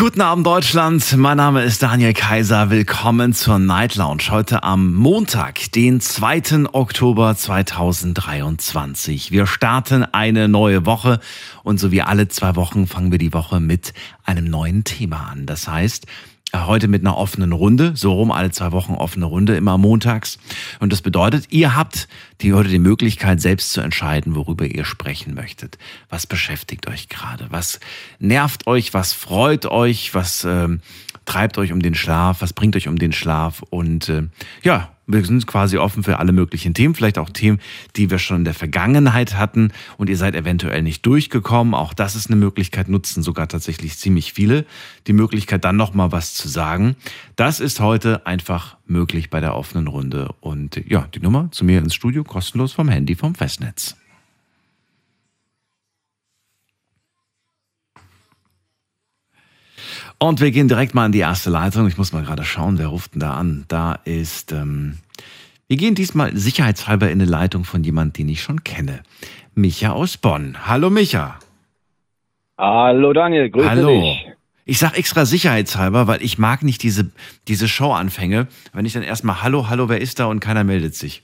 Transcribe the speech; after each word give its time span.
Guten 0.00 0.22
Abend 0.22 0.46
Deutschland, 0.46 1.14
mein 1.18 1.36
Name 1.36 1.62
ist 1.62 1.82
Daniel 1.82 2.14
Kaiser. 2.14 2.70
Willkommen 2.70 3.34
zur 3.34 3.58
Night 3.58 3.96
Lounge 3.96 4.22
heute 4.30 4.62
am 4.62 4.94
Montag, 4.94 5.72
den 5.72 6.00
2. 6.00 6.72
Oktober 6.72 7.36
2023. 7.36 9.30
Wir 9.30 9.46
starten 9.46 10.04
eine 10.04 10.48
neue 10.48 10.86
Woche 10.86 11.20
und 11.64 11.78
so 11.78 11.92
wie 11.92 12.00
alle 12.00 12.28
zwei 12.28 12.56
Wochen 12.56 12.86
fangen 12.86 13.12
wir 13.12 13.18
die 13.18 13.34
Woche 13.34 13.60
mit 13.60 13.92
einem 14.24 14.46
neuen 14.46 14.84
Thema 14.84 15.28
an. 15.32 15.44
Das 15.44 15.68
heißt, 15.68 16.06
Heute 16.54 16.88
mit 16.88 17.02
einer 17.02 17.16
offenen 17.16 17.52
Runde, 17.52 17.92
so 17.94 18.12
rum 18.12 18.32
alle 18.32 18.50
zwei 18.50 18.72
Wochen 18.72 18.94
offene 18.94 19.24
Runde, 19.24 19.56
immer 19.56 19.78
montags. 19.78 20.38
Und 20.80 20.92
das 20.92 21.00
bedeutet, 21.00 21.46
ihr 21.50 21.76
habt 21.76 22.08
die 22.40 22.54
heute 22.54 22.68
die 22.68 22.80
Möglichkeit, 22.80 23.40
selbst 23.40 23.72
zu 23.72 23.80
entscheiden, 23.80 24.34
worüber 24.34 24.64
ihr 24.66 24.84
sprechen 24.84 25.34
möchtet. 25.34 25.78
Was 26.08 26.26
beschäftigt 26.26 26.88
euch 26.88 27.08
gerade? 27.08 27.46
Was 27.50 27.78
nervt 28.18 28.66
euch? 28.66 28.92
Was 28.94 29.12
freut 29.12 29.66
euch? 29.66 30.12
Was 30.14 30.44
ähm, 30.44 30.80
treibt 31.24 31.58
euch 31.58 31.72
um 31.72 31.80
den 31.80 31.94
Schlaf? 31.94 32.42
Was 32.42 32.52
bringt 32.52 32.76
euch 32.76 32.88
um 32.88 32.98
den 32.98 33.12
Schlaf? 33.12 33.62
Und 33.70 34.08
äh, 34.08 34.24
ja, 34.62 34.90
wir 35.12 35.24
sind 35.24 35.46
quasi 35.46 35.76
offen 35.76 36.02
für 36.02 36.18
alle 36.18 36.32
möglichen 36.32 36.74
Themen, 36.74 36.94
vielleicht 36.94 37.18
auch 37.18 37.30
Themen, 37.30 37.60
die 37.96 38.10
wir 38.10 38.18
schon 38.18 38.38
in 38.38 38.44
der 38.44 38.54
Vergangenheit 38.54 39.36
hatten 39.36 39.72
und 39.96 40.08
ihr 40.08 40.16
seid 40.16 40.34
eventuell 40.34 40.82
nicht 40.82 41.04
durchgekommen. 41.04 41.74
Auch 41.74 41.94
das 41.94 42.14
ist 42.14 42.28
eine 42.28 42.36
Möglichkeit, 42.36 42.88
nutzen 42.88 43.22
sogar 43.22 43.48
tatsächlich 43.48 43.98
ziemlich 43.98 44.32
viele 44.32 44.64
die 45.06 45.12
Möglichkeit, 45.12 45.64
dann 45.64 45.76
nochmal 45.76 46.12
was 46.12 46.34
zu 46.34 46.48
sagen. 46.48 46.96
Das 47.36 47.60
ist 47.60 47.80
heute 47.80 48.26
einfach 48.26 48.76
möglich 48.86 49.30
bei 49.30 49.40
der 49.40 49.56
offenen 49.56 49.88
Runde. 49.88 50.34
Und 50.40 50.82
ja, 50.88 51.08
die 51.14 51.20
Nummer 51.20 51.48
zu 51.50 51.64
mir 51.64 51.78
ins 51.78 51.94
Studio 51.94 52.24
kostenlos 52.24 52.72
vom 52.72 52.88
Handy 52.88 53.14
vom 53.14 53.34
Festnetz. 53.34 53.99
Und 60.22 60.42
wir 60.42 60.50
gehen 60.50 60.68
direkt 60.68 60.94
mal 60.94 61.06
in 61.06 61.12
die 61.12 61.20
erste 61.20 61.48
Leitung. 61.48 61.88
Ich 61.88 61.96
muss 61.96 62.12
mal 62.12 62.22
gerade 62.22 62.44
schauen, 62.44 62.76
wer 62.76 62.88
ruft 62.88 63.14
denn 63.14 63.20
da 63.20 63.34
an? 63.34 63.64
Da 63.68 63.94
ist, 64.04 64.52
ähm, 64.52 64.98
wir 65.66 65.78
gehen 65.78 65.94
diesmal 65.94 66.36
sicherheitshalber 66.36 67.06
in 67.10 67.22
eine 67.22 67.24
Leitung 67.24 67.64
von 67.64 67.82
jemand, 67.82 68.18
den 68.18 68.28
ich 68.28 68.42
schon 68.42 68.62
kenne. 68.62 69.00
Micha 69.54 69.92
aus 69.92 70.18
Bonn. 70.18 70.66
Hallo 70.66 70.90
Micha. 70.90 71.38
Hallo 72.58 73.14
Daniel, 73.14 73.48
grüße 73.48 73.70
Hallo. 73.70 73.98
dich. 73.98 74.26
Ich 74.66 74.78
sag 74.78 74.98
extra 74.98 75.24
sicherheitshalber, 75.24 76.06
weil 76.06 76.22
ich 76.22 76.36
mag 76.36 76.62
nicht 76.64 76.82
diese, 76.82 77.10
diese 77.48 77.66
Show-Anfänge, 77.66 78.46
wenn 78.74 78.84
ich 78.84 78.92
dann 78.92 79.02
erstmal 79.02 79.42
Hallo, 79.42 79.70
Hallo, 79.70 79.88
wer 79.88 80.02
ist 80.02 80.20
da 80.20 80.26
und 80.26 80.40
keiner 80.40 80.64
meldet 80.64 80.94
sich. 80.94 81.22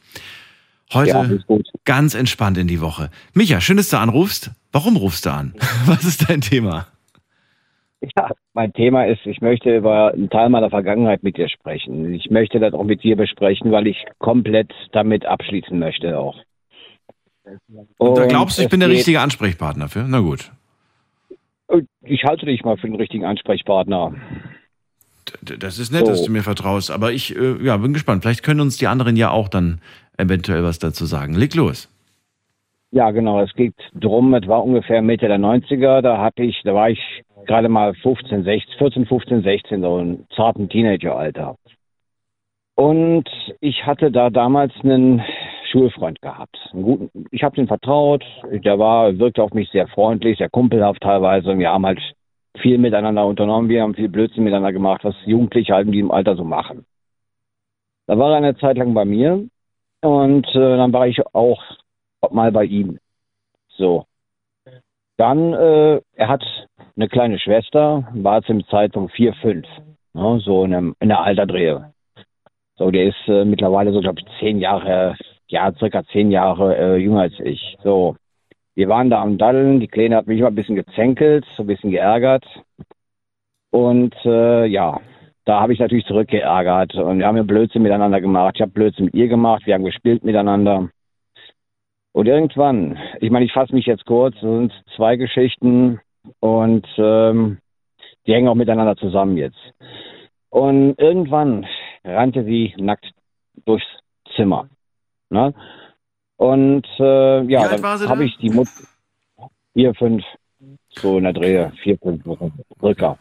Ja, 0.91 1.01
Heute 1.01 1.45
gut. 1.47 1.69
ganz 1.85 2.15
entspannt 2.15 2.57
in 2.57 2.67
die 2.67 2.81
Woche. 2.81 3.11
Micha, 3.35 3.61
schön, 3.61 3.77
dass 3.77 3.91
du 3.91 3.99
anrufst. 3.99 4.53
Warum 4.73 4.97
rufst 4.97 5.27
du 5.27 5.33
an? 5.35 5.53
Was 5.85 6.05
ist 6.05 6.31
dein 6.31 6.41
Thema? 6.41 6.87
Ja, 8.15 8.31
mein 8.55 8.73
Thema 8.73 9.07
ist, 9.07 9.25
ich 9.27 9.41
möchte 9.41 9.77
über 9.77 10.13
einen 10.13 10.31
Teil 10.31 10.49
meiner 10.49 10.71
Vergangenheit 10.71 11.23
mit 11.23 11.37
dir 11.37 11.49
sprechen. 11.49 12.15
Ich 12.15 12.31
möchte 12.31 12.61
das 12.61 12.75
auch 12.75 12.85
mit 12.85 13.03
dir 13.03 13.17
besprechen, 13.17 13.73
weil 13.73 13.87
ich 13.87 14.05
komplett 14.19 14.73
damit 14.93 15.27
abschließen 15.27 15.79
möchte 15.79 16.19
auch. 16.19 16.37
Und 17.99 18.19
da 18.19 18.27
glaubst 18.27 18.59
du, 18.59 18.63
ich 18.63 18.69
bin 18.69 18.81
der 18.81 18.89
richtige 18.89 19.21
Ansprechpartner 19.21 19.89
für? 19.89 20.05
Na 20.07 20.21
gut. 20.21 20.53
Ich 22.03 22.25
halte 22.25 22.47
dich 22.47 22.65
mal 22.65 22.77
für 22.77 22.87
den 22.87 22.97
richtigen 22.97 23.25
Ansprechpartner. 23.25 24.15
Das 25.43 25.79
ist 25.79 25.91
nett, 25.91 26.07
dass 26.07 26.21
So. 26.21 26.27
du 26.27 26.33
mir 26.33 26.43
vertraust, 26.43 26.91
aber 26.91 27.11
ich 27.13 27.37
äh, 27.37 27.65
ja, 27.65 27.77
bin 27.77 27.93
gespannt. 27.93 28.23
Vielleicht 28.23 28.45
können 28.45 28.61
uns 28.61 28.77
die 28.77 28.87
anderen 28.87 29.17
ja 29.17 29.31
auch 29.31 29.49
dann 29.49 29.81
eventuell 30.17 30.63
was 30.63 30.79
dazu 30.79 31.05
sagen. 31.05 31.35
Leg 31.35 31.55
los. 31.55 31.89
Ja, 32.93 33.11
genau. 33.11 33.43
Es 33.43 33.53
geht 33.55 33.75
drum, 33.95 34.33
es 34.35 34.47
war 34.47 34.65
ungefähr 34.65 35.03
Mitte 35.03 35.27
der 35.27 35.39
90er. 35.39 36.01
Da 36.01 36.19
hatte 36.19 36.45
ich, 36.45 36.61
da 36.65 36.75
war 36.75 36.91
ich 36.91 37.01
gerade 37.47 37.69
mal 37.69 37.95
15, 37.95 38.45
16, 38.45 38.79
14, 38.79 39.07
15, 39.07 39.43
16, 39.43 39.83
so 39.83 39.97
ein 39.97 40.27
zarten 40.35 40.69
Teenageralter. 40.69 41.57
Und 42.75 43.29
ich 43.61 43.87
hatte 43.87 44.11
da 44.11 44.29
damals 44.31 44.73
einen 44.83 45.23
Schulfreund 45.71 46.21
gehabt. 46.21 46.57
Einen 46.73 46.83
guten, 46.83 47.27
ich 47.31 47.43
habe 47.43 47.57
den 47.57 47.67
vertraut. 47.67 48.25
Der 48.51 48.79
war, 48.79 49.19
wirkte 49.19 49.43
auf 49.43 49.55
mich 49.55 49.71
sehr 49.71 49.89
freundlich, 49.89 50.39
sehr 50.39 50.51
kumpelhaft 50.51 51.03
teilweise. 51.03 51.51
Und 51.51 51.59
wir 51.59 51.71
haben 51.71 51.87
halt 51.87 52.01
viel 52.61 52.79
miteinander 52.79 53.27
unternommen. 53.27 53.69
Wir 53.69 53.83
haben 53.83 53.95
viel 53.95 54.09
Blödsinn 54.09 54.45
miteinander 54.45 54.73
gemacht, 54.73 55.05
was 55.05 55.15
Jugendliche 55.25 55.75
halt 55.75 55.87
in 55.87 55.93
diesem 55.93 56.11
Alter 56.11 56.37
so 56.37 56.45
machen. 56.45 56.85
Da 58.07 58.19
war 58.19 58.31
er 58.33 58.37
eine 58.37 58.57
Zeit 58.57 58.77
lang 58.77 58.95
bei 58.95 59.05
mir. 59.05 59.49
Und 60.03 60.47
äh, 60.49 60.77
dann 60.77 60.93
war 60.93 61.09
ich 61.09 61.19
auch 61.35 61.63
mal 62.31 62.53
bei 62.53 62.65
ihm. 62.65 62.99
So. 63.69 64.05
Dann, 65.17 65.55
äh, 65.55 66.01
er 66.15 66.29
hat 66.29 66.45
eine 66.97 67.09
kleine 67.09 67.39
Schwester, 67.39 68.09
war 68.15 68.43
zum 68.43 68.67
Zeitpunkt 68.67 69.13
4, 69.13 69.35
5. 69.35 69.67
Ne, 70.15 70.41
so 70.41 70.65
in, 70.65 70.75
einem, 70.75 70.95
in 71.01 71.09
der 71.09 71.21
Alterdrehe. 71.21 71.93
So, 72.77 72.91
der 72.91 73.05
ist 73.05 73.29
äh, 73.29 73.45
mittlerweile 73.45 73.93
so, 73.93 74.01
glaube 74.01 74.21
ich, 74.21 74.39
zehn 74.39 74.59
Jahre, 74.59 75.17
ja, 75.49 75.73
circa 75.75 76.05
zehn 76.05 76.31
Jahre 76.31 76.77
äh, 76.77 76.97
jünger 76.97 77.23
als 77.23 77.39
ich. 77.41 77.77
So. 77.83 78.17
Wir 78.75 78.89
waren 78.89 79.11
da 79.11 79.23
am 79.23 79.39
Daddeln, 79.39 79.81
die 79.81 79.89
Kleine 79.89 80.17
hat 80.17 80.27
mich 80.27 80.39
immer 80.39 80.49
ein 80.49 80.55
bisschen 80.55 80.77
gezänkelt, 80.77 81.47
so 81.57 81.63
ein 81.63 81.67
bisschen 81.67 81.91
geärgert. 81.91 82.45
Und 83.71 84.15
äh, 84.25 84.67
ja, 84.67 85.01
da 85.45 85.61
habe 85.61 85.73
ich 85.73 85.79
natürlich 85.79 86.07
zurückgeärgert 86.07 86.95
und 86.95 87.19
wir 87.19 87.27
haben 87.27 87.37
ja 87.37 87.43
Blödsinn 87.43 87.83
miteinander 87.83 88.21
gemacht. 88.21 88.55
Ich 88.57 88.63
habe 88.63 88.73
Blödsinn 88.73 89.07
mit 89.07 89.15
ihr 89.15 89.29
gemacht, 89.29 89.67
wir 89.67 89.75
haben 89.75 89.85
gespielt 89.85 90.25
miteinander. 90.25 90.91
Und 92.13 92.27
irgendwann, 92.27 92.99
ich 93.21 93.31
meine, 93.31 93.45
ich 93.45 93.53
fasse 93.53 93.75
mich 93.75 93.87
jetzt 93.87 94.07
kurz, 94.07 94.35
es 94.37 94.41
sind 94.41 94.73
zwei 94.97 95.17
Geschichten 95.17 96.01
und 96.41 96.87
ähm, 96.99 97.59
die 98.27 98.35
hängen 98.35 98.49
auch 98.49 98.55
miteinander 98.55 98.97
zusammen 98.97 99.37
jetzt. 99.37 99.59
Und 100.51 100.99
irgendwann 100.99 101.67
rannte 102.05 102.45
sie 102.45 102.75
nackt 102.79 103.13
durchs 103.65 103.87
Zimmer. 104.35 104.69
Ne? 105.31 105.55
Und 106.37 106.87
äh, 106.99 107.43
ja, 107.45 107.69
dann 107.69 107.83
habe 107.83 108.25
ich 108.25 108.37
die 108.39 108.51
Mutter 108.51 108.71
vier, 109.73 109.95
fünf, 109.95 110.25
so 110.91 111.19
in 111.19 111.25
der 111.25 111.33
Drehe, 111.33 111.73
vier, 111.83 111.99
fünf 111.99 112.25
circa. 112.81 113.19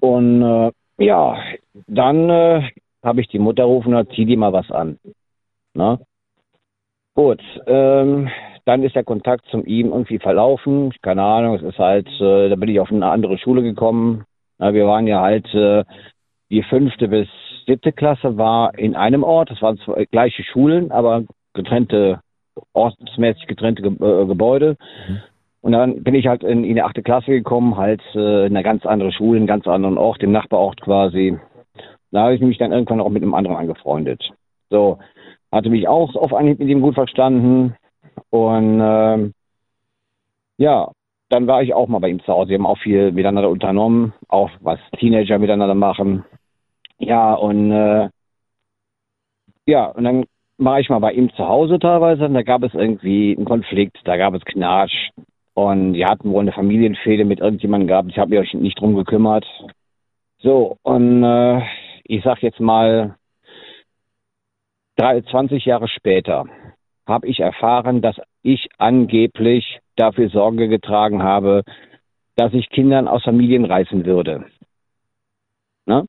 Und 0.00 0.42
äh, 0.42 0.70
ja, 1.04 1.38
dann 1.86 2.30
äh, 2.30 2.70
habe 3.02 3.20
ich 3.20 3.28
die 3.28 3.38
Mutter 3.38 3.64
rufen 3.64 3.94
und 3.94 4.10
zieh 4.14 4.24
dir 4.24 4.38
mal 4.38 4.52
was 4.52 4.70
an. 4.70 4.98
Ne? 5.74 5.98
Gut, 7.14 7.42
ähm, 7.66 8.30
dann 8.64 8.82
ist 8.82 8.94
der 8.94 9.04
Kontakt 9.04 9.46
zum 9.50 9.64
ihm 9.66 9.88
irgendwie 9.88 10.18
verlaufen. 10.18 10.92
Keine 11.02 11.22
Ahnung, 11.22 11.56
es 11.56 11.62
ist 11.62 11.78
halt, 11.78 12.08
äh, 12.20 12.48
da 12.48 12.56
bin 12.56 12.68
ich 12.68 12.80
auf 12.80 12.90
eine 12.90 13.10
andere 13.10 13.38
Schule 13.38 13.62
gekommen. 13.62 14.24
Na, 14.58 14.74
wir 14.74 14.86
waren 14.86 15.06
ja 15.06 15.20
halt, 15.20 15.52
äh, 15.54 15.84
die 16.50 16.62
fünfte 16.62 17.08
bis 17.08 17.28
siebte 17.66 17.92
Klasse 17.92 18.36
war 18.36 18.76
in 18.78 18.96
einem 18.96 19.22
Ort. 19.22 19.50
Das 19.50 19.62
waren 19.62 19.78
zwei 19.78 20.04
gleiche 20.04 20.42
Schulen, 20.42 20.90
aber 20.90 21.24
getrennte, 21.54 22.20
ortsmäßig 22.72 23.46
getrennte 23.46 23.82
Ge 23.82 23.92
äh, 23.92 24.26
Gebäude. 24.26 24.76
Und 25.62 25.72
dann 25.72 26.02
bin 26.02 26.14
ich 26.14 26.26
halt 26.26 26.42
in, 26.42 26.64
in 26.64 26.74
die 26.74 26.82
achte 26.82 27.02
Klasse 27.02 27.30
gekommen, 27.30 27.76
halt 27.76 28.00
äh, 28.14 28.46
in 28.46 28.56
eine 28.56 28.62
ganz 28.62 28.86
andere 28.86 29.12
Schule, 29.12 29.38
einen 29.38 29.46
ganz 29.46 29.66
anderen 29.66 29.98
Ort, 29.98 30.22
im 30.22 30.32
Nachbarort 30.32 30.80
quasi. 30.80 31.38
Da 32.10 32.22
habe 32.22 32.34
ich 32.34 32.40
mich 32.40 32.58
dann 32.58 32.72
irgendwann 32.72 33.00
auch 33.00 33.10
mit 33.10 33.22
einem 33.22 33.34
anderen 33.34 33.56
angefreundet. 33.56 34.32
So, 34.70 34.98
hatte 35.52 35.70
mich 35.70 35.86
auch 35.86 36.14
auf 36.16 36.32
Anhieb 36.32 36.58
mit 36.58 36.68
ihm 36.68 36.80
gut 36.80 36.94
verstanden. 36.94 37.74
Und 38.30 38.80
ähm, 38.82 39.32
ja, 40.58 40.90
dann 41.30 41.46
war 41.46 41.62
ich 41.62 41.74
auch 41.74 41.88
mal 41.88 42.00
bei 42.00 42.08
ihm 42.08 42.20
zu 42.20 42.32
Hause. 42.32 42.50
Wir 42.50 42.58
haben 42.58 42.66
auch 42.66 42.78
viel 42.78 43.12
miteinander 43.12 43.48
unternommen, 43.48 44.12
auch 44.28 44.50
was 44.60 44.78
Teenager 44.98 45.38
miteinander 45.38 45.74
machen. 45.74 46.24
Ja, 46.98 47.34
und 47.34 47.72
äh, 47.72 48.08
ja, 49.66 49.86
und 49.86 50.04
dann 50.04 50.24
war 50.58 50.80
ich 50.80 50.90
mal 50.90 50.98
bei 50.98 51.12
ihm 51.12 51.32
zu 51.34 51.46
Hause 51.46 51.78
teilweise 51.78 52.26
und 52.26 52.34
da 52.34 52.42
gab 52.42 52.62
es 52.62 52.74
irgendwie 52.74 53.34
einen 53.36 53.46
Konflikt, 53.46 53.98
da 54.04 54.16
gab 54.16 54.34
es 54.34 54.44
Knatsch. 54.44 55.10
Und 55.54 55.94
die 55.94 56.04
hatten 56.04 56.30
wohl 56.30 56.42
eine 56.42 56.52
Familienfehde 56.52 57.24
mit 57.24 57.40
irgendjemandem 57.40 57.88
gehabt. 57.88 58.08
Ich 58.10 58.18
habe 58.18 58.38
mich 58.38 58.54
nicht 58.54 58.80
drum 58.80 58.94
gekümmert. 58.94 59.44
So, 60.38 60.76
und 60.82 61.22
äh, 61.22 61.62
ich 62.04 62.22
sag 62.24 62.42
jetzt 62.42 62.60
mal, 62.60 63.16
drei- 64.96 65.22
20 65.22 65.64
Jahre 65.64 65.88
später 65.88 66.44
habe 67.10 67.26
ich 67.26 67.40
erfahren, 67.40 68.00
dass 68.00 68.16
ich 68.42 68.68
angeblich 68.78 69.80
dafür 69.96 70.30
Sorge 70.30 70.68
getragen 70.68 71.22
habe, 71.22 71.62
dass 72.36 72.54
ich 72.54 72.70
Kindern 72.70 73.08
aus 73.08 73.22
Familien 73.22 73.66
reißen 73.66 74.06
würde. 74.06 74.46
Ne? 75.84 76.06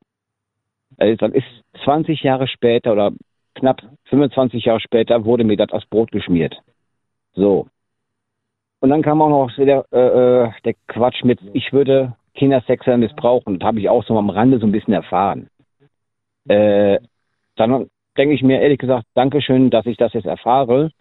Also 0.98 1.25
ist 1.27 1.45
20 1.83 2.21
Jahre 2.21 2.48
später 2.48 2.94
oder 2.94 3.12
knapp 3.56 3.81
25 4.06 4.65
Jahre 4.65 4.80
später 4.80 5.25
wurde 5.25 5.44
mir 5.44 5.57
das 5.57 5.71
aufs 5.71 5.88
Brot 5.88 6.12
geschmiert. 6.12 6.56
So. 7.33 7.68
Und 8.80 8.89
dann 8.89 9.01
kam 9.01 9.21
auch 9.21 9.30
noch 9.30 9.56
der, 9.56 9.86
äh, 9.92 10.00
äh, 10.00 10.51
der 10.65 10.74
Quatsch 10.88 11.24
mit, 11.24 11.39
ich 11.54 11.71
würde 11.74 12.15
Kinder 12.33 12.63
sexuell 12.65 12.97
missbrauchen. 12.97 13.59
Das 13.59 13.68
habe 13.68 13.80
ich 13.80 13.89
auch 13.89 14.04
so 14.06 14.18
am 14.18 14.30
Rande 14.30 14.59
so 14.59 14.65
ein 14.65 14.71
bisschen 14.71 14.94
erfahren. 14.94 15.50
Äh, 16.47 17.00
dann 17.56 17.89
denke 18.17 18.35
ich 18.35 18.43
mir 18.43 18.61
ehrlich 18.61 18.79
gesagt, 18.79 19.05
Dankeschön, 19.13 19.69
dass 19.69 19.85
ich 19.85 19.97
das 19.97 20.13
jetzt 20.13 20.25
erfahre. 20.25 20.91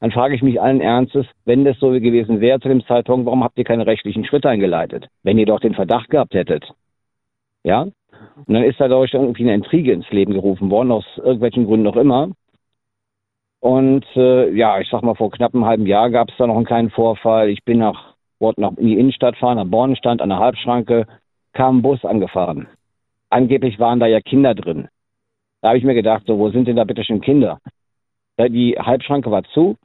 Dann 0.00 0.12
frage 0.12 0.34
ich 0.34 0.42
mich 0.42 0.60
allen 0.60 0.80
Ernstes, 0.80 1.26
wenn 1.44 1.64
das 1.64 1.78
so 1.78 1.90
gewesen 1.90 2.40
wäre 2.40 2.60
zu 2.60 2.68
dem 2.68 2.84
Zeitpunkt, 2.86 3.26
warum 3.26 3.44
habt 3.44 3.58
ihr 3.58 3.64
keine 3.64 3.86
rechtlichen 3.86 4.24
Schritte 4.24 4.48
eingeleitet? 4.48 5.08
Wenn 5.22 5.38
ihr 5.38 5.46
doch 5.46 5.60
den 5.60 5.74
Verdacht 5.74 6.08
gehabt 6.08 6.34
hättet. 6.34 6.64
Ja? 7.64 7.82
Und 7.82 8.54
dann 8.54 8.64
ist 8.64 8.80
dadurch 8.80 9.12
irgendwie 9.12 9.42
eine 9.42 9.54
Intrige 9.54 9.92
ins 9.92 10.10
Leben 10.10 10.32
gerufen 10.32 10.70
worden, 10.70 10.92
aus 10.92 11.04
irgendwelchen 11.16 11.66
Gründen 11.66 11.84
noch 11.84 11.96
immer. 11.96 12.30
Und 13.60 14.06
äh, 14.16 14.50
ja, 14.52 14.80
ich 14.80 14.88
sag 14.90 15.02
mal, 15.02 15.14
vor 15.14 15.30
knapp 15.30 15.54
einem 15.54 15.66
halben 15.66 15.86
Jahr 15.86 16.10
gab 16.10 16.30
es 16.30 16.36
da 16.38 16.46
noch 16.46 16.56
einen 16.56 16.64
kleinen 16.64 16.90
Vorfall. 16.90 17.50
Ich 17.50 17.62
bin 17.64 17.78
nach, 17.78 18.14
wollte 18.38 18.62
nach 18.62 18.72
in 18.78 18.86
die 18.86 18.98
Innenstadt 18.98 19.36
fahren, 19.36 19.58
am 19.58 19.70
Bornenstand, 19.70 20.22
an 20.22 20.30
der 20.30 20.38
Halbschranke, 20.38 21.06
kam 21.52 21.78
ein 21.78 21.82
Bus 21.82 22.02
angefahren. 22.04 22.68
Angeblich 23.28 23.78
waren 23.78 24.00
da 24.00 24.06
ja 24.06 24.20
Kinder 24.20 24.54
drin. 24.54 24.88
Da 25.60 25.68
habe 25.68 25.78
ich 25.78 25.84
mir 25.84 25.94
gedacht, 25.94 26.24
so, 26.26 26.38
wo 26.38 26.50
sind 26.50 26.68
denn 26.68 26.76
da 26.76 26.84
bitte 26.84 27.04
schon 27.04 27.20
Kinder? 27.20 27.58
Die 28.38 28.78
Halbschranke 28.78 29.30
war 29.30 29.44
zu 29.44 29.76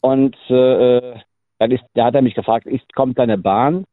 und 0.00 0.36
äh, 0.48 1.14
dann 1.58 1.70
ist, 1.70 1.84
da 1.94 2.06
hat 2.06 2.14
er 2.14 2.22
mich 2.22 2.34
gefragt, 2.34 2.66
ist, 2.66 2.92
kommt 2.94 3.18
da 3.18 3.22
eine 3.22 3.38
Bahn? 3.38 3.84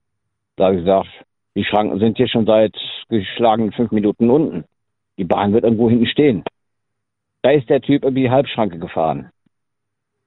Da 0.56 0.66
habe 0.66 0.76
ich 0.76 0.82
gesagt, 0.82 1.10
die 1.56 1.66
Schranken 1.66 2.00
sind 2.00 2.18
hier 2.18 2.28
schon 2.28 2.46
seit 2.46 2.76
geschlagenen 3.10 3.72
fünf 3.74 3.92
Minuten 3.92 4.30
unten. 4.30 4.64
Die 5.18 5.26
Bahn 5.26 5.54
wird 5.54 5.64
irgendwo 5.64 5.90
hinten 5.90 6.08
stehen. 6.08 6.44
Da 7.42 7.52
ist 7.52 7.70
der 7.70 7.82
Typ 7.82 8.04
irgendwie 8.04 8.24
die 8.24 8.32
Halbschranke 8.32 8.80
gefahren. 8.80 9.32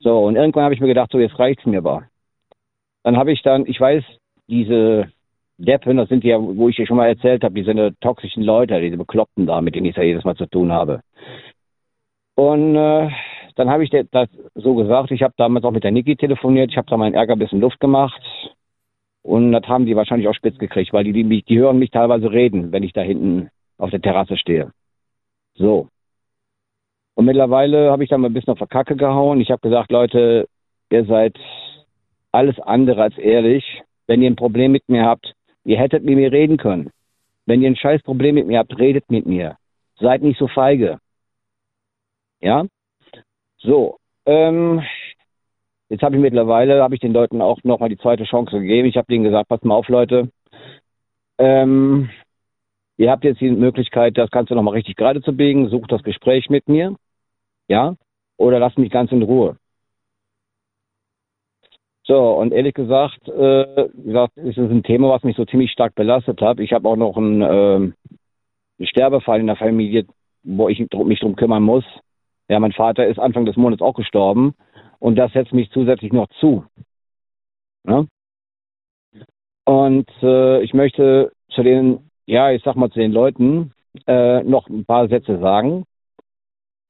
So, 0.00 0.18
und 0.24 0.36
irgendwann 0.36 0.64
habe 0.64 0.74
ich 0.74 0.80
mir 0.80 0.86
gedacht, 0.86 1.10
so, 1.12 1.18
jetzt 1.18 1.38
reicht's 1.38 1.66
mir 1.66 1.78
aber. 1.78 2.04
Dann 3.02 3.16
habe 3.16 3.32
ich 3.32 3.42
dann, 3.42 3.66
ich 3.66 3.80
weiß, 3.80 4.04
diese 4.48 5.10
Deppen, 5.60 5.98
das 5.98 6.08
sind 6.08 6.24
ja, 6.24 6.38
wo 6.40 6.68
ich 6.68 6.76
dir 6.76 6.86
schon 6.86 6.96
mal 6.96 7.08
erzählt 7.08 7.44
habe, 7.44 7.54
diese 7.54 7.94
toxischen 8.00 8.42
Leute, 8.42 8.80
diese 8.80 8.96
Bekloppten 8.96 9.46
da, 9.46 9.60
mit 9.60 9.74
denen 9.74 9.86
ich 9.86 9.96
ja 9.96 10.02
jedes 10.02 10.24
Mal 10.24 10.36
zu 10.36 10.46
tun 10.46 10.72
habe. 10.72 11.02
Und 12.34 12.74
äh, 12.76 13.10
dann 13.56 13.68
habe 13.68 13.84
ich 13.84 13.90
das 13.90 14.28
so 14.54 14.74
gesagt, 14.74 15.10
ich 15.10 15.22
habe 15.22 15.34
damals 15.36 15.64
auch 15.64 15.72
mit 15.72 15.84
der 15.84 15.90
Niki 15.90 16.16
telefoniert, 16.16 16.70
ich 16.70 16.78
habe 16.78 16.88
da 16.88 16.96
meinen 16.96 17.14
Ärger 17.14 17.34
ein 17.34 17.38
bisschen 17.38 17.60
Luft 17.60 17.78
gemacht. 17.80 18.20
Und 19.22 19.52
das 19.52 19.64
haben 19.64 19.84
die 19.84 19.96
wahrscheinlich 19.96 20.28
auch 20.28 20.34
spitz 20.34 20.56
gekriegt, 20.56 20.94
weil 20.94 21.04
die, 21.04 21.12
die, 21.12 21.42
die 21.42 21.58
hören 21.58 21.78
mich 21.78 21.90
teilweise 21.90 22.30
reden, 22.30 22.72
wenn 22.72 22.82
ich 22.82 22.94
da 22.94 23.02
hinten 23.02 23.50
auf 23.76 23.90
der 23.90 24.00
Terrasse 24.00 24.38
stehe. 24.38 24.72
So. 25.54 25.88
Und 27.14 27.26
mittlerweile 27.26 27.90
habe 27.90 28.02
ich 28.02 28.08
dann 28.08 28.22
mal 28.22 28.28
ein 28.28 28.32
bisschen 28.32 28.52
auf 28.52 28.58
der 28.58 28.66
Kacke 28.66 28.96
gehauen. 28.96 29.42
Ich 29.42 29.50
habe 29.50 29.60
gesagt, 29.60 29.92
Leute, 29.92 30.48
ihr 30.90 31.04
seid 31.04 31.36
alles 32.32 32.58
andere 32.60 33.02
als 33.02 33.18
ehrlich. 33.18 33.82
Wenn 34.06 34.22
ihr 34.22 34.30
ein 34.30 34.36
Problem 34.36 34.72
mit 34.72 34.88
mir 34.88 35.04
habt, 35.04 35.34
ihr 35.64 35.78
hättet 35.78 36.04
mit 36.04 36.16
mir 36.16 36.32
reden 36.32 36.56
können. 36.56 36.90
Wenn 37.46 37.62
ihr 37.62 37.70
ein 37.70 37.76
scheiß 37.76 38.02
Problem 38.02 38.34
mit 38.34 38.46
mir 38.46 38.58
habt, 38.58 38.78
redet 38.78 39.10
mit 39.10 39.26
mir. 39.26 39.56
Seid 39.98 40.22
nicht 40.22 40.38
so 40.38 40.48
feige. 40.48 40.98
Ja? 42.40 42.66
So. 43.58 43.98
Ähm, 44.26 44.82
jetzt 45.88 46.02
habe 46.02 46.16
ich 46.16 46.22
mittlerweile, 46.22 46.82
habe 46.82 46.94
ich 46.94 47.00
den 47.00 47.12
Leuten 47.12 47.42
auch 47.42 47.58
nochmal 47.64 47.88
die 47.88 47.98
zweite 47.98 48.24
Chance 48.24 48.60
gegeben. 48.60 48.88
Ich 48.88 48.96
habe 48.96 49.06
denen 49.10 49.24
gesagt, 49.24 49.48
passt 49.48 49.64
mal 49.64 49.74
auf, 49.74 49.88
Leute. 49.88 50.30
Ähm, 51.38 52.10
ihr 52.96 53.10
habt 53.10 53.24
jetzt 53.24 53.40
die 53.40 53.50
Möglichkeit, 53.50 54.16
das 54.16 54.30
Ganze 54.30 54.54
nochmal 54.54 54.74
richtig 54.74 54.96
gerade 54.96 55.22
zu 55.22 55.34
biegen. 55.34 55.68
Sucht 55.68 55.90
das 55.92 56.02
Gespräch 56.02 56.48
mit 56.50 56.68
mir 56.68 56.94
ja, 57.70 57.94
oder 58.36 58.58
lass 58.58 58.76
mich 58.76 58.90
ganz 58.90 59.12
in 59.12 59.22
Ruhe. 59.22 59.56
So, 62.10 62.32
und 62.32 62.52
ehrlich 62.52 62.74
gesagt, 62.74 63.28
äh, 63.28 63.88
gesagt, 64.04 64.36
ist 64.36 64.58
es 64.58 64.68
ein 64.68 64.82
Thema, 64.82 65.10
was 65.10 65.22
mich 65.22 65.36
so 65.36 65.44
ziemlich 65.44 65.70
stark 65.70 65.94
belastet 65.94 66.40
hat. 66.40 66.58
Ich 66.58 66.72
habe 66.72 66.88
auch 66.88 66.96
noch 66.96 67.16
einen, 67.16 67.94
äh, 68.80 68.84
Sterbefall 68.84 69.38
in 69.38 69.46
der 69.46 69.54
Familie, 69.54 70.06
wo 70.42 70.68
ich 70.68 70.80
mich 70.80 71.20
drum 71.20 71.36
kümmern 71.36 71.62
muss. 71.62 71.84
Ja, 72.48 72.58
mein 72.58 72.72
Vater 72.72 73.06
ist 73.06 73.20
Anfang 73.20 73.44
des 73.44 73.56
Monats 73.56 73.80
auch 73.80 73.94
gestorben 73.94 74.54
und 74.98 75.14
das 75.14 75.32
setzt 75.34 75.52
mich 75.52 75.70
zusätzlich 75.70 76.12
noch 76.12 76.26
zu. 76.40 76.64
Ja? 77.86 78.06
Und 79.64 80.10
äh, 80.20 80.62
ich 80.64 80.74
möchte 80.74 81.30
zu 81.50 81.62
den, 81.62 82.10
ja, 82.26 82.50
ich 82.50 82.64
sag 82.64 82.74
mal 82.74 82.90
zu 82.90 82.98
den 82.98 83.12
Leuten 83.12 83.72
äh, 84.08 84.42
noch 84.42 84.68
ein 84.68 84.84
paar 84.84 85.06
Sätze 85.06 85.38
sagen 85.38 85.84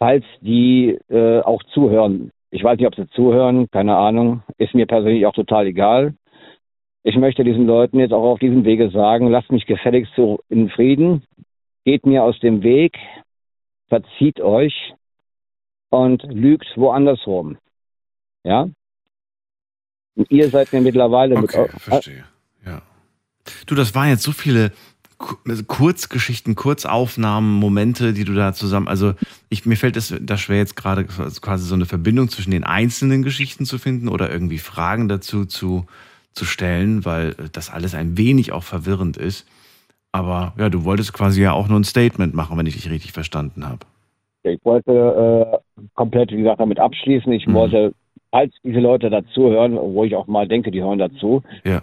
falls 0.00 0.25
die 0.40 0.99
äh, 1.11 1.40
auch 1.40 1.62
zuhören. 1.75 2.32
Ich 2.50 2.64
weiß 2.64 2.79
nicht, 2.79 2.87
ob 2.87 2.97
sie 2.97 3.08
zuhören, 3.11 3.70
keine 3.70 3.97
Ahnung. 3.97 4.43
Ist 4.58 4.75
mir 4.75 4.87
persönlich 4.87 5.25
auch 5.26 5.35
total 5.35 5.67
egal. 5.67 6.14
Ich 7.02 7.17
möchte 7.17 7.44
diesen 7.44 7.67
Leuten 7.67 7.99
jetzt 7.99 8.12
auch 8.12 8.25
auf 8.32 8.38
diesem 8.38 8.64
Wege 8.64 8.91
sagen, 8.91 9.29
lasst 9.29 9.50
mich 9.50 9.67
gefälligst 9.67 10.12
in 10.49 10.69
Frieden, 10.70 11.23
geht 11.85 12.05
mir 12.05 12.25
aus 12.25 12.38
dem 12.41 12.62
Weg, 12.62 12.99
verzieht 13.88 14.41
euch 14.41 14.94
und 15.88 16.23
lügt 16.25 16.67
woanders 16.76 17.26
rum. 17.26 17.56
Ja? 18.44 18.69
Und 20.17 20.31
ihr 20.31 20.49
seid 20.50 20.73
mir 20.73 20.81
mittlerweile 20.81 21.37
okay, 21.37 21.62
mit. 21.62 21.70
verstehe. 21.70 22.25
Ja. 22.67 22.82
Du, 23.67 23.75
das 23.75 23.94
waren 23.94 24.11
jetzt 24.11 24.23
so 24.23 24.32
viele 24.32 24.73
also 25.46 25.64
Kurzgeschichten, 25.64 26.55
Kurzaufnahmen, 26.55 27.52
Momente, 27.52 28.12
die 28.12 28.25
du 28.25 28.34
da 28.34 28.52
zusammen, 28.52 28.88
also 28.88 29.12
ich, 29.49 29.67
mir 29.67 29.76
fällt 29.76 29.96
es 29.96 30.14
da 30.20 30.37
schwer 30.37 30.58
jetzt 30.58 30.76
gerade 30.76 31.05
quasi 31.05 31.64
so 31.64 31.75
eine 31.75 31.87
Verbindung 31.87 32.28
zwischen 32.28 32.50
den 32.50 32.64
einzelnen 32.64 33.22
Geschichten 33.22 33.64
zu 33.64 33.78
finden 33.78 34.08
oder 34.08 34.31
irgendwie 34.31 34.58
Fragen 34.58 35.08
dazu 35.08 35.44
zu, 35.44 35.87
zu 36.32 36.44
stellen, 36.44 37.05
weil 37.05 37.34
das 37.52 37.70
alles 37.70 37.94
ein 37.94 38.17
wenig 38.17 38.52
auch 38.52 38.62
verwirrend 38.62 39.17
ist. 39.17 39.46
Aber 40.12 40.55
ja, 40.58 40.69
du 40.69 40.84
wolltest 40.84 41.12
quasi 41.12 41.43
ja 41.43 41.52
auch 41.52 41.69
nur 41.69 41.78
ein 41.78 41.84
Statement 41.84 42.34
machen, 42.34 42.58
wenn 42.58 42.66
ich 42.66 42.75
dich 42.75 42.90
richtig 42.90 43.12
verstanden 43.12 43.69
habe. 43.69 43.87
Ich 44.43 44.64
wollte 44.64 45.61
äh, 45.73 45.84
komplett, 45.94 46.32
wie 46.32 46.38
gesagt, 46.38 46.61
damit 46.61 46.81
abschließen. 46.81 47.31
Ich 47.32 47.46
mhm. 47.46 47.55
wollte, 47.55 47.94
falls 48.31 48.52
diese 48.64 48.81
Leute 48.81 49.11
dazuhören, 49.11 49.76
wo 49.76 50.05
ich 50.05 50.16
auch 50.16 50.26
mal 50.26 50.49
denke, 50.49 50.70
die 50.70 50.82
hören 50.82 50.99
dazu, 50.99 51.43
ja. 51.64 51.82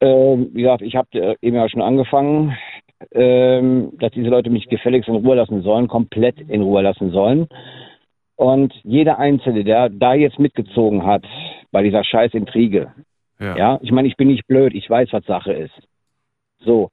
Ähm, 0.00 0.50
wie 0.52 0.62
gesagt, 0.62 0.82
ich 0.82 0.96
habe 0.96 1.08
äh, 1.12 1.36
eben 1.42 1.56
ja 1.56 1.68
schon 1.68 1.82
angefangen, 1.82 2.56
ähm, 3.12 3.92
dass 3.98 4.12
diese 4.12 4.28
Leute 4.28 4.50
mich 4.50 4.68
gefälligst 4.68 5.08
in 5.08 5.16
Ruhe 5.16 5.36
lassen 5.36 5.62
sollen, 5.62 5.88
komplett 5.88 6.40
in 6.40 6.62
Ruhe 6.62 6.82
lassen 6.82 7.10
sollen. 7.10 7.48
Und 8.36 8.72
jeder 8.84 9.18
Einzelne, 9.18 9.64
der 9.64 9.90
da 9.90 10.14
jetzt 10.14 10.38
mitgezogen 10.38 11.04
hat 11.04 11.24
bei 11.70 11.82
dieser 11.82 12.04
scheiß 12.04 12.32
Intrige, 12.32 12.92
ja, 13.38 13.56
ja 13.56 13.78
ich 13.82 13.92
meine, 13.92 14.08
ich 14.08 14.16
bin 14.16 14.28
nicht 14.28 14.46
blöd, 14.46 14.74
ich 14.74 14.88
weiß, 14.88 15.08
was 15.12 15.24
Sache 15.26 15.52
ist. 15.52 15.74
So, 16.60 16.90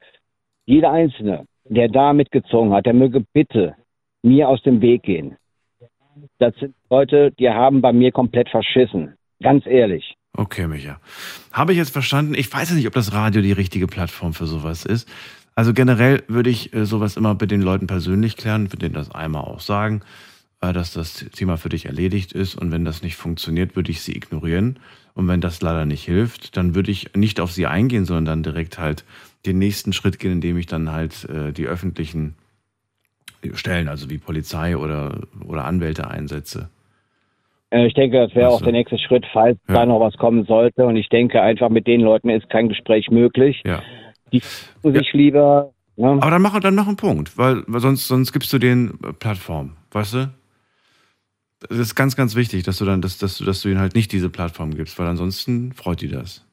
jeder 0.65 0.91
Einzelne, 0.91 1.45
der 1.63 1.87
da 1.87 2.13
mitgezogen 2.13 2.73
hat, 2.73 2.85
der 2.85 2.93
möge 2.93 3.23
bitte 3.33 3.75
mir 4.23 4.49
aus 4.49 4.61
dem 4.63 4.81
Weg 4.81 5.03
gehen. 5.03 5.37
Das 6.39 6.53
sind 6.55 6.75
Leute, 6.89 7.31
die 7.31 7.49
haben 7.49 7.81
bei 7.81 7.93
mir 7.93 8.11
komplett 8.11 8.49
verschissen. 8.49 9.15
Ganz 9.41 9.65
ehrlich. 9.65 10.16
Okay, 10.37 10.67
Micha. 10.67 10.99
Habe 11.51 11.71
ich 11.71 11.79
jetzt 11.79 11.89
verstanden. 11.89 12.35
Ich 12.35 12.53
weiß 12.53 12.69
ja 12.69 12.75
nicht, 12.75 12.85
ob 12.85 12.93
das 12.93 13.11
Radio 13.11 13.41
die 13.41 13.51
richtige 13.51 13.87
Plattform 13.87 14.35
für 14.35 14.45
sowas 14.45 14.85
ist. 14.85 15.09
Also 15.55 15.73
generell 15.73 16.23
würde 16.27 16.51
ich 16.51 16.73
äh, 16.73 16.85
sowas 16.85 17.17
immer 17.17 17.33
mit 17.33 17.49
den 17.49 17.63
Leuten 17.63 17.87
persönlich 17.87 18.37
klären, 18.37 18.69
für 18.69 18.77
denen 18.77 18.93
das 18.93 19.09
einmal 19.09 19.41
auch 19.41 19.59
sagen, 19.59 20.03
äh, 20.61 20.73
dass 20.73 20.93
das 20.93 21.25
Thema 21.33 21.57
für 21.57 21.69
dich 21.69 21.87
erledigt 21.87 22.33
ist. 22.33 22.53
Und 22.53 22.71
wenn 22.71 22.85
das 22.85 23.01
nicht 23.01 23.15
funktioniert, 23.15 23.75
würde 23.75 23.89
ich 23.89 24.01
sie 24.01 24.15
ignorieren. 24.15 24.77
Und 25.15 25.27
wenn 25.27 25.41
das 25.41 25.59
leider 25.61 25.87
nicht 25.87 26.03
hilft, 26.03 26.55
dann 26.55 26.75
würde 26.75 26.91
ich 26.91 27.15
nicht 27.15 27.39
auf 27.39 27.51
sie 27.51 27.65
eingehen, 27.65 28.05
sondern 28.05 28.25
dann 28.25 28.43
direkt 28.43 28.77
halt 28.77 29.05
den 29.47 29.57
nächsten 29.57 29.91
Schritt 29.91 30.19
gehen, 30.19 30.33
indem 30.33 30.59
ich 30.59 30.67
dann 30.67 30.91
halt 30.91 31.27
äh, 31.29 31.51
die 31.51 31.65
öffentlichen 31.65 32.35
Stellen, 33.53 33.87
also 33.87 34.11
wie 34.11 34.19
Polizei 34.19 34.77
oder, 34.77 35.21
oder 35.43 35.65
Anwälte 35.65 36.07
einsetze. 36.07 36.69
Äh, 37.69 37.87
ich 37.87 37.93
denke, 37.93 38.17
das 38.17 38.35
wäre 38.35 38.47
also. 38.47 38.57
auch 38.57 38.61
der 38.61 38.73
nächste 38.73 38.97
Schritt, 38.97 39.25
falls 39.31 39.57
ja. 39.67 39.75
da 39.75 39.85
noch 39.85 39.99
was 39.99 40.15
kommen 40.17 40.45
sollte. 40.45 40.85
Und 40.85 40.95
ich 40.95 41.09
denke 41.09 41.41
einfach, 41.41 41.69
mit 41.69 41.87
den 41.87 42.01
Leuten 42.01 42.29
ist 42.29 42.49
kein 42.49 42.69
Gespräch 42.69 43.09
möglich. 43.09 43.61
Ja. 43.65 43.81
Die 44.31 44.41
ja. 44.83 44.91
sich 44.91 45.13
lieber. 45.13 45.71
Ja. 45.95 46.11
Aber 46.11 46.31
dann 46.31 46.41
mach, 46.41 46.59
dann 46.59 46.75
mach 46.75 46.87
einen 46.87 46.97
Punkt, 46.97 47.37
weil, 47.37 47.63
weil 47.67 47.81
sonst, 47.81 48.07
sonst 48.07 48.31
gibst 48.31 48.53
du 48.53 48.59
den 48.59 48.99
äh, 49.03 49.13
Plattform, 49.13 49.77
weißt 49.91 50.13
du? 50.13 50.33
Das 51.69 51.79
ist 51.79 51.95
ganz, 51.95 52.15
ganz 52.15 52.35
wichtig, 52.35 52.63
dass 52.63 52.77
du 52.77 52.85
dann, 52.85 53.01
dass, 53.01 53.17
dass 53.17 53.39
du, 53.39 53.43
dass 53.43 53.61
du 53.61 53.69
ihnen 53.69 53.79
halt 53.79 53.95
nicht 53.95 54.11
diese 54.11 54.29
Plattform 54.29 54.75
gibst, 54.75 54.99
weil 54.99 55.07
ansonsten 55.07 55.73
freut 55.73 56.01
die 56.01 56.07
das. 56.07 56.45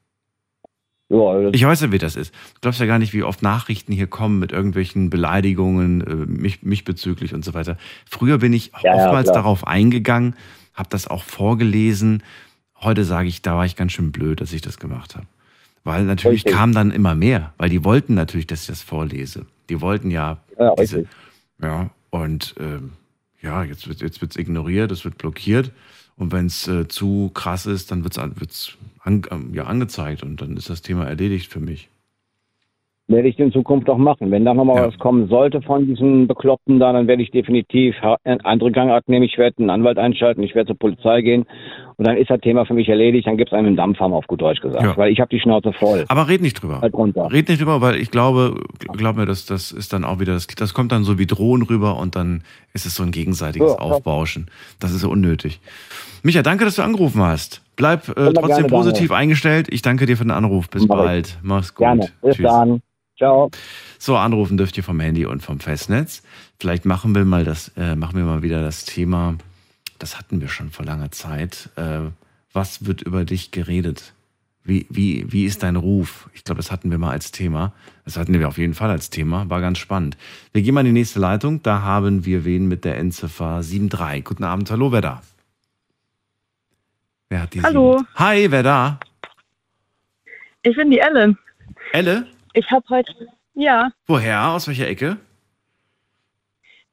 Ja, 1.11 1.51
ich 1.51 1.65
weiß 1.65 1.83
ja, 1.83 1.93
wie 1.93 1.99
das 1.99 2.17
ist. 2.17 2.35
Du 2.55 2.61
glaubst 2.63 2.81
ja 2.81 2.87
gar 2.87 2.99
nicht, 2.99 3.13
wie 3.13 3.23
oft 3.23 3.43
Nachrichten 3.43 3.93
hier 3.93 4.07
kommen 4.07 4.39
mit 4.39 4.53
irgendwelchen 4.53 5.11
Beleidigungen, 5.11 6.01
äh, 6.01 6.15
mich, 6.15 6.63
mich 6.63 6.85
bezüglich 6.85 7.35
und 7.35 7.45
so 7.45 7.53
weiter. 7.53 7.77
Früher 8.07 8.39
bin 8.39 8.55
ich 8.55 8.73
ja, 8.83 8.95
oftmals 8.95 9.29
ja, 9.29 9.35
darauf 9.35 9.67
eingegangen, 9.67 10.35
habe 10.75 10.89
das 10.91 11.07
auch 11.07 11.23
vorgelesen. 11.23 12.23
Heute 12.81 13.05
sage 13.05 13.29
ich, 13.29 13.43
da 13.43 13.57
war 13.57 13.65
ich 13.65 13.77
ganz 13.77 13.93
schön 13.93 14.13
blöd, 14.13 14.41
dass 14.41 14.53
ich 14.53 14.61
das 14.61 14.79
gemacht 14.79 15.15
habe. 15.17 15.27
Weil 15.85 16.05
natürlich 16.05 16.45
richtig. 16.45 16.55
kam 16.55 16.73
dann 16.73 16.91
immer 16.91 17.15
mehr, 17.15 17.53
weil 17.59 17.69
die 17.69 17.85
wollten 17.85 18.15
natürlich, 18.15 18.47
dass 18.47 18.63
ich 18.63 18.67
das 18.67 18.83
vorlese. 18.83 19.47
Die 19.69 19.81
wollten 19.81 20.11
ja, 20.11 20.39
ja 20.59 20.75
diese, 20.75 21.07
ja, 21.61 21.91
und 22.11 22.55
ähm, 22.59 22.93
ja, 23.43 23.63
jetzt 23.65 23.87
wird 23.87 24.01
jetzt 24.01 24.21
wird's 24.21 24.37
ignoriert, 24.37 24.91
es 24.91 25.05
wird 25.05 25.19
blockiert. 25.19 25.73
Und 26.17 26.33
wenn 26.33 26.47
es 26.47 26.69
äh, 26.69 26.89
zu 26.89 27.31
krass 27.35 27.67
ist, 27.67 27.91
dann 27.91 28.05
wird 28.05 28.17
es 28.17 28.41
wird's 28.41 28.79
an, 29.01 29.23
ähm, 29.31 29.53
ja, 29.53 29.65
angezeigt 29.65 30.23
und 30.23 30.41
dann 30.41 30.57
ist 30.57 30.71
das 30.71 30.81
Thema 30.81 31.05
erledigt 31.05 31.53
für 31.53 31.61
mich. 31.61 31.89
Werde 33.07 33.29
ich 33.29 33.39
in 33.39 33.53
Zukunft 33.53 33.91
auch 33.91 33.99
machen. 33.99 34.31
Wenn 34.31 34.45
da 34.45 34.55
nochmal 34.55 34.77
Ja. 34.77 34.87
was 34.89 34.99
kommen 34.99 35.29
sollte 35.29 35.61
von 35.61 35.87
diesen 35.87 36.27
Bekloppten 36.27 36.79
da, 36.81 36.93
dann 36.93 37.07
werde 37.07 37.23
ich 37.23 37.31
definitiv 37.31 37.95
andere 38.25 38.73
Gangart 38.73 39.09
nehmen. 39.09 39.25
Ich 39.25 39.37
werde 39.37 39.59
einen 39.59 39.71
Anwalt 39.71 39.99
einschalten, 39.99 40.43
ich 40.43 40.55
werde 40.55 40.69
zur 40.69 40.79
Polizei 40.79 41.21
gehen 41.21 41.45
und 41.97 42.07
dann 42.07 42.17
ist 42.17 42.31
das 42.31 42.41
Thema 42.41 42.65
für 42.67 42.75
mich 42.75 42.89
erledigt. 42.89 43.27
Dann 43.27 43.37
gibt 43.37 43.51
es 43.53 43.57
einen 43.59 43.77
Dampfhammer 43.77 44.17
auf 44.17 44.27
gut 44.27 44.41
Deutsch 44.41 44.61
gesagt, 44.61 44.83
Ja. 44.85 44.97
weil 44.97 45.13
ich 45.13 45.21
habe 45.21 45.29
die 45.31 45.41
Schnauze 45.41 45.73
voll. 45.73 46.05
Aber 46.09 46.29
red 46.29 46.41
nicht 46.43 46.61
drüber. 46.63 46.81
Halt. 46.81 46.95
Red 46.95 47.49
nicht 47.49 47.61
drüber, 47.61 47.81
weil 47.81 47.97
ich 47.97 48.11
glaube, 48.11 48.61
glaub 48.93 49.17
mir, 49.17 49.27
das, 49.27 49.47
das 49.47 49.73
ist 49.73 49.93
dann 49.93 50.05
auch 50.05 50.21
wieder, 50.21 50.35
das, 50.35 50.47
das 50.47 50.75
kommt 50.75 50.93
dann 50.93 51.05
so 51.05 51.19
wie 51.19 51.27
Drohen 51.27 51.63
rüber 51.63 51.97
und 51.97 52.17
dann 52.17 52.43
ist 52.73 52.87
es 52.87 52.95
so 52.95 53.03
ein 53.03 53.11
gegenseitiges 53.13 53.73
Ja. 53.73 53.79
Aufbauschen. 53.79 54.51
Das 54.81 54.93
ist 54.93 55.01
so 55.01 55.11
unnötig. 55.11 55.61
Micha, 56.23 56.43
danke, 56.43 56.65
dass 56.65 56.77
du 56.77 56.83
angerufen 56.83 57.21
hast. 57.23 57.61
Bleib 57.77 58.09
äh, 58.17 58.33
trotzdem 58.33 58.67
positiv 58.69 59.11
eingestellt. 59.13 59.67
Ich 59.71 59.83
danke 59.83 60.07
dir 60.07 60.17
für 60.17 60.25
den 60.25 60.31
Anruf. 60.31 60.71
Bis 60.71 60.87
Mach 60.87 60.97
ich. 61.01 61.05
bald. 61.05 61.39
Mach's 61.43 61.75
gut. 61.75 61.85
Gerne. 61.87 62.09
Bis 62.23 62.37
Tschüss. 62.37 62.47
dann. 62.47 62.81
Ciao. 63.17 63.51
So, 63.99 64.17
anrufen 64.17 64.57
dürft 64.57 64.77
ihr 64.77 64.83
vom 64.83 64.99
Handy 65.01 65.25
und 65.27 65.43
vom 65.43 65.61
Festnetz. 65.61 66.23
Vielleicht 66.59 66.85
machen 66.85 67.15
wir 67.15 67.25
mal 67.25 67.45
das, 67.45 67.69
äh, 67.77 67.95
machen 67.95 68.17
wir 68.17 68.25
mal 68.25 68.43
wieder 68.43 68.63
das 68.63 68.85
Thema, 68.85 69.35
das 70.05 70.19
hatten 70.19 70.43
wir 70.43 70.49
schon 70.49 70.71
vor 70.71 70.85
langer 70.85 71.11
Zeit. 71.13 71.71
Äh, 71.77 72.01
was 72.53 72.85
wird 72.85 73.01
über 73.01 73.25
dich 73.25 73.53
geredet? 73.53 74.13
Wie, 74.63 74.87
wie, 74.91 75.33
wie 75.33 75.47
ist 75.47 75.63
dein 75.63 75.77
Ruf? 75.77 76.29
Ich 76.35 76.45
glaube, 76.45 76.59
das 76.59 76.71
hatten 76.71 76.91
wir 76.91 76.99
mal 76.99 77.11
als 77.13 77.33
Thema. 77.33 77.73
Das 78.05 78.19
hatten 78.19 78.39
wir 78.39 78.47
auf 78.49 78.59
jeden 78.59 78.75
Fall 78.75 78.91
als 78.91 79.09
Thema. 79.09 79.49
War 79.49 79.63
ganz 79.63 79.79
spannend. 79.79 80.19
Wir 80.53 80.61
gehen 80.61 80.75
mal 80.75 80.81
in 80.81 80.89
die 80.89 80.93
nächste 81.01 81.21
Leitung. 81.21 81.63
Da 81.63 81.81
haben 81.81 82.27
wir 82.27 82.45
wen 82.45 82.69
mit 82.69 82.85
der 82.85 82.99
Endziffer 82.99 83.63
73. 83.63 84.23
Guten 84.25 84.45
Abend. 84.45 84.71
Hallo, 84.71 84.93
wer 84.93 85.01
da? 85.01 85.23
Wer 87.31 87.41
hat 87.43 87.55
die 87.55 87.63
Hallo. 87.63 87.97
sieben- 87.97 88.09
Hi, 88.17 88.51
wer 88.51 88.63
da? 88.63 89.01
Ich 90.63 90.77
bin 90.77 90.91
die 90.91 90.99
Ellen. 90.99 91.39
Elle? 91.93 92.27
Ich 92.53 92.71
habe 92.71 92.85
heute, 92.91 93.11
ja, 93.55 93.91
Woher? 94.07 94.49
Aus 94.51 94.67
welcher 94.69 94.87
Ecke? 94.87 95.17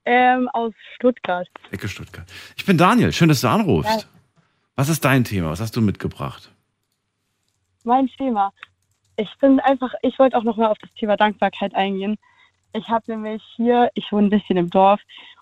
Ähm, 0.06 0.50
aus 0.50 0.74
Stuttgart. 0.96 1.48
Ecke 1.72 1.88
Stuttgart. 1.88 2.26
Ich 2.58 2.66
bin 2.66 2.78
Daniel, 2.78 3.12
schön, 3.12 3.30
dass 3.30 3.42
du 3.42 3.48
anrufst. 3.48 4.08
Was 4.76 4.90
ist 4.90 5.06
dein 5.06 5.24
Thema? 5.24 5.50
Was 5.50 5.62
hast 5.62 5.76
du 5.76 5.82
mitgebracht? 5.82 6.52
Mein 7.84 8.08
Thema. 8.08 8.52
Ich 9.18 9.30
bin 9.40 9.60
einfach, 9.60 9.94
ich 10.02 10.18
wollte 10.18 10.38
auch 10.38 10.44
nochmal 10.44 10.70
auf 10.70 10.78
das 10.80 10.92
Thema 10.94 11.18
Dankbarkeit 11.18 11.76
eingehen. 11.76 12.18
Ich 12.74 12.88
habe 12.88 13.04
nämlich 13.12 13.44
hier, 13.56 13.90
ich 13.94 14.12
wohne 14.12 14.28
ein 14.28 14.30
bisschen 14.30 14.58
im 14.58 14.70
Dorf 14.70 15.00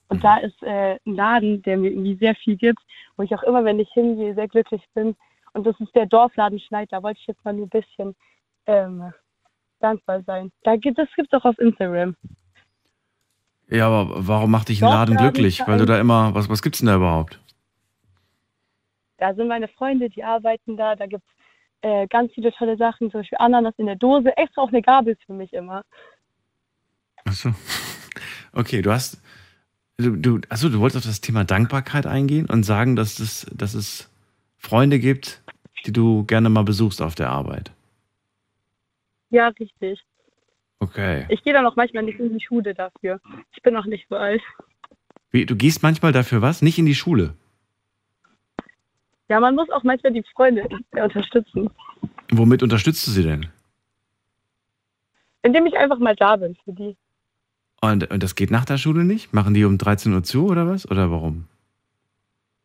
und 0.08 0.24
da 0.24 0.38
ist 0.38 0.62
äh, 0.64 0.98
ein 1.06 1.16
Laden, 1.16 1.62
der 1.62 1.78
mir 1.78 1.92
irgendwie 1.92 2.16
sehr 2.16 2.36
viel 2.36 2.58
gibt, 2.58 2.80
wo 3.16 3.24
ich 3.24 3.34
auch 3.34 3.44
immer, 3.44 3.64
wenn 3.64 3.80
ich 3.80 3.90
hingehe, 3.94 4.34
sehr 4.34 4.48
glücklich 4.48 4.84
bin. 4.96 5.16
Und 5.54 5.66
das 5.66 5.80
ist 5.80 5.96
der 5.96 6.08
Dorfladen 6.08 6.60
Schneid. 6.60 6.92
Da 6.92 7.04
wollte 7.04 7.20
ich 7.20 7.28
jetzt 7.28 7.44
mal 7.46 7.54
nur 7.54 7.68
ein 7.68 7.70
bisschen 7.70 8.16
ähm, 8.66 9.14
dankbar 9.80 10.24
sein. 10.24 10.52
Da 10.64 10.76
gibt, 10.76 10.98
das 10.98 11.10
gibt 11.16 11.32
es 11.32 11.40
auch 11.40 11.46
auf 11.46 11.60
Instagram. 11.60 12.16
Ja, 13.70 13.88
aber 13.88 14.28
warum 14.28 14.52
macht 14.52 14.70
dich 14.70 14.84
ein 14.84 14.90
Laden 14.90 15.18
glücklich? 15.18 15.60
ich 15.60 15.68
Weil 15.68 15.78
du 15.78 15.86
da 15.86 16.00
immer, 16.00 16.34
was, 16.34 16.50
was 16.50 16.62
gibt's 16.62 16.80
denn 16.80 16.88
da 16.88 16.96
überhaupt? 16.96 17.40
Da 19.18 19.34
sind 19.36 19.48
meine 19.48 19.68
Freunde, 19.68 20.10
die 20.10 20.24
arbeiten 20.24 20.76
da. 20.76 20.96
Da 20.96 21.06
gibt 21.06 21.24
es 21.28 21.88
äh, 21.90 22.08
ganz 22.08 22.34
viele 22.34 22.52
tolle 22.52 22.78
Sachen, 22.78 23.12
zum 23.12 23.22
Beispiel 23.22 23.38
Ananas 23.40 23.76
in 23.78 23.86
der 23.86 23.96
Dose. 23.96 24.36
Extra 24.38 24.62
auch 24.62 24.70
eine 24.70 24.82
Gabel 24.82 25.18
für 25.26 25.34
mich 25.34 25.54
immer. 25.54 25.84
Achso. 27.26 27.54
Okay, 28.52 28.82
du 28.82 28.92
hast, 28.92 29.22
du, 29.98 30.16
du, 30.16 30.40
achso, 30.50 30.70
du 30.70 30.80
wolltest 30.80 30.98
auf 30.98 31.10
das 31.12 31.22
Thema 31.22 31.44
Dankbarkeit 31.44 32.08
eingehen 32.08 32.48
und 32.48 32.64
sagen, 32.64 32.96
dass 32.96 33.20
es, 33.20 33.46
dass 33.54 33.76
es 33.76 34.10
Freunde 34.58 34.98
gibt, 34.98 35.44
die 35.86 35.94
du 35.94 36.26
gerne 36.26 36.50
mal 36.50 36.64
besuchst 36.64 37.00
auf 37.00 37.14
der 37.14 37.30
Arbeit. 37.30 37.72
Ja, 39.30 39.50
richtig. 39.50 40.04
Okay. 40.80 41.26
Ich 41.30 41.44
gehe 41.44 41.54
dann 41.54 41.66
auch 41.66 41.76
manchmal 41.76 42.04
nicht 42.04 42.20
in 42.20 42.38
die 42.38 42.44
Schule 42.44 42.74
dafür. 42.74 43.20
Ich 43.54 43.62
bin 43.62 43.74
noch 43.74 43.86
nicht 43.86 44.08
so 44.10 44.16
alt. 44.16 44.42
Wie, 45.32 45.46
du 45.46 45.56
gehst 45.56 45.84
manchmal 45.84 46.12
dafür 46.12 46.42
was? 46.42 46.62
Nicht 46.62 46.80
in 46.80 46.86
die 46.86 46.96
Schule. 46.96 47.34
Ja, 49.28 49.40
man 49.40 49.56
muss 49.56 49.70
auch 49.70 49.84
manchmal 49.84 50.14
die 50.14 50.24
Freunde 50.34 50.68
unterstützen. 50.92 51.70
Womit 52.32 52.64
unterstützt 52.64 53.06
du 53.06 53.12
sie 53.12 53.24
denn? 53.24 53.48
Indem 55.44 55.66
ich 55.68 55.78
einfach 55.78 56.00
mal 56.00 56.16
da 56.16 56.36
bin 56.36 56.56
für 56.64 56.74
die. 56.74 56.96
Und, 57.82 58.10
und 58.10 58.24
das 58.24 58.36
geht 58.36 58.52
nach 58.52 58.66
der 58.66 58.78
Schule 58.78 59.06
nicht? 59.06 59.34
Machen 59.34 59.54
die 59.54 59.66
um 59.66 59.78
13 59.78 60.14
Uhr 60.14 60.24
zu 60.24 60.48
oder 60.48 60.68
was? 60.68 60.90
Oder 60.90 61.12
warum? 61.12 61.46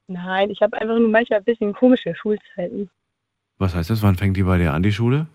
Nein, 0.07 0.51
ich 0.51 0.61
habe 0.61 0.77
einfach 0.81 0.99
nur 0.99 1.09
manchmal 1.09 1.41
ein 1.41 1.45
bisschen 1.45 1.73
komische 1.73 2.15
Schulzeiten. 2.15 2.91
Was 3.59 3.75
heißt 3.75 3.91
das? 3.91 4.03
Wann 4.03 4.17
fängt 4.17 4.37
die 4.37 4.43
bei 4.43 4.59
dir 4.59 4.73
an, 4.73 4.83
die 4.83 4.93
Schule? 4.93 5.27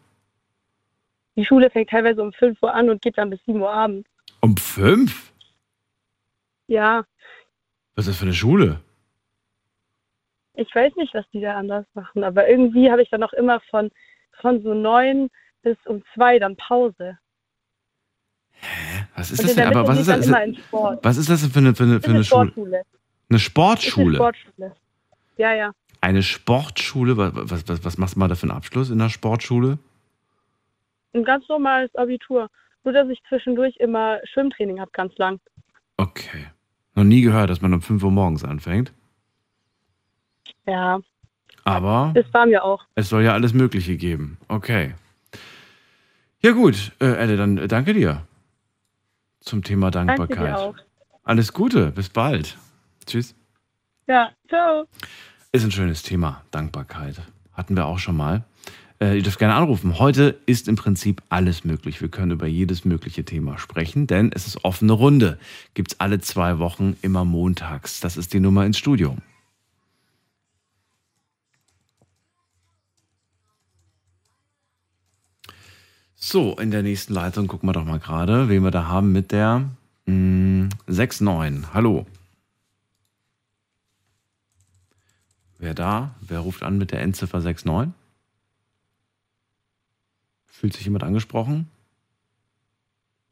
Die 1.39 1.45
Schule 1.45 1.69
fängt 1.69 1.89
teilweise 1.89 2.21
um 2.21 2.33
5 2.33 2.61
Uhr 2.61 2.73
an 2.73 2.89
und 2.89 3.01
geht 3.01 3.17
dann 3.17 3.29
bis 3.29 3.39
7 3.45 3.61
Uhr 3.61 3.71
abends. 3.71 4.09
Um 4.41 4.57
fünf? 4.57 5.31
Ja, 6.67 7.05
Was 7.95 8.07
ist 8.07 8.09
das 8.09 8.17
für 8.17 8.25
eine 8.25 8.33
Schule? 8.33 8.81
ich 10.55 10.75
weiß 10.75 10.93
nicht, 10.97 11.13
was 11.13 11.23
die 11.31 11.39
da 11.39 11.55
anders 11.55 11.85
machen, 11.93 12.25
aber 12.25 12.49
irgendwie 12.49 12.91
habe 12.91 13.01
ich 13.01 13.09
dann 13.09 13.23
auch 13.23 13.31
immer 13.31 13.61
von, 13.71 13.89
von 14.41 14.61
so 14.61 14.73
9 14.73 15.29
bis 15.61 15.77
um 15.85 16.03
2 16.13 16.39
dann 16.39 16.57
Pause. 16.57 17.17
Was 19.15 19.31
ist 19.31 19.39
Und 19.39 19.47
das 19.47 19.55
denn? 19.55 19.67
Aber 19.67 19.87
was 19.87 19.99
ist 19.99 20.09
das? 20.09 20.25
Sport. 20.57 20.99
Was 21.05 21.15
ist 21.15 21.29
das 21.29 21.41
denn 21.41 21.51
für 21.51 21.59
eine, 21.59 21.73
für 21.73 21.83
eine, 21.83 21.95
Ist 21.95 22.03
für 22.03 22.11
eine 22.11 22.23
Schule? 22.25 22.51
Sportschule. 22.51 22.75
Eine 22.75 22.83
Ist 22.83 23.29
eine 23.29 23.39
Sportschule? 23.39 24.15
Sportschule. 24.17 24.75
Ja, 25.37 25.53
ja. 25.53 25.71
Eine 26.01 26.21
Sportschule? 26.23 27.15
Was, 27.15 27.31
was, 27.33 27.69
was, 27.69 27.85
was 27.85 27.97
machst 27.97 28.15
du 28.15 28.19
mal 28.19 28.27
da 28.27 28.35
für 28.35 28.43
einen 28.43 28.51
Abschluss 28.51 28.89
in 28.89 28.99
der 28.99 29.07
Sportschule? 29.07 29.79
Ein 31.13 31.23
ganz 31.23 31.47
normales 31.49 31.93
Abitur. 31.95 32.49
Nur, 32.83 32.93
dass 32.93 33.09
ich 33.09 33.19
zwischendurch 33.27 33.75
immer 33.77 34.19
Schwimmtraining 34.31 34.79
habe, 34.79 34.91
ganz 34.91 35.15
lang. 35.17 35.39
Okay. 35.97 36.45
Noch 36.95 37.03
nie 37.03 37.21
gehört, 37.21 37.49
dass 37.49 37.61
man 37.61 37.73
um 37.73 37.81
5 37.81 38.03
Uhr 38.03 38.11
morgens 38.11 38.43
anfängt. 38.43 38.93
Ja, 40.65 40.99
Aber 41.65 42.11
das 42.15 42.31
war 42.33 42.45
mir 42.45 42.63
auch. 42.63 42.83
es 42.95 43.09
soll 43.09 43.23
ja 43.23 43.33
alles 43.33 43.53
Mögliche 43.53 43.97
geben. 43.97 44.37
Okay. 44.47 44.93
Ja 46.41 46.51
gut, 46.51 46.91
äh, 47.01 47.05
Elle, 47.15 47.37
dann 47.37 47.57
äh, 47.57 47.67
danke 47.67 47.93
dir 47.93 48.21
zum 49.41 49.63
Thema 49.63 49.89
Danke 49.91 50.15
Dankbarkeit. 50.15 50.47
dir 50.55 50.57
auch. 50.59 50.75
Alles 51.23 51.53
Gute, 51.53 51.91
bis 51.91 52.09
bald. 52.09 52.57
Tschüss. 53.05 53.35
Ja, 54.07 54.31
ciao. 54.47 54.85
Ist 55.51 55.63
ein 55.65 55.71
schönes 55.71 56.03
Thema, 56.03 56.43
Dankbarkeit. 56.51 57.21
Hatten 57.53 57.75
wir 57.75 57.85
auch 57.87 57.99
schon 57.99 58.15
mal. 58.17 58.43
Äh, 59.01 59.15
ihr 59.15 59.23
dürft 59.23 59.39
gerne 59.39 59.55
anrufen. 59.55 59.97
Heute 59.97 60.37
ist 60.45 60.67
im 60.67 60.75
Prinzip 60.75 61.21
alles 61.29 61.63
möglich. 61.63 62.01
Wir 62.01 62.09
können 62.09 62.31
über 62.31 62.47
jedes 62.47 62.83
mögliche 62.83 63.23
Thema 63.23 63.57
sprechen, 63.57 64.07
denn 64.07 64.31
es 64.33 64.45
ist 64.45 64.65
offene 64.65 64.91
Runde. 64.91 65.39
Gibt 65.73 65.93
es 65.93 65.99
alle 65.99 66.19
zwei 66.19 66.59
Wochen, 66.59 66.97
immer 67.01 67.23
montags. 67.23 68.01
Das 68.01 68.17
ist 68.17 68.33
die 68.33 68.41
Nummer 68.41 68.65
ins 68.65 68.77
Studio. 68.77 69.15
So, 76.15 76.57
in 76.57 76.69
der 76.69 76.83
nächsten 76.83 77.13
Leitung 77.13 77.47
gucken 77.47 77.69
wir 77.69 77.73
doch 77.73 77.85
mal 77.85 77.99
gerade, 77.99 78.49
wen 78.49 78.63
wir 78.63 78.71
da 78.71 78.87
haben 78.87 79.13
mit 79.13 79.31
der 79.31 79.69
mm, 80.05 80.67
6-9. 80.89 81.73
Hallo. 81.73 82.05
Wer 85.57 85.73
da? 85.73 86.15
Wer 86.19 86.39
ruft 86.39 86.63
an 86.63 86.77
mit 86.77 86.91
der 86.91 87.01
Endziffer 87.01 87.39
69? 87.39 87.98
Fühlt 90.59 90.73
sich 90.73 90.83
jemand 90.83 91.05
angesprochen? 91.05 91.69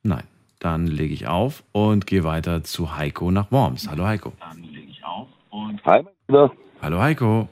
Nein. 0.01 0.23
Dann 0.59 0.87
lege 0.87 1.13
ich 1.13 1.27
auf 1.27 1.61
und 1.73 2.07
gehe 2.07 2.23
weiter 2.23 2.63
zu 2.63 2.95
Heiko 2.95 3.31
nach 3.31 3.51
Worms. 3.51 3.89
Hallo 3.89 4.05
Heiko. 4.05 4.31
Dann 4.39 4.63
lege 4.63 4.87
ich 4.89 5.03
auf 5.03 5.27
und. 5.49 5.83
Hi, 5.83 6.03
mein 6.03 6.13
Bruder. 6.25 6.51
Hallo 6.81 6.99
Heiko. 7.01 7.49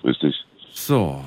Grüß 0.00 0.18
dich. 0.20 0.34
So. 0.72 1.22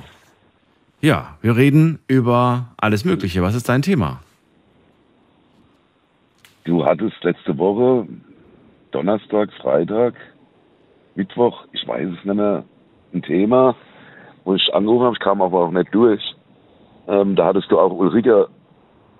Ja, 1.00 1.38
wir 1.40 1.56
reden 1.56 2.00
über 2.08 2.74
alles 2.76 3.04
Mögliche. 3.04 3.42
Was 3.42 3.54
ist 3.54 3.68
dein 3.68 3.82
Thema? 3.82 4.20
Du 6.64 6.84
hattest 6.84 7.22
letzte 7.22 7.56
Woche, 7.56 8.08
Donnerstag, 8.90 9.52
Freitag, 9.62 10.14
Mittwoch, 11.14 11.64
ich 11.70 11.86
weiß 11.86 12.08
es 12.08 12.24
nicht 12.24 12.34
mehr, 12.34 12.64
ein 13.14 13.22
Thema, 13.22 13.76
wo 14.42 14.56
ich 14.56 14.74
angerufen 14.74 15.04
habe, 15.04 15.14
ich 15.14 15.22
kam 15.22 15.40
aber 15.40 15.60
auch 15.60 15.70
nicht 15.70 15.94
durch. 15.94 16.20
Ähm, 17.08 17.36
da 17.36 17.46
hattest 17.46 17.70
du 17.70 17.78
auch 17.78 17.92
Ulrike 17.92 18.48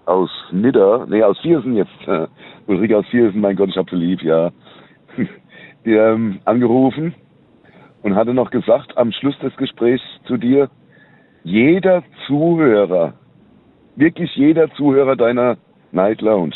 aus 0.07 0.31
Nidder, 0.51 1.07
nee, 1.09 1.23
aus 1.23 1.39
Viersen 1.41 1.77
jetzt. 1.77 2.07
Äh, 2.07 2.27
Ulrike 2.67 2.99
aus 2.99 3.07
Viersen, 3.07 3.41
mein 3.41 3.57
Gott, 3.57 3.71
ich 3.71 3.77
hab 3.77 3.89
sie 3.91 3.97
lieb, 3.97 4.23
ja. 4.23 4.51
Die, 5.85 5.95
ähm, 5.95 6.41
angerufen 6.45 7.15
und 8.03 8.15
hatte 8.15 8.35
noch 8.35 8.51
gesagt, 8.51 8.99
am 8.99 9.13
Schluss 9.13 9.39
des 9.39 9.57
Gesprächs 9.57 10.03
zu 10.27 10.37
dir, 10.37 10.69
jeder 11.43 12.03
Zuhörer, 12.27 13.15
wirklich 13.97 14.35
jeder 14.37 14.71
Zuhörer 14.75 15.17
deiner 15.17 15.57
Night 15.91 16.21
Lounge 16.21 16.55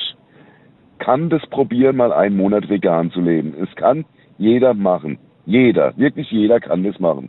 kann 0.98 1.28
das 1.28 1.42
probieren, 1.46 1.96
mal 1.96 2.12
einen 2.12 2.36
Monat 2.36 2.68
vegan 2.68 3.10
zu 3.10 3.20
leben. 3.20 3.54
Es 3.60 3.74
kann 3.76 4.04
jeder 4.38 4.74
machen. 4.74 5.18
Jeder, 5.44 5.96
wirklich 5.96 6.30
jeder 6.30 6.60
kann 6.60 6.82
das 6.82 6.98
machen. 6.98 7.28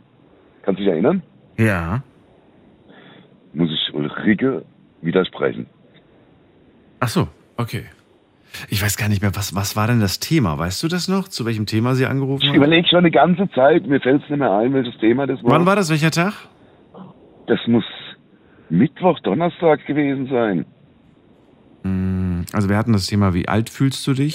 Kannst 0.62 0.80
du 0.80 0.84
dich 0.84 0.92
erinnern? 0.92 1.22
Ja. 1.58 2.02
Ich 4.04 4.10
Ulrike 4.12 4.64
widersprechen. 5.02 5.66
Ach 7.00 7.08
so, 7.08 7.28
okay. 7.56 7.84
Ich 8.70 8.82
weiß 8.82 8.96
gar 8.96 9.08
nicht 9.08 9.20
mehr, 9.20 9.36
was, 9.36 9.54
was 9.54 9.76
war 9.76 9.86
denn 9.86 10.00
das 10.00 10.18
Thema? 10.18 10.58
Weißt 10.58 10.82
du 10.82 10.88
das 10.88 11.08
noch? 11.08 11.28
Zu 11.28 11.44
welchem 11.44 11.66
Thema 11.66 11.94
Sie 11.94 12.06
angerufen 12.06 12.42
Ich 12.42 12.48
haben? 12.48 12.56
überlege 12.56 12.88
schon 12.88 13.00
eine 13.00 13.10
ganze 13.10 13.50
Zeit, 13.50 13.86
mir 13.86 14.00
fällt 14.00 14.22
es 14.24 14.30
nicht 14.30 14.38
mehr 14.38 14.52
ein, 14.52 14.72
welches 14.72 14.96
Thema 14.98 15.26
das 15.26 15.42
war. 15.42 15.50
Wann 15.52 15.66
war 15.66 15.76
das? 15.76 15.90
Welcher 15.90 16.10
Tag? 16.10 16.32
Das 17.46 17.58
muss 17.66 17.84
Mittwoch, 18.70 19.18
Donnerstag 19.20 19.84
gewesen 19.86 20.26
sein. 20.30 20.64
Hm, 21.82 22.46
Also 22.52 22.68
wir 22.68 22.76
hatten 22.78 22.92
das 22.94 23.06
Thema, 23.06 23.34
wie 23.34 23.46
alt 23.46 23.68
fühlst 23.70 24.06
du 24.06 24.14
dich? 24.14 24.34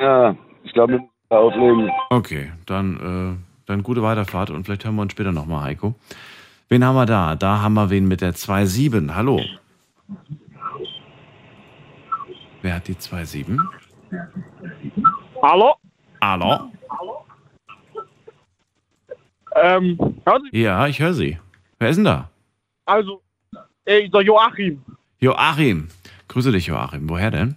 Ja, 0.00 0.34
ich 0.64 0.72
glaube, 0.72 0.94
wir 0.94 0.98
müssen 1.00 1.10
auflegen. 1.30 1.90
Okay, 2.10 2.52
dann, 2.66 3.38
äh, 3.38 3.66
dann 3.66 3.82
gute 3.82 4.02
Weiterfahrt 4.02 4.50
und 4.50 4.64
vielleicht 4.64 4.84
hören 4.84 4.96
wir 4.96 5.02
uns 5.02 5.12
später 5.12 5.32
nochmal, 5.32 5.62
Heiko. 5.64 5.94
Wen 6.68 6.84
haben 6.84 6.96
wir 6.96 7.06
da? 7.06 7.34
Da 7.34 7.60
haben 7.62 7.74
wir 7.74 7.90
wen 7.90 8.06
mit 8.06 8.20
der 8.20 8.34
2.7. 8.34 9.14
Hallo. 9.14 9.40
Wer 12.62 12.74
hat 12.74 12.88
die 12.88 12.94
2.7? 12.94 13.58
Hallo? 15.42 15.74
Hallo? 16.20 16.70
Ähm, 19.56 19.96
hören 20.26 20.42
Sie, 20.52 20.60
Ja, 20.60 20.86
ich 20.86 20.98
höre 21.00 21.14
Sie. 21.14 21.38
Wer 21.78 21.88
ist 21.90 21.96
denn 21.96 22.04
da? 22.04 22.30
also, 22.84 23.22
ey, 23.84 24.08
der 24.10 24.22
Joachim. 24.22 24.82
Joachim. 25.20 25.88
Grüße 26.28 26.52
dich, 26.52 26.66
Joachim. 26.66 27.08
Woher 27.08 27.30
denn? 27.30 27.56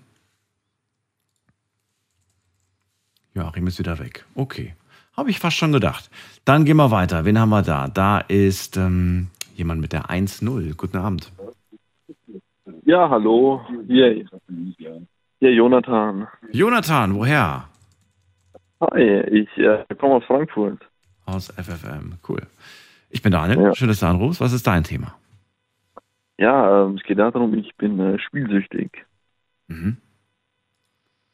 Joachim 3.33 3.67
ist 3.67 3.79
wieder 3.79 3.97
weg. 3.99 4.25
Okay. 4.35 4.75
Habe 5.21 5.29
ich 5.29 5.37
fast 5.39 5.55
schon 5.55 5.71
gedacht. 5.71 6.09
Dann 6.45 6.65
gehen 6.65 6.77
wir 6.77 6.89
weiter. 6.89 7.25
Wen 7.25 7.37
haben 7.37 7.49
wir 7.49 7.61
da? 7.61 7.87
Da 7.87 8.21
ist 8.21 8.75
ähm, 8.75 9.27
jemand 9.53 9.79
mit 9.79 9.93
der 9.93 10.05
1-0. 10.05 10.75
Guten 10.75 10.97
Abend. 10.97 11.31
Ja, 12.85 13.07
hallo. 13.07 13.61
Hier, 13.85 14.25
hier 15.39 15.53
Jonathan. 15.53 16.27
Jonathan, 16.51 17.13
woher? 17.13 17.65
Hi, 18.81 19.21
ich 19.29 19.47
äh, 19.59 19.85
komme 19.99 20.15
aus 20.15 20.23
Frankfurt. 20.23 20.81
Aus 21.27 21.49
FFM. 21.55 22.13
Cool. 22.27 22.41
Ich 23.11 23.21
bin 23.21 23.31
Daniel. 23.31 23.61
Ja. 23.61 23.75
Schön, 23.75 23.89
dass 23.89 23.99
du 23.99 24.07
anrufst. 24.07 24.41
Was 24.41 24.53
ist 24.53 24.65
dein 24.65 24.83
Thema? 24.83 25.13
Ja, 26.39 26.85
ähm, 26.85 26.95
es 26.95 27.03
geht 27.03 27.19
darum, 27.19 27.53
ich 27.53 27.75
bin 27.77 27.99
äh, 27.99 28.17
spielsüchtig 28.17 29.05
Mhm. 29.67 29.97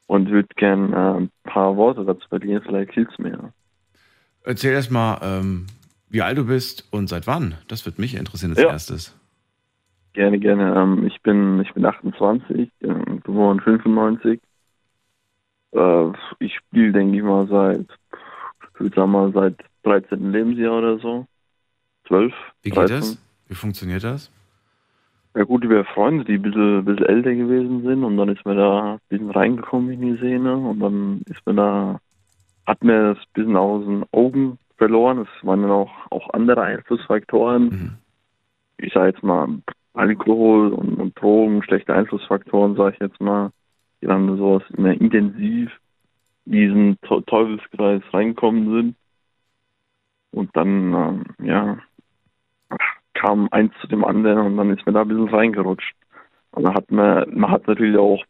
und 0.07 0.29
würde 0.29 0.49
gern 0.57 0.91
äh, 0.91 1.19
ein 1.21 1.31
paar 1.43 1.77
Worte 1.77 2.03
dazu 2.03 2.27
verlieren. 2.27 2.61
Vielleicht 2.65 2.91
hilft's 2.91 3.17
mir. 3.17 3.53
Erzähl 4.47 4.71
erst 4.71 4.91
mal, 4.91 5.19
ähm, 5.21 5.67
wie 6.09 6.21
alt 6.21 6.37
du 6.37 6.45
bist 6.45 6.87
und 6.91 7.07
seit 7.09 7.27
wann. 7.27 7.55
Das 7.67 7.85
würde 7.85 7.99
mich 7.99 8.15
interessieren 8.15 8.51
als 8.51 8.61
Ja. 8.61 8.69
erstes. 8.69 9.13
Gerne, 10.13 10.39
gerne. 10.39 10.73
Ähm, 10.73 11.05
ich 11.05 11.21
bin 11.21 11.59
ich 11.59 11.73
bin 11.73 11.85
28, 11.85 12.71
ähm, 12.81 13.21
geboren 13.23 13.59
95. 13.59 14.39
Äh, 15.73 16.11
ich 16.39 16.55
spiele, 16.55 16.93
denke 16.93 17.17
ich 17.17 17.23
mal, 17.23 17.45
seit, 17.47 17.85
ich 18.73 18.79
würde 18.79 18.95
sagen 18.95 19.11
mal, 19.11 19.31
seit 19.33 19.57
13. 19.83 20.31
Lebensjahr 20.31 20.77
oder 20.77 20.97
so. 20.99 21.27
12. 22.07 22.33
Wie 22.63 22.69
geht 22.69 22.77
13. 22.79 22.99
das? 22.99 23.17
Wie 23.49 23.55
funktioniert 23.55 24.03
das? 24.05 24.31
Ja 25.35 25.43
gut, 25.43 25.65
über 25.65 25.83
Freunde, 25.83 26.23
die 26.23 26.35
ein 26.35 26.41
bisschen, 26.41 26.85
bisschen 26.85 27.05
älter 27.05 27.35
gewesen 27.35 27.83
sind 27.83 28.03
und 28.03 28.15
dann 28.15 28.29
ist 28.29 28.45
mir 28.45 28.55
da 28.55 28.93
ein 28.93 28.99
bisschen 29.09 29.29
reingekommen 29.29 29.91
in 29.91 30.01
die 30.01 30.17
Szene 30.17 30.55
und 30.55 30.79
dann 30.79 31.21
ist 31.25 31.45
mir 31.45 31.53
da, 31.53 31.99
hat 32.67 32.83
mir 32.83 33.13
das 33.13 33.17
ein 33.17 33.33
bisschen 33.33 33.55
aus 33.55 33.85
den 33.85 34.05
Augen 34.11 34.59
verloren. 34.75 35.19
Es 35.19 35.47
waren 35.47 35.61
dann 35.61 35.71
auch, 35.71 35.91
auch 36.11 36.29
andere 36.33 36.61
Einflussfaktoren. 36.61 37.63
Mhm. 37.63 37.97
Ich 38.77 38.93
sage 38.93 39.09
jetzt 39.09 39.23
mal 39.23 39.47
Alkohol 39.93 40.73
und, 40.73 40.95
und 40.99 41.19
Drogen, 41.19 41.63
schlechte 41.63 41.95
Einflussfaktoren, 41.95 42.75
sage 42.75 42.95
ich 42.95 42.99
jetzt 42.99 43.19
mal, 43.21 43.51
die 44.01 44.05
dann 44.05 44.37
sowas 44.37 44.63
mehr 44.75 44.99
intensiv 44.99 45.71
in 46.45 46.51
diesen 46.51 47.01
Teu- 47.01 47.21
Teufelskreis 47.21 48.03
reingekommen 48.13 48.71
sind. 48.71 48.95
Und 50.31 50.55
dann, 50.55 50.93
ähm, 50.93 51.23
ja, 51.41 51.77
kam 53.13 53.47
eins 53.49 53.73
zu 53.81 53.87
dem 53.87 54.03
anderen 54.05 54.45
und 54.45 54.57
dann 54.57 54.69
ist 54.69 54.85
mir 54.85 54.93
da 54.93 55.01
ein 55.01 55.07
bisschen 55.07 55.29
reingerutscht. 55.29 55.95
Und 56.51 56.63
dann 56.63 56.75
hat 56.75 56.91
man, 56.91 57.25
man 57.33 57.49
hat 57.49 57.67
natürlich 57.67 57.97
auch, 57.97 58.23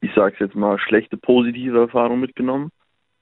ich 0.00 0.12
sag's 0.14 0.38
jetzt 0.38 0.54
mal, 0.54 0.78
schlechte 0.78 1.16
positive 1.16 1.78
Erfahrungen 1.80 2.20
mitgenommen. 2.20 2.70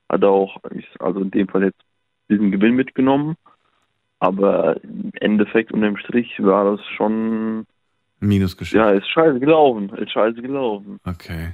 Hat 0.09 0.25
auch, 0.25 0.57
ich- 0.75 1.01
also 1.01 1.21
in 1.21 1.31
dem 1.31 1.49
Fall 1.49 1.65
jetzt 1.65 1.81
bisschen 2.29 2.51
Gewinn 2.51 2.75
mitgenommen. 2.75 3.37
Aber 4.19 4.83
im 4.83 5.11
Endeffekt 5.21 5.73
unterm 5.73 5.97
Strich 5.99 6.43
war 6.43 6.65
das 6.77 6.81
schon, 6.97 7.67
Minusgeschichte. 8.21 8.79
ja, 8.79 8.91
ist 8.91 9.09
scheiße 9.09 9.39
gelaufen, 9.41 9.91
ist 9.91 10.13
scheiße 10.13 10.41
gelaufen. 10.41 10.99
Okay. 11.05 11.53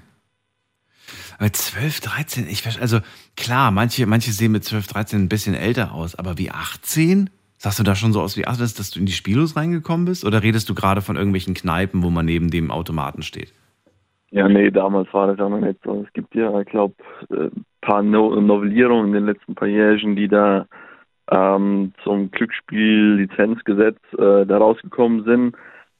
Aber 1.38 1.52
12, 1.52 2.00
13, 2.00 2.46
ich 2.48 2.62
verstehe, 2.62 2.82
also 2.82 3.00
klar, 3.36 3.70
manche, 3.72 4.06
manche 4.06 4.30
sehen 4.30 4.52
mit 4.52 4.62
12, 4.62 4.86
13 4.86 5.22
ein 5.22 5.28
bisschen 5.28 5.54
älter 5.54 5.92
aus, 5.92 6.14
aber 6.14 6.38
wie 6.38 6.50
18? 6.50 7.30
Sahst 7.56 7.78
du 7.78 7.82
da 7.82 7.94
schon 7.96 8.12
so 8.12 8.20
aus 8.20 8.36
wie 8.36 8.46
18, 8.46 8.60
dass, 8.62 8.74
dass 8.74 8.90
du 8.90 9.00
in 9.00 9.06
die 9.06 9.12
Spielos 9.12 9.56
reingekommen 9.56 10.06
bist? 10.06 10.24
Oder 10.24 10.42
redest 10.42 10.68
du 10.68 10.74
gerade 10.74 11.02
von 11.02 11.16
irgendwelchen 11.16 11.54
Kneipen, 11.54 12.02
wo 12.02 12.10
man 12.10 12.24
neben 12.26 12.50
dem 12.50 12.70
Automaten 12.70 13.22
steht? 13.22 13.52
Ja, 14.32 14.48
nee, 14.48 14.70
damals 14.70 15.12
war 15.12 15.26
das 15.26 15.38
ja 15.38 15.48
noch 15.48 15.60
nicht 15.60 15.80
so. 15.84 16.04
Es 16.06 16.12
gibt 16.12 16.34
ja, 16.34 16.60
ich 16.60 16.68
glaube, 16.68 16.94
ein 17.30 17.64
paar 17.80 18.02
no 18.02 18.40
Novellierungen 18.40 19.08
in 19.08 19.12
den 19.12 19.26
letzten 19.26 19.54
paar 19.54 19.68
Jährchen, 19.68 20.14
die 20.14 20.28
da 20.28 20.66
ähm, 21.30 21.92
zum 22.04 22.30
Glücksspiel-Lizenzgesetz 22.30 23.98
äh, 24.18 24.46
da 24.46 24.58
rausgekommen 24.58 25.24
sind. 25.24 25.56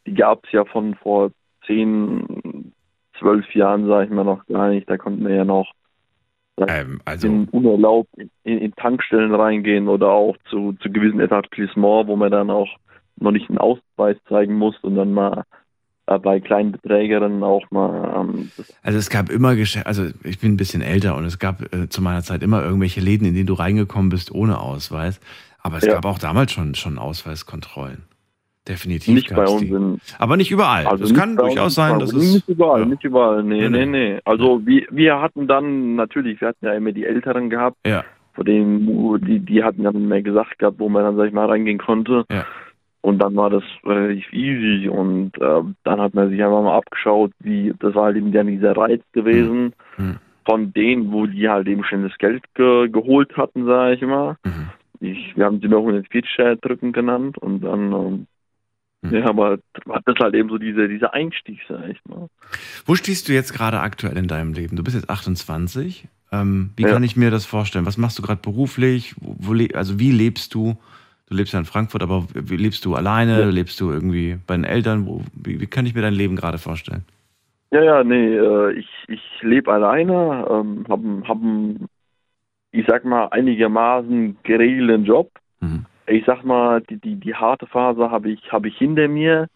Die 0.06 0.14
gab 0.14 0.44
es 0.44 0.52
ja 0.52 0.64
von 0.64 0.94
vor 0.96 1.30
zehn, 1.66 2.72
zwölf 3.18 3.52
Jahren, 3.54 3.86
sage 3.86 4.04
ich 4.06 4.10
mal, 4.10 4.24
noch 4.24 4.46
gar 4.46 4.68
nicht. 4.68 4.88
Da 4.88 4.96
konnten 4.96 5.26
wir 5.26 5.34
ja 5.34 5.44
noch 5.44 5.72
Ähm, 6.68 7.00
also, 7.04 7.26
in 7.26 7.48
unerlaubt 7.48 8.10
in, 8.44 8.58
in 8.58 8.72
Tankstellen 8.74 9.34
reingehen 9.34 9.88
oder 9.88 10.08
auch 10.08 10.36
zu, 10.50 10.74
zu 10.80 10.90
gewissen 10.90 11.20
Etablissements, 11.20 12.08
wo 12.08 12.16
man 12.16 12.30
dann 12.30 12.50
auch 12.50 12.68
noch 13.16 13.32
nicht 13.32 13.48
einen 13.48 13.58
Ausweis 13.58 14.16
zeigen 14.28 14.54
muss 14.54 14.76
und 14.82 14.94
dann 14.96 15.12
mal 15.12 15.32
äh, 15.40 15.59
bei 16.18 16.40
kleinen 16.40 16.72
Beträgern 16.72 17.42
auch 17.42 17.70
mal 17.70 18.14
ähm, 18.20 18.50
also 18.82 18.98
es 18.98 19.10
gab 19.10 19.30
immer 19.30 19.54
Geschäfte, 19.56 19.86
also 19.86 20.06
ich 20.24 20.38
bin 20.38 20.52
ein 20.52 20.56
bisschen 20.56 20.82
älter 20.82 21.16
und 21.16 21.24
es 21.24 21.38
gab 21.38 21.62
äh, 21.74 21.88
zu 21.88 22.02
meiner 22.02 22.22
Zeit 22.22 22.42
immer 22.42 22.62
irgendwelche 22.62 23.00
Läden, 23.00 23.26
in 23.26 23.34
denen 23.34 23.46
du 23.46 23.54
reingekommen 23.54 24.08
bist 24.10 24.32
ohne 24.32 24.58
Ausweis. 24.60 25.20
Aber 25.62 25.76
es 25.78 25.84
Ja. 25.84 25.94
gab 25.94 26.06
auch 26.06 26.18
damals 26.18 26.52
schon, 26.52 26.74
schon 26.74 26.98
Ausweiskontrollen. 26.98 28.04
Definitiv 28.68 29.14
nicht 29.14 29.34
bei 29.34 29.46
uns 29.46 29.60
die. 29.62 29.68
in 29.68 30.00
Aber 30.18 30.36
nicht 30.36 30.50
überall. 30.50 30.86
Also 30.86 31.04
es 31.04 31.14
kann 31.14 31.36
durchaus 31.36 31.72
in 31.72 31.82
sein, 31.82 31.98
dass 31.98 32.12
es. 32.12 32.34
Nicht 32.34 32.48
überall, 32.48 32.80
ja. 32.80 32.86
nicht 32.86 33.04
überall, 33.04 33.42
nee, 33.42 33.68
Nee, 33.68 33.86
nee, 33.86 33.86
nee. 33.86 34.20
Also 34.24 34.64
wir, 34.66 34.86
wir 34.90 35.20
hatten 35.20 35.46
dann 35.48 35.96
natürlich, 35.96 36.40
wir 36.40 36.48
hatten 36.48 36.66
ja 36.66 36.74
immer 36.74 36.92
die 36.92 37.04
Älteren 37.06 37.48
gehabt, 37.50 37.76
Ja, 37.86 38.04
vor 38.34 38.44
denen, 38.44 38.86
die, 39.26 39.40
die 39.40 39.64
hatten 39.64 39.82
dann 39.82 40.06
mehr 40.08 40.22
gesagt 40.22 40.58
gehabt, 40.58 40.78
wo 40.78 40.88
man 40.88 41.02
dann, 41.04 41.16
sag 41.16 41.26
ich 41.28 41.32
mal, 41.32 41.46
reingehen 41.46 41.78
konnte. 41.78 42.24
Ja. 42.30 42.44
Und 43.02 43.18
dann 43.18 43.34
war 43.34 43.48
das 43.48 43.62
relativ 43.84 44.30
easy 44.32 44.88
und 44.88 45.32
äh, 45.40 45.62
dann 45.84 46.00
hat 46.00 46.12
man 46.14 46.28
sich 46.28 46.42
einfach 46.42 46.62
mal 46.62 46.76
abgeschaut, 46.76 47.32
wie, 47.38 47.72
das 47.78 47.94
war 47.94 48.04
halt 48.06 48.16
eben 48.16 48.30
dann 48.32 48.46
dieser 48.46 48.76
Reiz 48.76 49.02
gewesen 49.12 49.72
Mhm. 49.96 50.16
von 50.46 50.72
denen, 50.72 51.10
wo 51.12 51.26
die 51.26 51.48
halt 51.48 51.66
eben 51.68 51.84
schon 51.84 52.02
das 52.02 52.16
Geld 52.18 52.42
ge 52.54 52.88
geholt 52.88 53.36
hatten, 53.36 53.64
sage 53.64 53.94
ich 53.94 54.02
mal. 54.02 54.36
Mhm. 54.44 54.70
Ich, 55.00 55.34
wir 55.34 55.46
haben 55.46 55.60
sie 55.60 55.68
noch 55.68 55.80
140 55.80 56.60
drücken 56.60 56.92
genannt 56.92 57.38
und 57.38 57.62
dann, 57.62 57.92
ähm, 57.92 58.26
Mhm. 59.02 59.14
ja, 59.16 59.24
aber 59.26 59.58
hat 59.88 60.02
das 60.04 60.16
halt 60.20 60.34
eben 60.34 60.50
so 60.50 60.58
diese, 60.58 60.86
dieser 60.86 61.14
Einstieg, 61.14 61.58
sag 61.68 61.88
ich 61.88 61.98
mal. 62.06 62.28
Wo 62.84 62.94
stehst 62.96 63.28
du 63.28 63.32
jetzt 63.32 63.54
gerade 63.54 63.80
aktuell 63.80 64.18
in 64.18 64.28
deinem 64.28 64.52
Leben? 64.52 64.76
Du 64.76 64.84
bist 64.84 64.94
jetzt 64.94 65.08
28. 65.08 66.06
Ähm, 66.32 66.70
wie 66.76 66.82
Ja. 66.82 66.88
kann 66.90 67.02
ich 67.02 67.16
mir 67.16 67.30
das 67.30 67.46
vorstellen? 67.46 67.86
Was 67.86 67.96
machst 67.96 68.18
du 68.18 68.22
gerade 68.22 68.42
beruflich? 68.42 69.14
Wo, 69.20 69.36
wo, 69.38 69.66
also 69.74 69.98
wie 69.98 70.12
lebst 70.12 70.54
du? 70.54 70.76
Du 71.30 71.36
lebst 71.36 71.52
ja 71.52 71.60
in 71.60 71.64
Frankfurt, 71.64 72.02
aber 72.02 72.26
lebst 72.34 72.84
du 72.84 72.96
alleine? 72.96 73.38
Ja. 73.38 73.46
Lebst 73.46 73.80
du 73.80 73.92
irgendwie 73.92 74.38
bei 74.48 74.56
den 74.56 74.64
Eltern? 74.64 75.06
Wo, 75.06 75.22
wie, 75.32 75.60
wie 75.60 75.66
kann 75.68 75.86
ich 75.86 75.94
mir 75.94 76.02
dein 76.02 76.12
Leben 76.12 76.34
gerade 76.34 76.58
vorstellen? 76.58 77.04
Ja, 77.70 77.84
ja, 77.84 78.02
nee, 78.02 78.36
äh, 78.36 78.72
ich, 78.72 78.88
ich 79.06 79.22
lebe 79.42 79.72
alleine, 79.72 80.44
ähm, 80.50 80.84
hab, 80.88 80.98
einen- 80.98 81.28
hab, 81.28 81.36
einen, 81.40 81.86
ich 82.72 82.84
sag 82.88 83.04
mal, 83.04 83.28
einigermaßen 83.28 84.38
geregelten 84.42 85.04
Job. 85.04 85.30
Mhm. 85.60 85.86
Ich 86.08 86.24
sag 86.26 86.44
mal, 86.44 86.80
die, 86.80 86.96
die, 86.96 87.14
die 87.14 87.34
harte 87.36 87.68
Phase 87.68 88.10
habe 88.10 88.30
ich, 88.32 88.50
habe 88.50 88.66
ich 88.66 88.76
hinter 88.76 89.06
mir, 89.06 89.46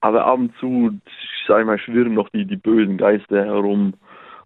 aber 0.00 0.24
ab 0.26 0.40
und 0.40 0.52
zu, 0.58 0.98
ich 1.06 1.46
sag 1.46 1.64
mal, 1.64 1.78
schwirren 1.78 2.14
noch 2.14 2.28
die, 2.30 2.44
die 2.44 2.56
bösen 2.56 2.96
Geister 2.98 3.44
herum. 3.44 3.94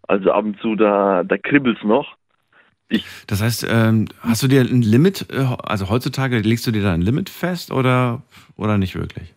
Also 0.06 0.32
ab 0.32 0.44
und 0.44 0.60
zu, 0.60 0.74
da, 0.74 1.24
da 1.24 1.38
kribbelt's 1.38 1.82
noch. 1.82 2.17
Das 3.26 3.42
heißt, 3.42 3.66
ähm, 3.68 4.06
hast 4.20 4.42
du 4.42 4.48
dir 4.48 4.62
ein 4.62 4.82
Limit, 4.82 5.26
äh, 5.30 5.46
also 5.62 5.90
heutzutage 5.90 6.38
legst 6.38 6.66
du 6.66 6.70
dir 6.70 6.82
da 6.82 6.94
ein 6.94 7.02
Limit 7.02 7.28
fest 7.28 7.70
oder, 7.70 8.22
oder 8.56 8.78
nicht 8.78 8.94
wirklich? 8.94 9.34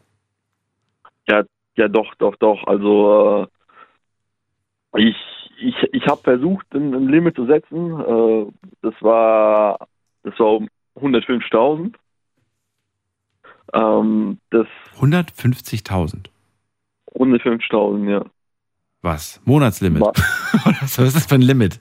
Ja, 1.27 1.87
doch, 1.87 2.13
doch, 2.15 2.35
doch. 2.35 2.65
Also 2.67 3.47
äh, 4.93 5.01
ich, 5.01 5.15
ich, 5.57 5.75
ich 5.93 6.05
habe 6.07 6.21
versucht, 6.21 6.65
ein, 6.73 6.93
ein 6.93 7.07
Limit 7.07 7.35
zu 7.35 7.45
setzen. 7.45 7.99
Äh, 7.99 8.51
das 8.81 8.93
war 9.01 9.87
das 10.23 10.37
war 10.39 10.57
um 10.57 10.69
105.000. 10.95 11.95
Ähm, 13.73 14.39
das 14.49 14.67
150.000. 14.99 16.27
105.000, 17.15 18.09
ja. 18.09 18.25
Was? 19.01 19.41
Monatslimit? 19.45 20.01
Ma- 20.01 20.11
was 20.65 20.97
ist 20.99 21.15
das 21.15 21.25
für 21.25 21.35
ein 21.35 21.41
Limit? 21.41 21.79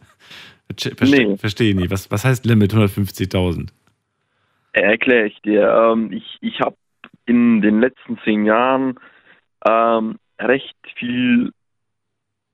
Verstehe 0.77 1.29
Nee. 1.29 1.37
versteh 1.37 1.71
ich 1.71 1.77
nicht. 1.77 1.91
Was, 1.91 2.11
was 2.11 2.25
heißt 2.25 2.45
Limit 2.47 2.73
150.000? 2.73 3.71
Erkläre 4.73 5.27
ich 5.27 5.41
dir. 5.43 5.69
Ähm, 5.69 6.13
ich 6.13 6.39
ich 6.41 6.61
habe 6.61 6.77
in 7.27 7.61
den 7.61 7.81
letzten 7.81 8.19
zehn 8.25 8.45
Jahren 8.45 8.99
ähm, 9.69 10.19
recht 10.39 10.77
viel, 10.97 11.53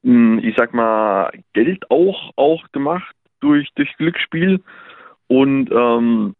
mh, 0.02 0.42
ich 0.42 0.54
sag 0.56 0.72
mal, 0.74 1.30
Geld 1.52 1.90
auch, 1.90 2.32
auch 2.36 2.64
gemacht 2.72 3.14
durch, 3.40 3.68
durch 3.74 3.94
Glücksspiel. 3.96 4.62
Und 5.28 5.70
ähm, 5.70 6.34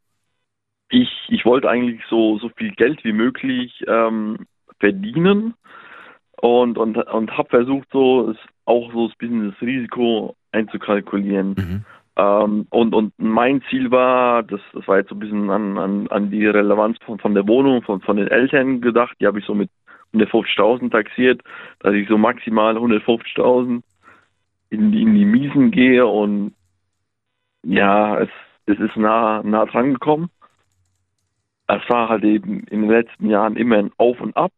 ich, 0.90 1.10
ich 1.28 1.44
wollte 1.44 1.68
eigentlich 1.68 2.00
so, 2.08 2.38
so 2.38 2.48
viel 2.56 2.70
Geld 2.72 3.02
wie 3.04 3.12
möglich 3.12 3.84
ähm, 3.86 4.46
verdienen 4.78 5.54
und, 6.40 6.78
und, 6.78 6.96
und 6.96 7.36
habe 7.36 7.48
versucht, 7.48 7.88
so 7.92 8.34
auch 8.66 8.92
so 8.92 9.06
ein 9.06 9.12
bisschen 9.18 9.50
das 9.50 9.60
Risiko 9.60 10.36
einzukalkulieren. 10.56 11.54
Mhm. 11.56 11.84
Ähm, 12.16 12.66
und, 12.70 12.94
und 12.94 13.12
mein 13.18 13.62
Ziel 13.68 13.90
war, 13.90 14.42
das, 14.42 14.60
das 14.72 14.88
war 14.88 14.98
jetzt 14.98 15.10
so 15.10 15.14
ein 15.14 15.18
bisschen 15.18 15.50
an, 15.50 15.76
an, 15.78 16.08
an 16.08 16.30
die 16.30 16.46
Relevanz 16.46 16.96
von, 17.04 17.18
von 17.18 17.34
der 17.34 17.46
Wohnung, 17.46 17.82
von, 17.82 18.00
von 18.00 18.16
den 18.16 18.28
Eltern 18.28 18.80
gedacht. 18.80 19.16
Die 19.20 19.26
habe 19.26 19.38
ich 19.38 19.44
so 19.44 19.54
mit 19.54 19.70
150.000 20.14 20.90
taxiert, 20.90 21.42
dass 21.80 21.94
ich 21.94 22.08
so 22.08 22.16
maximal 22.16 22.76
150.000 22.76 23.82
in 24.70 24.92
die, 24.92 25.02
in 25.02 25.14
die 25.14 25.24
Miesen 25.24 25.70
gehe 25.70 26.06
und 26.06 26.54
ja, 27.62 28.18
es, 28.18 28.30
es 28.66 28.78
ist 28.78 28.96
nah, 28.96 29.42
nah 29.42 29.66
dran 29.66 29.92
gekommen. 29.92 30.30
Es 31.68 31.82
war 31.88 32.08
halt 32.08 32.24
eben 32.24 32.60
in 32.64 32.82
den 32.82 32.90
letzten 32.90 33.28
Jahren 33.28 33.56
immer 33.56 33.76
ein 33.76 33.90
Auf 33.96 34.20
und 34.20 34.36
Ab. 34.36 34.52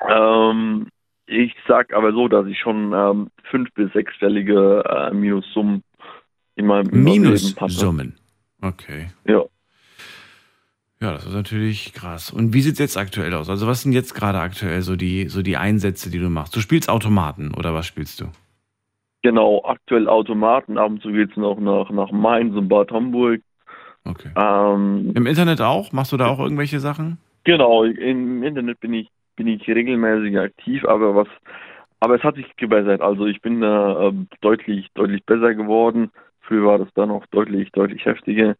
Ähm, 0.00 0.88
ich 1.28 1.54
sag 1.66 1.92
aber 1.92 2.12
so, 2.12 2.28
dass 2.28 2.46
ich 2.46 2.58
schon 2.58 2.92
ähm, 2.92 3.30
fünf- 3.44 3.72
bis 3.74 3.92
sechsstellige 3.92 4.84
äh, 4.84 5.14
Minussummen 5.14 5.82
in 6.56 6.66
meinem. 6.66 6.88
Minussummen. 6.90 8.16
Okay. 8.60 9.08
Ja. 9.26 9.44
Ja, 11.00 11.12
das 11.12 11.26
ist 11.26 11.34
natürlich 11.34 11.92
krass. 11.92 12.32
Und 12.32 12.54
wie 12.54 12.60
sieht 12.60 12.72
es 12.72 12.78
jetzt 12.80 12.96
aktuell 12.96 13.32
aus? 13.34 13.48
Also 13.48 13.68
was 13.68 13.82
sind 13.82 13.92
jetzt 13.92 14.14
gerade 14.14 14.40
aktuell 14.40 14.82
so 14.82 14.96
die, 14.96 15.28
so 15.28 15.42
die 15.42 15.56
Einsätze, 15.56 16.10
die 16.10 16.18
du 16.18 16.28
machst? 16.28 16.56
Du 16.56 16.60
spielst 16.60 16.90
Automaten 16.90 17.54
oder 17.54 17.72
was 17.72 17.86
spielst 17.86 18.20
du? 18.20 18.24
Genau, 19.22 19.62
aktuell 19.64 20.08
Automaten. 20.08 20.76
Ab 20.76 20.90
und 20.90 21.02
zu 21.02 21.12
geht's 21.12 21.36
noch 21.36 21.60
nach, 21.60 21.90
nach 21.90 22.10
Mainz 22.10 22.56
und 22.56 22.68
Bad 22.68 22.90
Homburg. 22.90 23.42
Okay. 24.04 24.30
Ähm, 24.34 25.12
Im 25.14 25.26
Internet 25.26 25.60
auch? 25.60 25.92
Machst 25.92 26.10
du 26.10 26.16
da 26.16 26.26
auch 26.26 26.40
irgendwelche 26.40 26.80
Sachen? 26.80 27.18
genau, 27.48 27.82
im 27.84 28.42
Internet 28.42 28.78
bin 28.80 28.92
ich, 28.92 29.08
bin 29.38 29.46
ich 29.46 29.66
regelmäßig 29.66 30.38
aktiv, 30.38 30.84
aber 30.84 31.14
was, 31.14 31.28
aber 32.00 32.16
es 32.16 32.22
hat 32.24 32.34
sich 32.34 32.56
gebessert. 32.56 33.00
Also 33.00 33.26
ich 33.26 33.40
bin 33.40 33.60
da 33.60 34.08
ähm, 34.08 34.26
deutlich, 34.40 34.88
deutlich 34.94 35.24
besser 35.24 35.54
geworden. 35.54 36.10
Früher 36.40 36.66
war 36.66 36.78
das 36.78 36.88
dann 36.94 37.08
noch 37.08 37.24
deutlich, 37.26 37.70
deutlich 37.72 38.04
heftiger. 38.04 38.56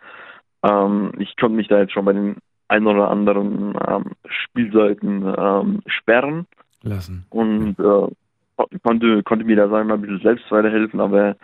Ähm, 0.62 1.12
ich 1.18 1.36
konnte 1.36 1.56
mich 1.56 1.68
da 1.68 1.80
jetzt 1.80 1.92
schon 1.92 2.04
bei 2.04 2.12
den 2.12 2.36
ein 2.68 2.86
oder 2.86 3.10
anderen 3.10 3.76
ähm, 3.88 4.04
Spielseiten 4.26 5.34
ähm, 5.36 5.82
sperren. 5.86 6.46
Lassen. 6.82 7.26
und 7.30 7.76
äh, 7.80 8.68
konnte, 8.84 9.22
konnte 9.24 9.44
mir 9.44 9.56
da 9.56 9.68
sagen 9.68 9.88
wir 9.88 9.96
mal 9.96 10.00
ein 10.00 10.02
bisschen 10.02 10.20
selbst 10.20 10.48
weiterhelfen, 10.50 11.00
aber 11.00 11.36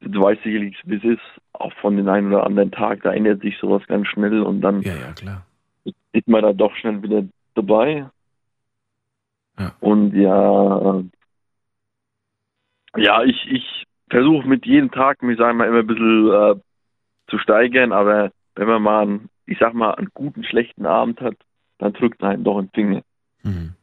du 0.00 0.22
weißt 0.22 0.42
sicherlich, 0.42 0.76
wie 0.84 0.96
es 0.96 1.04
ist, 1.04 1.42
auch 1.52 1.72
von 1.74 1.96
den 1.96 2.08
einen 2.08 2.28
oder 2.32 2.46
anderen 2.46 2.70
Tag, 2.70 3.02
da 3.02 3.12
ändert 3.12 3.42
sich 3.42 3.58
sowas 3.58 3.82
ganz 3.86 4.08
schnell 4.08 4.40
und 4.40 4.62
dann 4.62 4.80
Ja, 4.80 4.94
ja, 4.94 5.42
ist 6.12 6.26
man 6.26 6.42
da 6.42 6.54
doch 6.54 6.74
schnell 6.76 7.02
wieder 7.02 7.24
dabei. 7.54 8.06
Ja. 9.58 9.72
Und 9.80 10.14
ja, 10.14 10.98
äh, 10.98 11.04
ja, 13.02 13.22
ich, 13.24 13.36
ich 13.50 13.84
versuche 14.10 14.46
mit 14.46 14.66
jedem 14.66 14.90
Tag, 14.90 15.22
mich 15.22 15.38
sagen 15.38 15.58
wir 15.58 15.66
immer 15.66 15.80
ein 15.80 15.86
bisschen 15.86 16.30
äh, 16.30 16.54
zu 17.28 17.38
steigern, 17.38 17.92
aber 17.92 18.30
wenn 18.54 18.68
man 18.68 18.82
mal 18.82 19.02
einen, 19.02 19.28
ich 19.46 19.58
sag 19.58 19.74
mal, 19.74 19.94
einen 19.94 20.10
guten, 20.14 20.44
schlechten 20.44 20.86
Abend 20.86 21.20
hat, 21.20 21.36
dann 21.78 21.92
drückt 21.92 22.22
einen 22.22 22.44
doch 22.44 22.58
ein 22.58 22.70
Finger. 22.74 23.02
Mhm. 23.42 23.74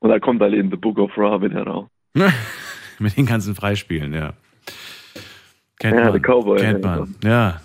Und 0.00 0.10
da 0.10 0.18
kommt 0.18 0.42
halt 0.42 0.54
eben 0.54 0.70
The 0.70 0.76
Book 0.76 0.98
of 0.98 1.16
Ra 1.16 1.40
wieder 1.40 1.62
raus. 1.62 1.88
Mit 2.98 3.16
den 3.16 3.26
ganzen 3.26 3.54
Freispielen, 3.54 4.12
ja. 4.12 4.34
Kennt 5.78 5.96
Ja, 5.96 6.04
man. 6.04 6.12
der 6.12 6.20
Cowboy, 6.20 6.58
Kennt 6.58 6.84
ja. 6.84 6.96
man. 6.96 7.14
Ja. 7.24 7.60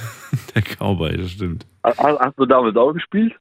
der 0.54 0.62
Cowboy, 0.62 1.16
das 1.16 1.30
stimmt. 1.30 1.66
Hast, 1.82 1.98
hast 1.98 2.38
du 2.38 2.46
damals 2.46 2.76
auch 2.76 2.92
gespielt? 2.92 3.34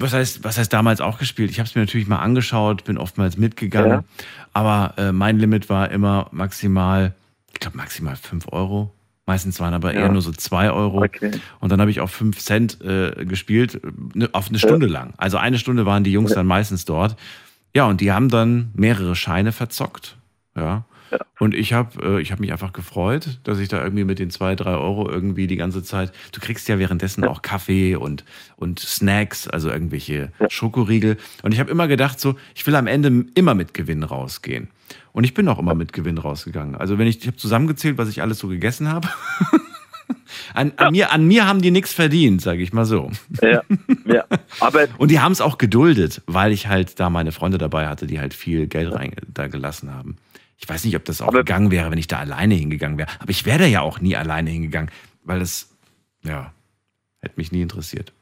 Was 0.00 0.12
heißt, 0.12 0.44
was 0.44 0.58
heißt 0.58 0.72
damals 0.72 1.00
auch 1.00 1.18
gespielt? 1.18 1.50
Ich 1.50 1.58
habe 1.58 1.68
es 1.68 1.74
mir 1.74 1.82
natürlich 1.82 2.06
mal 2.06 2.18
angeschaut, 2.18 2.84
bin 2.84 2.98
oftmals 2.98 3.36
mitgegangen, 3.36 3.90
Ja. 3.90 4.04
aber 4.52 4.94
äh, 4.96 5.12
mein 5.12 5.38
Limit 5.38 5.68
war 5.68 5.90
immer 5.90 6.28
maximal, 6.30 7.14
ich 7.52 7.60
glaube 7.60 7.76
maximal 7.76 8.14
5 8.16 8.46
Euro. 8.52 8.92
Meistens 9.26 9.60
waren 9.60 9.74
aber 9.74 9.92
Ja. 9.92 10.00
eher 10.02 10.08
nur 10.12 10.22
so 10.22 10.30
2 10.32 10.70
Euro. 10.70 11.02
Okay. 11.02 11.32
Und 11.60 11.70
dann 11.70 11.80
habe 11.80 11.90
ich 11.90 12.00
auf 12.00 12.10
5 12.12 12.38
Cent 12.38 12.80
äh, 12.80 13.24
gespielt, 13.26 13.80
ne, 14.14 14.28
auf 14.32 14.48
eine 14.48 14.58
Stunde 14.58 14.86
lang. 14.86 15.12
Also 15.18 15.36
eine 15.36 15.58
Stunde 15.58 15.84
waren 15.84 16.04
die 16.04 16.12
Jungs 16.12 16.32
dann 16.32 16.46
meistens 16.46 16.84
dort. 16.84 17.16
Ja, 17.74 17.84
und 17.86 18.00
die 18.00 18.10
haben 18.12 18.28
dann 18.30 18.70
mehrere 18.74 19.14
Scheine 19.16 19.52
verzockt. 19.52 20.16
Ja. 20.56 20.84
Ja. 21.10 21.18
Und 21.38 21.54
ich 21.54 21.72
habe 21.72 22.18
äh, 22.18 22.20
ich 22.20 22.32
hab 22.32 22.40
mich 22.40 22.52
einfach 22.52 22.72
gefreut, 22.72 23.38
dass 23.44 23.58
ich 23.58 23.68
da 23.68 23.82
irgendwie 23.82 24.04
mit 24.04 24.18
den 24.18 24.30
zwei, 24.30 24.54
drei 24.54 24.74
Euro 24.74 25.08
irgendwie 25.08 25.46
die 25.46 25.56
ganze 25.56 25.82
Zeit. 25.82 26.12
Du 26.32 26.40
kriegst 26.40 26.68
ja 26.68 26.78
währenddessen 26.78 27.24
auch 27.24 27.42
Kaffee 27.42 27.96
und, 27.96 28.24
und 28.56 28.80
Snacks, 28.80 29.48
also 29.48 29.70
irgendwelche 29.70 30.32
Schokoriegel. 30.48 31.16
Und 31.42 31.52
ich 31.52 31.60
habe 31.60 31.70
immer 31.70 31.88
gedacht, 31.88 32.20
so, 32.20 32.36
ich 32.54 32.66
will 32.66 32.74
am 32.74 32.86
Ende 32.86 33.26
immer 33.34 33.54
mit 33.54 33.74
Gewinn 33.74 34.02
rausgehen. 34.02 34.68
Und 35.12 35.24
ich 35.24 35.34
bin 35.34 35.48
auch 35.48 35.58
immer 35.58 35.74
mit 35.74 35.92
Gewinn 35.92 36.18
rausgegangen. 36.18 36.76
Also 36.76 36.98
wenn 36.98 37.06
ich, 37.06 37.20
ich 37.20 37.26
habe 37.26 37.36
zusammengezählt, 37.36 37.98
was 37.98 38.08
ich 38.08 38.22
alles 38.22 38.38
so 38.38 38.48
gegessen 38.48 38.88
habe. 38.88 39.08
An, 40.54 40.72
an, 40.76 40.92
mir, 40.92 41.12
an 41.12 41.26
mir 41.26 41.46
haben 41.46 41.60
die 41.60 41.70
nichts 41.70 41.92
verdient, 41.92 42.40
sage 42.40 42.62
ich 42.62 42.72
mal 42.72 42.84
so. 42.84 43.10
Ja, 43.42 43.62
ja. 44.06 44.24
Aber 44.60 44.86
Und 44.98 45.10
die 45.10 45.20
haben 45.20 45.32
es 45.32 45.40
auch 45.40 45.58
geduldet, 45.58 46.22
weil 46.26 46.52
ich 46.52 46.66
halt 46.66 46.98
da 47.00 47.10
meine 47.10 47.32
Freunde 47.32 47.58
dabei 47.58 47.88
hatte, 47.88 48.06
die 48.06 48.18
halt 48.18 48.34
viel 48.34 48.66
Geld 48.66 48.92
rein 48.92 49.12
da 49.32 49.48
gelassen 49.48 49.94
haben. 49.94 50.16
Ich 50.60 50.68
weiß 50.68 50.84
nicht, 50.84 50.96
ob 50.96 51.04
das 51.04 51.22
auch 51.22 51.28
Aber- 51.28 51.38
gegangen 51.38 51.70
wäre, 51.70 51.90
wenn 51.90 51.98
ich 51.98 52.08
da 52.08 52.18
alleine 52.18 52.54
hingegangen 52.54 52.98
wäre. 52.98 53.08
Aber 53.20 53.30
ich 53.30 53.46
wäre 53.46 53.58
da 53.60 53.64
ja 53.66 53.80
auch 53.80 54.00
nie 54.00 54.16
alleine 54.16 54.50
hingegangen, 54.50 54.90
weil 55.22 55.38
das, 55.38 55.74
ja, 56.22 56.52
hätte 57.20 57.34
mich 57.36 57.52
nie 57.52 57.62
interessiert. 57.62 58.12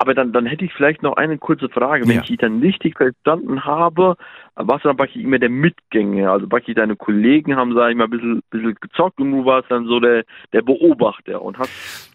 Aber 0.00 0.14
dann, 0.14 0.32
dann 0.32 0.46
hätte 0.46 0.64
ich 0.64 0.72
vielleicht 0.72 1.02
noch 1.02 1.16
eine 1.16 1.38
kurze 1.38 1.68
Frage. 1.68 2.06
Wenn 2.06 2.14
Ja. 2.16 2.20
ich 2.22 2.28
dich 2.28 2.38
dann 2.38 2.60
richtig 2.60 2.96
verstanden 2.96 3.64
habe, 3.64 4.16
warst 4.54 4.84
du 4.84 4.88
dann 4.88 4.96
praktisch 4.96 5.20
immer 5.20 5.40
der 5.40 5.50
Mitgänger. 5.50 6.30
Also 6.30 6.46
praktisch 6.46 6.76
deine 6.76 6.94
Kollegen 6.94 7.56
haben, 7.56 7.74
sag 7.74 7.90
ich 7.90 7.96
mal, 7.96 8.04
ein 8.04 8.10
bisschen, 8.10 8.42
bisschen 8.50 8.76
gezockt 8.80 9.18
und 9.20 9.32
du 9.32 9.44
warst 9.44 9.68
dann 9.70 9.86
so 9.86 9.98
der, 9.98 10.24
der 10.52 10.62
Beobachter 10.62 11.42
und 11.42 11.58
hast. 11.58 11.70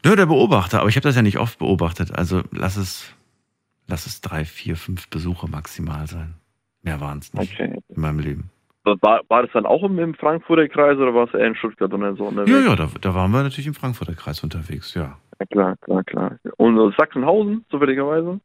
Ja, 0.05 0.15
der 0.15 0.25
Beobachter, 0.27 0.79
aber 0.79 0.87
ich 0.89 0.95
habe 0.95 1.03
das 1.03 1.15
ja 1.17 1.21
nicht 1.21 1.39
oft 1.39 1.59
beobachtet. 1.59 2.17
Also 2.17 2.41
lass 2.51 2.77
es, 2.77 3.13
lass 3.87 4.05
es 4.05 4.21
drei, 4.21 4.45
vier, 4.45 4.77
fünf 4.77 5.09
Besuche 5.09 5.49
maximal 5.49 6.07
sein. 6.07 6.35
Mehr 6.83 7.01
waren 7.01 7.19
es 7.19 7.33
nicht 7.33 7.53
Okay. 7.53 7.79
in 7.89 8.01
meinem 8.01 8.19
Leben. 8.19 8.49
War, 8.83 9.21
war 9.29 9.43
das 9.43 9.51
dann 9.53 9.65
auch 9.65 9.83
im, 9.83 9.97
im 9.97 10.13
Frankfurter 10.13 10.67
Kreis 10.67 10.97
oder 10.97 11.13
war 11.13 11.27
es 11.27 11.33
eher 11.33 11.47
in 11.47 11.55
Stuttgart 11.55 11.93
oder 11.93 12.15
so? 12.15 12.29
Ja, 12.45 12.59
ja, 12.59 12.75
da, 12.75 12.89
da 12.99 13.15
waren 13.15 13.31
wir 13.31 13.43
natürlich 13.43 13.67
im 13.67 13.73
Frankfurter 13.73 14.13
Kreis 14.13 14.43
unterwegs, 14.43 14.93
ja. 14.93 15.17
ja. 15.39 15.45
Klar, 15.45 15.77
klar, 15.77 16.03
klar. 16.03 16.37
Und 16.57 16.93
Sachsenhausen, 16.97 17.65
zufälligerweise? 17.69 18.39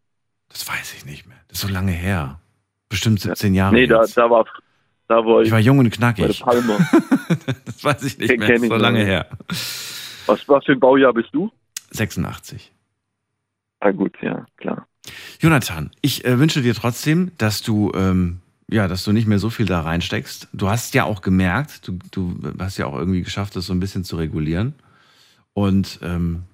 Das 0.48 0.68
weiß 0.68 0.94
ich 0.94 1.06
nicht 1.06 1.26
mehr. 1.26 1.38
Das 1.48 1.58
ist 1.58 1.68
so 1.68 1.72
lange 1.72 1.92
her. 1.92 2.38
Bestimmt 2.88 3.20
17 3.20 3.54
Jahre. 3.54 3.74
nee, 3.74 3.86
da, 3.86 4.04
da 4.14 4.30
war 4.30 4.46
da 5.08 5.24
war 5.24 5.42
ich 5.42 5.50
war 5.50 5.58
jung 5.58 5.78
und 5.78 5.90
bei 5.90 5.96
knackig. 5.96 6.40
Palme. 6.40 6.78
das 7.64 7.82
weiß 7.82 8.04
ich 8.04 8.18
nicht 8.18 8.30
Den 8.30 8.40
mehr. 8.40 8.48
Das 8.48 8.58
ist 8.58 8.62
ich 8.64 8.68
so 8.68 8.76
lange 8.76 9.04
her. 9.04 9.26
Was, 10.26 10.46
was 10.48 10.64
für 10.64 10.72
ein 10.72 10.80
Baujahr 10.80 11.14
bist 11.14 11.30
du? 11.32 11.50
86. 11.90 12.72
Ah 13.80 13.90
gut, 13.90 14.14
ja, 14.20 14.44
klar. 14.58 14.86
Jonathan, 15.40 15.90
ich 16.02 16.24
äh, 16.24 16.38
wünsche 16.38 16.60
dir 16.60 16.74
trotzdem, 16.74 17.32
dass 17.38 17.62
du, 17.62 17.92
ähm, 17.94 18.40
ja, 18.70 18.86
dass 18.86 19.04
du 19.04 19.12
nicht 19.12 19.26
mehr 19.26 19.38
so 19.38 19.50
viel 19.50 19.66
da 19.66 19.80
reinsteckst. 19.80 20.48
Du 20.52 20.68
hast 20.68 20.94
ja 20.94 21.04
auch 21.04 21.22
gemerkt, 21.22 21.86
du, 21.88 21.98
du 22.10 22.38
hast 22.58 22.76
ja 22.76 22.86
auch 22.86 22.96
irgendwie 22.96 23.22
geschafft, 23.22 23.56
das 23.56 23.66
so 23.66 23.72
ein 23.72 23.80
bisschen 23.80 24.04
zu 24.04 24.16
regulieren. 24.16 24.74
Und 25.54 25.98
ähm, 26.02 26.44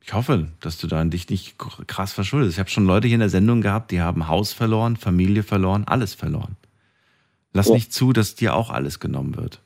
ich 0.00 0.12
hoffe, 0.12 0.48
dass 0.60 0.78
du 0.78 0.88
da 0.88 1.02
dich 1.04 1.28
nicht 1.30 1.56
krass 1.58 2.12
verschuldest. 2.12 2.54
Ich 2.54 2.58
habe 2.58 2.68
schon 2.68 2.86
Leute 2.86 3.06
hier 3.06 3.14
in 3.14 3.20
der 3.20 3.28
Sendung 3.28 3.60
gehabt, 3.60 3.92
die 3.92 4.00
haben 4.00 4.26
Haus 4.28 4.52
verloren, 4.52 4.96
Familie 4.96 5.44
verloren, 5.44 5.84
alles 5.86 6.14
verloren. 6.14 6.56
Lass 7.52 7.68
Ja. 7.68 7.74
nicht 7.74 7.92
zu, 7.92 8.12
dass 8.12 8.34
dir 8.34 8.54
auch 8.54 8.70
alles 8.70 8.98
genommen 8.98 9.36
wird. 9.36 9.60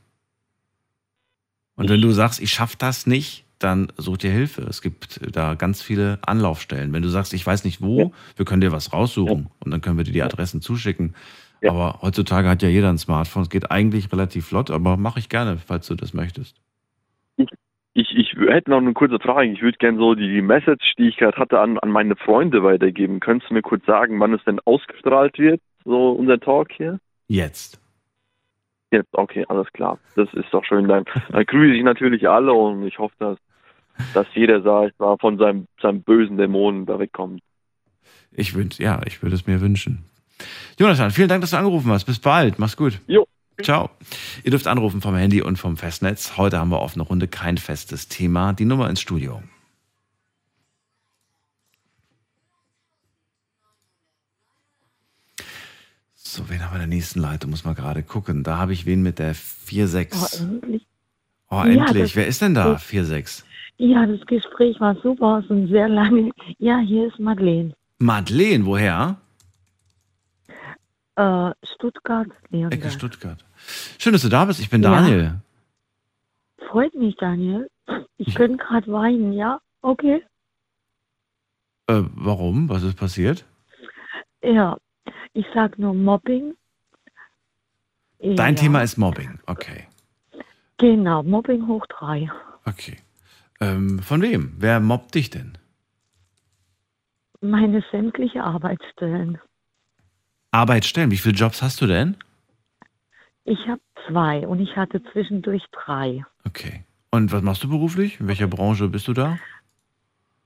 Und 1.77 1.89
wenn 1.89 2.01
du 2.01 2.13
sagst, 2.13 2.41
ich 2.41 2.51
schaff 2.51 2.77
das 2.77 3.07
nicht, 3.07 3.45
dann 3.59 3.91
such 3.97 4.19
dir 4.19 4.31
Hilfe. 4.31 4.63
Es 4.63 4.83
gibt 4.83 5.21
da 5.35 5.55
ganz 5.55 5.81
viele 5.81 6.19
Anlaufstellen. 6.23 6.93
Wenn 6.93 7.03
du 7.03 7.09
sagst, 7.09 7.33
ich 7.33 7.47
weiß 7.47 7.65
nicht 7.65 7.81
wo, 7.81 8.13
wir 8.37 8.45
können 8.45 8.61
dir 8.61 8.73
was 8.73 8.93
raussuchen 8.93 9.49
und 9.61 9.71
dann 9.71 9.81
können 9.81 9.97
wir 9.97 10.05
dir 10.05 10.13
die 10.13 10.23
Adressen 10.23 10.61
zuschicken. 10.61 11.15
Ja. 11.61 11.71
Aber 11.71 11.99
heutzutage 12.03 12.49
hat 12.49 12.63
ja 12.63 12.69
jeder 12.69 12.91
ein 12.91 12.99
Smartphone. 12.99 13.43
Es 13.43 13.51
geht 13.51 13.71
eigentlich 13.71 14.13
relativ 14.13 14.47
flott, 14.47 14.71
aber 14.71 14.97
mache 14.97 15.19
ich 15.19 15.29
gerne, 15.29 15.57
falls 15.57 15.87
du 15.87 15.95
das 15.95 16.13
möchtest. 16.13 16.61
Ich, 17.99 18.15
ich 18.15 18.35
hätte 18.35 18.71
noch 18.71 18.79
eine 18.79 18.93
kurze 18.93 19.19
Frage. 19.19 19.51
Ich 19.51 19.63
würde 19.63 19.79
gerne 19.79 19.97
so 19.97 20.15
die 20.15 20.43
Message, 20.43 20.95
die 20.99 21.09
ich 21.09 21.17
gerade 21.17 21.39
hatte, 21.39 21.59
an, 21.61 21.79
an 21.79 21.91
meine 21.91 22.15
Freunde 22.15 22.63
weitergeben. 22.63 23.21
Könntest 23.21 23.51
du 23.51 23.55
mir 23.55 23.63
kurz 23.63 23.87
sagen, 23.87 24.21
wann 24.21 24.35
es 24.35 24.45
denn 24.45 24.61
ausgestrahlt 24.67 25.39
wird, 25.39 25.63
so 25.85 26.11
unser 26.11 26.39
Talk 26.39 26.73
hier? 26.73 27.01
Jetzt. 27.27 27.81
Jetzt, 28.91 29.09
okay, 29.13 29.47
alles 29.49 29.67
klar. 29.73 29.99
Das 30.15 30.29
ist 30.35 30.53
doch 30.53 30.65
schön. 30.65 30.89
Dann, 30.89 31.05
dann 31.31 31.45
grüße 31.47 31.75
ich 31.75 31.83
natürlich 31.83 32.29
alle 32.29 32.53
und 32.53 32.87
ich 32.87 32.99
hoffe, 32.99 33.15
dass, 33.19 33.39
dass 34.13 34.27
jeder, 34.35 34.61
sag 34.61 34.91
ich 34.91 34.99
mal, 34.99 35.17
von 35.19 35.39
seinem, 35.39 35.67
seinem 35.81 36.03
bösen 36.03 36.37
Dämonen 36.37 36.85
da 36.85 36.99
wegkommt. 36.99 37.41
Ich 38.31 38.55
wünsche, 38.55 38.83
ja, 38.83 39.01
ich 39.07 39.23
würde 39.23 39.35
es 39.35 39.47
mir 39.47 39.63
wünschen. 39.63 40.05
Jonathan, 40.79 41.11
vielen 41.11 41.29
Dank, 41.29 41.41
dass 41.41 41.51
du 41.51 41.57
angerufen 41.59 41.91
hast. 41.91 42.05
Bis 42.05 42.19
bald. 42.19 42.59
Mach's 42.59 42.77
gut. 42.77 43.01
Jo. 43.07 43.27
Ciao. 43.63 43.89
Ihr 44.45 44.51
dürft 44.51 44.67
anrufen 44.67 45.01
vom 45.01 45.15
Handy 45.17 45.41
und 45.41 45.57
vom 45.59 45.77
Festnetz. 45.79 46.37
Heute 46.37 46.59
haben 46.59 46.71
wir 46.71 46.81
offene 46.81 47.05
Runde 47.05 47.27
kein 47.29 47.57
festes 47.57 48.09
Thema. 48.09 48.53
Die 48.53 48.67
Nummer 48.67 48.91
ins 48.91 49.01
Studio. 49.01 49.43
So, 56.15 56.49
wen 56.49 56.63
haben 56.65 56.73
wir 56.73 56.83
in 56.83 56.91
der 56.91 56.97
nächsten 56.97 57.21
Leitung? 57.21 57.51
Muss 57.51 57.65
man 57.65 57.75
gerade 57.75 58.03
gucken. 58.03 58.43
Da 58.43 58.59
habe 58.59 58.73
ich 58.73 58.87
wen 58.87 59.03
mit 59.03 59.19
der 59.19 59.35
4-6. 59.35 60.43
Oh, 60.43 60.45
endlich. 60.53 60.87
Oh, 61.51 61.63
endlich. 61.63 62.03
das- 62.03 62.17
Wer 62.17 62.27
ist 62.27 62.43
denn 62.43 62.55
da? 62.55 62.77
4-6. 62.77 63.45
Ja, 63.79 64.07
das 64.07 64.21
Gespräch 64.27 64.81
war 64.81 64.97
super, 65.03 65.43
es 65.45 65.51
ist 65.55 65.69
sehr 65.69 65.89
lange. 65.89 66.31
Ja, 66.59 66.79
hier 66.79 67.09
ist 67.09 67.19
Madeleine. 67.19 67.75
Madeleine, 67.99 68.65
woher? 68.65 69.17
Äh, 71.17 71.53
Stuttgart, 71.63 72.29
Ecke 72.29 72.57
Leonberg. 72.57 72.93
Stuttgart. 72.93 73.45
Schön, 73.99 74.13
dass 74.13 74.23
du 74.23 74.29
da 74.29 74.45
bist. 74.45 74.61
Ich 74.61 74.71
bin. 74.71 74.83
Daniel. 74.83 75.41
Freut 76.69 76.95
mich, 76.95 77.17
Daniel. 77.17 77.71
Ich 78.19 78.35
könnte 78.35 78.59
gerade 78.59 78.91
weinen, 78.93 79.33
ja? 79.33 79.61
Okay. 79.83 80.23
Äh, 81.87 82.03
warum? 82.15 82.69
Was 82.69 82.83
ist 82.83 82.97
passiert? 82.97 83.45
Ja, 84.43 84.77
ich 85.33 85.47
sag 85.55 85.79
nur 85.79 85.95
Mobbing. 85.95 86.55
Dein 88.21 88.55
ja. 88.55 88.61
Thema 88.61 88.83
ist 88.83 88.97
Mobbing. 88.99 89.39
Okay. 89.47 89.87
Genau, 90.79 91.23
Mobbing 91.23 91.67
hoch 91.67 91.87
drei. 91.87 92.31
Okay. 92.65 92.97
Ähm, 93.61 94.01
von 94.01 94.21
wem? 94.21 94.55
Wer 94.59 94.81
mobbt 94.81 95.15
dich 95.15 95.31
denn? 95.31 95.57
Meine 97.41 97.83
sämtliche 97.91 98.43
Arbeitsstellen. 98.43 99.39
Arbeitsstellen. 100.57 101.11
Wie 101.11 101.17
viele 101.19 101.35
Jobs 101.35 101.63
hast 101.63 101.81
du 101.81 101.87
denn? 101.87 102.17
Ich 103.45 103.59
habe 103.69 103.81
zwei 104.09 104.47
und 104.47 104.61
ich 104.61 104.77
hatte 104.77 105.03
zwischendurch 105.13 105.63
drei. 105.71 106.25
Okay. 106.45 106.85
Und 107.11 107.31
was 107.33 107.43
machst 107.43 107.63
du 107.63 107.69
beruflich? 107.69 108.21
In 108.21 108.29
welcher 108.29 108.49
Branche 108.49 108.89
bist 108.89 109.07
du 109.09 109.13
da? 109.13 109.39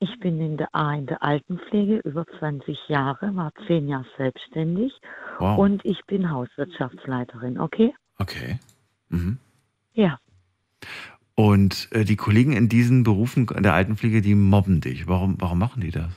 Ich 0.00 0.18
bin 0.18 0.40
in 0.40 0.56
der 0.56 0.74
A 0.74 0.94
in 0.94 1.06
der 1.06 1.22
Altenpflege 1.22 1.98
über 2.04 2.26
20 2.38 2.76
Jahre, 2.88 3.34
war 3.36 3.52
zehn 3.66 3.86
Jahre 3.88 4.06
selbstständig 4.16 4.92
Wow. 5.38 5.58
und 5.58 5.84
ich 5.84 5.98
bin 6.06 6.30
Hauswirtschaftsleiterin, 6.30 7.58
okay? 7.58 7.94
Okay. 8.18 8.58
Mhm. 9.08 9.38
Ja. 9.92 10.18
Und 11.34 11.88
äh, 11.92 12.04
die 12.04 12.16
Kollegen 12.16 12.52
in 12.52 12.68
diesen 12.68 13.02
Berufen 13.02 13.46
in 13.48 13.62
der 13.62 13.74
Altenpflege, 13.74 14.22
die 14.22 14.34
mobben 14.34 14.80
dich. 14.80 15.06
Warum, 15.06 15.36
warum 15.38 15.58
machen 15.58 15.80
die 15.80 15.90
das? 15.90 16.10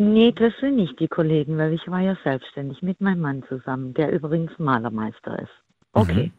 Nee, 0.00 0.30
das 0.30 0.52
sind 0.60 0.76
nicht 0.76 1.00
die 1.00 1.08
Kollegen, 1.08 1.58
weil 1.58 1.72
ich 1.72 1.88
war 1.88 1.98
ja 1.98 2.16
selbstständig 2.22 2.82
mit 2.82 3.00
meinem 3.00 3.20
Mann 3.20 3.42
zusammen, 3.48 3.94
der 3.94 4.12
übrigens 4.12 4.56
Malermeister 4.56 5.40
ist. 5.40 5.50
Okay. 5.92 6.30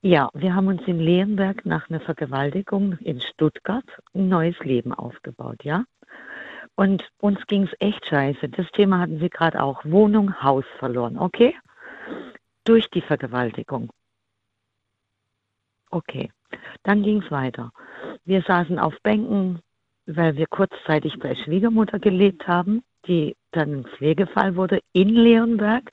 Ja, 0.00 0.30
wir 0.32 0.54
haben 0.54 0.68
uns 0.68 0.80
in 0.86 0.98
Lehenberg 0.98 1.66
nach 1.66 1.90
einer 1.90 2.00
Vergewaltigung 2.00 2.94
in 3.00 3.20
Stuttgart 3.20 3.84
ein 4.14 4.30
neues 4.30 4.58
Leben 4.60 4.94
aufgebaut, 4.94 5.64
ja. 5.64 5.84
Und 6.76 7.06
uns 7.18 7.46
ging 7.46 7.64
es 7.64 7.76
echt 7.78 8.06
scheiße. 8.06 8.48
Das 8.48 8.70
Thema 8.70 9.00
hatten 9.00 9.20
Sie 9.20 9.28
gerade 9.28 9.62
auch. 9.62 9.84
Wohnung, 9.84 10.42
Haus 10.42 10.64
verloren, 10.78 11.18
okay? 11.18 11.54
Durch 12.64 12.88
die 12.88 13.02
Vergewaltigung. 13.02 13.90
Okay, 15.90 16.32
dann 16.84 17.02
ging 17.02 17.22
es 17.22 17.30
weiter. 17.30 17.70
Wir 18.24 18.40
saßen 18.40 18.78
auf 18.78 18.94
Bänken, 19.02 19.60
weil 20.06 20.36
wir 20.36 20.46
kurzzeitig 20.46 21.18
bei 21.18 21.34
Schwiegermutter 21.34 21.98
gelebt 21.98 22.46
haben, 22.46 22.82
die 23.06 23.36
dann 23.52 23.80
ein 23.80 23.84
Pflegefall 23.84 24.56
wurde 24.56 24.80
in 24.92 25.08
Leonberg. 25.08 25.90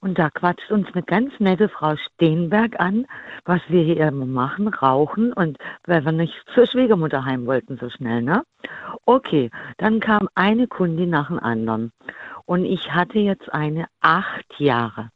Und 0.00 0.18
da 0.18 0.30
quatscht 0.30 0.70
uns 0.70 0.86
eine 0.92 1.02
ganz 1.02 1.32
nette 1.40 1.68
Frau 1.68 1.96
Steenberg 1.96 2.78
an, 2.78 3.06
was 3.44 3.60
wir 3.68 3.82
hier 3.82 4.08
immer 4.08 4.26
machen, 4.26 4.68
rauchen 4.68 5.32
und 5.32 5.58
weil 5.86 6.04
wir 6.04 6.12
nicht 6.12 6.34
zur 6.54 6.66
Schwiegermutter 6.66 7.24
heim 7.24 7.46
wollten 7.46 7.78
so 7.78 7.88
schnell, 7.88 8.22
ne? 8.22 8.44
Okay, 9.06 9.50
dann 9.78 10.00
kam 10.00 10.28
eine 10.34 10.68
Kundin 10.68 11.10
nach 11.10 11.28
dem 11.28 11.38
anderen. 11.38 11.92
Und 12.44 12.64
ich 12.64 12.92
hatte 12.92 13.18
jetzt 13.18 13.52
eine 13.52 13.86
acht 14.00 14.60
Jahre. 14.60 15.10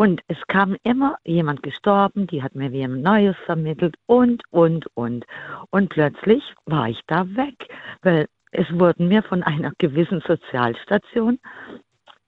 Und 0.00 0.22
es 0.28 0.38
kam 0.48 0.78
immer 0.82 1.18
jemand 1.24 1.62
gestorben, 1.62 2.26
die 2.26 2.42
hat 2.42 2.54
mir 2.54 2.70
jemand 2.70 3.02
Neues 3.02 3.36
vermittelt 3.44 3.96
und, 4.06 4.42
und, 4.48 4.86
und. 4.94 5.26
Und 5.68 5.90
plötzlich 5.90 6.42
war 6.64 6.88
ich 6.88 6.98
da 7.06 7.26
weg, 7.36 7.68
weil 8.00 8.26
es 8.50 8.66
wurden 8.72 9.08
mir 9.08 9.22
von 9.22 9.42
einer 9.42 9.72
gewissen 9.76 10.22
Sozialstation 10.26 11.38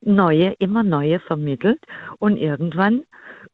neue, 0.02 0.52
immer 0.58 0.82
neue 0.82 1.18
vermittelt. 1.20 1.82
Und 2.18 2.36
irgendwann, 2.36 3.04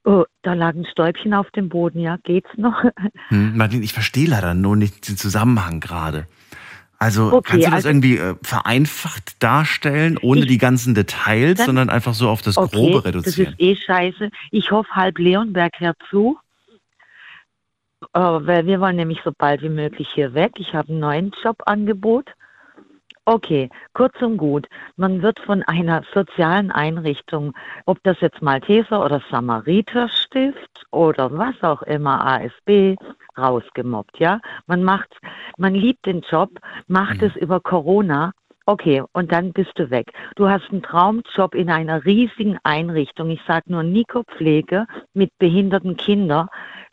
oh, 0.03 0.25
da 0.43 0.55
lag 0.55 0.75
ein 0.75 0.87
Stäubchen 0.91 1.33
auf 1.33 1.49
dem 1.53 1.69
Boden, 1.69 2.01
ja, 2.01 2.17
geht's 2.25 2.51
noch? 2.57 2.83
Hm, 3.29 3.57
Martin, 3.57 3.85
ich 3.85 3.93
verstehe 3.93 4.29
leider 4.29 4.53
nur 4.55 4.75
nicht 4.75 5.09
den 5.09 5.17
Zusammenhang 5.17 5.79
gerade. 5.79 6.27
Also 7.01 7.33
Okay, 7.33 7.43
kannst 7.51 7.67
du 7.67 7.71
das 7.71 7.75
also- 7.75 7.89
irgendwie 7.91 8.17
äh, 8.17 8.35
vereinfacht 8.43 9.43
darstellen, 9.43 10.19
ohne 10.21 10.41
Ich- 10.41 10.49
die 10.49 10.59
ganzen 10.59 10.95
Details, 10.95 11.59
Dann- 11.59 11.67
sondern 11.67 11.91
einfach 11.91 12.15
so 12.15 12.29
auf 12.29 12.43
das 12.43 12.57
Grobe 12.57 13.05
reduzieren? 13.05 13.55
Das 13.57 13.61
ist 13.61 13.61
eh 13.61 13.77
scheiße. 13.77 14.31
Ich 14.51 14.71
hoffe, 14.73 14.91
halb 14.95 15.19
Leonberg 15.19 15.79
hört 15.79 15.97
zu. 16.11 16.39
Äh, 18.15 18.19
weil 18.21 18.67
wir 18.67 18.81
wollen 18.81 18.97
nämlich 18.97 19.21
so 19.25 19.33
bald 19.37 19.63
wie 19.63 19.69
möglich 19.69 20.09
hier 20.13 20.35
weg. 20.35 20.53
Ich 20.59 20.75
habe 20.75 20.89
einen 20.91 21.01
neuen 21.01 21.33
Jobangebot. 21.43 22.31
Okay, 23.31 23.69
kurz 23.93 24.15
und 24.23 24.39
gut. 24.39 24.67
Man 24.97 25.21
wird 25.21 25.39
von 25.41 25.63
einer 25.65 26.03
sozialen 26.15 26.71
Einrichtung, 26.71 27.53
ob 27.85 28.03
das 28.03 28.19
jetzt 28.23 28.41
Malteser 28.41 29.05
oder 29.05 29.21
Samariterstift 29.31 30.87
oder 30.93 31.31
was 31.37 31.63
auch 31.63 31.83
immer, 31.83 32.27
ASB, 32.27 32.97
rausgemobbt, 33.37 34.19
ja. 34.19 34.41
Man 34.67 34.83
macht, 34.83 35.15
man 35.59 35.75
liebt 35.75 36.07
den 36.07 36.23
Job, 36.23 36.59
macht 36.87 37.21
es 37.21 37.37
über 37.37 37.61
Corona. 37.61 38.33
Okay, 38.65 39.03
und 39.13 39.31
dann 39.31 39.53
bist 39.53 39.73
du 39.75 39.91
weg. 39.91 40.11
Du 40.37 40.49
hast 40.49 40.71
einen 40.71 40.83
Traumjob 40.83 41.55
in 41.55 41.69
einer 41.69 42.07
riesigen 42.07 42.57
Einrichtung. 42.63 43.29
Ich 43.29 43.43
sage 43.47 43.71
nur 43.71 43.83
Nico 43.83 44.23
Pflege 44.23 44.87
mit 45.13 45.37
behinderten 45.39 45.99
Kindern 45.99 46.49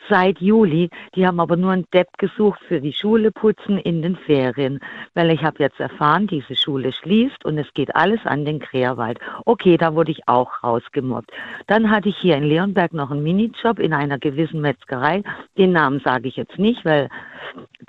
seit 0.09 0.39
Juli. 0.39 0.89
Die 1.15 1.25
haben 1.25 1.39
aber 1.39 1.55
nur 1.55 1.71
einen 1.71 1.87
Depp 1.93 2.17
gesucht 2.17 2.59
für 2.67 2.81
die 2.81 2.93
Schule 2.93 3.31
putzen 3.31 3.77
in 3.77 4.01
den 4.01 4.15
Ferien. 4.15 4.79
Weil 5.13 5.31
ich 5.31 5.43
habe 5.43 5.63
jetzt 5.63 5.79
erfahren, 5.79 6.27
diese 6.27 6.55
Schule 6.55 6.91
schließt 6.91 7.45
und 7.45 7.57
es 7.57 7.73
geht 7.73 7.95
alles 7.95 8.19
an 8.25 8.45
den 8.45 8.59
Querwald. 8.59 9.19
Okay, 9.45 9.77
da 9.77 9.95
wurde 9.95 10.11
ich 10.11 10.27
auch 10.27 10.63
rausgemobbt. 10.63 11.31
Dann 11.67 11.89
hatte 11.89 12.09
ich 12.09 12.17
hier 12.17 12.37
in 12.37 12.43
Leonberg 12.43 12.93
noch 12.93 13.11
einen 13.11 13.23
Minijob 13.23 13.79
in 13.79 13.93
einer 13.93 14.19
gewissen 14.19 14.61
Metzgerei. 14.61 15.23
Den 15.57 15.71
Namen 15.71 16.01
sage 16.03 16.27
ich 16.27 16.35
jetzt 16.35 16.59
nicht, 16.59 16.85
weil 16.85 17.09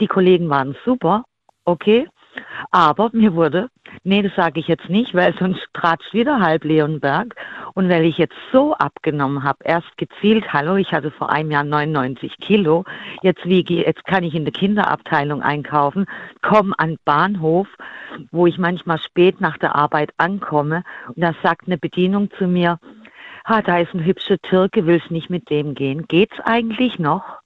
die 0.00 0.06
Kollegen 0.06 0.48
waren 0.48 0.76
super. 0.84 1.24
Okay. 1.64 2.08
Aber 2.70 3.10
mir 3.12 3.34
wurde, 3.34 3.68
nee, 4.04 4.22
das 4.22 4.34
sage 4.34 4.60
ich 4.60 4.68
jetzt 4.68 4.88
nicht, 4.88 5.14
weil 5.14 5.34
sonst 5.38 5.66
tratscht 5.72 6.12
wieder 6.12 6.40
halb 6.40 6.64
Leonberg. 6.64 7.34
Und 7.74 7.88
weil 7.88 8.04
ich 8.04 8.18
jetzt 8.18 8.36
so 8.52 8.74
abgenommen 8.74 9.44
habe, 9.44 9.58
erst 9.64 9.96
gezielt, 9.98 10.52
hallo, 10.52 10.76
ich 10.76 10.92
hatte 10.92 11.10
vor 11.10 11.30
einem 11.30 11.50
Jahr 11.50 11.64
99 11.64 12.38
Kilo, 12.38 12.84
jetzt 13.22 13.44
wiege, 13.44 13.84
jetzt 13.84 14.04
kann 14.04 14.24
ich 14.24 14.34
in 14.34 14.44
der 14.44 14.52
Kinderabteilung 14.52 15.42
einkaufen, 15.42 16.06
komme 16.42 16.74
an 16.78 16.96
Bahnhof, 17.04 17.68
wo 18.30 18.46
ich 18.46 18.58
manchmal 18.58 18.98
spät 18.98 19.40
nach 19.40 19.58
der 19.58 19.74
Arbeit 19.74 20.12
ankomme. 20.16 20.84
Und 21.08 21.22
da 21.22 21.34
sagt 21.42 21.66
eine 21.66 21.78
Bedienung 21.78 22.30
zu 22.38 22.46
mir, 22.46 22.78
ha, 23.44 23.62
da 23.62 23.78
ist 23.78 23.94
ein 23.94 24.04
hübscher 24.04 24.38
Türke, 24.38 24.86
willst 24.86 25.10
nicht 25.10 25.30
mit 25.30 25.50
dem 25.50 25.74
gehen? 25.74 26.06
Geht's 26.08 26.38
eigentlich 26.44 26.98
noch? 26.98 27.40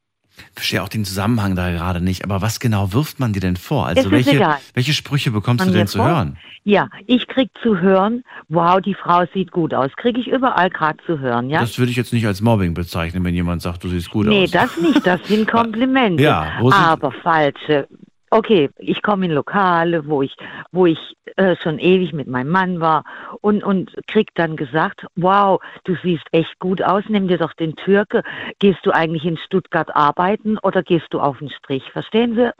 Ich 0.49 0.55
verstehe 0.55 0.83
auch 0.83 0.89
den 0.89 1.05
Zusammenhang 1.05 1.57
da 1.57 1.71
gerade 1.71 2.01
nicht, 2.01 2.25
aber 2.25 2.43
was 2.43 2.61
genau 2.61 2.93
wirft 2.93 3.21
man 3.21 3.33
dir 3.33 3.41
denn 3.41 3.57
vor? 3.57 3.87
Also 3.87 4.11
welche, 4.11 4.37
egal. 4.37 4.59
welche 4.75 4.93
Sprüche 4.93 5.31
bekommst 5.31 5.61
Man 5.65 5.73
du 5.73 5.79
denn 5.79 5.87
zu 5.87 5.99
vor- 5.99 6.09
hören? 6.09 6.37
Ja, 6.65 6.89
ich 7.07 7.27
krieg 7.27 7.49
zu 7.63 7.79
hören, 7.79 8.23
wow, 8.51 8.81
die 8.83 8.95
Frau 8.95 9.25
sieht 9.33 9.51
gut 9.51 9.73
aus. 9.73 9.91
Kriege 9.97 10.21
ich 10.21 10.29
überall 10.29 10.69
gerade 10.69 10.99
zu 11.07 11.19
hören, 11.19 11.49
ja? 11.49 11.61
Das 11.61 11.79
würde 11.79 11.91
ich 11.91 11.97
jetzt 11.97 12.13
nicht 12.13 12.27
als 12.27 12.43
Mobbing 12.43 12.75
bezeichnen, 12.75 13.25
wenn 13.25 13.35
jemand 13.35 13.63
sagt, 13.63 13.83
du 13.83 13.89
siehst 13.89 14.11
gut 14.11 14.27
nee, 14.27 14.45
aus. 14.45 14.51
das 14.51 14.77
nicht, 14.77 15.07
das 15.07 15.27
sind 15.27 15.49
Komplimente. 15.51 16.23
Ja, 16.23 16.53
aber 16.71 17.13
falsche, 17.13 17.89
Okay, 18.33 18.71
ich 18.79 19.03
komme 19.03 19.27
in 19.27 19.33
Lokale, 19.33 20.07
wo 20.07 20.23
ich, 20.23 20.37
wo 20.71 20.87
ich 20.87 20.99
äh, 21.37 21.57
schon 21.57 21.81
ewig 21.81 22.13
mit 22.13 22.29
meinem 22.29 22.51
Mann 22.51 22.81
war 22.81 23.05
und, 23.41 23.65
und 23.65 23.93
krieg 24.07 24.29
dann 24.37 24.57
gesagt, 24.57 25.05
wow, 25.17 25.61
du 25.83 25.97
siehst 26.03 26.25
echt 26.31 26.57
gut 26.61 26.81
aus, 26.81 27.03
nimm 27.09 27.27
dir 27.27 27.39
doch 27.39 27.53
den 27.55 27.75
Türke. 27.75 28.23
Gehst 28.61 28.81
du 28.85 28.93
eigentlich 28.93 29.25
in 29.25 29.37
Stuttgart 29.37 29.95
arbeiten 29.97 30.59
oder 30.59 30.85
gehst 30.85 31.09
du 31.11 31.19
auf 31.21 31.39
den 31.39 31.51
Strich? 31.51 31.83
Verstehen 31.91 32.37
Sie? 32.37 32.53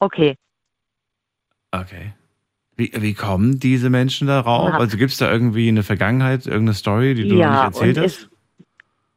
Okay. 0.00 0.34
Okay. 1.70 2.14
Wie, 2.74 2.92
wie 2.94 3.14
kommen 3.14 3.60
diese 3.60 3.90
Menschen 3.90 4.26
darauf? 4.26 4.70
Ja. 4.70 4.78
Also 4.78 4.96
gibt 4.96 5.12
es 5.12 5.18
da 5.18 5.30
irgendwie 5.30 5.68
eine 5.68 5.84
Vergangenheit, 5.84 6.46
irgendeine 6.46 6.74
Story, 6.74 7.14
die 7.14 7.28
du 7.28 7.36
noch 7.36 7.50
nicht 7.50 7.62
erzählt 7.62 7.98
hast? 7.98 8.27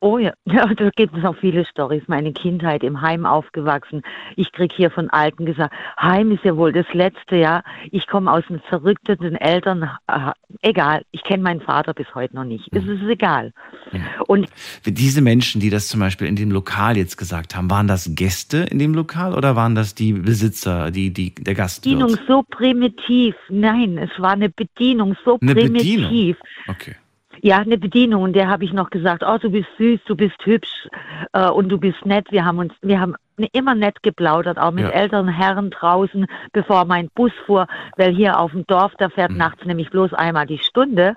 Oh 0.04 0.18
ja, 0.18 0.34
ja, 0.46 0.66
da 0.74 0.90
gibt 0.90 1.16
es 1.16 1.24
noch 1.24 1.38
viele 1.38 1.64
Stories. 1.64 2.04
Meine 2.08 2.34
Kindheit 2.34 2.84
im 2.84 3.02
Heim 3.02 3.26
aufgewachsen. 3.26 4.02
Ich 4.36 4.52
krieg 4.52 4.74
hier 4.74 4.90
von 4.90 5.10
Alten 5.12 5.46
gesagt, 5.46 5.74
Heim 6.00 6.32
ist 6.32 6.44
ja 6.44 6.58
wohl 6.58 6.74
das 6.74 6.92
Letzte, 6.94 7.36
ja. 7.36 7.64
Ich 7.92 8.08
komme 8.08 8.32
aus 8.32 8.44
einem 8.50 8.62
verrückten 8.62 9.36
Eltern, 9.36 9.90
äh, 10.08 10.32
egal. 10.62 11.04
Ich 11.12 11.24
kenne 11.24 11.44
meinen 11.44 11.62
Vater 11.62 11.94
bis 11.94 12.08
heute 12.16 12.36
noch 12.36 12.46
nicht. 12.46 12.68
Es 12.72 12.84
ist 12.86 13.04
egal. 13.04 13.54
Und 14.28 14.48
Diese 14.86 15.22
Menschen, 15.22 15.62
die 15.62 15.70
das 15.70 15.88
zum 15.88 16.00
Beispiel 16.00 16.28
in 16.28 16.36
dem 16.36 16.52
Lokal 16.52 16.98
jetzt 16.98 17.18
gesagt 17.18 17.56
haben, 17.56 17.70
waren 17.70 17.88
das 17.88 18.10
Gäste 18.16 18.66
in 18.72 18.80
dem 18.80 18.96
Lokal 18.96 19.36
oder 19.36 19.56
waren 19.56 19.76
das 19.76 19.94
die 19.94 20.14
Besitzer, 20.14 20.90
die, 20.90 21.14
die, 21.14 21.36
der 21.36 21.54
Bedienung 21.54 22.10
Gastwirt? 22.10 22.28
so 22.28 22.44
primitiv. 22.50 23.36
Nein, 23.50 24.00
es 24.00 24.10
war 24.20 24.32
eine 24.32 24.50
Bedienung 24.50 25.16
so 25.24 25.38
Eine 25.42 25.54
primitiv. 25.54 26.02
Bedienung? 26.02 26.36
Okay. 26.68 26.96
Ja, 27.43 27.58
eine 27.58 27.77
Bedienung. 27.77 28.23
Und 28.23 28.34
der 28.34 28.47
habe 28.49 28.63
ich 28.65 28.71
noch 28.73 28.89
gesagt, 28.91 29.23
oh, 29.25 29.38
du 29.38 29.49
bist 29.49 29.67
süß, 29.77 29.99
du 30.06 30.15
bist 30.15 30.36
hübsch 30.45 30.88
äh, 31.34 31.49
und 31.49 31.69
du 31.69 31.77
bist 31.80 32.06
nett. 32.06 32.27
Wir 32.32 32.45
haben 32.45 32.60
uns, 32.60 32.73
wir 32.82 32.99
haben 32.99 33.15
immer 33.54 33.73
nett 33.73 34.04
geplaudert, 34.04 34.60
auch 34.60 34.71
mit 34.71 34.84
Ja. 34.86 34.91
älteren 34.91 35.27
Herren 35.27 35.71
draußen, 35.71 36.27
bevor 36.54 36.86
mein 36.86 37.10
Bus 37.15 37.32
fuhr, 37.47 37.65
weil 37.97 38.13
hier 38.13 38.39
auf 38.39 38.51
dem 38.51 38.65
Dorf, 38.67 38.93
da 38.99 39.08
Mhm. 39.08 39.12
fährt 39.12 39.32
nachts 39.32 39.65
nämlich 39.65 39.89
bloß 39.89 40.13
einmal 40.13 40.45
die 40.45 40.60
Stunde. 40.60 41.15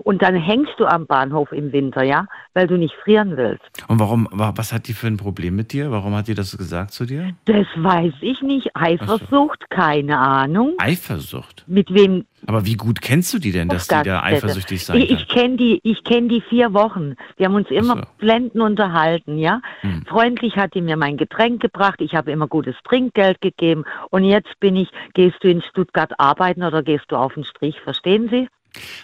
Und 0.00 0.22
dann 0.22 0.34
hängst 0.36 0.72
du 0.78 0.86
am 0.86 1.06
Bahnhof 1.06 1.52
im 1.52 1.72
Winter, 1.72 2.02
ja, 2.02 2.26
weil 2.54 2.66
du 2.66 2.76
nicht 2.76 2.94
frieren 3.02 3.36
willst. 3.36 3.64
Und 3.88 3.98
warum, 3.98 4.28
wa- 4.30 4.52
was 4.56 4.72
hat 4.72 4.88
die 4.88 4.92
für 4.92 5.06
ein 5.06 5.16
Problem 5.16 5.56
mit 5.56 5.72
dir? 5.72 5.90
Warum 5.90 6.14
hat 6.14 6.28
die 6.28 6.34
das 6.34 6.56
gesagt 6.56 6.92
zu 6.92 7.06
dir? 7.06 7.32
Das 7.46 7.66
weiß 7.76 8.12
ich 8.20 8.42
nicht. 8.42 8.70
Eifersucht, 8.76 9.68
keine 9.70 10.18
Ahnung. 10.18 10.74
Eifersucht. 10.78 11.64
Mit 11.66 11.92
wem 11.92 12.24
Aber 12.46 12.66
wie 12.66 12.74
gut 12.74 13.00
kennst 13.00 13.32
du 13.34 13.38
die 13.38 13.52
denn, 13.52 13.68
dass 13.68 13.88
die 13.88 14.02
da 14.04 14.22
eifersüchtig 14.22 14.84
sein 14.84 14.98
Ich, 15.00 15.08
kann? 15.08 15.16
ich 15.18 15.28
kenne 15.28 15.56
die, 15.56 15.80
ich 15.82 16.04
kenne 16.04 16.28
die 16.28 16.40
vier 16.42 16.72
Wochen. 16.74 17.14
Wir 17.36 17.46
haben 17.46 17.54
uns 17.54 17.70
immer 17.70 17.96
so. 17.96 18.02
blendend 18.18 18.56
unterhalten, 18.62 19.38
ja. 19.38 19.60
Hm. 19.80 20.04
Freundlich 20.06 20.56
hat 20.56 20.74
die 20.74 20.82
mir 20.82 20.96
mein 20.96 21.16
Getränk 21.16 21.60
gebracht. 21.62 22.00
Ich 22.00 22.14
habe 22.14 22.30
immer 22.30 22.46
gutes 22.48 22.74
Trinkgeld 22.84 23.40
gegeben. 23.40 23.84
Und 24.10 24.24
jetzt 24.24 24.60
bin 24.60 24.76
ich, 24.76 24.88
gehst 25.14 25.36
du 25.42 25.48
in 25.48 25.62
Stuttgart 25.62 26.12
arbeiten 26.18 26.62
oder 26.62 26.82
gehst 26.82 27.06
du 27.08 27.16
auf 27.16 27.34
den 27.34 27.44
Strich? 27.44 27.80
Verstehen 27.80 28.28
Sie? 28.30 28.48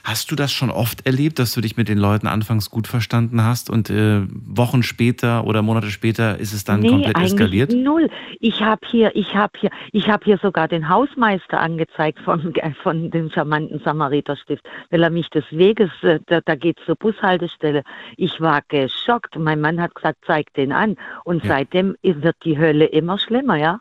Hast 0.05 0.31
du 0.31 0.37
das 0.37 0.53
schon 0.53 0.71
oft 0.71 1.07
erlebt, 1.07 1.39
dass 1.39 1.53
du 1.53 1.61
dich 1.61 1.77
mit 1.77 1.89
den 1.89 1.99
Leuten 1.99 2.27
anfangs 2.27 2.71
gut 2.71 2.87
verstanden 2.87 3.43
hast 3.43 3.71
und 3.71 3.91
äh, 3.91 4.23
Wochen 4.29 4.83
später 4.83 5.45
oder 5.47 5.63
Monate 5.63 5.91
später 5.91 6.39
ist 6.39 6.53
es 6.53 6.65
dann 6.65 6.87
komplett 6.87 7.17
eigentlich 7.17 7.33
eskaliert? 7.33 7.73
null. 7.73 8.09
Ich 8.41 8.61
habe 8.61 8.81
hier, 8.91 9.15
ich 9.15 9.35
habe 9.35 9.53
hier, 9.59 9.71
ich 9.93 10.09
habe 10.09 10.25
hier 10.25 10.39
sogar 10.39 10.69
den 10.69 10.89
Hausmeister 10.89 11.61
angezeigt 11.61 12.19
von, 12.21 12.53
von 12.83 13.11
dem 13.11 13.31
charmanten 13.31 13.81
Samariterstift, 13.85 14.65
weil 14.91 15.03
er 15.03 15.11
mich 15.11 15.29
des 15.31 15.45
Weges, 15.51 15.91
äh, 16.03 16.21
da, 16.27 16.41
da 16.41 16.55
geht's 16.55 16.83
zur 16.87 16.97
Bushaltestelle. 16.97 17.83
Ich 18.17 18.41
war 18.41 18.63
geschockt. 18.69 19.37
Mein 19.39 19.61
Mann 19.61 19.81
hat 19.81 19.95
gesagt, 19.95 20.19
zeig 20.27 20.53
den 20.55 20.73
an. 20.73 20.97
Und 21.25 21.45
Ja. 21.45 21.51
seitdem 21.53 21.97
wird 22.03 22.37
die 22.45 22.59
Hölle 22.59 22.87
immer 22.87 23.19
schlimmer, 23.19 23.57
ja. 23.57 23.81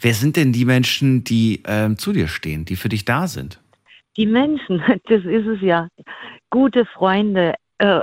Wer 0.00 0.14
sind 0.14 0.36
denn 0.36 0.52
die 0.52 0.64
Menschen, 0.64 1.24
die 1.24 1.62
ähm, 1.66 1.98
zu 1.98 2.12
dir 2.12 2.28
stehen, 2.28 2.64
die 2.64 2.76
für 2.76 2.88
dich 2.88 3.04
da 3.04 3.26
sind? 3.26 3.60
Die 4.16 4.26
Menschen, 4.26 4.78
das 5.08 5.24
ist 5.24 5.46
es 5.46 5.60
ja. 5.60 5.88
Gute 6.50 6.84
Freunde, 6.86 7.54
äh, 7.78 8.00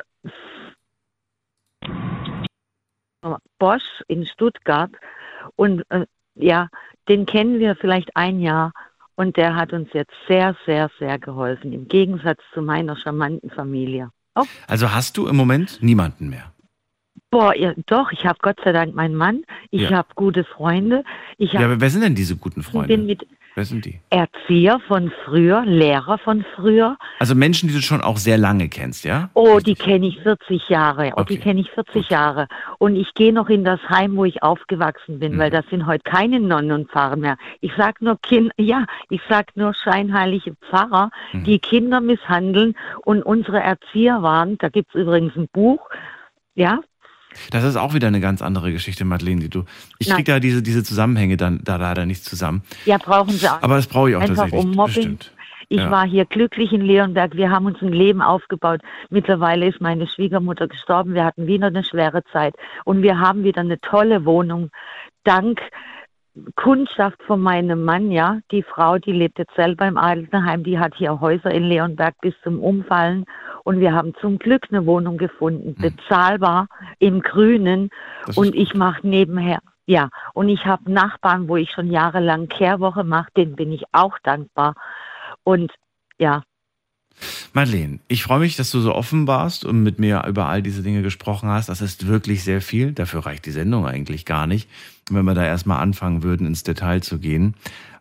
Bosch 3.59 4.01
in 4.07 4.25
Stuttgart 4.25 4.91
und 5.55 5.83
äh, 5.89 6.05
ja, 6.35 6.69
den 7.07 7.25
kennen 7.25 7.59
wir 7.59 7.75
vielleicht 7.75 8.15
ein 8.15 8.39
Jahr 8.39 8.73
und 9.15 9.37
der 9.37 9.55
hat 9.55 9.73
uns 9.73 9.89
jetzt 9.93 10.13
sehr, 10.27 10.55
sehr, 10.65 10.89
sehr 10.97 11.19
geholfen, 11.19 11.71
im 11.71 11.87
Gegensatz 11.87 12.39
zu 12.53 12.61
meiner 12.61 12.95
charmanten 12.95 13.51
Familie. 13.51 14.09
Oh, 14.35 14.45
Also 14.67 14.91
hast 14.91 15.17
du 15.17 15.27
im 15.27 15.35
Moment 15.35 15.77
niemanden 15.81 16.29
mehr? 16.29 16.51
boah, 17.29 17.55
ja, 17.55 17.73
doch, 17.85 18.11
ich 18.11 18.25
habe 18.25 18.39
Gott 18.41 18.59
sei 18.63 18.71
Dank 18.71 18.93
meinen 18.93 19.15
Mann, 19.15 19.43
ich 19.71 19.83
Ja. 19.83 19.91
habe 19.97 20.09
gute 20.15 20.43
Freunde, 20.43 21.03
ich 21.37 21.53
Ja, 21.53 21.59
hab, 21.59 21.65
aber 21.67 21.81
wer 21.81 21.89
sind 21.89 22.01
denn 22.01 22.15
diese 22.15 22.35
guten 22.35 22.61
bin 22.61 22.63
Freunde? 22.63 22.97
mit 22.97 23.27
Wer 23.53 23.65
sind 23.65 23.83
die? 23.83 23.99
Erzieher 24.09 24.79
von 24.87 25.11
früher, 25.25 25.63
Lehrer 25.65 26.17
von 26.19 26.45
früher, 26.55 26.97
Also 27.19 27.35
Menschen, 27.35 27.67
die 27.67 27.75
du 27.75 27.81
schon 27.81 28.01
auch 28.01 28.15
sehr 28.17 28.37
lange 28.37 28.69
kennst, 28.69 29.03
ja? 29.03 29.29
Oh, 29.33 29.59
die 29.59 29.75
kenne 29.75 30.07
ich 30.07 30.19
40 30.21 30.69
Jahre. 30.69 31.11
Oh, 31.17 31.21
Okay, 31.21 31.35
die 31.35 31.39
kenne 31.41 31.59
ich 31.61 31.69
40 31.71 32.09
Jahre. 32.09 32.47
Und 32.77 32.95
ich 32.95 33.13
gehe 33.13 33.33
noch 33.33 33.49
in 33.49 33.65
das 33.65 33.81
Heim, 33.89 34.15
wo 34.15 34.23
ich 34.23 34.41
aufgewachsen 34.41 35.19
bin, 35.19 35.33
Mhm. 35.33 35.37
weil 35.39 35.49
das 35.49 35.65
sind 35.69 35.85
heute 35.85 36.03
keine 36.03 36.39
Nonnen 36.39 36.71
und 36.71 36.91
Pfarrer 36.91 37.17
mehr. 37.17 37.37
Ich 37.59 37.73
sag 37.75 38.01
nur 38.01 38.17
Kind, 38.21 38.51
ja, 38.57 38.85
ich 39.09 39.21
sag 39.27 39.55
nur 39.57 39.73
scheinheilige 39.73 40.55
Pfarrer, 40.69 41.09
Mhm. 41.33 41.43
die 41.43 41.59
Kinder 41.59 41.99
misshandeln 41.99 42.75
und 43.03 43.21
unsere 43.21 43.59
Erzieher 43.59 44.21
waren, 44.21 44.57
da 44.59 44.69
gibt's 44.69 44.95
übrigens 44.95 45.35
ein 45.35 45.49
Buch, 45.51 45.89
ja, 46.55 46.79
Das 47.51 47.63
ist 47.63 47.75
auch 47.77 47.93
wieder 47.93 48.07
eine 48.07 48.19
ganz 48.19 48.41
andere 48.41 48.71
Geschichte, 48.71 49.05
Madeleine, 49.05 49.41
die 49.41 49.49
du. 49.49 49.63
Ich 49.99 50.07
Nein. 50.07 50.17
krieg 50.17 50.25
da 50.25 50.39
diese, 50.39 50.61
diese 50.61 50.83
Zusammenhänge 50.83 51.37
dann 51.37 51.61
da 51.63 51.77
leider 51.77 52.05
nicht 52.05 52.23
zusammen. 52.25 52.63
ja, 52.85 52.97
brauchen 52.97 53.31
sie 53.31 53.47
auch. 53.47 53.61
Aber 53.61 53.75
das 53.75 53.87
brauche 53.87 54.09
ich 54.09 54.15
auch 54.15 54.21
Einfach 54.21 54.35
tatsächlich. 54.35 54.63
um 54.65 54.71
Mobbing. 54.71 55.17
Ich 55.69 55.77
Ja. 55.79 55.89
war 55.89 56.05
hier 56.05 56.25
glücklich 56.25 56.73
in 56.73 56.81
Leonberg. 56.81 57.35
Wir 57.37 57.49
haben 57.49 57.65
uns 57.65 57.81
ein 57.81 57.93
Leben 57.93 58.21
aufgebaut. 58.21 58.81
Mittlerweile 59.09 59.67
ist 59.67 59.79
meine 59.79 60.05
Schwiegermutter 60.05 60.67
gestorben. 60.67 61.13
Wir 61.13 61.23
hatten 61.23 61.47
wieder 61.47 61.67
eine 61.67 61.85
schwere 61.85 62.23
Zeit. 62.33 62.55
Und 62.83 63.01
wir 63.03 63.19
haben 63.19 63.45
wieder 63.45 63.61
eine 63.61 63.79
tolle 63.79 64.25
Wohnung. 64.25 64.69
Dank 65.23 65.61
Kundschaft 66.55 67.21
von 67.23 67.41
meinem 67.41 67.83
Mann, 67.83 68.09
ja. 68.11 68.39
Die 68.51 68.63
Frau, 68.63 68.97
die 68.97 69.11
lebt 69.11 69.37
jetzt 69.37 69.55
selber 69.55 69.85
im 69.87 69.97
Altenheim. 69.97 70.63
Die 70.63 70.79
hat 70.79 70.93
hier 70.95 71.19
Häuser 71.19 71.51
in 71.51 71.63
Leonberg 71.63 72.15
bis 72.21 72.33
zum 72.43 72.59
Umfallen. 72.59 73.25
Und 73.63 73.79
wir 73.79 73.93
haben 73.93 74.13
zum 74.19 74.39
Glück 74.39 74.67
eine 74.69 74.85
Wohnung 74.85 75.17
gefunden. 75.17 75.75
Bezahlbar 75.75 76.67
im 76.99 77.21
Grünen. 77.21 77.89
Das 78.25 78.37
Und 78.37 78.55
ich 78.55 78.73
mache 78.73 79.07
nebenher. 79.07 79.59
Ja, 79.85 80.09
und 80.33 80.49
ich 80.49 80.65
habe 80.65 80.91
Nachbarn, 80.91 81.47
wo 81.47 81.57
ich 81.57 81.71
schon 81.71 81.91
jahrelang 81.91 82.47
Kehrwoche 82.47 83.03
mache, 83.03 83.29
denen 83.35 83.55
bin 83.55 83.71
ich 83.71 83.83
auch 83.91 84.17
dankbar. 84.23 84.75
Und 85.43 85.73
ja, 86.17 86.43
Madeleine, 87.53 87.99
ich 88.07 88.23
freue 88.23 88.39
mich, 88.39 88.55
dass 88.55 88.71
du 88.71 88.79
so 88.79 88.95
offen 88.95 89.27
warst 89.27 89.65
und 89.65 89.83
mit 89.83 89.99
mir 89.99 90.23
über 90.27 90.47
all 90.47 90.61
diese 90.61 90.81
Dinge 90.81 91.01
gesprochen 91.01 91.49
hast. 91.49 91.69
Das 91.69 91.81
ist 91.81 92.07
wirklich 92.07 92.43
sehr 92.43 92.61
viel. 92.61 92.93
Dafür 92.93 93.25
reicht 93.25 93.45
die 93.45 93.51
Sendung 93.51 93.85
eigentlich 93.85 94.25
gar 94.25 94.47
nicht, 94.47 94.69
wenn 95.09 95.25
wir 95.25 95.33
da 95.33 95.45
erstmal 95.45 95.81
anfangen 95.81 96.23
würden, 96.23 96.47
ins 96.47 96.63
Detail 96.63 97.01
zu 97.01 97.19
gehen. 97.19 97.55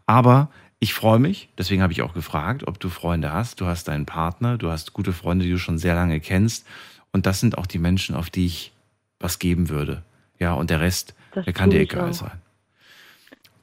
Aber 0.07 0.51
ich 0.81 0.95
freue 0.95 1.19
mich, 1.19 1.49
deswegen 1.59 1.83
habe 1.83 1.93
ich 1.93 2.01
auch 2.03 2.15
gefragt, 2.15 2.67
ob 2.67 2.81
du 2.81 2.89
Freunde 2.89 3.33
hast. 3.33 3.61
Du 3.61 3.67
hast 3.67 3.87
deinen 3.89 4.07
Partner, 4.07 4.57
du 4.59 4.71
hast 4.71 4.93
gute 4.95 5.13
Freunde, 5.13 5.45
die 5.45 5.51
du 5.53 5.59
schon 5.59 5.79
sehr 5.79 5.95
lange 5.95 6.21
kennst. 6.21 6.67
Und 7.13 7.27
das 7.27 7.39
sind 7.41 7.59
auch 7.59 7.67
die 7.67 7.79
Menschen, 7.79 8.15
auf 8.15 8.31
die 8.31 8.47
ich 8.47 8.73
was 9.19 9.39
geben 9.39 9.69
würde. 9.69 10.03
Ja, 10.39 10.55
und 10.55 10.71
der 10.71 10.81
Rest, 10.81 11.15
Das 11.35 11.45
der 11.45 11.53
kann 11.53 11.69
dir 11.71 11.81
egal 11.81 12.11
auch. 12.11 12.15
sein. 12.15 12.31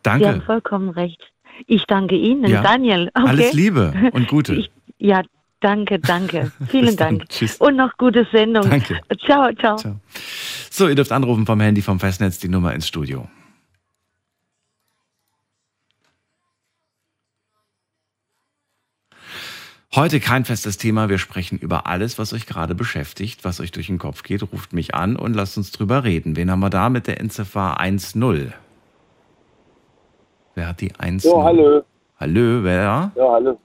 Sie 0.05 0.09
haben 0.11 0.21
Danke. 0.21 0.41
vollkommen 0.45 0.89
recht. 0.89 1.21
Ich 1.65 1.83
danke 1.87 2.15
Ihnen, 2.15 2.45
Ja. 2.45 2.61
Daniel. 2.61 3.09
Okay? 3.15 3.27
Alles 3.27 3.53
Liebe 3.53 3.93
und 4.13 4.27
Gute. 4.29 4.53
Ich, 4.55 4.69
ja, 4.99 5.23
danke, 5.59 5.99
danke. 5.99 6.51
Vielen. 6.69 6.95
Dank. 6.95 7.27
Tschüss. 7.29 7.57
Und 7.57 7.75
noch 7.77 7.97
gute 7.97 8.27
Sendung. 8.31 8.69
Danke. 8.69 9.01
Ciao, 9.25 9.51
ciao. 9.53 9.75
Ciao. 9.77 9.95
So, 10.69 10.87
ihr 10.87 10.95
dürft 10.95 11.11
anrufen 11.11 11.45
vom 11.47 11.59
Handy 11.59 11.81
vom 11.81 11.99
Festnetz 11.99 12.37
die 12.37 12.47
Nummer 12.47 12.73
ins 12.75 12.87
Studio. 12.87 13.27
Heute 19.95 20.19
kein 20.19 20.43
festes 20.43 20.77
Thema. 20.77 21.09
Wir 21.09 21.17
sprechen 21.17 21.57
über 21.57 21.87
alles, 21.87 22.19
was 22.19 22.33
euch 22.33 22.45
gerade 22.45 22.75
beschäftigt, 22.75 23.45
was 23.45 23.61
euch 23.61 23.71
durch 23.71 23.87
den 23.87 23.97
Kopf 23.97 24.21
geht. 24.21 24.43
Ruft 24.51 24.73
mich 24.73 24.93
an 24.93 25.15
und 25.15 25.33
lasst 25.33 25.57
uns 25.57 25.71
drüber 25.71 26.03
reden. 26.03 26.35
Wen 26.35 26.51
haben 26.51 26.59
wir 26.59 26.69
da 26.69 26.89
mit 26.89 27.07
der 27.07 27.19
Endziffer 27.21 27.79
1-0? 27.79 28.51
Wer 30.55 30.67
hat 30.67 30.81
die 30.81 30.93
1 30.93 31.23
Ja, 31.23 31.43
hallo. 31.43 31.83
Hallo, 32.19 32.63
wer? 32.63 33.11
Ja, 33.15 33.31
hallo. 33.31 33.59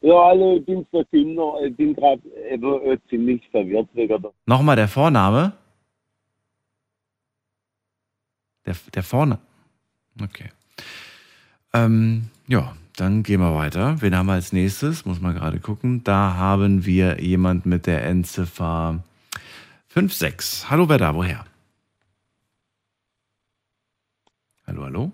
Ja, 0.00 0.14
hallo, 0.26 0.56
ich 0.58 0.66
bin's 0.66 0.86
der 0.92 1.04
Kinder. 1.06 1.54
Ich 1.64 1.76
bin 1.76 1.94
gerade 1.94 2.22
eben 2.50 2.82
äh, 2.82 2.98
ziemlich 3.08 3.42
verwirrt 3.50 3.88
wegen 3.94 4.20
der. 4.22 4.32
Nochmal 4.46 4.76
der 4.76 4.88
Vorname? 4.88 5.54
Der, 8.66 8.76
der 8.94 9.02
Vorname? 9.02 9.40
Okay. 10.22 10.50
Ähm, 11.72 12.28
ja, 12.46 12.76
dann 12.98 13.22
gehen 13.22 13.40
wir 13.40 13.54
weiter. 13.54 14.00
Wen 14.00 14.16
haben 14.16 14.26
wir 14.26 14.32
als 14.34 14.52
nächstes? 14.52 15.04
Muss 15.04 15.20
man 15.20 15.34
gerade 15.34 15.60
gucken. 15.60 16.02
Da 16.04 16.34
haben 16.34 16.84
wir 16.84 17.20
jemand 17.20 17.64
mit 17.64 17.86
der 17.86 18.04
Endziffer 18.04 19.02
56. 19.94 20.68
Hallo, 20.70 20.88
wer 20.88 20.98
da? 20.98 21.14
Woher? 21.14 21.44
Hallo, 24.66 24.84
hallo? 24.84 25.12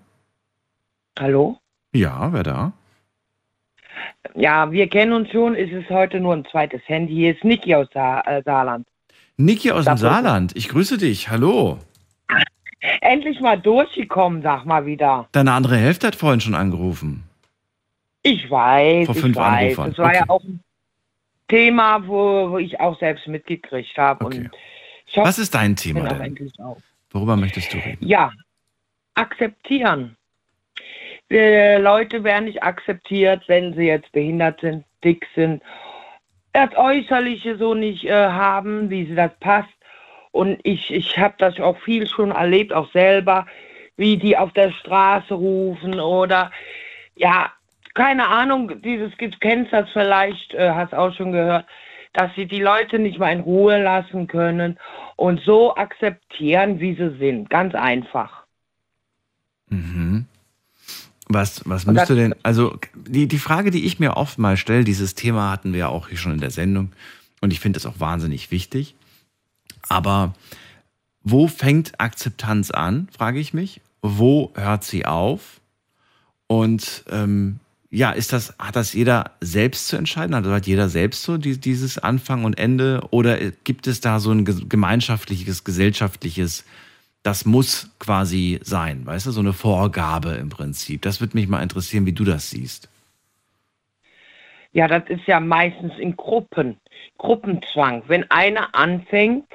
Hallo? 1.19 1.57
Ja, 1.93 2.33
wer 2.33 2.43
da? 2.43 2.73
Ja, 4.33 4.71
wir 4.71 4.89
kennen 4.89 5.13
uns 5.13 5.31
schon. 5.31 5.55
Es 5.55 5.71
ist 5.71 5.89
heute 5.89 6.19
nur 6.19 6.33
ein 6.33 6.45
zweites 6.51 6.81
Handy. 6.87 7.13
Hier 7.13 7.35
ist 7.35 7.43
Niki 7.43 7.73
aus 7.75 7.87
Sa 7.93 8.21
äh, 8.21 8.41
Saarland. 8.43 8.87
Niki 9.37 9.71
aus 9.71 9.85
dem. 9.85 9.97
Saarland. 9.97 10.55
Ich 10.55 10.69
grüße 10.69 10.97
dich. 10.97 11.29
Hallo. 11.29 11.79
Endlich 13.01 13.39
mal 13.39 13.59
durchgekommen, 13.59 14.41
sag 14.41 14.65
mal 14.65 14.85
wieder. 14.85 15.27
Deine 15.31 15.53
andere 15.53 15.77
Hälfte 15.77 16.07
hat 16.07 16.15
vorhin 16.15 16.41
schon 16.41 16.55
angerufen. 16.55 17.23
Ich 18.27 18.49
weiß, 18.49 19.05
Vor 19.05 19.15
ich 19.15 19.21
fünf 19.21 19.35
weiß. 19.35 19.77
Anrufern. 19.77 19.89
Das 19.91 19.97
war 19.99 20.13
ja 20.15 20.21
Okay. 20.23 20.29
auch 20.31 20.43
ein 20.43 20.59
Thema, 21.47 22.07
wo, 22.07 22.49
wo 22.49 22.57
ich 22.57 22.79
auch 22.79 22.97
selbst 22.99 23.27
mitgekriegt 23.27 23.95
habe. 23.99 24.25
Okay. 24.25 24.49
Ich 25.05 25.15
hoffe, 25.15 25.27
Was 25.27 25.37
ist 25.37 25.53
dein 25.53 25.73
ich 25.73 25.81
Thema 25.81 26.11
denn? 26.11 26.51
Worüber 27.11 27.35
möchtest 27.35 27.71
du 27.71 27.77
reden? 27.77 28.03
Ja, 28.03 28.31
akzeptieren. 29.13 30.17
Die 31.29 31.77
Leute 31.79 32.23
werden 32.23 32.45
nicht 32.45 32.63
akzeptiert, 32.63 33.43
wenn 33.47 33.75
sie 33.75 33.83
jetzt 33.83 34.11
behindert 34.11 34.59
sind, 34.59 34.83
dick 35.03 35.27
sind, 35.35 35.61
das 36.53 36.75
Äußerliche 36.75 37.57
so 37.57 37.75
nicht 37.75 38.05
äh, 38.05 38.11
haben, 38.29 38.89
wie 38.89 39.05
sie 39.05 39.15
das 39.15 39.31
passt. 39.39 39.69
Und 40.31 40.59
ich, 40.63 40.91
ich 40.91 41.15
habe 41.19 41.35
das 41.37 41.59
auch 41.59 41.77
viel 41.81 42.07
schon 42.07 42.31
erlebt, 42.31 42.73
auch 42.73 42.91
selber, 42.91 43.45
wie 43.97 44.17
die 44.17 44.35
auf 44.35 44.51
der 44.53 44.71
Straße 44.71 45.35
rufen 45.35 45.99
oder 45.99 46.51
ja, 47.15 47.51
keine 47.95 48.27
Ahnung, 48.27 48.81
dieses, 48.81 49.11
du 49.17 49.29
kennst 49.39 49.73
das 49.73 49.89
vielleicht, 49.91 50.53
äh, 50.53 50.69
hast 50.71 50.93
auch 50.93 51.13
schon 51.15 51.31
gehört, 51.31 51.65
dass 52.13 52.29
sie 52.35 52.45
die 52.45 52.61
Leute 52.61 52.99
nicht 52.99 53.17
mal 53.17 53.31
in 53.33 53.39
Ruhe 53.41 53.81
lassen 53.81 54.27
können 54.27 54.77
und 55.15 55.41
so 55.41 55.75
akzeptieren, 55.75 56.79
wie 56.79 56.95
sie 56.95 57.17
sind. 57.17 57.49
Ganz 57.49 57.73
einfach. 57.75 58.43
Mhm. 59.69 60.25
Was, 61.27 61.67
was 61.67 61.85
Und 61.85 61.95
müsste 61.95 62.15
das- 62.15 62.23
denn, 62.23 62.35
also 62.43 62.77
die, 62.95 63.27
die 63.27 63.39
Frage, 63.39 63.71
die 63.71 63.85
ich 63.85 63.99
mir 63.99 64.15
oft 64.15 64.37
mal 64.37 64.57
stelle, 64.57 64.83
dieses 64.83 65.15
Thema 65.15 65.51
hatten 65.51 65.73
wir 65.73 65.79
ja 65.79 65.87
auch 65.89 66.07
hier 66.09 66.17
schon 66.19 66.33
in 66.33 66.39
der 66.39 66.51
Sendung 66.51 66.91
und 67.41 67.51
ich 67.51 67.59
finde 67.59 67.77
das 67.79 67.85
auch 67.87 67.99
wahnsinnig 67.99 68.51
wichtig. 68.51 68.95
Aber 69.89 70.33
wo 71.23 71.47
fängt 71.47 71.99
Akzeptanz 71.99 72.71
an, 72.71 73.07
frage 73.17 73.39
ich 73.39 73.53
mich. 73.53 73.81
Wo 74.01 74.51
hört 74.55 74.83
sie 74.83 75.05
auf? 75.05 75.59
Und 76.47 77.03
ähm, 77.09 77.59
ja, 77.95 78.11
ist 78.11 78.33
das, 78.33 78.53
hat 78.59 78.75
das 78.75 78.91
jeder 78.91 79.31
selbst 79.39 79.87
zu 79.87 79.95
entscheiden? 79.95 80.33
Also 80.33 80.51
hat 80.51 80.67
jeder 80.67 80.89
selbst 80.89 81.23
so 81.23 81.37
die, 81.37 81.57
dieses 81.57 81.97
Anfang 81.97 82.43
und 82.43 82.59
Ende? 82.59 83.01
Oder 83.11 83.37
gibt 83.63 83.87
es 83.87 84.01
da 84.01 84.19
so 84.19 84.31
ein 84.31 84.43
ge- 84.43 84.65
gemeinschaftliches, 84.67 85.63
gesellschaftliches, 85.63 86.65
das 87.23 87.45
muss 87.45 87.89
quasi 87.97 88.59
sein, 88.63 89.05
weißt 89.05 89.27
du, 89.27 89.31
so 89.31 89.39
eine 89.39 89.53
Vorgabe 89.53 90.31
im 90.31 90.49
Prinzip? 90.49 91.03
Das 91.03 91.21
würde 91.21 91.37
mich 91.37 91.47
mal 91.47 91.63
interessieren, 91.63 92.05
wie 92.05 92.11
du 92.11 92.25
das 92.25 92.49
siehst. 92.49 92.89
Ja, 94.73 94.89
das 94.89 95.03
ist 95.07 95.25
ja 95.25 95.39
meistens 95.39 95.93
in 95.97 96.17
Gruppen, 96.17 96.77
Gruppenzwang. 97.17 98.03
Wenn 98.07 98.29
einer 98.29 98.75
anfängt, 98.75 99.47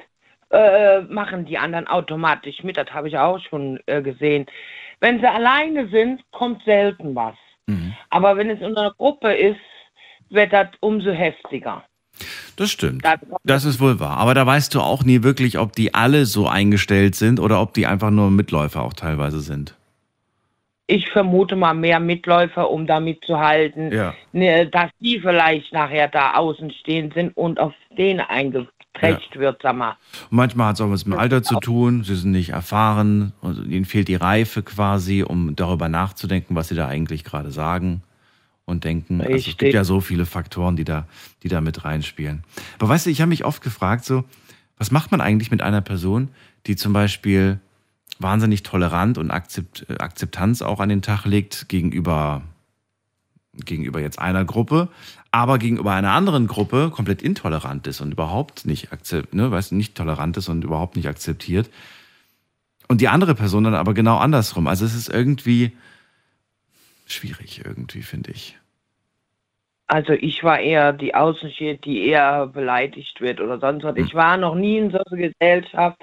äh, 0.49 1.01
machen 1.01 1.45
die 1.45 1.59
anderen 1.59 1.85
automatisch 1.85 2.63
mit. 2.63 2.75
Das 2.75 2.89
habe 2.89 3.07
ich 3.07 3.19
auch 3.19 3.39
schon 3.39 3.79
äh, 3.85 4.01
gesehen. 4.01 4.47
Wenn 4.99 5.19
sie 5.19 5.27
alleine 5.27 5.89
sind, 5.89 6.23
kommt 6.31 6.63
selten 6.65 7.13
was. 7.13 7.35
Aber 8.09 8.35
wenn 8.37 8.49
es 8.49 8.59
in 8.59 8.75
einer 8.77 8.91
Gruppe 8.97 9.33
ist, 9.33 9.59
wird 10.29 10.51
das 10.53 10.67
umso 10.81 11.11
heftiger. 11.11 11.83
Das 12.57 12.69
stimmt. 12.69 13.03
Das, 13.43 13.63
ist 13.65 13.79
wohl 13.79 13.99
wahr. 13.99 14.17
Aber 14.17 14.33
da 14.33 14.45
weißt 14.45 14.75
du 14.75 14.81
auch 14.81 15.03
nie 15.03 15.23
wirklich, 15.23 15.57
ob 15.57 15.73
die 15.73 15.93
alle 15.93 16.25
so 16.25 16.47
eingestellt 16.47 17.15
sind 17.15 17.39
oder 17.39 17.61
ob 17.61 17.73
die 17.73 17.87
einfach 17.87 18.11
nur 18.11 18.29
Mitläufer 18.29 18.81
auch 18.83 18.93
teilweise 18.93 19.39
sind. 19.39 19.75
ich 20.87 21.09
vermute 21.09 21.55
mal 21.55 21.73
mehr 21.73 22.01
Mitläufer, 22.01 22.69
um 22.69 22.85
da 22.85 22.99
mitzuhalten, 22.99 23.93
Ja. 23.93 24.13
ne, 24.33 24.67
dass 24.67 24.91
die 24.99 25.21
vielleicht 25.21 25.71
nachher 25.71 26.09
da 26.09 26.33
außen 26.33 26.69
stehen 26.71 27.11
sind 27.15 27.35
und 27.37 27.61
auf 27.61 27.73
den 27.97 28.19
eingeträcht 28.93 29.37
wird, 29.37 29.61
sag 29.61 29.75
mal. 29.75 29.97
Und 30.29 30.37
manchmal 30.37 30.67
hat 30.67 30.75
es 30.75 30.81
auch 30.81 30.89
was 30.89 31.05
mit 31.05 31.15
dem 31.15 31.19
Alter 31.19 31.43
zu 31.43 31.59
tun. 31.59 32.03
Sie 32.03 32.15
sind 32.15 32.31
nicht 32.31 32.49
erfahren 32.49 33.33
und 33.41 33.69
ihnen 33.69 33.85
fehlt 33.85 34.07
die 34.07 34.15
Reife 34.15 34.63
quasi, 34.63 35.23
um 35.23 35.55
darüber 35.55 35.89
nachzudenken, 35.89 36.55
was 36.55 36.69
sie 36.69 36.75
da 36.75 36.87
eigentlich 36.87 37.23
gerade 37.23 37.51
sagen 37.51 38.03
und 38.65 38.83
denken. 38.83 39.21
Also 39.21 39.33
es 39.33 39.57
gibt 39.57 39.73
ja 39.73 39.83
so 39.83 40.01
viele 40.01 40.25
Faktoren, 40.25 40.75
die 40.75 40.83
da, 40.83 41.07
die 41.43 41.49
da 41.49 41.61
mit 41.61 41.83
reinspielen. 41.83 42.43
Aber 42.79 42.89
weißt 42.89 43.05
du, 43.05 43.09
ich 43.09 43.21
habe 43.21 43.29
mich 43.29 43.45
oft 43.45 43.61
gefragt, 43.61 44.05
so, 44.05 44.23
was 44.77 44.91
macht 44.91 45.11
man 45.11 45.21
eigentlich 45.21 45.51
mit 45.51 45.61
einer 45.61 45.81
Person, 45.81 46.29
die 46.67 46.75
zum 46.75 46.93
Beispiel 46.93 47.59
wahnsinnig 48.19 48.63
tolerant 48.63 49.17
und 49.17 49.31
Akzept, 49.31 49.85
Akzeptanz 49.99 50.61
auch 50.61 50.79
an 50.79 50.89
den 50.89 51.01
Tag 51.01 51.25
legt 51.25 51.69
gegenüber, 51.69 52.43
gegenüber 53.53 53.99
jetzt 53.99 54.19
einer 54.19 54.45
Gruppe, 54.45 54.89
aber 55.31 55.57
gegenüber 55.57 55.93
einer 55.93 56.11
anderen 56.11 56.47
Gruppe 56.47 56.91
komplett 56.93 57.21
intolerant 57.21 57.87
ist 57.87 58.01
und 58.01 58.11
überhaupt 58.11 58.65
nicht 58.65 58.91
akzept, 58.91 59.33
ne, 59.33 59.49
weißt 59.49 59.71
nicht 59.71 59.95
tolerant 59.95 60.35
ist 60.37 60.49
und 60.49 60.63
überhaupt 60.63 60.97
nicht 60.97 61.07
akzeptiert. 61.07 61.69
Und 62.89 62.99
die 62.99 63.07
andere 63.07 63.35
Person 63.35 63.63
dann 63.63 63.73
aber 63.73 63.93
genau 63.93 64.17
andersrum. 64.17 64.67
Also 64.67 64.83
es 64.83 64.93
ist 64.93 65.07
irgendwie 65.07 65.71
schwierig 67.05 67.61
irgendwie, 67.65 68.01
finde 68.01 68.31
ich. 68.31 68.57
Also 69.87 70.13
ich 70.13 70.43
war 70.43 70.59
eher 70.59 70.91
die 70.91 71.15
Außenstehende, 71.15 71.81
die 71.81 72.05
eher 72.05 72.47
beleidigt 72.47 73.21
wird 73.21 73.39
oder 73.39 73.59
sonst 73.59 73.83
was. 73.83 73.95
Ich 73.97 74.13
war 74.13 74.37
noch 74.37 74.55
nie 74.55 74.77
in 74.77 74.91
so 74.91 74.99
einer 74.99 75.29
Gesellschaft, 75.29 76.01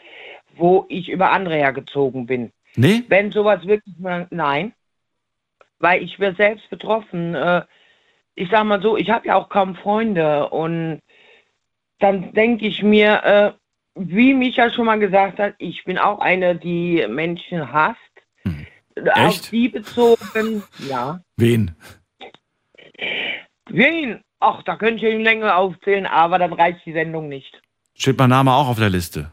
wo 0.57 0.87
ich 0.89 1.09
über 1.11 1.31
andere 1.33 1.55
hergezogen 1.55 2.27
bin. 2.27 2.53
Nee? 2.77 3.05
Wenn 3.09 3.33
sowas 3.33 3.67
wirklich 3.67 3.99
mal, 3.99 4.27
nein, 4.31 4.73
weil 5.79 6.03
ich 6.03 6.17
bin 6.19 6.35
selbst 6.37 6.69
betroffen. 6.71 7.35
Äh, 7.35 7.63
ich 8.39 8.49
sag 8.51 8.65
mal 8.65 8.81
so, 8.81 8.97
ich 8.97 9.11
habe 9.11 9.27
ja 9.27 9.35
auch 9.35 9.49
kaum 9.49 9.75
Freunde 9.75 10.49
und 10.51 11.01
dann 11.99 12.33
denke 12.33 12.67
ich 12.67 12.83
mir, 12.83 13.25
äh, 13.25 13.53
wie 13.97 14.33
Micha 14.33 14.71
schon 14.71 14.87
mal 14.87 15.01
gesagt 15.01 15.41
hat, 15.41 15.55
ich 15.59 15.85
bin 15.85 15.99
auch 15.99 16.21
eine, 16.21 16.55
die 16.55 17.05
Menschen 17.09 17.73
hasst. 17.73 17.99
Auf 19.13 19.29
Echt? 19.29 19.53
die 19.53 19.69
bezogen, 19.69 20.63
ja. 20.89 21.21
Wen? 21.37 21.77
Wen? 23.69 24.23
Ach, 24.41 24.63
da 24.65 24.77
könnte 24.77 25.07
ich 25.07 25.13
Ihnen 25.13 25.23
länger 25.23 25.57
aufzählen, 25.57 26.07
aber 26.07 26.39
dann 26.39 26.53
reicht 26.53 26.85
die 26.85 26.93
Sendung 26.93 27.29
nicht. 27.29 27.61
Steht 27.95 28.19
mein 28.19 28.31
Name 28.31 28.53
auch 28.53 28.69
auf 28.69 28.79
der 28.79 28.91
Liste? 28.91 29.31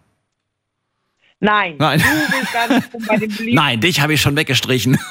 Nein. 1.40 1.76
Nein. 1.78 2.00
Du 2.00 2.76
bist 2.76 2.94
oben 2.94 3.06
bei 3.08 3.18
dem 3.18 3.32
Nein, 3.54 3.82
dich 3.82 4.02
habe 4.02 4.14
ich 4.14 4.22
schon 4.22 4.36
weggestrichen. 4.36 5.00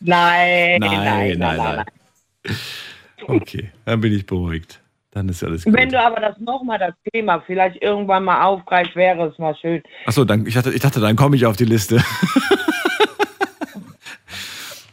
Nein, 0.00 0.80
Nein, 0.80 1.38
nein, 1.38 1.56
nein. 1.56 1.84
Okay, 3.26 3.70
dann 3.84 4.00
bin 4.00 4.14
ich 4.14 4.24
beruhigt. 4.26 4.80
Dann 5.10 5.28
ist 5.28 5.42
alles 5.42 5.64
gut. 5.64 5.74
Wenn 5.74 5.88
du 5.88 6.00
aber 6.00 6.20
das 6.20 6.38
nochmal, 6.38 6.78
das 6.78 6.94
Thema, 7.12 7.40
vielleicht 7.40 7.82
irgendwann 7.82 8.24
mal 8.24 8.44
aufgreifst, 8.44 8.94
wäre 8.94 9.28
es 9.28 9.38
mal 9.38 9.56
schön. 9.56 9.82
Achso, 10.06 10.22
ich, 10.22 10.54
dachte, 10.54 10.70
ich 10.70 10.80
dachte, 10.80 11.00
dann 11.00 11.16
komme 11.16 11.36
ich 11.36 11.46
auf 11.46 11.56
die 11.56 11.64
Liste. 11.64 11.96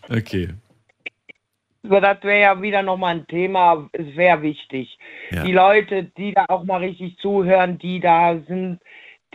okay. 0.10 0.50
So, 1.84 2.00
das 2.00 2.24
wäre 2.24 2.42
ja 2.42 2.62
wieder 2.62 2.82
nochmal 2.82 3.18
ein 3.18 3.28
Thema, 3.28 3.88
es 3.92 4.16
wäre 4.16 4.42
wichtig. 4.42 4.98
Ja. 5.30 5.44
Die 5.44 5.52
Leute, 5.52 6.06
die 6.18 6.34
da 6.34 6.46
auch 6.48 6.64
mal 6.64 6.80
richtig 6.80 7.18
zuhören, 7.20 7.78
die 7.78 8.00
da 8.00 8.40
sind, 8.48 8.80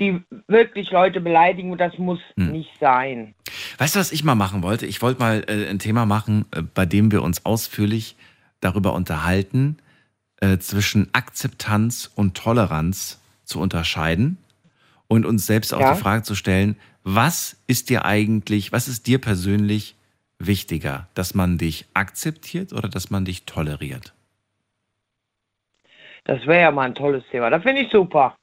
die 0.00 0.22
wirklich 0.48 0.90
Leute 0.90 1.20
beleidigen, 1.20 1.76
das 1.76 1.96
muss 1.98 2.18
Hm. 2.36 2.52
nicht 2.52 2.70
sein. 2.80 3.34
Weißt 3.78 3.94
du, 3.94 4.00
was 4.00 4.10
ich 4.12 4.24
mal 4.24 4.34
machen 4.34 4.62
wollte? 4.62 4.86
Ich 4.86 5.02
wollte 5.02 5.20
mal 5.20 5.44
äh, 5.46 5.68
ein 5.68 5.78
Thema 5.78 6.06
machen, 6.06 6.46
äh, 6.52 6.62
bei 6.62 6.86
dem 6.86 7.12
wir 7.12 7.22
uns 7.22 7.44
ausführlich 7.44 8.16
darüber 8.60 8.94
unterhalten, 8.94 9.76
äh, 10.40 10.58
zwischen 10.58 11.08
Akzeptanz 11.12 12.10
und 12.14 12.36
Toleranz 12.36 13.20
zu 13.44 13.60
unterscheiden 13.60 14.38
und 15.06 15.26
uns 15.26 15.46
selbst 15.46 15.74
auch 15.74 15.80
Ja. 15.80 15.94
die 15.94 16.00
Frage 16.00 16.22
zu 16.22 16.34
stellen, 16.34 16.76
was 17.04 17.56
ist 17.66 17.90
dir 17.90 18.04
eigentlich, 18.04 18.72
was 18.72 18.88
ist 18.88 19.06
dir 19.06 19.20
persönlich 19.20 19.96
wichtiger, 20.38 21.08
dass 21.14 21.34
man 21.34 21.58
dich 21.58 21.86
akzeptiert 21.94 22.72
oder 22.72 22.88
dass 22.88 23.10
man 23.10 23.24
dich 23.24 23.44
toleriert? 23.44 24.14
Das 26.24 26.46
wäre 26.46 26.60
ja 26.62 26.70
mal 26.70 26.86
ein 26.86 26.94
tolles 26.94 27.24
Thema. 27.30 27.50
Das 27.50 27.62
finde 27.62 27.82
ich 27.82 27.90
super. 27.90 28.36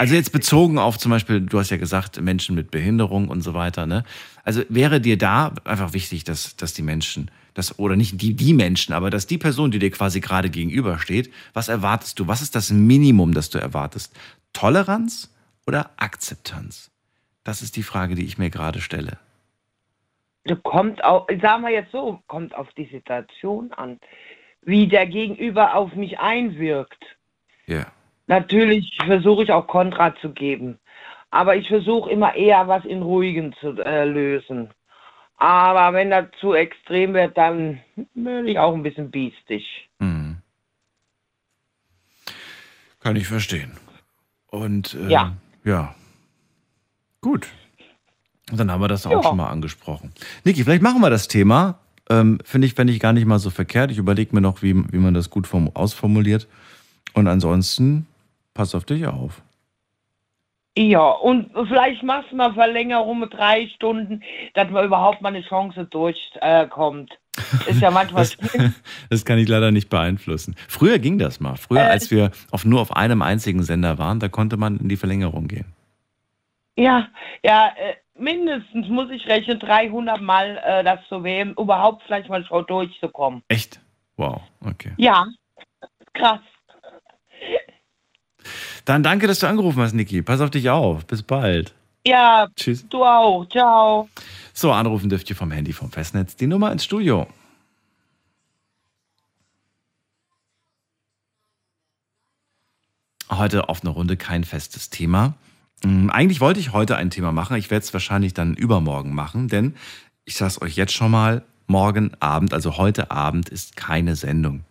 Also 0.00 0.14
jetzt 0.14 0.32
bezogen 0.32 0.78
auf 0.78 0.96
zum 0.96 1.10
Beispiel, 1.10 1.42
du 1.42 1.58
hast 1.58 1.68
ja 1.68 1.76
gesagt, 1.76 2.18
Menschen 2.22 2.54
mit 2.54 2.70
Behinderung 2.70 3.28
und 3.28 3.42
so 3.42 3.52
weiter, 3.52 3.84
ne? 3.84 4.02
Also 4.44 4.62
wäre 4.70 4.98
dir 4.98 5.18
da 5.18 5.52
einfach 5.64 5.92
wichtig, 5.92 6.24
dass, 6.24 6.56
dass 6.56 6.72
die 6.72 6.80
Menschen, 6.80 7.30
dass, 7.52 7.78
oder 7.78 7.96
nicht 7.96 8.22
die, 8.22 8.32
die 8.32 8.54
Menschen, 8.54 8.94
aber 8.94 9.10
dass 9.10 9.26
die 9.26 9.36
Person, 9.36 9.70
die 9.70 9.78
dir 9.78 9.90
quasi 9.90 10.20
gerade 10.20 10.48
gegenübersteht, 10.48 11.30
was 11.52 11.68
erwartest 11.68 12.18
du? 12.18 12.26
Was 12.26 12.40
ist 12.40 12.54
das 12.54 12.70
Minimum, 12.70 13.34
das 13.34 13.50
du 13.50 13.58
erwartest? 13.58 14.18
Toleranz 14.54 15.36
oder 15.66 15.90
Akzeptanz? 15.98 16.90
Das 17.44 17.60
ist 17.60 17.76
die 17.76 17.82
Frage, 17.82 18.14
die 18.14 18.24
ich 18.24 18.38
mir 18.38 18.48
gerade 18.48 18.80
stelle. 18.80 19.18
Kommt 20.62 21.04
auch, 21.04 21.26
sagen 21.42 21.62
wir 21.62 21.72
jetzt 21.72 21.92
so, 21.92 22.22
kommt 22.26 22.54
auf 22.54 22.68
die 22.72 22.86
Situation 22.86 23.70
an, 23.74 24.00
wie 24.62 24.88
der 24.88 25.06
Gegenüber 25.06 25.74
auf 25.74 25.94
mich 25.94 26.18
einwirkt. 26.18 27.04
Ja. 27.66 27.92
Natürlich 28.30 28.96
versuche 29.04 29.42
ich 29.42 29.50
auch 29.50 29.66
Kontra 29.66 30.14
zu 30.20 30.30
geben. 30.30 30.78
Aber 31.32 31.56
ich 31.56 31.66
versuche 31.66 32.08
immer 32.10 32.32
eher 32.36 32.68
was 32.68 32.84
in 32.84 33.02
ruhigen 33.02 33.52
zu 33.60 33.70
äh, 33.84 34.04
lösen. 34.04 34.70
Aber 35.36 35.96
wenn 35.96 36.10
das 36.10 36.26
zu 36.38 36.54
extrem 36.54 37.12
wird, 37.12 37.36
dann 37.36 37.80
werde 38.14 38.48
ich 38.48 38.56
auch 38.58 38.72
ein 38.72 38.84
bisschen 38.84 39.10
biestig. 39.10 39.90
Mhm. 39.98 40.36
Kann 43.00 43.16
ich 43.16 43.26
verstehen. 43.26 43.72
Und 44.46 44.94
äh, 44.94 45.08
Ja. 45.08 45.36
ja. 45.64 45.94
Gut. 47.20 47.48
Und 48.52 48.58
dann 48.60 48.70
haben 48.70 48.80
wir 48.80 48.88
das 48.88 49.06
auch 49.06 49.10
Ja. 49.10 49.22
schon 49.24 49.38
mal 49.38 49.48
angesprochen. 49.50 50.12
Niki, 50.44 50.62
vielleicht 50.62 50.82
machen 50.82 51.00
wir 51.00 51.10
das 51.10 51.26
Thema. 51.26 51.80
Ähm, 52.08 52.38
Finde 52.44 52.68
ich, 52.68 52.74
fände 52.74 52.92
ich 52.92 53.00
gar 53.00 53.12
nicht 53.12 53.26
mal 53.26 53.38
so 53.40 53.50
verkehrt. 53.50 53.90
Ich 53.90 53.98
überlege 53.98 54.34
mir 54.36 54.40
noch, 54.40 54.62
wie, 54.62 54.74
wie 54.92 54.98
man 54.98 55.14
das 55.14 55.30
gut 55.30 55.48
form 55.48 55.68
ausformuliert. 55.74 56.46
Und 57.14 57.26
ansonsten, 57.26 58.06
pass 58.54 58.74
auf 58.74 58.84
dich 58.84 59.06
auf. 59.06 59.42
Ja, 60.78 61.10
und 61.10 61.50
vielleicht 61.68 62.02
machst 62.02 62.30
du 62.30 62.36
mal 62.36 62.54
Verlängerung 62.54 63.20
mit 63.20 63.34
drei 63.34 63.66
Stunden, 63.74 64.22
dass 64.54 64.70
man 64.70 64.84
überhaupt 64.84 65.20
mal 65.20 65.30
eine 65.30 65.42
Chance 65.42 65.84
durchkommt. 65.86 67.12
Äh, 67.66 67.70
ist 67.70 67.80
ja 67.80 67.90
manchmal 67.90 68.22
Das, 68.22 68.36
das 69.10 69.24
kann 69.24 69.38
ich 69.38 69.48
leider 69.48 69.72
nicht 69.72 69.90
beeinflussen. 69.90 70.54
Früher 70.68 70.98
ging 70.98 71.18
das 71.18 71.40
mal. 71.40 71.56
Früher, 71.56 71.80
Äh. 71.80 71.90
als 71.90 72.10
wir 72.10 72.30
auf, 72.50 72.64
nur 72.64 72.80
auf 72.80 72.94
einem 72.96 73.20
einzigen 73.20 73.62
Sender 73.62 73.98
waren, 73.98 74.20
da 74.20 74.28
konnte 74.28 74.56
man 74.56 74.78
in 74.78 74.88
die 74.88 74.96
Verlängerung 74.96 75.48
gehen. 75.48 75.74
Ja, 76.76 77.08
ja, 77.42 77.72
äh, 77.76 77.96
mindestens 78.16 78.88
muss 78.88 79.10
ich 79.10 79.26
rechnen, 79.26 79.58
300 79.58 80.20
Mal 80.20 80.60
äh, 80.64 80.84
das 80.84 81.00
zu 81.08 81.22
wählen, 81.24 81.52
überhaupt 81.58 82.04
vielleicht 82.04 82.28
mal 82.28 82.44
schon 82.44 82.64
durchzukommen. 82.66 83.42
Echt? 83.48 83.80
Wow, 84.16 84.40
okay. 84.64 84.92
Ja, 84.96 85.26
krass. 86.14 86.40
Dann 88.90 89.04
danke, 89.04 89.28
dass 89.28 89.38
du 89.38 89.46
angerufen 89.46 89.80
hast, 89.82 89.92
Niki. 89.92 90.20
Pass 90.20 90.40
auf 90.40 90.50
dich 90.50 90.68
auf. 90.68 91.06
Bis 91.06 91.22
bald. 91.22 91.76
Ja, 92.04 92.48
Tschüss. 92.56 92.84
du 92.88 93.04
auch. 93.04 93.48
Ciao. 93.48 94.08
So, 94.52 94.72
anrufen 94.72 95.08
dürft 95.08 95.30
ihr 95.30 95.36
vom 95.36 95.52
Handy 95.52 95.72
vom 95.72 95.92
Festnetz. 95.92 96.34
Die 96.34 96.48
Nummer 96.48 96.72
ins 96.72 96.86
Studio. 96.86 97.28
Heute 103.30 103.68
auf 103.68 103.82
eine 103.82 103.90
Runde 103.90 104.16
kein 104.16 104.42
festes 104.42 104.90
Thema. 104.90 105.34
Hm, 105.84 106.10
Eigentlich 106.10 106.40
wollte 106.40 106.58
ich 106.58 106.72
heute 106.72 106.96
ein 106.96 107.10
Thema 107.10 107.30
machen. 107.30 107.56
Ich 107.58 107.70
werde 107.70 107.84
es 107.84 107.92
wahrscheinlich 107.92 108.34
dann 108.34 108.54
übermorgen 108.54 109.14
machen, 109.14 109.46
denn 109.46 109.76
ich 110.24 110.34
sage 110.34 110.48
es 110.48 110.62
euch 110.62 110.74
jetzt 110.74 110.94
schon 110.94 111.12
mal, 111.12 111.44
morgen 111.68 112.10
Abend, 112.18 112.52
also 112.52 112.76
heute 112.76 113.12
Abend 113.12 113.50
ist 113.50 113.76
keine 113.76 114.16
Sendung. 114.16 114.64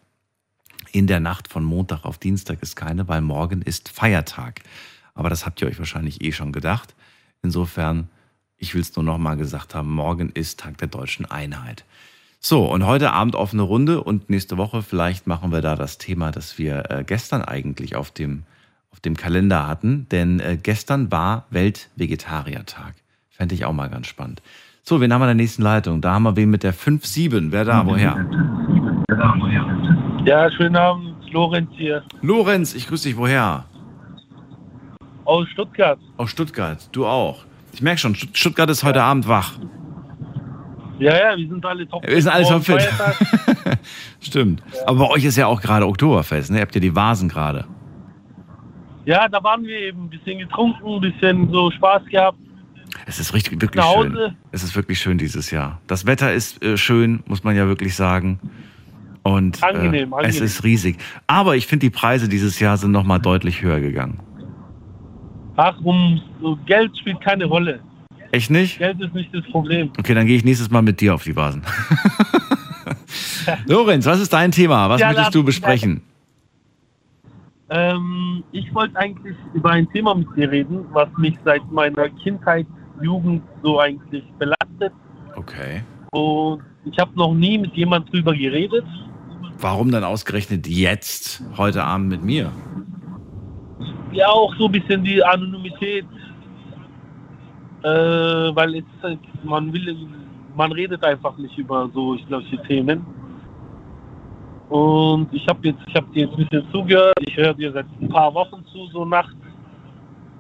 In 0.92 1.08
der 1.08 1.20
Nacht 1.20 1.48
von 1.48 1.64
Montag 1.64 2.04
auf 2.06 2.18
Dienstag 2.18 2.62
ist 2.62 2.76
keine, 2.76 3.08
weil 3.08 3.22
morgen 3.22 3.62
ist 3.62 3.90
Feiertag. 3.90 4.62
Aber 5.14 5.30
das 5.30 5.46
habt 5.46 5.62
ihr 5.62 5.68
euch 5.68 5.78
wahrscheinlich 5.78 6.24
eh 6.24 6.32
schon 6.32 6.52
gedacht. 6.52 6.96
Insofern, 7.44 8.10
ich 8.58 8.74
will 8.74 8.82
es 8.82 8.96
nur 8.96 9.04
noch 9.04 9.18
mal 9.18 9.36
gesagt 9.36 9.76
haben, 9.76 9.92
morgen 9.92 10.30
ist 10.30 10.60
Tag 10.60 10.78
der 10.78 10.88
deutschen 10.88 11.26
Einheit. 11.26 11.86
So, 12.40 12.72
und 12.72 12.86
heute 12.86 13.12
Abend 13.12 13.36
offene 13.36 13.64
Runde 13.64 14.02
und 14.02 14.30
nächste 14.30 14.58
Woche 14.58 14.82
vielleicht 14.82 15.28
machen 15.28 15.52
wir 15.52 15.62
da 15.62 15.76
das 15.76 15.98
Thema, 15.98 16.32
das 16.32 16.58
wir 16.58 16.90
äh, 16.90 17.04
gestern 17.06 17.42
eigentlich 17.42 17.96
auf 17.96 18.12
dem, 18.12 18.44
auf 18.92 19.00
dem 19.00 19.18
Kalender 19.18 19.68
hatten. 19.68 20.08
Denn 20.10 20.40
äh, 20.40 20.58
gestern 20.62 21.12
war 21.12 21.46
Weltvegetariertag. 21.50 22.96
Fände 23.30 23.56
ich 23.56 23.66
auch 23.66 23.74
mal 23.74 23.90
ganz 23.90 24.08
spannend. 24.08 24.42
So, 24.84 25.02
wen 25.02 25.14
haben 25.14 25.22
wir 25.22 25.30
in 25.30 25.38
der 25.38 25.44
nächsten 25.44 25.62
Leitung? 25.62 26.02
Da 26.02 26.14
haben 26.14 26.24
wir 26.24 26.36
wen 26.36 26.50
mit 26.50 26.64
der 26.64 26.74
5-7. 26.74 27.52
Wer 27.52 27.66
da? 27.66 27.86
Woher? 27.86 28.26
Ja, 30.26 30.52
schönen 30.52 30.76
Abend, 30.76 31.16
Lorenz 31.32 31.70
hier 31.76 32.04
Lorenz, 32.22 32.76
ich 32.76 32.88
grüße 32.88 33.08
dich. 33.10 33.18
Woher? 33.18 33.66
aus 35.26 35.48
Stuttgart. 35.50 36.00
Aus 36.18 36.32
Stuttgart. 36.32 36.90
Du 36.92 37.06
auch. 37.06 37.46
Ich 37.72 37.82
merke 37.84 38.00
schon, 38.00 38.16
Stutt- 38.16 38.36
Stuttgart 38.36 38.70
ist 38.70 38.84
heute 38.84 39.04
Abend 39.04 39.28
wach. 39.28 39.54
Ja, 40.98 41.14
ja, 41.16 41.38
wir 41.38 41.48
sind 41.48 41.64
alle 41.66 41.88
top. 41.88 42.06
Wir 42.06 42.22
sind 42.22 42.32
alle 42.32 42.46
topfit. 42.46 42.82
Stimmt. 44.20 44.64
Aber 44.88 45.00
bei 45.08 45.10
euch 45.12 45.24
ist 45.26 45.38
ja 45.38 45.46
auch 45.46 45.62
gerade 45.62 45.86
Oktoberfest, 45.88 46.50
ne? 46.52 46.58
Ihr 46.58 46.62
habt 46.64 46.74
ja 46.74 46.82
die 46.82 46.96
Vasen 46.96 47.30
gerade. 47.30 47.66
Ja, 49.06 49.28
da 49.28 49.44
waren 49.44 49.64
wir 49.64 49.80
eben 49.80 50.06
ein 50.06 50.10
bisschen 50.10 50.40
getrunken, 50.40 50.96
ein 50.96 51.02
bisschen 51.02 51.52
so 51.52 51.70
Spaß 51.72 52.06
gehabt. 52.06 52.38
Es 53.06 53.20
ist 53.20 53.34
richtig, 53.34 53.62
wirklich 53.62 53.84
schön. 53.86 54.36
Es 54.52 54.64
ist 54.64 54.76
wirklich 54.76 55.00
schön 55.00 55.18
dieses 55.20 55.52
Jahr. 55.52 55.80
Das 55.88 56.06
Wetter 56.08 56.34
ist 56.34 56.64
äh, 56.64 56.76
schön, 56.76 57.24
muss 57.28 57.44
man 57.44 57.56
ja 57.56 57.68
wirklich 57.68 57.96
sagen. 57.96 58.40
Und 59.24 59.62
Angenehm, 59.64 59.94
äh, 59.94 60.16
angenehm. 60.16 60.30
es 60.30 60.40
ist 60.40 60.64
riesig. 60.64 60.98
Aber 61.28 61.56
ich 61.56 61.68
finde, 61.68 61.86
die 61.86 61.90
Preise 61.90 62.30
dieses 62.30 62.60
Jahr 62.60 62.78
sind 62.78 62.92
nochmal 62.92 63.20
deutlich 63.20 63.62
höher 63.62 63.80
gegangen. 63.80 64.20
Ach, 65.58 65.76
um 65.84 66.22
Geld 66.66 66.98
spielt 66.98 67.20
keine 67.22 67.46
Rolle. 67.46 67.82
Echt 68.32 68.50
nicht? 68.50 68.78
Geld 68.78 69.02
ist 69.02 69.14
nicht 69.14 69.34
das 69.34 69.44
Problem. 69.52 69.92
Okay, 69.98 70.14
dann 70.14 70.26
gehe 70.26 70.38
ich 70.38 70.46
nächstes 70.46 70.70
Mal 70.70 70.82
mit 70.82 71.02
dir 71.02 71.14
auf 71.16 71.24
die 71.24 71.36
Vasen. 71.36 71.64
Lorenz, 73.68 74.06
was 74.06 74.20
ist 74.20 74.32
dein 74.32 74.52
Thema? 74.52 74.90
Was 74.90 75.02
Ja, 75.02 75.08
möchtest 75.08 75.36
du 75.36 75.44
besprechen? 75.44 76.02
Ähm, 77.70 78.44
ich 78.52 78.74
wollte 78.74 78.96
eigentlich 78.98 79.36
über 79.54 79.72
ein 79.72 79.88
Thema 79.92 80.16
mit 80.16 80.28
dir 80.36 80.50
reden, 80.50 80.86
was 80.92 81.10
mich 81.18 81.36
seit 81.46 81.70
meiner 81.72 82.10
Kindheit, 82.10 82.66
Jugend 83.02 83.44
so 83.64 83.80
eigentlich 83.80 84.24
belastet. 84.38 84.94
Okay. 85.36 85.84
Und 86.12 86.62
ich 86.86 86.98
habe 87.00 87.12
noch 87.16 87.34
nie 87.34 87.58
mit 87.58 87.74
jemand 87.76 88.12
drüber 88.12 88.34
geredet. 88.34 88.86
Warum 89.62 89.92
dann 89.92 90.06
ausgerechnet 90.06 90.68
jetzt, 90.68 91.44
heute 91.58 91.84
Abend 91.84 92.08
mit 92.08 92.24
mir? 92.24 92.50
Ja, 94.14 94.30
auch 94.30 94.56
so 94.56 94.68
ein 94.68 94.72
bisschen 94.72 95.04
die 95.04 95.22
Anonymität. 95.22 96.06
Äh, 97.84 97.88
weil 97.88 98.76
es 98.76 98.84
ist 98.84 99.04
halt, 99.04 99.20
man 99.44 99.74
will, 99.74 99.98
man 100.56 100.72
redet 100.72 101.04
einfach 101.04 101.38
nicht 101.38 101.58
über 101.58 101.90
so 101.94 102.18
solche 102.30 102.62
Themen. 102.64 103.06
Und 104.70 105.34
ich 105.34 105.46
habe 105.48 105.68
jetzt, 105.68 105.82
ich 105.88 105.96
habe 105.96 106.08
dir 106.14 106.26
jetzt 106.26 106.38
ein 106.38 106.48
bisschen 106.48 106.72
zugehört. 106.72 107.16
Ich 107.28 107.36
höre 107.36 107.54
dir 107.54 107.74
seit 107.74 107.86
ein 108.00 108.08
paar 108.08 108.34
Wochen 108.34 108.64
zu, 108.72 108.88
so 108.94 109.04
nachts. 109.04 109.36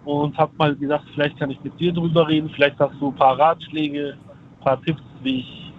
Und 0.06 0.38
habe 0.38 0.54
mal 0.58 0.74
gedacht, 0.78 1.04
vielleicht 1.14 1.38
kann 1.38 1.50
ich 1.50 1.62
mit 1.62 1.78
dir 1.78 1.92
drüber 1.92 2.26
reden. 2.26 2.50
Vielleicht 2.56 2.80
hast 2.80 2.94
du 3.02 3.10
ein 3.10 3.16
paar 3.16 3.38
Ratschläge, 3.38 4.16
ein 4.16 4.64
paar 4.64 4.82
Tipps, 4.82 5.02
wie 5.24 5.40
ich 5.40 5.74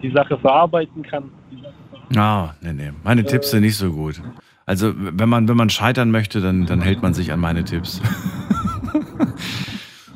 die 0.00 0.12
Sache 0.12 0.38
verarbeiten 0.38 1.02
kann. 1.02 1.30
Ah, 2.16 2.50
nee, 2.60 2.72
nee. 2.72 2.92
Meine 3.02 3.24
Tipps 3.24 3.50
sind 3.50 3.62
nicht 3.62 3.76
so 3.76 3.92
gut. 3.92 4.20
Also, 4.66 4.92
wenn 4.96 5.28
man, 5.28 5.48
wenn 5.48 5.56
man 5.56 5.70
scheitern 5.70 6.10
möchte, 6.10 6.40
dann, 6.40 6.66
dann 6.66 6.80
hält 6.80 7.02
man 7.02 7.14
sich 7.14 7.32
an 7.32 7.40
meine 7.40 7.64
Tipps. 7.64 8.00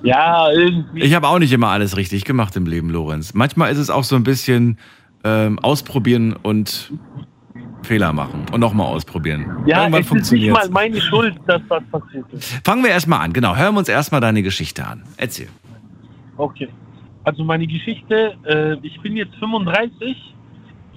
Ja, 0.02 0.50
irgendwie. 0.50 1.02
Ich 1.02 1.14
habe 1.14 1.26
auch 1.28 1.38
nicht 1.38 1.52
immer 1.52 1.68
alles 1.68 1.96
richtig 1.96 2.24
gemacht 2.24 2.54
im 2.56 2.66
Leben, 2.66 2.90
Lorenz. 2.90 3.34
Manchmal 3.34 3.72
ist 3.72 3.78
es 3.78 3.90
auch 3.90 4.04
so 4.04 4.16
ein 4.16 4.22
bisschen 4.22 4.78
ähm, 5.24 5.58
ausprobieren 5.58 6.34
und 6.34 6.92
Fehler 7.82 8.12
machen 8.12 8.46
und 8.52 8.60
nochmal 8.60 8.86
ausprobieren. 8.86 9.44
Ja, 9.66 9.82
Irgendwann 9.82 10.18
es 10.18 10.22
ist 10.22 10.32
nicht 10.32 10.50
mal 10.50 10.68
meine 10.70 11.00
Schuld, 11.00 11.34
dass 11.46 11.62
das 11.68 11.82
passiert 11.90 12.24
ist. 12.32 12.60
Fangen 12.64 12.82
wir 12.82 12.90
erstmal 12.90 13.20
an, 13.20 13.32
genau. 13.32 13.56
Hören 13.56 13.74
wir 13.74 13.80
uns 13.80 13.88
erstmal 13.88 14.20
deine 14.20 14.42
Geschichte 14.42 14.86
an. 14.86 15.02
Erzähl. 15.16 15.48
Okay. 16.36 16.68
Also 17.24 17.44
meine 17.44 17.66
Geschichte, 17.66 18.36
äh, 18.44 18.76
ich 18.86 19.00
bin 19.00 19.16
jetzt 19.16 19.34
35. 19.36 20.16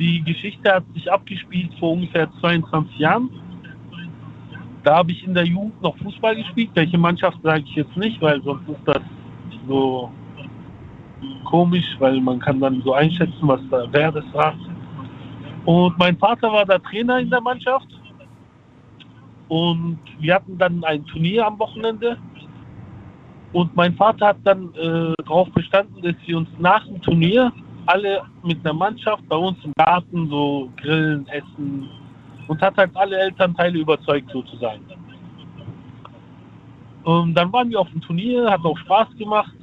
Die 0.02 0.24
Geschichte 0.24 0.74
hat 0.74 0.84
sich 0.95 1.12
abgespielt 1.12 1.70
vor 1.80 1.91
ungefähr 1.91 2.28
22 2.39 2.97
Jahren. 2.97 3.30
Da 4.84 4.95
habe 4.95 5.12
ich 5.12 5.24
in 5.24 5.36
der 5.36 5.45
Jugend 5.45 5.80
noch 5.80 5.95
Fußball 5.99 6.36
gespielt. 6.38 6.72
Welche 6.74 6.97
Mannschaft 6.97 7.38
sage 7.43 7.64
ich 7.68 7.76
jetzt 7.76 7.95
nicht, 7.95 8.20
weil 8.20 8.41
sonst 8.41 8.68
ist 8.68 8.82
das 8.86 9.02
so 9.68 10.12
komisch, 11.45 11.86
weil 11.99 12.20
man 12.20 12.39
kann 12.39 12.60
dann 12.60 12.82
so 12.82 12.93
einschätzen, 12.93 13.41
was 13.43 13.62
da 13.70 13.86
wer 13.91 14.12
das 14.12 14.26
war. 14.34 14.56
Und 15.66 15.95
mein 15.99 16.18
Vater 16.18 16.52
war 16.52 16.66
da 16.66 16.80
Trainer 16.80 17.20
in 17.20 17.30
der 17.30 17.41
Mannschaft. 17.41 17.88
Und 19.49 19.99
wir 20.20 20.34
hatten 20.34 20.58
dann 20.58 20.84
ein 20.84 21.06
Turnier 21.06 21.45
am 21.45 21.60
Wochenende. 21.60 22.18
Und 23.54 23.76
mein 23.76 23.93
Vater 23.93 24.30
hat 24.30 24.38
dann 24.45 24.74
äh, 24.74 25.14
darauf 25.24 25.52
bestanden, 25.52 26.02
dass 26.02 26.16
wir 26.26 26.38
uns 26.38 26.49
nach 26.58 26.88
dem 26.88 26.99
Turnier 27.04 27.54
alle 27.91 28.21
mit 28.43 28.59
einer 28.63 28.73
Mannschaft 28.73 29.27
bei 29.27 29.35
uns 29.35 29.57
im 29.63 29.73
Garten 29.77 30.29
so 30.29 30.69
grillen, 30.77 31.27
essen 31.27 31.89
und 32.47 32.61
hat 32.61 32.77
halt 32.77 32.91
alle 32.95 33.17
Elternteile 33.17 33.79
überzeugt 33.79 34.29
sozusagen. 34.31 34.83
Und 37.03 37.33
dann 37.33 37.51
waren 37.51 37.69
wir 37.69 37.79
auf 37.79 37.89
dem 37.89 38.01
Turnier, 38.01 38.49
hat 38.49 38.63
auch 38.63 38.77
Spaß 38.77 39.07
gemacht. 39.17 39.53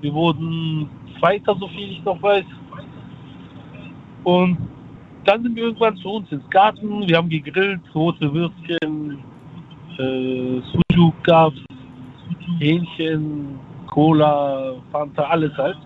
Wir 0.00 0.12
wurden 0.12 0.88
Zweiter, 1.18 1.54
so 1.58 1.68
viel 1.68 1.92
ich 1.92 2.04
noch 2.04 2.20
weiß. 2.22 2.44
Und 4.24 4.58
dann 5.24 5.42
sind 5.42 5.54
wir 5.54 5.64
irgendwann 5.64 5.96
zu 5.98 6.08
uns 6.08 6.30
ins 6.32 6.48
Garten. 6.50 7.08
Wir 7.08 7.18
haben 7.18 7.28
gegrillt, 7.28 7.82
rote 7.94 8.32
Würstchen, 8.32 9.18
äh, 9.98 10.60
Sujuk 10.72 11.22
gab's, 11.22 11.60
Hähnchen, 12.58 13.58
Cola, 13.88 14.74
Fanta, 14.90 15.24
alles 15.24 15.56
halt. 15.56 15.78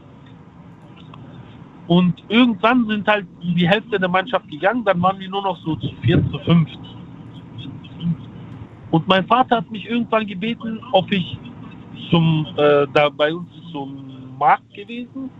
Und 1.90 2.22
irgendwann 2.28 2.86
sind 2.86 3.08
halt 3.08 3.26
die 3.42 3.68
Hälfte 3.68 3.98
der 3.98 4.08
Mannschaft 4.08 4.48
gegangen, 4.48 4.84
dann 4.84 5.02
waren 5.02 5.18
wir 5.18 5.28
nur 5.28 5.42
noch 5.42 5.58
so 5.64 5.74
zu 5.74 5.90
vier, 6.02 6.22
zu 6.30 6.38
fünf. 6.38 6.68
Und 8.92 9.08
mein 9.08 9.26
Vater 9.26 9.56
hat 9.56 9.70
mich 9.72 9.90
irgendwann 9.90 10.24
gebeten, 10.24 10.78
ob 10.92 11.10
ich 11.10 11.36
zum, 12.08 12.46
äh, 12.56 12.86
da 12.94 13.08
bei 13.08 13.34
uns 13.34 13.48
ein 13.74 14.38
Markt 14.38 14.72
gewesen 14.72 15.30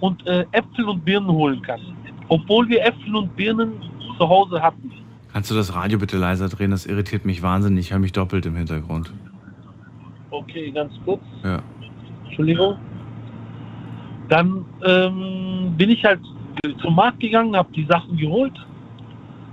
und 0.00 0.26
äh, 0.26 0.46
Äpfel 0.50 0.88
und 0.88 1.04
Birnen 1.04 1.30
holen 1.30 1.62
kann. 1.62 1.80
Obwohl 2.26 2.68
wir 2.68 2.84
Äpfel 2.84 3.14
und 3.14 3.36
Birnen 3.36 3.74
zu 4.18 4.28
Hause 4.28 4.60
hatten. 4.60 4.90
Kannst 5.32 5.48
du 5.52 5.54
das 5.54 5.72
Radio 5.76 6.00
bitte 6.00 6.18
leiser 6.18 6.48
drehen? 6.48 6.72
Das 6.72 6.86
irritiert 6.86 7.24
mich 7.24 7.40
wahnsinnig. 7.44 7.86
Ich 7.86 7.92
höre 7.92 8.00
mich 8.00 8.10
doppelt 8.10 8.46
im 8.46 8.56
Hintergrund. 8.56 9.12
Okay, 10.28 10.72
ganz 10.72 10.92
kurz. 11.04 11.22
Ja. 11.44 11.62
Entschuldigung. 12.24 12.78
Dann 14.28 14.64
ähm, 14.84 15.74
bin 15.76 15.90
ich 15.90 16.04
halt 16.04 16.20
zum 16.82 16.94
Markt 16.94 17.20
gegangen, 17.20 17.56
habe 17.56 17.72
die 17.72 17.84
Sachen 17.84 18.16
geholt. 18.16 18.54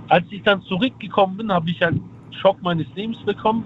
Als 0.08 0.24
ich 0.30 0.42
dann 0.42 0.62
zurückgekommen 0.62 1.36
bin, 1.36 1.52
habe 1.52 1.70
ich 1.70 1.80
halt 1.80 1.96
Schock 2.40 2.60
meines 2.62 2.86
Lebens 2.94 3.18
bekommen. 3.24 3.64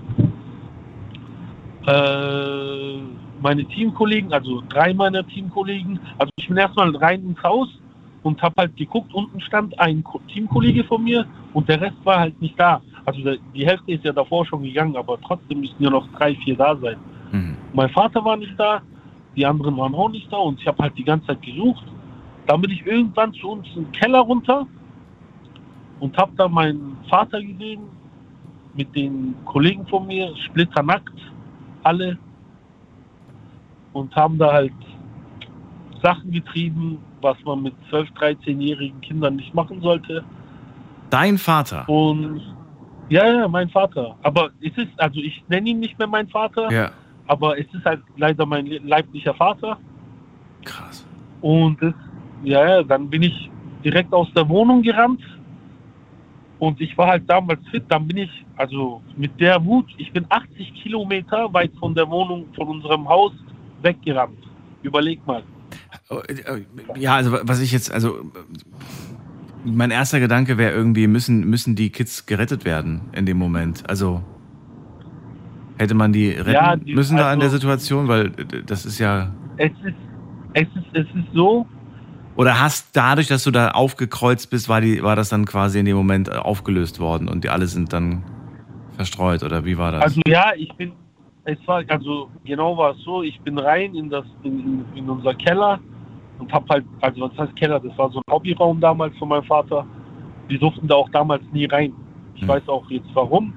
Äh, 1.86 2.98
meine 3.40 3.64
Teamkollegen, 3.64 4.32
also 4.32 4.62
drei 4.68 4.92
meiner 4.92 5.26
Teamkollegen, 5.26 5.98
also 6.18 6.30
ich 6.36 6.48
bin 6.48 6.56
erstmal 6.56 6.94
rein 6.96 7.22
ins 7.22 7.42
Haus 7.42 7.68
und 8.22 8.42
habe 8.42 8.54
halt 8.58 8.76
geguckt, 8.76 9.14
unten 9.14 9.40
stand 9.40 9.78
ein 9.78 10.02
Ko- 10.04 10.20
Teamkollege 10.32 10.84
von 10.84 11.02
mir 11.04 11.24
und 11.54 11.68
der 11.68 11.80
Rest 11.80 11.96
war 12.04 12.20
halt 12.20 12.40
nicht 12.42 12.58
da. 12.60 12.82
Also 13.06 13.20
die 13.54 13.66
Hälfte 13.66 13.92
ist 13.92 14.04
ja 14.04 14.12
davor 14.12 14.44
schon 14.44 14.62
gegangen, 14.64 14.96
aber 14.96 15.18
trotzdem 15.20 15.60
müssen 15.60 15.82
ja 15.82 15.88
noch 15.88 16.06
drei, 16.12 16.34
vier 16.34 16.56
da 16.56 16.76
sein. 16.76 16.96
Mein 17.72 17.88
Vater 17.90 18.24
war 18.24 18.36
nicht 18.36 18.58
da, 18.58 18.82
die 19.38 19.46
anderen 19.46 19.76
waren 19.76 19.94
auch 19.94 20.10
nicht 20.10 20.30
da 20.32 20.36
und 20.36 20.60
ich 20.60 20.66
habe 20.66 20.82
halt 20.82 20.98
die 20.98 21.04
ganze 21.04 21.28
Zeit 21.28 21.42
gesucht. 21.42 21.84
Dann 22.46 22.60
bin 22.60 22.70
ich 22.72 22.84
irgendwann 22.84 23.32
zu 23.34 23.50
uns 23.50 23.66
im 23.76 23.90
Keller 23.92 24.20
runter 24.20 24.66
und 26.00 26.16
habe 26.16 26.32
da 26.36 26.48
meinen 26.48 26.96
Vater 27.08 27.40
gesehen 27.40 27.82
mit 28.74 28.94
den 28.94 29.34
Kollegen 29.44 29.86
von 29.86 30.06
mir, 30.06 30.34
splitternackt, 30.46 31.18
alle 31.84 32.18
und 33.92 34.14
haben 34.16 34.38
da 34.38 34.52
halt 34.52 34.72
Sachen 36.02 36.30
getrieben, 36.30 36.98
was 37.20 37.36
man 37.44 37.62
mit 37.62 37.74
12-, 37.90 38.12
13-jährigen 38.14 39.00
Kindern 39.00 39.36
nicht 39.36 39.54
machen 39.54 39.80
sollte. 39.80 40.24
Dein 41.10 41.38
Vater? 41.38 41.88
Und 41.88 42.40
ja, 43.08 43.26
ja, 43.26 43.48
mein 43.48 43.68
Vater. 43.70 44.16
Aber 44.22 44.50
es 44.60 44.76
ist, 44.76 44.92
also 44.98 45.20
ich 45.20 45.42
nenne 45.48 45.70
ihn 45.70 45.80
nicht 45.80 45.98
mehr 45.98 46.08
mein 46.08 46.28
Vater, 46.28 46.70
Ja. 46.70 46.90
Aber 47.28 47.58
es 47.58 47.66
ist 47.72 47.84
halt 47.84 48.02
leider 48.16 48.44
mein 48.44 48.66
le- 48.66 48.80
leiblicher 48.84 49.34
Vater. 49.34 49.78
Krass. 50.64 51.06
Und 51.40 51.80
das, 51.80 51.94
ja, 52.42 52.82
dann 52.82 53.08
bin 53.08 53.22
ich 53.22 53.50
direkt 53.84 54.12
aus 54.12 54.28
der 54.34 54.48
Wohnung 54.48 54.82
gerannt. 54.82 55.20
Und 56.58 56.80
ich 56.80 56.98
war 56.98 57.06
halt 57.08 57.30
damals 57.30 57.60
fit. 57.70 57.84
Dann 57.88 58.08
bin 58.08 58.16
ich, 58.16 58.30
also 58.56 59.00
mit 59.16 59.38
der 59.40 59.64
Wut, 59.64 59.86
ich 59.96 60.10
bin 60.12 60.26
80 60.28 60.74
Kilometer 60.82 61.52
weit 61.54 61.70
von 61.78 61.94
der 61.94 62.08
Wohnung, 62.10 62.46
von 62.56 62.66
unserem 62.66 63.08
Haus 63.08 63.32
weggerannt. 63.82 64.38
Überleg 64.82 65.24
mal. 65.26 65.44
Ja, 66.96 67.14
also 67.14 67.38
was 67.42 67.60
ich 67.60 67.70
jetzt, 67.70 67.92
also 67.92 68.32
mein 69.64 69.90
erster 69.90 70.18
Gedanke 70.18 70.58
wäre 70.58 70.72
irgendwie, 70.72 71.06
müssen, 71.06 71.48
müssen 71.48 71.76
die 71.76 71.90
Kids 71.90 72.26
gerettet 72.26 72.64
werden 72.64 73.02
in 73.12 73.26
dem 73.26 73.36
Moment? 73.36 73.88
Also 73.88 74.22
hätte 75.78 75.94
man 75.94 76.12
die 76.12 76.30
retten 76.30 76.50
Ja, 76.52 76.76
die- 76.76 76.94
müssen 76.94 77.16
da 77.16 77.32
in 77.32 77.40
der 77.40 77.46
also- 77.48 77.56
Situation, 77.58 78.08
weil 78.08 78.30
das 78.66 78.84
ist 78.84 78.98
ja. 78.98 79.32
Es 79.56 79.70
ist, 79.84 79.94
es 80.54 80.62
ist, 80.68 80.86
es 80.92 81.06
ist 81.14 81.32
so, 81.34 81.66
Oder 82.36 82.60
hast 82.60 82.94
dadurch, 82.96 83.26
dass 83.26 83.42
du 83.42 83.50
da 83.50 83.70
aufgekreuzt 83.72 84.48
bist, 84.50 84.68
war, 84.68 84.80
die, 84.80 85.02
war 85.02 85.16
das 85.16 85.28
dann 85.28 85.44
quasi 85.44 85.80
in 85.80 85.86
dem 85.86 85.96
Moment 85.96 86.28
äh, 86.28 86.32
aufgelöst 86.32 87.00
worden 87.00 87.28
und 87.28 87.42
die 87.42 87.48
alle 87.48 87.66
sind 87.66 87.92
dann 87.92 88.22
verstreut 88.94 89.42
oder 89.42 89.64
wie 89.64 89.76
war 89.76 89.90
das? 89.92 90.02
Also 90.02 90.20
ja, 90.28 90.52
ich 90.56 90.72
bin, 90.74 90.92
es 91.44 91.58
war, 91.66 91.82
also 91.88 92.30
genau 92.44 92.76
war 92.76 92.92
es 92.92 92.98
so, 93.02 93.22
ich 93.24 93.40
bin 93.40 93.58
rein 93.58 93.92
in 93.96 94.08
das, 94.08 94.24
in, 94.44 94.84
in, 94.94 95.10
unser 95.10 95.34
Keller 95.34 95.80
und 96.38 96.52
hab 96.52 96.68
halt, 96.70 96.84
also 97.00 97.22
was 97.22 97.36
heißt 97.36 97.56
Keller, 97.56 97.80
das 97.80 97.96
war 97.98 98.08
so 98.12 98.18
ein 98.20 98.32
Hobbyraum 98.32 98.80
damals 98.80 99.16
von 99.18 99.28
meinem 99.28 99.42
Vater. 99.44 99.84
Wir 100.46 100.58
durften 100.60 100.86
da 100.86 100.94
auch 100.94 101.08
damals 101.10 101.42
nie 101.52 101.64
rein. 101.66 101.92
Ich 102.36 102.42
Hm. 102.42 102.48
weiß 102.48 102.68
auch 102.68 102.88
jetzt 102.90 103.08
warum. 103.14 103.52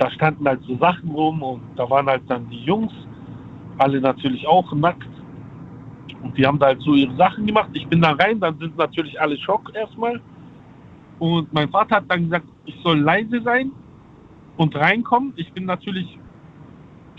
Da 0.00 0.10
standen 0.12 0.48
halt 0.48 0.62
so 0.62 0.78
Sachen 0.78 1.10
rum 1.10 1.42
und 1.42 1.60
da 1.76 1.88
waren 1.90 2.06
halt 2.06 2.22
dann 2.26 2.48
die 2.48 2.64
Jungs, 2.64 2.90
alle 3.76 4.00
natürlich 4.00 4.48
auch 4.48 4.72
nackt. 4.72 5.06
Und 6.22 6.38
die 6.38 6.46
haben 6.46 6.58
da 6.58 6.66
halt 6.68 6.80
so 6.80 6.94
ihre 6.94 7.14
Sachen 7.16 7.44
gemacht. 7.44 7.68
Ich 7.74 7.86
bin 7.86 8.00
da 8.00 8.12
rein, 8.12 8.40
dann 8.40 8.58
sind 8.58 8.78
natürlich 8.78 9.20
alle 9.20 9.36
Schock 9.36 9.70
erstmal. 9.74 10.18
Und 11.18 11.52
mein 11.52 11.68
Vater 11.68 11.96
hat 11.96 12.04
dann 12.08 12.24
gesagt, 12.24 12.46
ich 12.64 12.76
soll 12.82 12.98
leise 12.98 13.42
sein 13.42 13.72
und 14.56 14.74
reinkommen. 14.74 15.34
Ich 15.36 15.52
bin 15.52 15.66
natürlich 15.66 16.18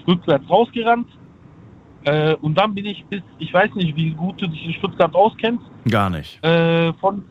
rückwärts 0.07 0.49
rausgerannt. 0.49 1.07
Äh, 2.05 2.33
und 2.37 2.57
dann 2.57 2.73
bin 2.73 2.85
ich 2.85 3.05
bis, 3.05 3.21
ich 3.37 3.53
weiß 3.53 3.75
nicht, 3.75 3.95
wie 3.95 4.09
gut 4.09 4.41
du 4.41 4.47
dich 4.47 4.65
in 4.65 4.73
Stuttgart 4.73 5.13
auskennst. 5.13 5.63
Gar 5.87 6.09
nicht. 6.09 6.43
Äh, 6.43 6.93
von, 6.93 7.23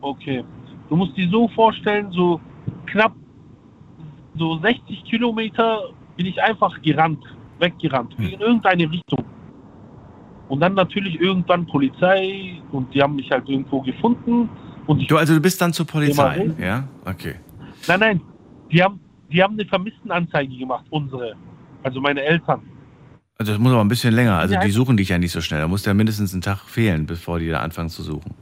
okay. 0.00 0.42
Du 0.88 0.96
musst 0.96 1.14
dir 1.14 1.28
so 1.28 1.46
vorstellen, 1.48 2.10
so 2.10 2.40
knapp 2.86 3.12
so 4.38 4.58
60 4.58 5.04
Kilometer 5.04 5.90
bin 6.16 6.26
ich 6.26 6.40
einfach 6.42 6.80
gerannt, 6.82 7.24
weggerannt, 7.58 8.14
in 8.18 8.40
irgendeine 8.40 8.90
Richtung. 8.90 9.24
Und 10.48 10.60
dann 10.60 10.74
natürlich 10.74 11.20
irgendwann 11.20 11.66
Polizei 11.66 12.60
und 12.72 12.92
die 12.94 13.02
haben 13.02 13.16
mich 13.16 13.30
halt 13.30 13.48
irgendwo 13.48 13.82
gefunden. 13.82 14.48
Und 14.86 15.10
Du, 15.10 15.16
also 15.16 15.34
du 15.34 15.40
bist 15.40 15.60
dann 15.60 15.72
zur 15.72 15.86
Polizei, 15.86 16.50
ja? 16.58 16.84
Okay. 17.04 17.34
Nein, 17.86 18.00
nein, 18.00 18.20
die 18.72 18.82
haben, 18.82 18.98
die 19.30 19.42
haben 19.42 19.54
eine 19.54 19.66
Vermisstenanzeige 19.66 20.56
gemacht, 20.56 20.86
unsere. 20.90 21.34
Also 21.82 22.00
meine 22.00 22.22
Eltern. 22.22 22.62
Also 23.38 23.52
das 23.52 23.60
muss 23.60 23.70
aber 23.72 23.82
ein 23.82 23.88
bisschen 23.88 24.14
länger. 24.14 24.36
Also 24.36 24.56
die 24.58 24.70
suchen 24.70 24.96
dich 24.96 25.10
ja 25.10 25.18
nicht 25.18 25.30
so 25.30 25.40
schnell. 25.40 25.60
Da 25.60 25.68
muss 25.68 25.84
ja 25.84 25.94
mindestens 25.94 26.32
einen 26.32 26.42
Tag 26.42 26.58
fehlen, 26.62 27.06
bevor 27.06 27.38
die 27.38 27.48
da 27.48 27.60
anfangen 27.60 27.88
zu 27.88 28.02
suchen. 28.02 28.34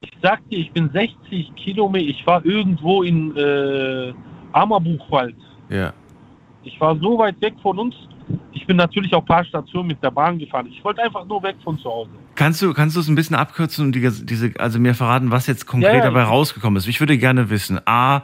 Ich 0.00 0.12
sag 0.20 0.40
dir, 0.48 0.58
ich 0.58 0.72
bin 0.72 0.90
60 0.90 1.54
Kilometer, 1.54 2.08
ich 2.08 2.26
war 2.26 2.44
irgendwo 2.44 3.02
in 3.04 3.36
äh, 3.36 4.12
Ammerbuchwald. 4.52 5.36
Ja. 5.68 5.92
Ich 6.64 6.80
war 6.80 6.96
so 6.98 7.18
weit 7.18 7.40
weg 7.40 7.54
von 7.62 7.78
uns. 7.78 7.94
Ich 8.52 8.66
bin 8.66 8.76
natürlich 8.76 9.14
auch 9.14 9.20
ein 9.22 9.26
paar 9.26 9.44
Stationen 9.44 9.86
mit 9.88 10.02
der 10.02 10.10
Bahn 10.10 10.38
gefahren. 10.38 10.66
Ich 10.70 10.84
wollte 10.84 11.02
einfach 11.02 11.24
nur 11.24 11.42
weg 11.42 11.56
von 11.64 11.78
zu 11.78 11.88
Hause. 11.88 12.10
Kannst 12.34 12.60
du, 12.60 12.74
kannst 12.74 12.94
du 12.96 13.00
es 13.00 13.08
ein 13.08 13.14
bisschen 13.14 13.36
abkürzen 13.36 13.86
und 13.86 13.92
die, 13.94 14.00
diese, 14.24 14.52
also 14.58 14.78
mir 14.78 14.94
verraten, 14.94 15.30
was 15.30 15.46
jetzt 15.46 15.66
konkret 15.66 15.92
Ja, 15.92 15.98
ja, 15.98 16.04
dabei 16.04 16.24
rausgekommen 16.24 16.76
ist? 16.76 16.86
Ich 16.86 17.00
würde 17.00 17.16
gerne 17.16 17.48
wissen, 17.50 17.80
A, 17.86 18.18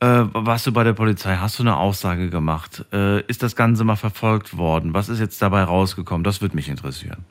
äh, 0.00 0.06
warst 0.32 0.66
du 0.66 0.72
bei 0.72 0.84
der 0.84 0.92
Polizei? 0.92 1.36
Hast 1.36 1.58
du 1.58 1.64
eine 1.64 1.76
Aussage 1.76 2.30
gemacht? 2.30 2.84
Äh, 2.92 3.22
ist 3.22 3.42
das 3.42 3.56
Ganze 3.56 3.82
mal 3.82 3.96
verfolgt 3.96 4.56
worden? 4.56 4.94
Was 4.94 5.08
ist 5.08 5.18
jetzt 5.18 5.42
dabei 5.42 5.64
rausgekommen? 5.64 6.22
Das 6.22 6.40
würde 6.40 6.54
mich 6.54 6.68
interessieren. 6.68 7.24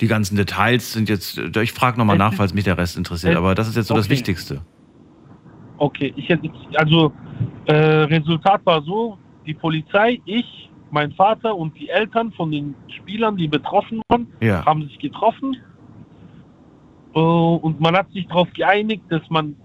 Die 0.00 0.06
ganzen 0.08 0.36
Details 0.36 0.92
sind 0.94 1.08
jetzt, 1.10 1.36
ich 1.38 1.72
frage 1.72 1.98
nochmal 1.98 2.16
nach, 2.16 2.32
falls 2.34 2.54
mich 2.54 2.64
der 2.64 2.78
Rest 2.78 2.96
interessiert, 2.96 3.34
es- 3.34 3.38
aber 3.38 3.54
das 3.54 3.68
ist 3.68 3.76
jetzt 3.76 3.88
so 3.88 3.94
das 3.94 4.06
okay. 4.06 4.14
Wichtigste. 4.14 4.62
Okay, 5.82 6.12
ich 6.14 6.28
hätte, 6.28 6.48
also 6.74 7.12
äh, 7.66 7.74
Resultat 7.74 8.64
war 8.64 8.80
so, 8.82 9.18
die 9.44 9.54
Polizei, 9.54 10.20
ich, 10.26 10.70
mein 10.92 11.10
Vater 11.10 11.56
und 11.56 11.76
die 11.76 11.88
Eltern 11.88 12.30
von 12.32 12.52
den 12.52 12.76
Spielern, 12.86 13.36
die 13.36 13.48
betroffen 13.48 14.00
waren, 14.08 14.28
Ja. 14.40 14.64
haben 14.64 14.82
sich 14.84 14.96
getroffen. 15.00 15.56
Äh, 17.16 17.18
und 17.18 17.80
man 17.80 17.96
hat 17.96 18.08
sich 18.12 18.28
darauf 18.28 18.48
geeinigt, 18.52 19.02
dass 19.08 19.28
man, 19.28 19.56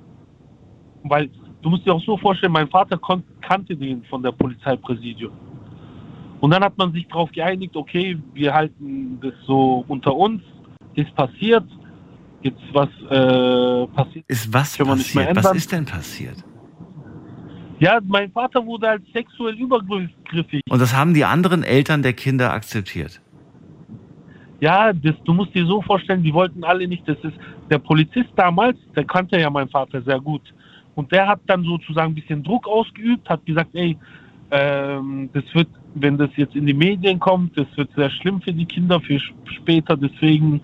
weil 1.04 1.30
du 1.62 1.70
musst 1.70 1.86
dir 1.86 1.94
auch 1.94 2.04
so 2.04 2.18
vorstellen, 2.18 2.54
mein 2.54 2.70
Vater 2.70 3.00
kannte 3.42 3.76
den 3.76 4.04
von 4.06 4.24
der 4.24 4.32
Polizeipräsidium. 4.32 5.34
Und 6.42 6.50
dann 6.50 6.64
hat 6.64 6.76
man 6.80 6.94
sich 6.94 7.08
darauf 7.10 7.32
geeinigt, 7.32 7.76
okay, 7.76 8.18
wir 8.34 8.56
halten 8.56 9.20
das 9.22 9.34
so 9.46 9.86
unter 9.88 10.16
uns, 10.16 10.42
ist 10.96 11.14
passiert, 11.14 11.66
jetzt 12.42 12.62
was 12.74 12.90
äh, 13.10 13.88
passiert. 13.88 14.26
Ist 14.28 14.54
was 14.54 14.78
passiert? 14.78 15.36
Was 15.36 15.56
ist 15.56 15.72
denn 15.72 15.86
passiert? 15.86 16.44
Ja, 17.80 18.00
mein 18.04 18.32
Vater 18.32 18.66
wurde 18.66 18.90
als 18.90 19.04
sexuell 19.14 19.56
übergriffig. 19.56 20.62
Und 20.70 20.82
das 20.82 20.96
haben 20.96 21.14
die 21.14 21.26
anderen 21.26 21.64
Eltern 21.64 22.02
der 22.02 22.14
Kinder 22.14 22.52
akzeptiert. 22.52 23.22
Ja, 24.60 24.92
das, 24.92 25.14
du 25.24 25.34
musst 25.34 25.54
dir 25.54 25.66
so 25.68 25.82
vorstellen, 25.84 26.24
die 26.24 26.34
wollten 26.34 26.64
alle 26.64 26.88
nicht, 26.88 27.08
das 27.08 27.18
ist 27.22 27.38
der 27.70 27.78
Polizist 27.78 28.30
damals, 28.36 28.78
der 28.96 29.04
kannte 29.04 29.40
ja 29.40 29.50
meinen 29.52 29.70
Vater 29.70 30.02
sehr 30.02 30.20
gut. 30.20 30.42
Und 30.96 31.12
der 31.12 31.28
hat 31.28 31.42
dann 31.46 31.64
sozusagen 31.64 32.14
ein 32.14 32.16
bisschen 32.16 32.44
Druck 32.44 32.68
ausgeübt, 32.68 33.30
hat 33.30 33.46
gesagt, 33.46 33.70
ey, 33.74 33.96
ähm, 34.50 35.30
das 35.34 35.44
wird, 35.54 35.68
wenn 35.94 36.18
das 36.18 36.32
jetzt 36.38 36.56
in 36.56 36.66
die 36.66 36.74
Medien 36.74 37.20
kommt, 37.20 37.56
das 37.56 37.68
wird 37.76 37.92
sehr 37.96 38.10
schlimm 38.10 38.42
für 38.42 38.54
die 38.54 38.66
Kinder, 38.66 39.00
für 39.00 39.20
später, 39.46 39.96
deswegen 39.96 40.62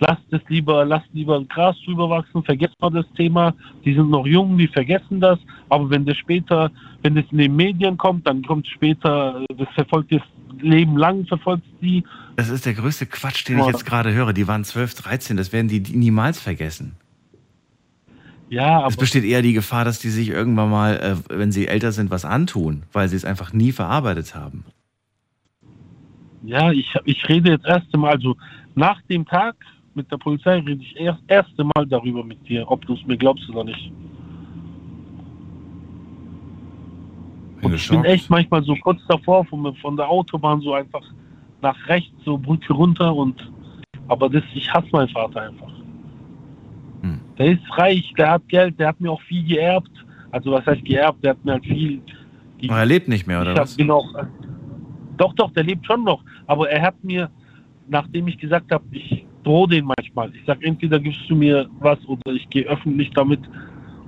lasst 0.00 0.22
es 0.30 0.40
lieber, 0.48 0.84
lasst 0.84 1.08
lieber 1.12 1.42
Gras 1.44 1.76
drüber 1.84 2.08
wachsen, 2.10 2.42
vergesst 2.42 2.80
mal 2.80 2.90
das 2.90 3.06
Thema, 3.16 3.54
die 3.84 3.94
sind 3.94 4.10
noch 4.10 4.26
jung, 4.26 4.56
die 4.58 4.68
vergessen 4.68 5.20
das, 5.20 5.38
aber 5.68 5.90
wenn 5.90 6.04
das 6.04 6.16
später, 6.16 6.70
wenn 7.02 7.14
das 7.14 7.24
in 7.30 7.38
den 7.38 7.56
Medien 7.56 7.96
kommt, 7.96 8.26
dann 8.26 8.42
kommt 8.42 8.66
später, 8.66 9.44
das 9.56 9.68
verfolgt 9.74 10.12
das 10.12 10.22
Leben 10.60 10.96
lang, 10.96 11.26
verfolgt 11.26 11.64
sie, 11.80 12.04
Das 12.36 12.48
ist 12.48 12.66
der 12.66 12.74
größte 12.74 13.06
Quatsch, 13.06 13.46
den 13.48 13.58
ich 13.58 13.66
jetzt 13.66 13.86
gerade 13.86 14.12
höre. 14.12 14.32
Die 14.32 14.48
waren 14.48 14.64
12, 14.64 14.94
13, 14.94 15.36
das 15.36 15.52
werden 15.52 15.68
die 15.68 15.80
niemals 15.80 16.40
vergessen. 16.40 16.96
Ja, 18.48 18.78
aber 18.78 18.88
Es 18.88 18.96
besteht 18.96 19.24
eher 19.24 19.42
die 19.42 19.52
Gefahr, 19.52 19.84
dass 19.84 19.98
die 19.98 20.08
sich 20.08 20.30
irgendwann 20.30 20.70
mal, 20.70 20.96
äh, 20.96 21.36
wenn 21.36 21.52
sie 21.52 21.68
älter 21.68 21.92
sind, 21.92 22.10
was 22.10 22.24
antun, 22.24 22.84
weil 22.92 23.08
sie 23.08 23.16
es 23.16 23.24
einfach 23.24 23.52
nie 23.52 23.72
verarbeitet 23.72 24.34
haben. 24.34 24.64
Ja, 26.42 26.70
ich, 26.72 26.94
ich 27.04 27.28
rede 27.28 27.50
jetzt 27.50 27.66
erste 27.66 27.98
Mal, 27.98 28.12
also 28.12 28.36
nach 28.74 29.02
dem 29.02 29.26
Tag 29.26 29.56
mit 29.94 30.10
der 30.10 30.16
Polizei 30.16 30.58
rede 30.58 30.82
ich 30.82 30.96
erst 30.98 31.20
erste 31.28 31.64
Mal 31.64 31.86
darüber 31.86 32.24
mit 32.24 32.46
dir, 32.48 32.70
ob 32.70 32.84
du 32.86 32.94
es 32.94 33.06
mir 33.06 33.16
glaubst 33.16 33.48
oder 33.50 33.64
nicht. 33.64 33.92
Und 37.62 37.74
ich 37.74 37.88
bin 37.88 38.04
echt 38.04 38.30
manchmal 38.30 38.62
so 38.62 38.76
kurz 38.76 39.00
davor 39.08 39.44
von, 39.44 39.74
von 39.76 39.96
der 39.96 40.08
Autobahn 40.08 40.60
so 40.60 40.74
einfach 40.74 41.02
nach 41.60 41.76
rechts, 41.88 42.14
so 42.24 42.38
Brücke 42.38 42.72
runter 42.72 43.14
und 43.14 43.50
aber 44.06 44.30
das, 44.30 44.44
ich 44.54 44.72
hasse 44.72 44.88
meinen 44.92 45.08
Vater 45.08 45.42
einfach. 45.42 45.72
Hm. 47.02 47.20
Der 47.36 47.46
ist 47.52 47.62
reich, 47.76 48.12
der 48.16 48.30
hat 48.30 48.48
Geld, 48.48 48.78
der 48.78 48.88
hat 48.88 49.00
mir 49.00 49.10
auch 49.10 49.20
viel 49.22 49.44
geerbt. 49.44 49.90
Also 50.30 50.52
was 50.52 50.64
heißt 50.64 50.84
geerbt, 50.84 51.22
der 51.22 51.32
hat 51.32 51.44
mir 51.44 51.52
halt 51.52 51.64
viel. 51.64 52.00
Aber 52.68 52.78
er 52.78 52.86
lebt 52.86 53.08
nicht 53.08 53.26
mehr, 53.26 53.40
oder 53.40 53.52
ich 53.52 53.58
was? 53.58 53.72
Hab, 53.72 53.78
genau, 53.78 54.04
doch, 55.18 55.34
doch, 55.34 55.50
der 55.52 55.64
lebt 55.64 55.86
schon 55.86 56.04
noch. 56.04 56.22
Aber 56.46 56.70
er 56.70 56.80
hat 56.80 57.02
mir, 57.04 57.30
nachdem 57.88 58.28
ich 58.28 58.38
gesagt 58.38 58.72
habe, 58.72 58.84
ich 58.92 59.26
drohe 59.48 59.68
den 59.68 59.86
manchmal. 59.86 60.30
Ich 60.34 60.44
sage, 60.46 60.66
entweder 60.66 61.00
gibst 61.00 61.20
du 61.28 61.34
mir 61.34 61.68
was 61.80 61.98
oder 62.06 62.32
ich 62.32 62.48
gehe 62.50 62.64
öffentlich 62.64 63.10
damit 63.14 63.40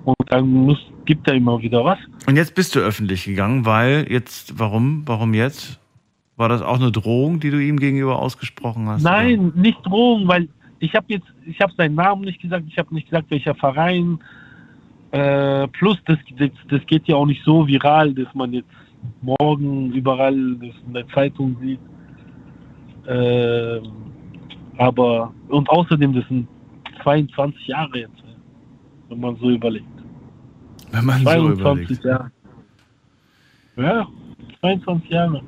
und 0.04 0.16
dann 0.26 0.48
muss, 0.48 0.78
gibt 1.04 1.26
er 1.28 1.34
immer 1.34 1.60
wieder 1.60 1.84
was. 1.84 1.98
Und 2.26 2.36
jetzt 2.36 2.54
bist 2.54 2.74
du 2.74 2.80
öffentlich 2.80 3.24
gegangen, 3.24 3.64
weil 3.64 4.06
jetzt, 4.10 4.58
warum? 4.58 5.02
Warum 5.06 5.34
jetzt? 5.34 5.80
War 6.36 6.48
das 6.48 6.62
auch 6.62 6.78
eine 6.78 6.90
Drohung, 6.90 7.40
die 7.40 7.50
du 7.50 7.58
ihm 7.58 7.78
gegenüber 7.78 8.18
ausgesprochen 8.18 8.86
hast? 8.88 9.02
Nein, 9.02 9.52
nicht 9.54 9.78
Drohung, 9.84 10.28
weil 10.28 10.48
ich 10.78 10.94
habe 10.94 11.06
jetzt, 11.08 11.26
ich 11.46 11.60
habe 11.60 11.72
seinen 11.76 11.94
Namen 11.94 12.22
nicht 12.22 12.40
gesagt, 12.40 12.64
ich 12.68 12.78
habe 12.78 12.94
nicht 12.94 13.10
gesagt, 13.10 13.30
welcher 13.30 13.54
Verein. 13.54 14.18
Äh, 15.10 15.66
plus, 15.68 15.98
das, 16.06 16.18
das, 16.38 16.50
das 16.68 16.86
geht 16.86 17.08
ja 17.08 17.16
auch 17.16 17.26
nicht 17.26 17.42
so 17.44 17.66
viral, 17.66 18.14
dass 18.14 18.32
man 18.34 18.52
jetzt 18.52 18.68
morgen 19.22 19.92
überall 19.92 20.54
das 20.56 20.74
in 20.86 20.94
der 20.94 21.08
Zeitung 21.08 21.56
sieht. 21.60 21.80
Äh, 23.06 23.80
aber, 24.80 25.30
und 25.48 25.68
außerdem, 25.68 26.14
das 26.14 26.26
sind 26.28 26.48
22 27.02 27.66
Jahre 27.66 27.98
jetzt, 27.98 28.24
wenn 29.10 29.20
man 29.20 29.36
so 29.36 29.50
überlegt. 29.50 29.84
Wenn 30.90 31.04
man 31.04 31.18
so 31.18 31.24
22 31.24 31.58
überlegt. 31.58 32.04
Jahre. 32.04 32.30
Ja, 33.76 34.08
22 34.60 35.10
Jahre. 35.10 35.42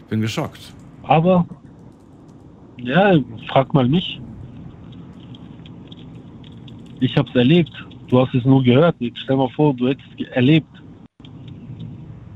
Ich 0.00 0.04
bin 0.04 0.20
geschockt. 0.20 0.74
Aber, 1.04 1.46
ja, 2.76 3.14
frag 3.48 3.72
mal 3.72 3.88
mich. 3.88 4.20
Ich 7.00 7.16
hab's 7.16 7.34
erlebt. 7.34 7.72
Du 8.08 8.20
hast 8.20 8.34
es 8.34 8.44
nur 8.44 8.62
gehört. 8.62 8.96
Jetzt 8.98 9.20
stell 9.20 9.36
mal 9.36 9.48
vor, 9.48 9.72
du 9.72 9.88
hättest 9.88 10.08
es 10.18 10.28
erlebt. 10.28 10.68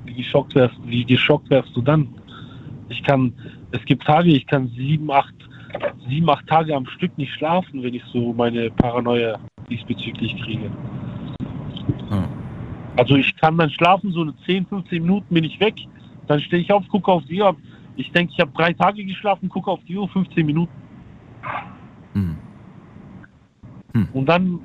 Wie 0.07 0.15
geschockt 0.15 0.55
wärst, 0.55 0.77
wie 0.87 1.05
geschockt 1.05 1.51
wärst 1.51 1.77
du 1.77 1.83
dann? 1.83 2.09
Ich 2.89 3.03
kann, 3.03 3.32
es 3.72 3.84
gibt 3.84 4.05
Tage, 4.05 4.30
ich 4.30 4.47
kann 4.47 4.68
sieben, 4.68 5.11
acht, 5.11 5.34
sieben, 6.09 6.28
acht 6.30 6.47
Tage 6.47 6.74
am 6.74 6.87
Stück 6.87 7.16
nicht 7.18 7.32
schlafen, 7.34 7.82
wenn 7.82 7.95
ich 7.95 8.03
so 8.12 8.32
meine 8.32 8.70
Paranoia 8.70 9.39
diesbezüglich 9.68 10.37
kriege. 10.43 10.70
Also 12.97 13.16
ich 13.16 13.37
kann 13.37 13.59
dann 13.59 13.70
schlafen, 13.70 14.12
so 14.12 14.30
10, 14.47 14.66
15 14.66 15.03
Minuten 15.03 15.34
bin 15.34 15.45
ich 15.45 15.61
weg, 15.61 15.74
dann 16.28 16.41
stehe 16.41 16.62
ich 16.62 16.72
auf, 16.72 16.87
gucke 16.89 17.11
auf 17.11 17.24
die 17.26 17.43
Uhr. 17.43 17.55
Ich 17.97 18.11
denke, 18.12 18.32
ich 18.34 18.41
habe 18.41 18.53
drei 18.55 18.72
Tage 18.72 19.05
geschlafen, 19.05 19.49
gucke 19.49 19.70
auf 19.70 19.80
die 19.87 19.97
Uhr, 19.97 20.09
15 20.09 20.47
Minuten. 20.47 20.72
Und 24.12 24.26
dann 24.26 24.61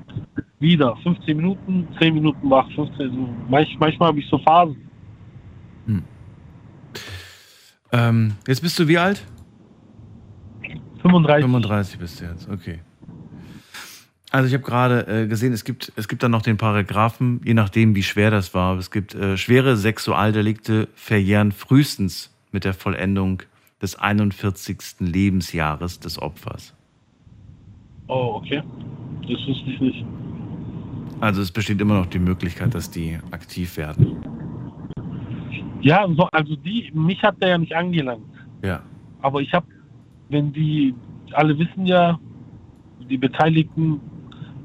wieder 0.59 0.95
15 0.97 1.35
Minuten, 1.35 1.87
10 1.99 2.13
Minuten 2.13 2.49
wach, 2.49 2.69
15, 2.73 3.11
so. 3.11 3.29
Manch, 3.49 3.77
manchmal 3.79 4.09
habe 4.09 4.19
ich 4.19 4.27
so 4.27 4.37
Phasen. 4.37 4.77
Ähm, 7.91 8.33
jetzt 8.47 8.61
bist 8.61 8.79
du 8.79 8.87
wie 8.87 8.97
alt? 8.97 9.25
35. 11.01 11.43
35 11.43 11.99
bist 11.99 12.21
du 12.21 12.25
jetzt, 12.25 12.49
okay. 12.49 12.79
Also 14.31 14.47
ich 14.47 14.53
habe 14.53 14.63
gerade 14.63 15.07
äh, 15.07 15.27
gesehen, 15.27 15.51
es 15.51 15.65
gibt, 15.65 15.91
es 15.97 16.07
gibt 16.07 16.23
dann 16.23 16.31
noch 16.31 16.41
den 16.41 16.55
Paragraphen, 16.55 17.41
je 17.43 17.53
nachdem 17.53 17.95
wie 17.95 18.03
schwer 18.03 18.31
das 18.31 18.53
war. 18.53 18.77
Es 18.77 18.89
gibt 18.89 19.13
äh, 19.13 19.35
schwere 19.35 19.75
Sexualdelikte 19.75 20.87
verjähren 20.95 21.51
frühestens 21.51 22.33
mit 22.51 22.63
der 22.63 22.73
Vollendung 22.73 23.43
des 23.81 23.95
41. 23.97 24.77
Lebensjahres 24.99 25.99
des 25.99 26.21
Opfers. 26.21 26.73
Oh, 28.07 28.35
okay. 28.35 28.63
Das 29.21 29.47
wusste 29.47 29.69
ich 29.69 29.81
nicht. 29.81 30.05
Also 31.19 31.41
es 31.41 31.51
besteht 31.51 31.81
immer 31.81 31.95
noch 31.95 32.05
die 32.05 32.19
Möglichkeit, 32.19 32.73
dass 32.73 32.89
die 32.89 33.19
aktiv 33.31 33.75
werden. 33.77 34.23
Ja, 35.81 36.07
so, 36.15 36.23
also 36.31 36.55
die, 36.55 36.91
mich 36.93 37.21
hat 37.23 37.41
der 37.41 37.49
ja 37.49 37.57
nicht 37.57 37.75
angelangt. 37.75 38.25
Ja. 38.63 38.81
Aber 39.21 39.41
ich 39.41 39.51
habe, 39.53 39.65
wenn 40.29 40.53
die, 40.53 40.93
alle 41.33 41.57
wissen 41.57 41.85
ja, 41.85 42.19
die 43.09 43.17
Beteiligten, 43.17 43.99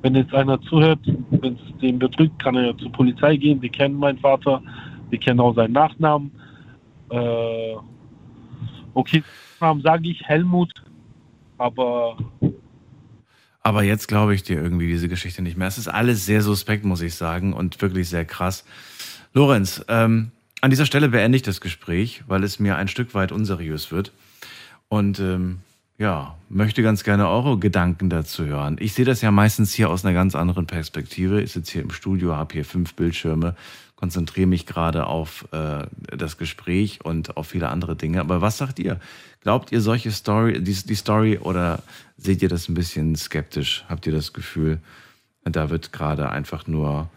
wenn 0.03 0.15
jetzt 0.15 0.35
einer 0.35 0.61
zuhört, 0.63 1.01
wenn 1.31 1.55
es 1.55 1.79
den 1.81 1.99
bedrückt, 1.99 2.43
kann 2.43 2.55
er 2.55 2.67
ja 2.67 2.77
zur 2.77 2.93
Polizei 2.93 3.37
gehen. 3.37 3.61
Die 3.61 3.71
kennen 3.71 3.97
meinen 3.97 4.19
Vater, 4.19 4.63
die 5.11 5.19
kennen 5.19 5.41
auch 5.41 5.55
seinen 5.55 5.73
Nachnamen. 5.73 6.31
Äh, 7.11 7.77
okay, 8.95 9.23
Namen 9.61 9.83
sage 9.83 10.09
ich 10.11 10.23
Helmut, 10.23 10.73
aber 11.59 12.17
Aber 13.63 13.83
jetzt 13.83 14.07
glaube 14.07 14.33
ich 14.33 14.45
dir 14.45 14.63
irgendwie 14.63 14.87
diese 14.87 15.09
Geschichte 15.09 15.43
nicht 15.43 15.57
mehr. 15.57 15.67
Es 15.67 15.79
ist 15.79 15.89
alles 15.89 16.25
sehr 16.25 16.43
suspekt, 16.43 16.85
muss 16.85 17.01
ich 17.01 17.17
sagen, 17.17 17.53
und 17.53 17.83
wirklich 17.83 18.09
sehr 18.09 18.25
krass. 18.25 18.65
Lorenz, 19.33 19.85
ähm, 19.89 20.31
an 20.67 20.71
dieser 20.71 20.85
Stelle 20.85 21.09
beende 21.09 21.37
ich 21.37 21.45
das 21.45 21.61
Gespräch, 21.61 22.25
weil 22.27 22.43
es 22.43 22.59
mir 22.59 22.75
ein 22.75 22.89
Stück 22.89 23.15
weit 23.15 23.31
unseriös 23.31 23.93
wird. 23.93 24.11
Und 24.89 25.21
ähm, 25.21 25.61
ja, 25.97 26.37
möchte 26.49 26.83
ganz 26.83 27.05
gerne 27.05 27.29
eure 27.29 27.57
Gedanken 27.57 28.11
dazu 28.11 28.45
hören. 28.47 28.77
Ich 28.81 28.93
sehe 28.93 29.05
das 29.05 29.23
ja 29.23 29.31
meistens 29.31 29.73
hier 29.73 29.89
aus 29.89 30.05
einer 30.05 30.13
ganz 30.13 30.35
anderen 30.35 30.67
Perspektive. 30.67 31.41
Ich 31.41 31.53
sitze 31.53 31.75
hier 31.75 31.83
im 31.83 31.93
Studio, 31.93 32.35
habe 32.35 32.55
hier 32.55 32.65
fünf 32.65 32.95
Bildschirme, 32.95 33.55
konzentriere 33.95 34.49
mich 34.49 34.67
gerade 34.67 35.07
auf 35.07 35.47
äh, 35.53 35.87
das 36.17 36.37
Gespräch 36.37 36.99
und 37.05 37.37
auf 37.37 37.47
viele 37.47 37.69
andere 37.69 37.95
Dinge. 37.95 38.19
Aber 38.19 38.41
was 38.41 38.59
sagt 38.59 38.81
ihr? 38.81 38.99
Glaubt 39.43 39.71
ihr 39.71 39.81
solche 39.81 40.11
Story, 40.11 40.61
die, 40.61 40.75
die 40.75 40.95
Story 40.97 41.39
oder 41.39 41.85
seht 42.17 42.43
ihr 42.43 42.49
das 42.49 42.69
ein 42.69 42.75
bisschen 42.75 43.15
skeptisch? 43.15 43.85
Habt 43.89 44.05
ihr 44.09 44.13
das 44.13 44.33
Gefühl, 44.33 44.81
da 45.45 45.71
wird 45.71 45.93
gerade 45.93 46.29
einfach 46.29 46.67
nur 46.67 47.09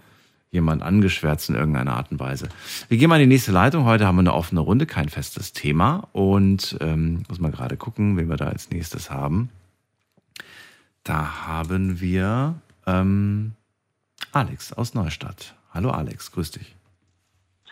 jemand 0.52 0.82
angeschwärzt 0.82 1.50
in 1.50 1.56
irgendeiner 1.56 1.94
Art 1.96 2.12
und 2.12 2.20
Weise? 2.20 2.50
Wir 2.88 2.98
gehen 2.98 3.10
mal 3.10 3.22
in 3.22 3.30
die 3.30 3.36
nächste 3.36 3.52
Leitung. 3.52 3.86
Heute 3.86 4.06
haben 4.08 4.16
wir 4.16 4.22
eine 4.22 4.34
offene 4.34 4.62
Runde, 4.62 4.86
kein 4.86 5.10
festes 5.10 5.54
Thema. 5.54 6.08
Und 6.12 6.78
ähm, 6.82 7.24
muss 7.30 7.40
mal 7.40 7.52
gerade 7.52 7.78
gucken, 7.78 8.18
wen 8.18 8.30
wir 8.30 8.38
da 8.38 8.48
als 8.48 8.70
nächstes 8.70 9.10
haben. 9.12 9.50
Da 11.04 11.48
haben 11.48 12.02
wir 12.02 12.56
ähm, 12.86 13.54
Alex 14.32 14.74
aus 14.74 14.94
Neustadt. 14.94 15.56
Hallo 15.74 15.92
Alex, 15.92 16.32
grüß 16.32 16.52
dich. 16.52 16.76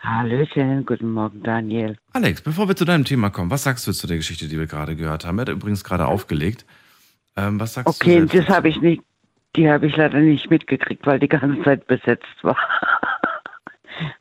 Hallöchen, 0.00 0.86
guten 0.86 1.10
Morgen, 1.10 1.42
Daniel. 1.42 1.98
Alex, 2.12 2.40
bevor 2.40 2.68
wir 2.68 2.76
zu 2.76 2.84
deinem 2.84 3.04
Thema 3.04 3.30
kommen, 3.30 3.50
was 3.50 3.64
sagst 3.64 3.84
du 3.86 3.92
zu 3.92 4.06
der 4.06 4.16
Geschichte, 4.16 4.46
die 4.46 4.56
wir 4.58 4.68
gerade 4.68 4.94
gehört 4.94 5.24
haben? 5.26 5.38
Er 5.38 5.42
hat 5.42 5.48
übrigens 5.48 5.82
gerade 5.82 6.06
aufgelegt. 6.06 6.64
Ähm, 7.36 7.58
was 7.58 7.74
sagst 7.74 8.00
Okay, 8.00 8.20
du? 8.20 8.26
das 8.26 8.48
habe 8.48 8.68
ich 8.68 8.80
nicht, 8.80 9.02
die 9.56 9.70
habe 9.70 9.86
ich 9.86 9.96
leider 9.96 10.18
nicht 10.20 10.50
mitgekriegt, 10.50 11.06
weil 11.06 11.18
die 11.18 11.28
ganze 11.28 11.62
Zeit 11.62 11.86
besetzt 11.86 12.26
war. 12.42 12.56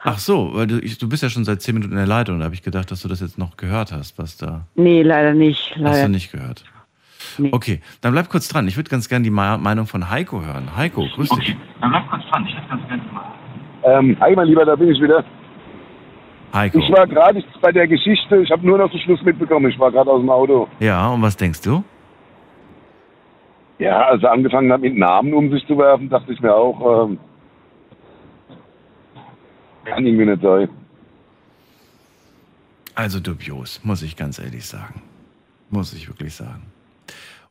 Ach 0.03 0.17
so, 0.17 0.51
weil 0.53 0.65
du, 0.67 0.79
ich, 0.79 0.97
du 0.97 1.07
bist 1.07 1.21
ja 1.21 1.29
schon 1.29 1.45
seit 1.45 1.61
zehn 1.61 1.75
Minuten 1.75 1.91
in 1.93 1.97
der 1.99 2.07
Leitung. 2.07 2.39
Da 2.39 2.45
habe 2.45 2.55
ich 2.55 2.63
gedacht, 2.63 2.89
dass 2.89 3.01
du 3.01 3.07
das 3.07 3.19
jetzt 3.21 3.37
noch 3.37 3.57
gehört 3.57 3.91
hast, 3.91 4.17
was 4.17 4.37
da. 4.37 4.65
Nee, 4.75 5.03
leider 5.03 5.33
nicht. 5.33 5.71
Hast 5.75 5.81
Leider. 5.81 6.03
du 6.03 6.09
nicht 6.09 6.31
gehört? 6.31 6.63
Okay, 7.51 7.81
dann 8.01 8.13
bleib 8.13 8.29
kurz 8.29 8.47
dran. 8.47 8.67
Ich 8.67 8.77
würde 8.77 8.89
ganz 8.89 9.09
gerne 9.09 9.23
die 9.23 9.29
Me- 9.29 9.57
Meinung 9.59 9.85
von 9.85 10.09
Heiko 10.09 10.41
hören. 10.43 10.75
Heiko, 10.75 11.05
grüß 11.15 11.29
dich. 11.29 11.55
Dann 11.81 11.91
bleib 11.91 12.09
kurz 12.09 12.23
dran, 12.31 12.45
ich 12.47 12.55
hätte 12.55 12.67
ganz 12.69 12.87
gerne 12.87 13.03
mal. 13.11 13.25
Ähm, 13.83 14.17
hi, 14.19 14.35
mein 14.35 14.47
Lieber, 14.47 14.65
da 14.65 14.75
bin 14.75 14.89
ich 14.89 14.99
wieder. 15.01 15.23
Heiko. 16.53 16.79
Ich 16.79 16.89
war 16.91 17.05
gerade 17.05 17.43
bei 17.61 17.71
der 17.71 17.87
Geschichte, 17.87 18.37
ich 18.37 18.49
habe 18.49 18.65
nur 18.65 18.77
noch 18.77 18.89
den 18.89 18.99
Schluss 19.01 19.21
mitbekommen, 19.21 19.69
ich 19.69 19.77
war 19.77 19.91
gerade 19.91 20.09
aus 20.09 20.21
dem 20.21 20.29
Auto. 20.29 20.67
Ja, 20.79 21.09
und 21.09 21.21
was 21.21 21.35
denkst 21.37 21.61
du? 21.61 21.83
Ja, 23.79 24.07
als 24.07 24.23
er 24.23 24.31
angefangen 24.31 24.71
hat, 24.71 24.81
mit 24.81 24.95
Namen 24.95 25.33
um 25.33 25.51
sich 25.51 25.65
zu 25.67 25.77
werfen, 25.77 26.09
dachte 26.09 26.33
ich 26.33 26.41
mir 26.41 26.53
auch, 26.53 27.05
ähm, 27.05 27.19
kann 29.85 30.05
irgendwie 30.05 30.25
nicht 30.25 30.41
sein. 30.41 30.69
Also 32.95 33.19
dubios, 33.19 33.81
muss 33.83 34.01
ich 34.01 34.15
ganz 34.15 34.39
ehrlich 34.39 34.65
sagen. 34.65 35.01
Muss 35.69 35.93
ich 35.93 36.07
wirklich 36.07 36.33
sagen. 36.33 36.63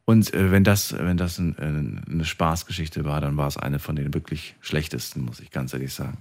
Und 0.04 0.32
äh, 0.34 0.50
wenn 0.50 0.64
das, 0.64 0.96
wenn 0.98 1.16
das 1.16 1.38
ein, 1.38 1.56
äh, 1.58 2.10
eine 2.10 2.24
Spaßgeschichte 2.24 3.04
war, 3.04 3.20
dann 3.20 3.36
war 3.36 3.46
es 3.48 3.56
eine 3.56 3.78
von 3.78 3.96
den 3.96 4.14
wirklich 4.14 4.54
schlechtesten, 4.60 5.24
muss 5.24 5.40
ich 5.40 5.50
ganz 5.50 5.72
ehrlich 5.72 5.94
sagen. 5.94 6.18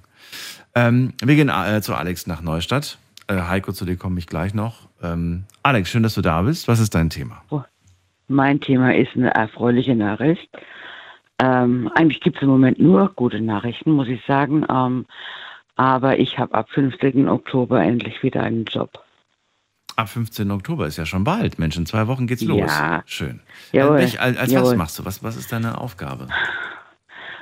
Ähm, 0.74 1.14
wir 1.24 1.36
gehen 1.36 1.50
äh, 1.50 1.82
zu 1.82 1.96
Alex 1.96 2.28
nach 2.28 2.42
Neustadt. 2.42 2.98
Äh, 3.28 3.42
Heiko, 3.42 3.74
zu 3.74 3.86
dir 3.86 3.98
komme 3.98 4.20
ich 4.20 4.28
gleich 4.28 4.54
noch. 4.54 4.90
Ähm, 5.02 5.46
Alex, 5.64 5.90
schön, 5.90 6.04
dass 6.04 6.16
du 6.16 6.22
da 6.22 6.42
bist. 6.42 6.68
Was 6.68 6.80
ist 6.80 6.96
dein 6.96 7.10
Thema? 7.10 7.44
Mein 8.28 8.60
Thema 8.60 8.94
ist 8.96 9.16
eine 9.16 9.34
erfreuliche 9.34 9.96
Nachricht. 9.96 10.50
Ähm, 11.40 11.92
eigentlich 11.96 12.22
gibt 12.22 12.38
es 12.38 12.42
im 12.44 12.50
Moment 12.50 12.80
nur 12.80 13.10
gute 13.16 13.42
Nachrichten, 13.42 13.92
muss 13.92 14.08
ich 14.08 14.24
sagen. 14.26 14.66
Ähm, 14.70 15.06
Aber 15.76 16.18
ich 16.20 16.40
habe 16.40 16.54
ab 16.56 16.70
15. 16.70 17.28
Oktober 17.28 17.82
endlich 17.84 18.24
wieder 18.24 18.42
einen 18.44 18.64
Job. 18.66 19.04
Ab 19.98 20.08
15. 20.10 20.50
Oktober 20.52 20.88
ist 20.88 20.98
ja 20.98 21.06
schon 21.06 21.24
bald. 21.26 21.60
Mensch, 21.60 21.76
in 21.78 21.86
zwei 21.86 22.08
Wochen 22.08 22.28
geht's 22.28 22.42
los. 22.44 22.60
Ja. 22.60 23.04
Schön. 23.06 23.42
Jawohl. 23.74 23.98
Äh, 23.98 24.02
welch- 24.04 24.20
als 24.22 24.38
als 24.38 24.48
was 24.48 24.52
Jawohl. 24.54 24.76
machst 24.78 25.00
du? 25.00 25.06
Was, 25.06 25.22
was 25.24 25.36
ist 25.38 25.52
deine 25.52 25.80
Aufgabe? 25.80 26.28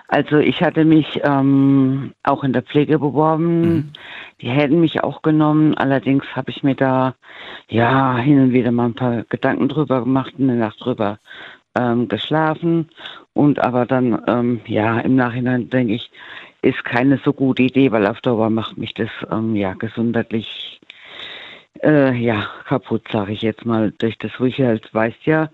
Also 0.08 0.38
ich 0.38 0.62
hatte 0.62 0.86
mich 0.86 1.22
ähm, 1.24 2.14
auch 2.24 2.44
in 2.44 2.54
der 2.54 2.62
Pflege 2.62 3.00
beworben. 3.00 3.94
Die 4.42 4.50
hätten 4.50 4.80
mich 4.80 5.04
auch 5.04 5.22
genommen. 5.22 5.76
Allerdings 5.76 6.26
habe 6.36 6.52
ich 6.52 6.64
mir 6.64 6.76
da 6.76 7.16
ja 7.70 8.18
hin 8.18 8.40
und 8.42 8.52
wieder 8.54 8.72
mal 8.72 8.86
ein 8.86 8.94
paar 8.94 9.24
Gedanken 9.24 9.70
drüber 9.70 10.02
gemacht, 10.02 10.34
eine 10.38 10.56
Nacht 10.56 10.84
drüber 10.84 11.20
ähm, 11.76 12.08
geschlafen. 12.08 12.90
Und 13.34 13.60
aber 13.60 13.86
dann 13.86 14.22
ähm, 14.28 14.62
ja 14.68 15.00
im 15.00 15.16
Nachhinein 15.16 15.70
denke 15.70 15.94
ich, 15.94 16.12
ist 16.62 16.84
keine 16.86 17.20
so 17.24 17.34
gute 17.34 17.64
Idee, 17.64 17.92
weil 17.92 18.06
auf 18.06 18.22
Dauer 18.22 18.50
macht 18.50 18.78
mich 18.78 18.94
das 18.94 19.10
ähm, 19.32 19.56
ja 19.56 19.74
gesundheitlich 19.74 20.80
äh, 21.84 22.14
ja 22.16 22.48
kaputt, 22.68 23.04
sage 23.12 23.34
ich 23.34 23.42
jetzt 23.42 23.66
mal. 23.66 23.92
Durch 23.98 24.18
das, 24.18 24.32
wo 24.38 24.46
ich 24.46 24.60
halt 24.60 24.94
weiß 24.94 25.16
ja, 25.26 25.50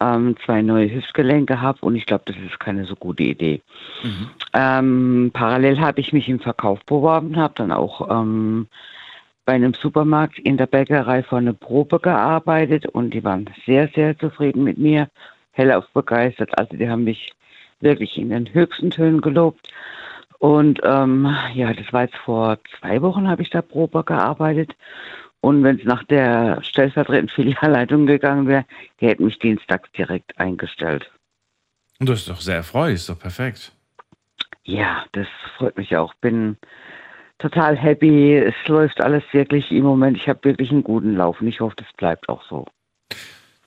ähm, 0.00 0.36
zwei 0.44 0.62
neue 0.62 0.92
Hüftgelenke 0.92 1.60
habe 1.60 1.78
und 1.80 1.96
ich 1.96 2.06
glaube, 2.06 2.24
das 2.26 2.36
ist 2.36 2.60
keine 2.60 2.84
so 2.84 2.96
gute 2.96 3.22
Idee. 3.22 3.62
Ähm, 4.52 5.30
parallel 5.32 5.80
habe 5.80 6.00
ich 6.00 6.12
mich 6.12 6.28
im 6.28 6.40
Verkauf 6.40 6.84
beworben, 6.84 7.36
habe 7.36 7.54
dann 7.56 7.72
auch 7.72 8.08
ähm, 8.10 8.68
bei 9.44 9.54
einem 9.54 9.74
Supermarkt 9.74 10.38
in 10.40 10.56
der 10.56 10.66
Bäckerei 10.66 11.22
vor 11.22 11.38
einer 11.38 11.52
Probe 11.52 12.00
gearbeitet 12.00 12.86
und 12.86 13.14
die 13.14 13.24
waren 13.24 13.48
sehr, 13.64 13.88
sehr 13.94 14.18
zufrieden 14.18 14.64
mit 14.64 14.76
mir, 14.76 15.08
hellauf 15.52 15.88
begeistert. 15.94 16.58
Also 16.58 16.76
die 16.76 16.88
haben 16.88 17.04
mich 17.04 17.32
wirklich 17.80 18.18
in 18.18 18.30
den 18.30 18.52
höchsten 18.52 18.90
Tönen 18.90 19.20
gelobt. 19.20 19.68
Und 20.38 20.80
ähm, 20.84 21.34
ja, 21.54 21.72
das 21.72 21.92
war 21.92 22.02
jetzt 22.02 22.16
vor 22.16 22.58
zwei 22.78 23.00
Wochen 23.00 23.28
habe 23.28 23.42
ich 23.42 23.50
da 23.50 23.62
Probe 23.62 24.04
gearbeitet. 24.04 24.74
Und 25.40 25.62
wenn 25.62 25.78
es 25.78 25.84
nach 25.84 26.02
der 26.04 26.62
stellvertretenden 26.62 27.34
Filialleitung 27.34 28.06
gegangen 28.06 28.46
wäre, 28.46 28.64
die 29.00 29.06
hätten 29.06 29.24
mich 29.24 29.38
dienstags 29.38 29.90
direkt 29.92 30.38
eingestellt. 30.38 31.10
Und 31.98 32.08
das 32.08 32.20
ist 32.20 32.28
doch 32.28 32.40
sehr 32.40 32.56
erfreulich, 32.56 32.96
ist 32.96 33.08
doch 33.08 33.18
perfekt. 33.18 33.72
Ja, 34.64 35.04
das 35.12 35.26
freut 35.56 35.76
mich 35.78 35.96
auch. 35.96 36.14
Bin 36.14 36.56
total 37.38 37.76
happy. 37.76 38.36
Es 38.36 38.54
läuft 38.66 39.00
alles 39.00 39.22
wirklich 39.32 39.70
im 39.70 39.84
Moment. 39.84 40.16
Ich 40.16 40.28
habe 40.28 40.42
wirklich 40.44 40.70
einen 40.70 40.82
guten 40.82 41.14
Lauf 41.16 41.40
und 41.40 41.46
ich 41.46 41.60
hoffe, 41.60 41.76
das 41.76 41.86
bleibt 41.96 42.28
auch 42.28 42.42
so. 42.48 42.66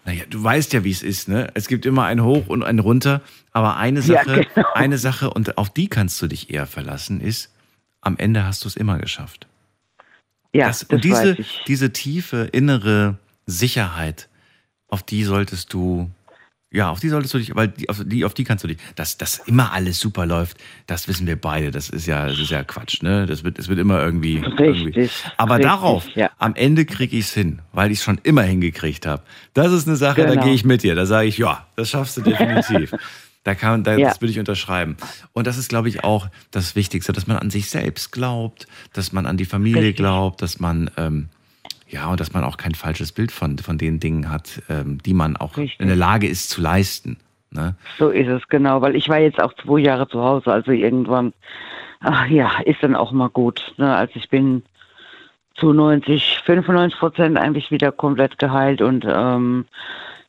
Naja, 0.06 0.24
du 0.30 0.44
weißt 0.44 0.74
ja, 0.74 0.84
wie 0.84 0.92
es 0.92 1.04
ist, 1.04 1.28
ne? 1.28 1.50
Es 1.54 1.68
gibt 1.68 1.86
immer 1.86 2.06
ein 2.06 2.24
Hoch 2.24 2.48
und 2.48 2.64
ein 2.64 2.80
Runter, 2.80 3.22
aber 3.52 3.78
eine 3.78 4.00
Ja, 4.00 4.24
Sache, 4.24 4.46
genau. 4.56 4.68
eine 4.74 4.98
Sache, 4.98 5.30
und 5.30 5.58
auf 5.58 5.70
die 5.70 5.88
kannst 5.88 6.22
du 6.22 6.28
dich 6.28 6.50
eher 6.50 6.66
verlassen, 6.66 7.22
ist, 7.22 7.54
am 8.02 8.18
Ende 8.18 8.46
hast 8.46 8.64
du 8.64 8.68
es 8.70 8.76
immer 8.76 8.98
geschafft. 8.98 9.48
Ja, 10.54 10.68
das, 10.68 10.80
das 10.80 10.90
und 10.90 11.04
diese, 11.04 11.32
weiß 11.34 11.40
ich. 11.40 11.62
diese 11.68 11.92
tiefe 11.94 12.50
innere 12.52 13.18
Sicherheit, 13.46 14.30
auf 14.88 15.04
die 15.04 15.24
solltest 15.24 15.74
du, 15.74 16.10
ja, 16.72 16.90
auf 16.90 17.00
die 17.00 17.10
solltest 17.10 17.34
du 17.34 17.38
dich, 17.40 17.56
weil 17.56 17.68
die, 17.68 17.90
auf, 17.90 18.02
die, 18.06 18.26
auf 18.26 18.34
die 18.34 18.44
kannst 18.44 18.64
du 18.64 18.68
dich, 18.68 18.78
dass 18.96 19.18
das 19.18 19.40
immer 19.46 19.72
alles 19.74 20.00
super 20.00 20.26
läuft, 20.26 20.58
das 20.88 21.08
wissen 21.08 21.26
wir 21.28 21.36
beide. 21.40 21.72
Das 21.72 21.90
ist 21.90 22.06
ja, 22.08 22.28
das 22.28 22.40
ist 22.40 22.50
ja 22.52 22.64
Quatsch, 22.64 23.02
ne? 23.04 23.26
Das 23.26 23.44
wird, 23.44 23.58
es 23.60 23.68
wird 23.70 23.80
immer 23.80 24.02
irgendwie. 24.04 24.38
irgendwie. 24.38 24.86
Richtig, 25.00 25.12
Aber 25.38 25.56
richtig, 25.56 25.70
darauf, 25.72 26.08
ja. 26.16 26.30
am 26.38 26.56
Ende 26.56 26.86
kriege 26.86 27.18
ich 27.18 27.26
es 27.26 27.34
hin, 27.34 27.60
weil 27.74 27.92
ich 27.92 28.00
es 28.00 28.04
schon 28.04 28.20
immer 28.24 28.44
hingekriegt 28.44 29.06
habe. 29.06 29.24
Das 29.54 29.72
ist 29.72 29.88
eine 29.88 29.98
Sache, 29.98 30.24
da 30.24 30.30
Genau. 30.32 30.44
gehe 30.46 30.54
ich 30.54 30.66
mit 30.66 30.84
dir. 30.84 30.96
Da 30.96 31.06
sage 31.06 31.28
ich, 31.28 31.38
ja, 31.38 31.68
das 31.76 31.90
schaffst 31.92 32.18
du 32.18 32.22
definitiv. 32.22 32.94
Da 33.50 33.56
kann, 33.56 33.84
da, 33.84 33.96
Ja. 33.96 34.10
Das 34.10 34.22
würde 34.22 34.32
ich 34.32 34.38
unterschreiben. 34.38 34.96
Und 35.34 35.48
das 35.48 35.58
ist, 35.58 35.70
glaube 35.70 35.90
ich, 35.90 36.04
auch 36.04 36.28
das 36.52 36.76
Wichtigste, 36.76 37.14
dass 37.14 37.26
man 37.26 37.38
an 37.38 37.50
sich 37.50 37.68
selbst 37.72 38.12
glaubt, 38.12 38.68
dass 38.94 39.12
man 39.12 39.26
an 39.26 39.38
die 39.38 39.46
Familie 39.46 39.82
Richtig. 39.82 39.96
glaubt, 39.96 40.44
dass 40.44 40.60
man 40.60 40.92
ähm, 40.98 41.30
ja 41.88 42.12
und 42.12 42.20
dass 42.20 42.32
man 42.32 42.44
auch 42.44 42.58
kein 42.58 42.76
falsches 42.76 43.12
Bild 43.12 43.32
von, 43.32 43.58
von 43.58 43.80
den 43.80 44.00
Dingen 44.00 44.30
hat, 44.30 44.62
ähm, 44.70 45.02
die 45.02 45.16
man 45.16 45.36
auch 45.36 45.58
in 45.58 45.88
der 45.88 45.96
Lage 45.96 46.28
ist 46.28 46.52
zu 46.52 46.62
leisten. 46.62 47.18
Ne? 47.50 47.74
So 47.98 48.10
ist 48.10 48.28
es 48.28 48.48
genau, 48.50 48.84
weil 48.84 48.96
ich 48.96 49.10
war 49.10 49.18
jetzt 49.18 49.42
auch 49.42 49.54
zwei 49.56 49.80
Jahre 49.80 50.08
zu 50.08 50.22
Hause, 50.22 50.54
also 50.54 50.70
irgendwann, 50.70 51.34
ach 52.02 52.28
ja, 52.28 52.52
ist 52.66 52.84
dann 52.84 52.96
auch 52.96 53.12
mal 53.12 53.30
gut. 53.30 53.74
Ne? 53.78 53.96
Also 53.96 54.14
ich 54.14 54.30
bin 54.30 54.62
zu 55.56 55.74
90, 55.74 56.42
95 56.46 57.00
Prozent 57.00 57.40
eigentlich 57.40 57.72
wieder 57.72 57.92
komplett 57.92 58.38
geheilt 58.38 58.84
und 58.84 59.08
ähm, 59.10 59.66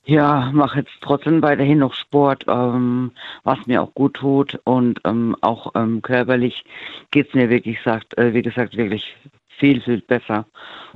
ja, 0.05 0.51
mache 0.53 0.81
jetzt 0.81 0.93
trotzdem 1.01 1.43
weiterhin 1.43 1.79
noch 1.79 1.95
Sport, 1.95 2.45
ähm, 2.49 3.13
was 3.45 3.67
mir 3.67 3.83
auch 3.83 3.95
gut 3.95 4.15
tut 4.15 4.59
und 4.65 5.01
ähm, 5.05 5.37
auch 5.41 5.73
ähm, 5.75 6.03
körperlich 6.03 6.65
geht's 7.11 7.35
mir 7.35 7.51
wirklich, 7.51 7.81
sagt, 7.83 8.17
äh, 8.19 8.33
wie 8.35 8.43
gesagt, 8.43 8.77
wirklich 8.77 9.17
viel, 9.61 9.81
viel 9.83 10.01
besser. 10.01 10.47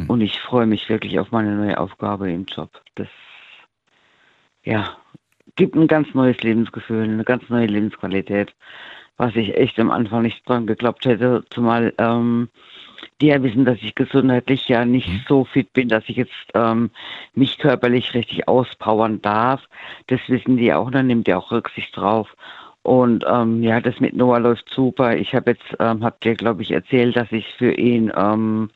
Und 0.09 0.21
ich 0.23 0.41
freue 0.41 0.67
mich 0.67 0.89
wirklich 0.89 1.19
auf 1.21 1.31
meine 1.31 1.55
neue 1.55 1.79
Aufgabe 1.79 2.31
im 2.33 2.47
Job. 2.47 2.71
Das, 2.95 3.09
ja, 4.65 4.97
gibt 5.55 5.77
ein 5.77 5.87
ganz 5.87 6.13
neues 6.15 6.43
Lebensgefühl, 6.43 7.05
eine 7.05 7.25
ganz 7.25 7.49
neue 7.49 7.67
Lebensqualität, 7.67 8.55
was 9.17 9.37
ich 9.37 9.55
echt 9.57 9.79
am 9.79 9.91
Anfang 9.91 10.23
nicht 10.23 10.49
dran 10.49 10.67
geglaubt 10.67 11.05
hätte, 11.05 11.45
zumal 11.51 11.93
ähm, 11.99 12.49
die 13.21 13.27
ja 13.29 13.43
wissen, 13.43 13.65
dass 13.65 13.79
ich 13.81 13.95
gesundheitlich 13.95 14.69
ja 14.69 14.85
nicht 14.85 15.09
so 15.29 15.45
fit 15.45 15.73
bin, 15.73 15.89
dass 15.89 16.05
ich 16.09 16.17
jetzt 16.17 16.33
ähm, 16.55 16.91
mich 17.35 17.59
körperlich 17.59 18.15
richtig 18.15 18.49
auspowern 18.49 19.23
darf. 19.23 19.63
Das 20.09 20.21
wissen 20.29 20.57
die 20.57 20.73
auch, 20.73 20.91
dann 20.91 21.07
nimmt 21.07 21.29
ihr 21.29 21.39
auch 21.39 21.53
Rücksicht 21.53 21.97
drauf. 21.97 22.35
Und 22.83 23.25
ähm, 23.27 23.63
ja, 23.63 23.81
das 23.81 23.99
mit 23.99 24.15
Noah 24.15 24.41
läuft 24.41 24.69
super. 24.69 25.17
Ich 25.17 25.35
habe 25.35 25.53
jetzt, 25.53 25.65
ähm, 25.79 26.05
habt 26.05 26.27
ihr, 26.27 26.35
glaube 26.35 26.63
ich, 26.63 26.71
erzählt, 26.71 27.17
dass 27.17 27.33
ich 27.33 27.47
für 27.55 27.73
ihn 27.73 28.13
ähm, 28.15 28.69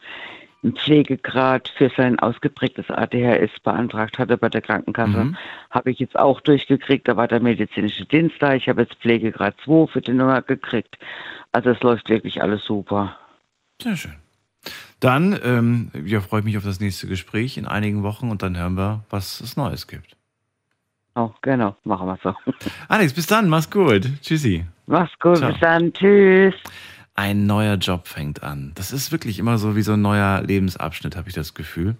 einen 0.62 0.74
Pflegegrad 0.74 1.68
für 1.76 1.90
sein 1.94 2.18
ausgeprägtes 2.18 2.90
ADHS 2.90 3.60
beantragt 3.62 4.18
hatte 4.18 4.38
bei 4.38 4.48
der 4.48 4.62
Krankenkasse. 4.62 5.24
Mhm. 5.24 5.36
Habe 5.70 5.90
ich 5.90 5.98
jetzt 5.98 6.18
auch 6.18 6.40
durchgekriegt. 6.40 7.06
Da 7.06 7.16
war 7.16 7.28
der 7.28 7.40
medizinische 7.40 8.06
Dienst 8.06 8.36
da. 8.40 8.54
Ich 8.54 8.68
habe 8.68 8.82
jetzt 8.82 8.94
Pflegegrad 8.94 9.56
2 9.64 9.88
für 9.88 10.00
den 10.00 10.16
Noah 10.16 10.42
gekriegt. 10.42 10.98
Also 11.52 11.70
es 11.70 11.80
läuft 11.82 12.08
wirklich 12.08 12.40
alles 12.40 12.64
super. 12.64 13.16
Sehr 13.82 13.96
schön. 13.96 14.14
Dann 15.00 15.38
ähm, 15.44 15.90
ja, 16.04 16.20
freue 16.20 16.40
ich 16.40 16.44
mich 16.44 16.56
auf 16.56 16.64
das 16.64 16.80
nächste 16.80 17.06
Gespräch 17.06 17.56
in 17.56 17.66
einigen 17.66 18.02
Wochen 18.02 18.30
und 18.30 18.42
dann 18.42 18.56
hören 18.56 18.76
wir, 18.76 19.04
was 19.10 19.40
es 19.40 19.56
Neues 19.56 19.86
gibt. 19.86 20.16
Oh, 21.14 21.30
genau, 21.42 21.76
machen 21.84 22.06
wir 22.06 22.18
so. 22.22 22.34
Alex, 22.88 23.12
bis 23.12 23.26
dann, 23.26 23.48
mach's 23.48 23.70
gut. 23.70 24.08
Tschüssi. 24.22 24.64
Mach's 24.86 25.12
gut, 25.20 25.38
Ciao. 25.38 25.50
bis 25.50 25.60
dann. 25.60 25.92
Tschüss. 25.92 26.54
Ein 27.14 27.46
neuer 27.46 27.74
Job 27.74 28.06
fängt 28.06 28.42
an. 28.42 28.72
Das 28.76 28.92
ist 28.92 29.10
wirklich 29.10 29.38
immer 29.38 29.58
so 29.58 29.74
wie 29.74 29.82
so 29.82 29.94
ein 29.94 30.02
neuer 30.02 30.42
Lebensabschnitt, 30.42 31.16
habe 31.16 31.28
ich 31.28 31.34
das 31.34 31.54
Gefühl. 31.54 31.96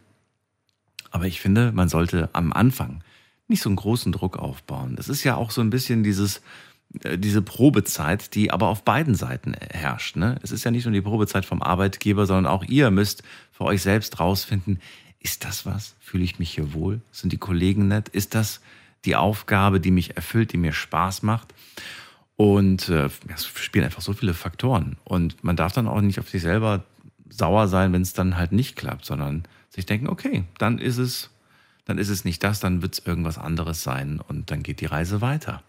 Aber 1.11 1.25
ich 1.25 1.41
finde, 1.41 1.73
man 1.73 1.89
sollte 1.89 2.31
am 2.33 2.53
Anfang 2.53 3.03
nicht 3.49 3.63
so 3.63 3.69
einen 3.69 3.77
großen 3.77 4.13
Druck 4.13 4.39
aufbauen. 4.39 4.95
Das 4.95 5.09
ist 5.09 5.25
ja 5.25 5.37
auch 5.37 5.51
so 5.51 5.61
ein 5.61 5.71
bisschen 5.71 6.03
dieses, 6.03 6.43
diese 6.91 7.43
Probezeit, 7.43 8.35
die 8.35 8.51
aber 8.51 8.69
auf 8.69 8.83
beiden 8.83 9.15
Seiten 9.15 9.55
herrscht. 9.55 10.17
Ne? 10.17 10.37
Es 10.43 10.51
ist 10.51 10.65
ja 10.65 10.71
nicht 10.71 10.85
nur 10.85 10.95
die 10.95 11.03
Probezeit 11.03 11.45
vom 11.45 11.63
Arbeitgeber, 11.63 12.27
sondern 12.27 12.47
auch 12.47 12.65
ihr 12.65 12.91
müsst 12.91 13.23
für 13.53 13.65
euch 13.65 13.83
selbst 13.83 14.21
rausfinden, 14.21 14.81
ist 15.21 15.45
das 15.45 15.67
was? 15.67 15.97
Fühle 16.01 16.25
ich 16.25 16.39
mich 16.39 16.51
hier 16.51 16.73
wohl? 16.73 17.01
Sind 17.11 17.33
die 17.33 17.39
Kollegen 17.39 17.89
nett? 17.89 18.09
Ist 18.09 18.35
das 18.35 18.61
die 19.05 19.17
Aufgabe, 19.17 19.81
die 19.81 19.91
mich 19.91 20.17
erfüllt, 20.17 20.53
die 20.53 20.57
mir 20.57 20.73
Spaß 20.73 21.23
macht? 21.23 21.55
Und 22.37 22.89
äh, 22.89 23.09
es 23.35 23.47
spielen 23.47 23.85
einfach 23.85 24.01
so 24.01 24.13
viele 24.13 24.33
Faktoren. 24.33 24.97
Und 25.05 25.43
man 25.43 25.57
darf 25.57 25.73
dann 25.73 25.89
auch 25.89 26.01
nicht 26.01 26.21
auf 26.21 26.31
sich 26.31 26.43
selber 26.43 26.85
sauer 27.29 27.69
sein, 27.69 27.93
wenn 27.93 28.03
es 28.03 28.13
dann 28.13 28.37
halt 28.37 28.53
nicht 28.53 28.77
klappt, 28.77 29.05
sondern 29.05 29.43
sich 29.71 29.87
denken, 29.87 30.09
okay, 30.09 30.45
dann 30.59 30.79
ist 30.79 30.99
es, 30.99 31.31
dann 31.85 31.99
ist 31.99 32.09
es 32.09 32.25
nicht 32.25 32.43
das, 32.45 32.61
dann 32.61 32.81
wird 32.81 32.95
es 32.95 33.05
irgendwas 33.05 33.39
anderes 33.39 33.83
sein 33.83 34.21
und 34.21 34.51
dann 34.51 34.63
geht 34.63 34.81
die 34.81 34.87
Reise 34.87 35.21
weiter. 35.21 35.63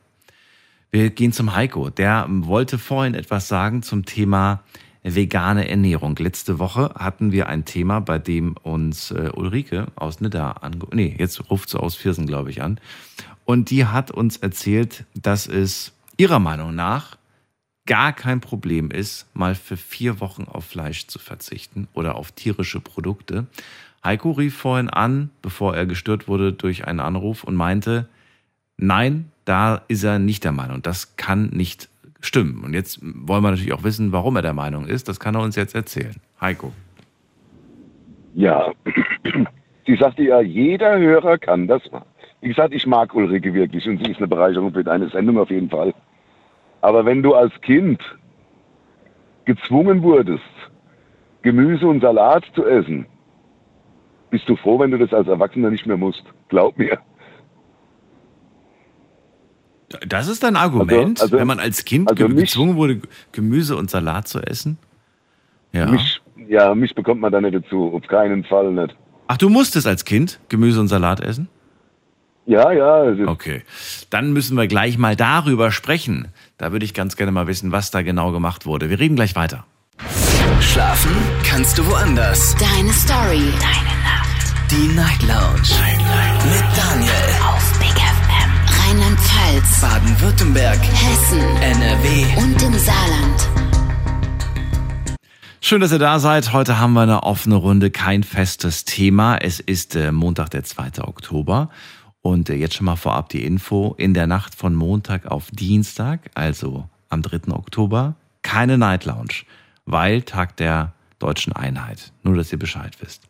Wir 0.92 1.12
gehen 1.12 1.32
zum 1.32 1.56
Heiko. 1.56 1.92
Der 1.92 2.26
wollte 2.28 2.80
vorhin 2.80 3.14
etwas 3.14 3.48
sagen 3.48 3.84
zum 3.84 4.06
Thema 4.06 4.64
vegane 5.04 5.70
Ernährung. 5.70 6.16
Letzte 6.18 6.58
Woche 6.58 6.92
hatten 6.96 7.32
wir 7.32 7.48
ein 7.48 7.64
Thema, 7.64 8.00
bei 8.00 8.18
dem 8.18 8.56
uns 8.64 9.12
äh, 9.12 9.30
Ulrike 9.34 9.88
aus 9.96 10.20
Nidda 10.20 10.52
ange 10.62 10.88
nee, 10.92 11.16
jetzt 11.18 11.50
ruft 11.52 11.70
sie 11.70 11.80
aus 11.80 11.96
Viersen, 11.96 12.26
glaube 12.26 12.50
ich, 12.50 12.64
an. 12.64 12.80
Und 13.46 13.70
die 13.70 13.86
hat 13.86 14.10
uns 14.10 14.38
erzählt, 14.38 15.06
dass 15.14 15.48
es 15.48 15.94
ihrer 16.18 16.40
Meinung 16.40 16.74
nach 16.74 17.18
gar 17.86 18.12
kein 18.12 18.42
Problem 18.42 18.92
ist, 18.92 19.28
mal 19.36 19.56
für 19.56 19.78
vier 19.78 20.20
Wochen 20.20 20.44
auf 20.46 20.66
Fleisch 20.66 21.08
zu 21.08 21.18
verzichten 21.20 21.88
oder 21.94 22.16
auf 22.16 22.32
tierische 22.32 22.80
Produkte. 22.80 23.48
Heiko 24.04 24.32
rief 24.32 24.56
vorhin 24.56 24.90
an, 24.90 25.30
bevor 25.42 25.76
er 25.76 25.86
gestört 25.86 26.28
wurde 26.28 26.52
durch 26.52 26.88
einen 26.88 27.00
Anruf 27.00 27.44
und 27.44 27.56
meinte, 27.56 28.08
nein, 28.78 29.32
da 29.50 29.82
ist 29.88 30.04
er 30.04 30.20
nicht 30.20 30.44
der 30.44 30.52
Meinung. 30.52 30.84
Das 30.84 31.16
kann 31.18 31.50
nicht 31.52 31.90
stimmen. 32.22 32.64
Und 32.64 32.74
jetzt 32.74 33.00
wollen 33.02 33.44
wir 33.44 33.50
natürlich 33.50 33.74
auch 33.74 33.84
wissen, 33.84 34.12
warum 34.12 34.36
er 34.36 34.44
der 34.44 34.54
Meinung 34.54 34.86
ist. 34.86 35.10
Das 35.10 35.20
kann 35.20 35.36
er 35.36 35.42
uns 35.42 35.56
jetzt 35.56 35.74
erzählen. 35.74 36.16
Heiko. 36.40 36.72
Ja, 38.36 38.72
sie 39.88 39.96
sagte 39.96 40.24
ja, 40.24 40.40
jeder 40.42 41.00
Hörer 41.00 41.40
kann 41.40 41.68
das 41.68 41.82
machen. 41.92 42.06
Wie 42.42 42.50
gesagt, 42.50 42.74
ich 42.74 42.86
mag 42.86 43.14
Ulrike 43.16 43.54
wirklich 43.54 43.88
und 43.88 43.98
sie 43.98 44.12
ist 44.12 44.18
eine 44.18 44.28
Bereicherung 44.28 44.72
für 44.72 44.84
deine 44.84 45.10
Sendung 45.10 45.40
auf 45.40 45.50
jeden 45.50 45.70
Fall. 45.70 45.94
Aber 46.82 47.06
wenn 47.06 47.24
du 47.24 47.34
als 47.34 47.52
Kind 47.62 48.00
gezwungen 49.46 50.04
wurdest, 50.04 50.44
Gemüse 51.42 51.88
und 51.88 52.02
Salat 52.02 52.46
zu 52.54 52.66
essen, 52.66 53.08
bist 54.30 54.48
du 54.48 54.56
froh, 54.56 54.80
wenn 54.80 54.92
du 54.92 55.00
das 55.00 55.12
als 55.12 55.28
Erwachsener 55.28 55.72
nicht 55.72 55.88
mehr 55.88 55.98
musst. 55.98 56.24
Glaub 56.50 56.78
mir. 56.78 57.00
Das 60.08 60.28
ist 60.28 60.44
ein 60.46 60.56
Argument, 60.56 61.20
Also- 61.20 61.24
also- 61.24 61.38
wenn 61.40 61.48
man 61.48 61.60
als 61.60 61.84
Kind 61.86 62.10
also 62.12 62.28
mich- 62.28 62.46
gezwungen 62.52 62.76
wurde, 62.76 63.02
Gemüse 63.32 63.76
und 63.76 63.90
Salat 63.90 64.28
zu 64.28 64.40
essen? 64.42 64.78
Ja. 65.72 65.88
Mich, 65.88 66.22
ja, 66.48 66.74
mich 66.76 66.94
bekommt 66.96 67.22
man 67.22 67.32
da 67.32 67.42
nicht 67.42 67.56
dazu. 67.56 67.92
Auf 67.94 68.08
keinen 68.08 68.44
Fall 68.44 68.72
nicht. 68.72 68.96
Ach, 69.28 69.38
du 69.38 69.50
musstest 69.50 69.86
als 69.88 70.06
Kind 70.06 70.40
Gemüse 70.50 70.80
und 70.80 70.88
Salat 70.88 71.20
essen? 71.22 71.48
Ja, 72.46 72.72
ja. 72.72 73.06
es 73.06 73.20
ist- 73.20 73.28
Okay. 73.28 73.62
Dann 74.10 74.34
müssen 74.34 74.58
wir 74.58 74.66
gleich 74.68 74.98
mal 74.98 75.16
darüber 75.16 75.72
sprechen. 75.72 76.30
Da 76.58 76.72
würde 76.72 76.86
ich 76.86 76.94
ganz 76.96 77.16
gerne 77.16 77.32
mal 77.32 77.46
wissen, 77.48 77.72
was 77.72 77.92
da 77.92 78.02
genau 78.02 78.32
gemacht 78.32 78.66
wurde. 78.66 78.90
Wir 78.90 79.00
reden 79.00 79.16
gleich 79.16 79.36
weiter. 79.36 79.66
Schlafen 80.60 81.12
kannst 81.44 81.78
du 81.78 81.86
woanders. 81.88 82.56
Deine 82.58 82.92
Story. 82.92 83.52
Deine 83.60 83.96
Nacht. 84.04 84.72
Die 84.72 84.88
Night 84.96 85.22
Lounge. 85.22 85.70
Mit 86.52 86.78
Daniel. 86.78 87.12
Auf. 87.48 87.69
Rheinland-Pfalz. 88.90 89.82
Baden-Württemberg. 89.82 90.80
Hessen. 90.80 91.40
NRW. 91.62 92.42
Und 92.42 92.60
im 92.64 92.74
Saarland. 92.74 93.48
Schön, 95.62 95.80
dass 95.80 95.92
ihr 95.92 96.00
da 96.00 96.18
seid. 96.18 96.54
Heute 96.54 96.80
haben 96.80 96.94
wir 96.94 97.02
eine 97.02 97.22
offene 97.22 97.54
Runde, 97.54 97.92
kein 97.92 98.24
festes 98.24 98.86
Thema. 98.86 99.38
Es 99.38 99.60
ist 99.60 99.96
äh, 99.96 100.12
Montag, 100.12 100.50
der 100.50 100.64
2. 100.64 101.04
Oktober. 101.04 101.70
Und 102.22 102.50
äh, 102.50 102.56
jetzt 102.56 102.74
schon 102.74 102.86
mal 102.86 102.96
vorab 102.96 103.30
die 103.30 103.46
Info. 103.46 103.94
In 104.00 104.16
der 104.16 104.26
Nacht 104.26 104.56
von 104.56 104.74
Montag 104.74 105.28
auf 105.28 105.52
Dienstag, 105.52 106.32
also 106.34 106.90
am 107.10 107.22
3. 107.22 107.54
Oktober, 107.54 108.16
keine 108.42 108.80
Night 108.80 109.06
Lounge, 109.06 109.44
weil 109.86 110.24
Tag 110.24 110.58
der 110.58 110.94
deutschen 111.20 111.54
Einheit. 111.54 112.12
Nur, 112.24 112.36
dass 112.36 112.52
ihr 112.52 112.58
Bescheid 112.58 112.98
wisst. 113.02 113.29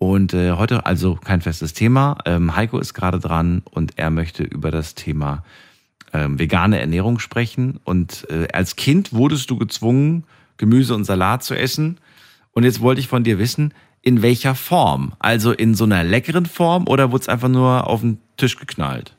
Und 0.00 0.32
äh, 0.32 0.52
heute 0.52 0.86
also 0.86 1.14
kein 1.14 1.42
festes 1.42 1.74
Thema. 1.74 2.16
Ähm, 2.24 2.56
Heiko 2.56 2.78
ist 2.78 2.94
gerade 2.94 3.18
dran 3.20 3.62
und 3.70 3.98
er 3.98 4.08
möchte 4.08 4.42
über 4.42 4.70
das 4.70 4.94
Thema 4.94 5.44
ähm, 6.14 6.38
vegane 6.38 6.80
Ernährung 6.80 7.18
sprechen. 7.18 7.78
Und 7.84 8.26
äh, 8.30 8.48
als 8.54 8.76
Kind 8.76 9.12
wurdest 9.12 9.50
du 9.50 9.58
gezwungen, 9.58 10.24
Gemüse 10.56 10.94
und 10.94 11.04
Salat 11.04 11.44
zu 11.44 11.54
essen. 11.54 11.98
Und 12.52 12.64
jetzt 12.64 12.80
wollte 12.80 12.98
ich 13.02 13.08
von 13.08 13.24
dir 13.24 13.38
wissen, 13.38 13.74
in 14.00 14.22
welcher 14.22 14.54
Form? 14.54 15.12
Also 15.18 15.52
in 15.52 15.74
so 15.74 15.84
einer 15.84 16.02
leckeren 16.02 16.46
Form 16.46 16.88
oder 16.88 17.12
wurde 17.12 17.20
es 17.20 17.28
einfach 17.28 17.48
nur 17.48 17.86
auf 17.86 18.00
den 18.00 18.22
Tisch 18.38 18.56
geknallt? 18.56 19.14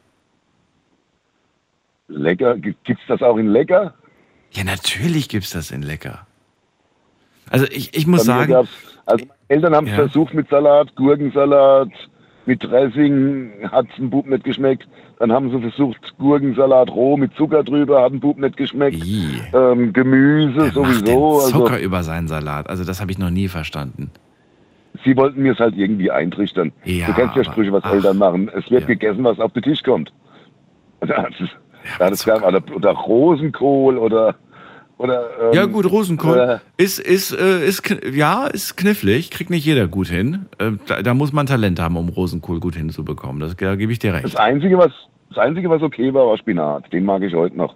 Lecker. 2.07 2.57
G- 2.57 2.73
Gibt's 2.85 3.03
das 3.07 3.21
auch 3.21 3.37
in 3.37 3.49
lecker? 3.49 3.93
Ja, 4.51 4.63
natürlich 4.63 5.29
gibt's 5.29 5.51
das 5.51 5.69
in 5.69 5.83
lecker. 5.83 6.25
Also 7.51 7.67
ich, 7.67 7.95
ich 7.95 8.07
muss 8.07 8.21
Bei 8.21 8.47
sagen, 8.47 8.67
also 9.05 9.25
meine 9.25 9.37
Eltern 9.49 9.75
haben 9.75 9.85
es 9.87 9.91
Ja. 9.91 9.97
versucht 9.99 10.33
mit 10.33 10.49
Salat, 10.49 10.95
Gurkensalat, 10.95 11.89
mit 12.45 12.63
Dressing, 12.63 13.51
hat 13.71 13.85
dem 13.97 14.09
Bub 14.09 14.25
nicht 14.27 14.43
geschmeckt. 14.43 14.87
Dann 15.19 15.31
haben 15.31 15.51
sie 15.51 15.59
versucht, 15.61 15.99
Gurkensalat 16.17 16.89
roh 16.89 17.15
mit 17.15 17.33
Zucker 17.35 17.63
drüber, 17.63 18.01
hat 18.03 18.11
dem 18.11 18.19
Bub 18.19 18.39
nicht 18.39 18.57
geschmeckt. 18.57 19.03
Ähm, 19.53 19.93
Gemüse 19.93 20.57
macht 20.59 20.73
sowieso. 20.73 21.03
denn 21.05 21.15
Also, 21.15 21.49
Zucker 21.51 21.79
über 21.79 22.01
seinen 22.03 22.27
Salat. 22.27 22.69
Also 22.69 22.83
das 22.83 22.99
habe 23.01 23.11
ich 23.11 23.19
noch 23.19 23.29
nie 23.29 23.47
verstanden. 23.47 24.09
sie 25.03 25.15
wollten 25.15 25.41
mir 25.43 25.53
es 25.53 25.59
halt 25.59 25.75
irgendwie 25.77 26.09
eintrichtern. 26.11 26.71
Ja, 26.85 27.07
du 27.07 27.13
kennst 27.13 27.35
ja 27.35 27.43
Sprüche, 27.43 27.71
was 27.71 27.83
ach. 27.83 27.93
Eltern 27.93 28.17
machen. 28.17 28.49
Es 28.55 28.69
wird 28.71 28.87
gegessen, 28.87 29.23
was 29.23 29.39
auf 29.39 29.53
den 29.53 29.63
Tisch 29.63 29.83
kommt. 29.83 30.11
Das 31.01 31.09
ist, 31.39 31.49
ja, 31.99 32.09
das 32.11 32.23
gab, 32.25 32.43
oder, 32.45 32.61
oder 32.75 32.91
Rosenkohl 32.91 33.97
oder 33.97 34.35
oder 35.01 35.29
ähm, 35.49 35.53
Ja 35.53 35.65
gut, 35.65 35.89
Rosenkohl 35.89 36.59
äh, 36.77 36.83
ist 36.83 36.99
ist 36.99 37.31
äh, 37.31 37.65
ist 37.65 37.83
ja 38.13 38.47
ist 38.47 38.77
knifflig, 38.77 39.31
kriegt 39.31 39.49
nicht 39.49 39.65
jeder 39.65 39.87
gut 39.87 40.07
hin. 40.07 40.45
Äh, 40.59 40.71
da, 40.87 41.01
da 41.01 41.13
muss 41.13 41.33
man 41.33 41.45
Talent 41.45 41.79
haben, 41.79 41.97
um 41.97 42.09
Rosenkohl 42.09 42.59
gut 42.59 42.75
hinzubekommen. 42.75 43.39
Das 43.39 43.55
da 43.55 43.75
gebe 43.75 43.91
ich 43.91 43.99
dir 43.99 44.13
recht. 44.13 44.25
das 44.25 44.35
einzige, 44.35 44.77
was 44.77 44.91
das 45.29 45.37
einzige, 45.37 45.69
was 45.69 45.81
okay 45.81 46.13
war, 46.13 46.27
war 46.27 46.37
Spinat. 46.37 46.91
Den 46.91 47.05
mag 47.05 47.21
ich 47.23 47.33
heute 47.33 47.57
noch. 47.57 47.75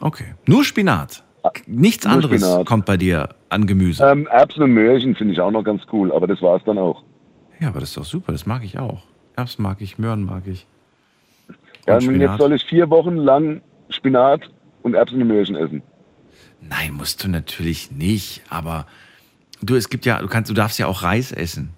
Okay, 0.00 0.34
nur 0.46 0.64
Spinat. 0.64 1.22
Nichts 1.66 2.04
Nur 2.06 2.14
anderes 2.14 2.40
Spinat. 2.40 2.66
kommt 2.66 2.86
bei 2.86 2.96
dir 2.96 3.28
an 3.50 3.66
Gemüse. 3.66 4.02
Ähm, 4.04 4.26
Erbsen 4.28 4.62
und 4.62 4.72
Möhrchen 4.72 5.14
finde 5.14 5.34
ich 5.34 5.40
auch 5.40 5.50
noch 5.50 5.62
ganz 5.62 5.82
cool, 5.92 6.10
aber 6.12 6.26
das 6.26 6.40
war 6.40 6.56
es 6.56 6.64
dann 6.64 6.78
auch. 6.78 7.02
Ja, 7.60 7.68
aber 7.68 7.80
das 7.80 7.90
ist 7.90 7.96
doch 7.98 8.04
super. 8.04 8.32
Das 8.32 8.46
mag 8.46 8.64
ich 8.64 8.78
auch. 8.78 9.02
Erbsen 9.36 9.62
mag 9.62 9.80
ich, 9.80 9.98
Möhren 9.98 10.24
mag 10.24 10.44
ich. 10.46 10.66
Ja, 11.86 11.94
Und 11.94 12.08
und 12.08 12.14
Spinat? 12.14 12.30
jetzt 12.30 12.38
soll 12.38 12.52
ich 12.54 12.64
vier 12.64 12.88
Wochen 12.88 13.16
lang 13.16 13.60
Spinat 13.90 14.40
und 14.82 14.94
Erbsen 14.94 15.20
und 15.20 15.28
Möhrchen 15.28 15.54
essen. 15.56 15.82
Nein, 16.68 16.92
musst 16.94 17.22
du 17.24 17.28
natürlich 17.28 17.90
nicht. 17.90 18.42
Aber 18.48 18.86
du, 19.62 19.74
es 19.76 19.88
gibt 19.88 20.06
ja, 20.06 20.20
du 20.20 20.28
kannst, 20.28 20.50
du 20.50 20.54
darfst 20.54 20.78
ja 20.78 20.86
auch 20.86 21.02
Reis 21.02 21.32
essen. 21.32 21.70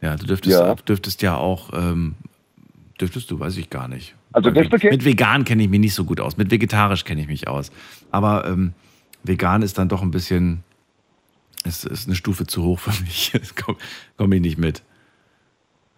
Ja, 0.00 0.16
du 0.16 0.26
dürftest, 0.26 0.58
Ja. 0.58 0.74
dürftest 0.74 1.22
ja 1.22 1.36
auch, 1.36 1.70
ähm, 1.72 2.14
dürftest 3.00 3.30
du, 3.30 3.40
weiß 3.40 3.56
ich 3.56 3.70
gar 3.70 3.88
nicht. 3.88 4.14
Also 4.32 4.50
das 4.50 4.68
bekennt- 4.68 4.92
Mit 4.92 5.04
vegan 5.04 5.44
kenne 5.44 5.62
ich 5.62 5.68
mich 5.68 5.80
nicht 5.80 5.94
so 5.94 6.04
gut 6.04 6.20
aus. 6.20 6.36
Mit 6.36 6.50
vegetarisch 6.50 7.04
kenne 7.04 7.20
ich 7.22 7.26
mich 7.28 7.48
aus. 7.48 7.72
Aber 8.10 8.46
ähm, 8.46 8.74
vegan 9.24 9.62
ist 9.62 9.78
dann 9.78 9.88
doch 9.88 10.02
ein 10.02 10.10
bisschen, 10.10 10.62
es 11.64 11.84
ist 11.84 12.06
eine 12.06 12.14
Stufe 12.14 12.46
zu 12.46 12.62
hoch 12.62 12.78
für 12.78 13.02
mich. 13.02 13.32
Das 13.38 13.54
komme 13.56 13.78
komm 14.16 14.32
ich 14.32 14.40
nicht 14.40 14.58
mit. 14.58 14.82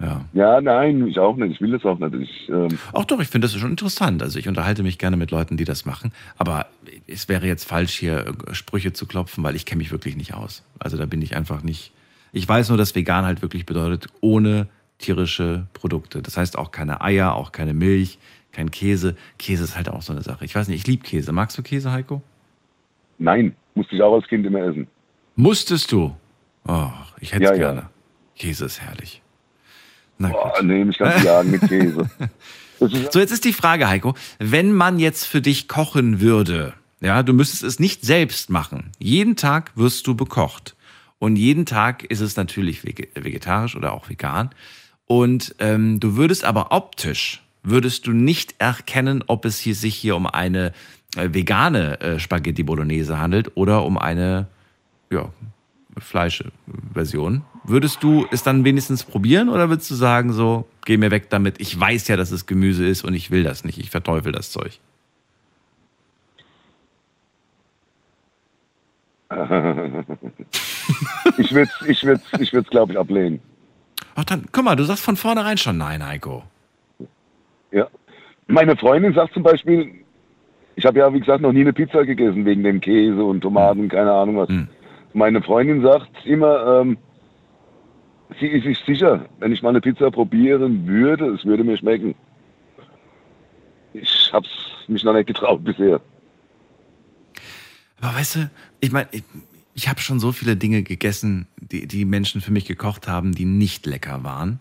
Ja. 0.00 0.24
Ja, 0.32 0.60
nein, 0.62 1.06
ich 1.06 1.18
auch 1.18 1.36
nicht. 1.36 1.52
Ich 1.52 1.60
will 1.60 1.72
das 1.72 1.84
auch 1.84 1.98
nicht. 1.98 2.14
Ich, 2.14 2.48
ähm, 2.48 2.68
Auch 2.92 3.04
doch, 3.04 3.20
ich 3.20 3.28
finde 3.28 3.46
das 3.46 3.54
schon 3.54 3.70
interessant. 3.70 4.22
Also 4.22 4.38
ich 4.38 4.48
unterhalte 4.48 4.82
mich 4.82 4.98
gerne 4.98 5.16
mit 5.18 5.30
Leuten, 5.30 5.56
die 5.58 5.64
das 5.64 5.84
machen. 5.84 6.12
Aber 6.38 6.66
es 7.06 7.28
wäre 7.28 7.46
jetzt 7.46 7.64
falsch, 7.68 7.92
hier 7.98 8.32
Sprüche 8.52 8.92
zu 8.94 9.06
klopfen, 9.06 9.44
weil 9.44 9.56
ich 9.56 9.66
kenne 9.66 9.78
mich 9.78 9.92
wirklich 9.92 10.16
nicht 10.16 10.32
aus. 10.34 10.64
Also 10.78 10.96
da 10.96 11.04
bin 11.04 11.20
ich 11.20 11.36
einfach 11.36 11.62
nicht. 11.62 11.92
Ich 12.32 12.48
weiß 12.48 12.70
nur, 12.70 12.78
dass 12.78 12.94
vegan 12.94 13.26
halt 13.26 13.42
wirklich 13.42 13.66
bedeutet, 13.66 14.06
ohne 14.22 14.68
tierische 14.98 15.66
Produkte. 15.74 16.22
Das 16.22 16.36
heißt 16.36 16.56
auch 16.56 16.70
keine 16.70 17.02
Eier, 17.02 17.34
auch 17.34 17.52
keine 17.52 17.74
Milch, 17.74 18.18
kein 18.52 18.70
Käse. 18.70 19.16
Käse 19.38 19.64
ist 19.64 19.76
halt 19.76 19.88
auch 19.90 20.02
so 20.02 20.12
eine 20.12 20.22
Sache. 20.22 20.44
Ich 20.46 20.54
weiß 20.54 20.68
nicht, 20.68 20.78
ich 20.80 20.86
liebe 20.86 21.02
Käse. 21.04 21.32
Magst 21.32 21.58
du 21.58 21.62
Käse, 21.62 21.92
Heiko? 21.92 22.22
nein, 23.18 23.54
musste 23.74 23.94
ich 23.96 24.02
auch 24.02 24.14
als 24.14 24.26
Kind 24.28 24.46
immer 24.46 24.60
essen. 24.60 24.86
Musstest 25.36 25.92
du? 25.92 26.16
Oh, 26.66 26.86
ich 27.20 27.32
hätte 27.34 27.44
es 27.44 27.50
Ja, 27.50 27.56
ja. 27.56 27.72
gerne. 27.72 27.90
Käse 28.36 28.64
ist 28.64 28.80
herrlich. 28.80 29.19
Na 30.20 30.28
Boah, 30.28 30.62
nee, 30.62 30.84
mich 30.84 30.98
kannst 30.98 31.22
du 31.24 31.26
jagen 31.26 31.50
mit 31.50 31.62
Käse. 31.62 32.08
So, 32.78 33.18
jetzt 33.18 33.30
ist 33.30 33.44
die 33.44 33.52
Frage, 33.52 33.88
Heiko, 33.88 34.14
wenn 34.38 34.72
man 34.72 34.98
jetzt 34.98 35.26
für 35.26 35.42
dich 35.42 35.68
kochen 35.68 36.22
würde, 36.22 36.72
ja, 37.02 37.22
du 37.22 37.34
müsstest 37.34 37.62
es 37.62 37.78
nicht 37.78 38.06
selbst 38.06 38.48
machen. 38.48 38.92
Jeden 38.98 39.36
Tag 39.36 39.72
wirst 39.74 40.06
du 40.06 40.14
bekocht. 40.14 40.76
Und 41.18 41.36
jeden 41.36 41.66
Tag 41.66 42.04
ist 42.04 42.20
es 42.20 42.36
natürlich 42.36 42.80
vege- 42.80 43.08
vegetarisch 43.14 43.76
oder 43.76 43.92
auch 43.92 44.08
vegan. 44.08 44.48
Und 45.04 45.54
ähm, 45.58 46.00
du 46.00 46.16
würdest 46.16 46.42
aber 46.46 46.72
optisch, 46.72 47.42
würdest 47.62 48.06
du 48.06 48.12
nicht 48.12 48.54
erkennen, 48.58 49.22
ob 49.26 49.44
es 49.44 49.58
hier, 49.58 49.74
sich 49.74 49.94
hier 49.94 50.16
um 50.16 50.26
eine 50.26 50.72
äh, 51.16 51.28
vegane 51.34 52.00
äh, 52.00 52.18
Spaghetti 52.18 52.62
Bolognese 52.62 53.18
handelt 53.18 53.58
oder 53.58 53.84
um 53.84 53.98
eine, 53.98 54.46
ja, 55.10 55.28
Fleischversion. 55.98 57.42
Würdest 57.64 58.02
du 58.02 58.26
es 58.30 58.42
dann 58.42 58.64
wenigstens 58.64 59.04
probieren 59.04 59.48
oder 59.48 59.68
würdest 59.68 59.90
du 59.90 59.94
sagen, 59.94 60.32
so, 60.32 60.66
geh 60.84 60.96
mir 60.96 61.10
weg 61.10 61.28
damit, 61.30 61.60
ich 61.60 61.78
weiß 61.78 62.08
ja, 62.08 62.16
dass 62.16 62.30
es 62.30 62.46
Gemüse 62.46 62.86
ist 62.86 63.04
und 63.04 63.14
ich 63.14 63.30
will 63.30 63.42
das 63.44 63.64
nicht, 63.64 63.78
ich 63.78 63.90
verteufel 63.90 64.32
das 64.32 64.50
Zeug? 64.50 64.78
ich 71.38 71.52
würde 71.52 71.70
es, 71.80 71.88
ich 71.88 72.04
würd's, 72.04 72.24
ich 72.40 72.52
würd's, 72.52 72.68
glaube 72.70 72.92
ich, 72.92 72.98
ablehnen. 72.98 73.40
Ach 74.16 74.24
dann, 74.24 74.46
guck 74.50 74.64
mal, 74.64 74.74
du 74.74 74.84
sagst 74.84 75.04
von 75.04 75.16
vornherein 75.16 75.56
schon 75.56 75.78
nein, 75.78 76.04
Heiko. 76.04 76.42
Ja. 77.70 77.86
Meine 78.48 78.76
Freundin 78.76 79.14
sagt 79.14 79.34
zum 79.34 79.44
Beispiel, 79.44 79.94
ich 80.74 80.84
habe 80.84 80.98
ja, 80.98 81.12
wie 81.12 81.20
gesagt, 81.20 81.42
noch 81.42 81.52
nie 81.52 81.60
eine 81.60 81.72
Pizza 81.72 82.04
gegessen 82.04 82.44
wegen 82.44 82.64
dem 82.64 82.80
Käse 82.80 83.22
und 83.22 83.42
Tomaten, 83.42 83.88
keine 83.88 84.12
Ahnung 84.12 84.38
was. 84.38 84.48
Meine 85.12 85.42
Freundin 85.42 85.82
sagt 85.82 86.10
immer, 86.24 86.80
ähm, 86.80 86.98
sie 88.38 88.46
ist 88.46 88.64
sich 88.64 88.78
sicher, 88.86 89.26
wenn 89.38 89.52
ich 89.52 89.62
mal 89.62 89.70
eine 89.70 89.80
Pizza 89.80 90.10
probieren 90.10 90.86
würde, 90.86 91.26
es 91.34 91.44
würde 91.44 91.64
mir 91.64 91.76
schmecken. 91.76 92.14
Ich 93.92 94.30
habe 94.32 94.46
es 94.46 94.88
mich 94.88 95.02
noch 95.04 95.14
nicht 95.14 95.26
getraut 95.26 95.64
bisher. 95.64 96.00
Aber 98.00 98.14
weißt 98.14 98.36
du, 98.36 98.50
ich 98.80 98.92
meine, 98.92 99.08
ich, 99.10 99.24
ich 99.74 99.88
habe 99.88 100.00
schon 100.00 100.20
so 100.20 100.32
viele 100.32 100.56
Dinge 100.56 100.82
gegessen, 100.82 101.46
die, 101.56 101.86
die 101.86 102.04
Menschen 102.04 102.40
für 102.40 102.52
mich 102.52 102.64
gekocht 102.64 103.08
haben, 103.08 103.32
die 103.32 103.44
nicht 103.44 103.86
lecker 103.86 104.22
waren. 104.24 104.60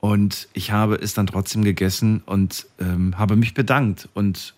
Und 0.00 0.48
ich 0.52 0.70
habe 0.70 0.94
es 0.96 1.14
dann 1.14 1.26
trotzdem 1.26 1.64
gegessen 1.64 2.22
und 2.24 2.66
ähm, 2.78 3.18
habe 3.18 3.36
mich 3.36 3.54
bedankt. 3.54 4.08
Und 4.14 4.54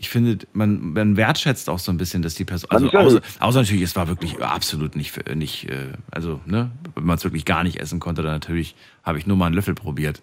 ich 0.00 0.08
finde, 0.08 0.46
man, 0.52 0.92
man 0.92 1.16
wertschätzt 1.16 1.68
auch 1.68 1.80
so 1.80 1.90
ein 1.90 1.98
bisschen, 1.98 2.22
dass 2.22 2.34
die 2.34 2.44
Person. 2.44 2.70
Also, 2.70 2.88
außer, 2.90 3.20
außer 3.40 3.58
natürlich, 3.62 3.82
es 3.82 3.96
war 3.96 4.06
wirklich 4.06 4.40
absolut 4.40 4.94
nicht, 4.94 5.10
für- 5.10 5.34
nicht 5.34 5.68
äh, 5.68 5.92
also, 6.10 6.40
ne, 6.46 6.70
wenn 6.94 7.04
man 7.04 7.16
es 7.18 7.24
wirklich 7.24 7.44
gar 7.44 7.64
nicht 7.64 7.80
essen 7.80 7.98
konnte, 7.98 8.22
dann 8.22 8.32
natürlich 8.32 8.76
habe 9.02 9.18
ich 9.18 9.26
nur 9.26 9.36
mal 9.36 9.46
einen 9.46 9.54
Löffel 9.56 9.74
probiert. 9.74 10.22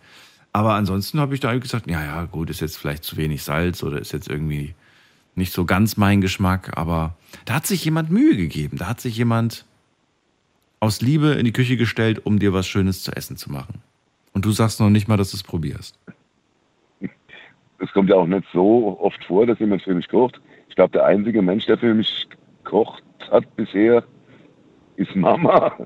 Aber 0.53 0.75
ansonsten 0.75 1.19
habe 1.19 1.33
ich 1.33 1.41
da 1.41 1.53
gesagt, 1.57 1.89
ja, 1.89 2.01
ja, 2.03 2.23
gut, 2.23 2.49
ist 2.49 2.61
jetzt 2.61 2.77
vielleicht 2.77 3.03
zu 3.03 3.17
wenig 3.17 3.43
Salz 3.43 3.83
oder 3.83 3.99
ist 3.99 4.13
jetzt 4.13 4.29
irgendwie 4.29 4.73
nicht 5.35 5.51
so 5.51 5.65
ganz 5.65 5.97
mein 5.97 6.21
Geschmack, 6.21 6.77
aber 6.77 7.17
da 7.43 7.55
hat 7.55 7.67
sich 7.67 7.83
jemand 7.83 8.09
Mühe 8.09 8.37
gegeben. 8.37 8.77
Da 8.77 8.87
hat 8.87 9.01
sich 9.01 9.17
jemand 9.17 9.65
aus 10.79 11.01
Liebe 11.01 11.31
in 11.33 11.43
die 11.43 11.51
Küche 11.51 11.75
gestellt, 11.75 12.25
um 12.25 12.39
dir 12.39 12.53
was 12.53 12.67
Schönes 12.67 13.03
zu 13.03 13.11
essen 13.11 13.35
zu 13.35 13.51
machen. 13.51 13.81
Und 14.31 14.45
du 14.45 14.51
sagst 14.51 14.79
noch 14.79 14.89
nicht 14.89 15.09
mal, 15.09 15.17
dass 15.17 15.31
du 15.31 15.37
es 15.37 15.43
probierst. 15.43 15.97
Es 17.79 17.91
kommt 17.91 18.09
ja 18.09 18.15
auch 18.15 18.27
nicht 18.27 18.45
so 18.53 18.97
oft 18.99 19.23
vor, 19.25 19.45
dass 19.45 19.59
jemand 19.59 19.81
für 19.81 19.93
mich 19.93 20.07
kocht. 20.07 20.39
Ich 20.69 20.75
glaube, 20.75 20.91
der 20.91 21.05
einzige 21.05 21.41
Mensch, 21.41 21.65
der 21.65 21.77
für 21.77 21.93
mich 21.93 22.27
gekocht 22.63 23.03
hat 23.31 23.43
bisher, 23.55 24.03
ist 24.95 25.15
Mama. 25.15 25.75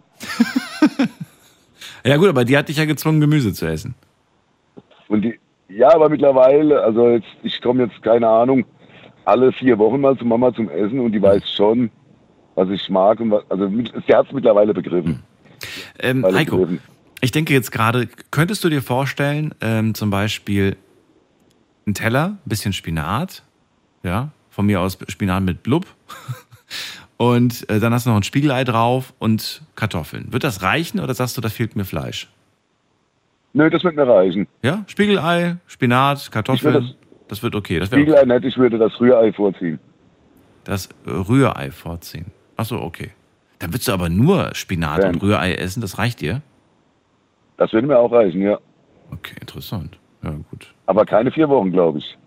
Ja 2.06 2.18
gut, 2.18 2.30
aber 2.30 2.46
die 2.46 2.58
hat 2.58 2.70
dich 2.70 2.78
ja 2.78 2.86
gezwungen, 2.86 3.20
Gemüse 3.20 3.54
zu 3.54 3.66
essen. 3.66 3.96
Und 5.08 5.24
die, 5.24 5.40
ja, 5.68 5.94
aber 5.94 6.10
mittlerweile, 6.10 6.82
also 6.82 7.10
jetzt, 7.10 7.28
ich 7.44 7.62
komme 7.62 7.84
jetzt, 7.84 8.02
keine 8.02 8.28
Ahnung, 8.28 8.66
alle 9.26 9.52
vier 9.52 9.78
Wochen 9.78 10.02
mal 10.02 10.18
zu 10.18 10.26
Mama 10.26 10.54
zum 10.54 10.70
Essen 10.70 11.00
und 11.00 11.12
die 11.12 11.22
weiß 11.22 11.52
schon, 11.52 11.92
was 12.56 12.70
ich 12.70 12.90
mag 12.90 13.20
und 13.20 13.32
was, 13.32 13.44
also 13.50 13.68
sie 13.68 14.16
hat 14.16 14.28
es 14.28 14.32
mittlerweile 14.32 14.74
begriffen. 14.74 15.24
Ähm, 16.00 16.26
Heiko, 16.26 16.58
begriffen. 16.58 16.82
ich 17.22 17.32
denke 17.32 17.54
jetzt 17.54 17.72
gerade, 17.72 18.08
könntest 18.32 18.64
du 18.64 18.70
dir 18.70 18.82
vorstellen, 18.82 19.54
ähm, 19.62 19.94
zum 19.94 20.10
Beispiel 20.10 20.78
einen 21.90 21.96
Teller, 21.96 22.38
ein 22.46 22.50
bisschen 22.50 22.72
Spinat, 22.74 23.44
ja, 24.04 24.30
von 24.50 24.66
mir 24.66 24.80
aus 24.80 24.98
Spinat 25.08 25.44
mit 25.44 25.64
Blub. 25.64 25.86
Und 27.18 27.70
äh, 27.70 27.80
dann 27.80 27.94
hast 27.94 28.06
du 28.06 28.12
noch 28.12 28.18
ein 28.18 28.24
Spiegelei 28.24 28.64
drauf 28.64 29.14
und 29.20 29.62
Kartoffeln. 29.76 30.32
Wird 30.32 30.46
das 30.46 30.62
reichen 30.62 31.02
oder 31.02 31.14
sagst 31.14 31.36
du, 31.36 31.42
da 31.42 31.50
fehlt 31.50 31.76
mir 31.76 31.84
Fleisch? 31.84 32.30
Nö, 33.52 33.70
das 33.70 33.84
wird 33.84 33.98
mir 33.98 34.08
reichen. 34.08 34.48
Ja, 34.64 34.86
Spiegelei, 34.88 35.58
Spinat, 35.68 36.32
Kartoffeln. 36.32 36.74
Würd 36.76 36.96
das, 37.28 37.44
wird 37.44 37.56
okay. 37.56 37.80
Das 37.80 37.90
Spiegelei 37.90 38.24
nicht, 38.24 38.46
ich 38.46 38.58
würde 38.58 38.78
das 38.78 38.98
Rührei 39.02 39.34
vorziehen. 39.34 39.80
das 40.64 40.88
Rührei 41.06 41.72
vorziehen. 41.72 42.28
Ach 42.56 42.64
so, 42.66 42.80
okay. 42.82 43.10
Dann 43.58 43.72
würdest 43.74 43.90
du 43.90 43.92
aber 43.92 44.08
nur 44.08 44.52
Spinat 44.56 45.04
Ja. 45.04 45.10
und 45.10 45.22
Rührei 45.22 45.56
essen, 45.56 45.82
das 45.82 45.98
reicht 45.98 46.22
dir? 46.22 46.42
Das 47.58 47.74
würde 47.74 47.88
mir 47.88 47.98
auch 48.00 48.14
reichen, 48.14 48.42
ja. 48.42 48.60
Okay, 49.12 49.36
interessant. 49.42 49.98
Ja, 50.22 50.32
gut. 50.50 50.74
Aber 50.86 51.06
keine 51.06 51.32
vier 51.32 51.48
Wochen, 51.50 51.72
glaube 51.72 52.00
ich. 52.00 52.18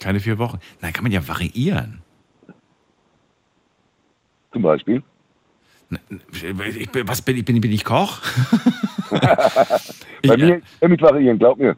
Keine 0.00 0.20
vier 0.20 0.38
Wochen. 0.38 0.58
Na, 0.80 0.90
kann 0.92 1.02
man 1.04 1.12
ja 1.12 1.26
variieren. 1.26 2.02
Zum 4.52 4.62
Beispiel. 4.62 5.02
Ich, 6.78 6.90
bin- 6.90 7.06
was 7.08 7.22
bin 7.22 7.36
ich? 7.36 7.44
Bin, 7.44 7.60
bin 7.60 7.72
ich 7.72 7.84
Koch? 7.84 8.20
Bei 10.26 10.36
mir 10.36 10.60
mit 10.88 11.00
variieren, 11.02 11.38
glaub 11.38 11.58
mir. 11.58 11.76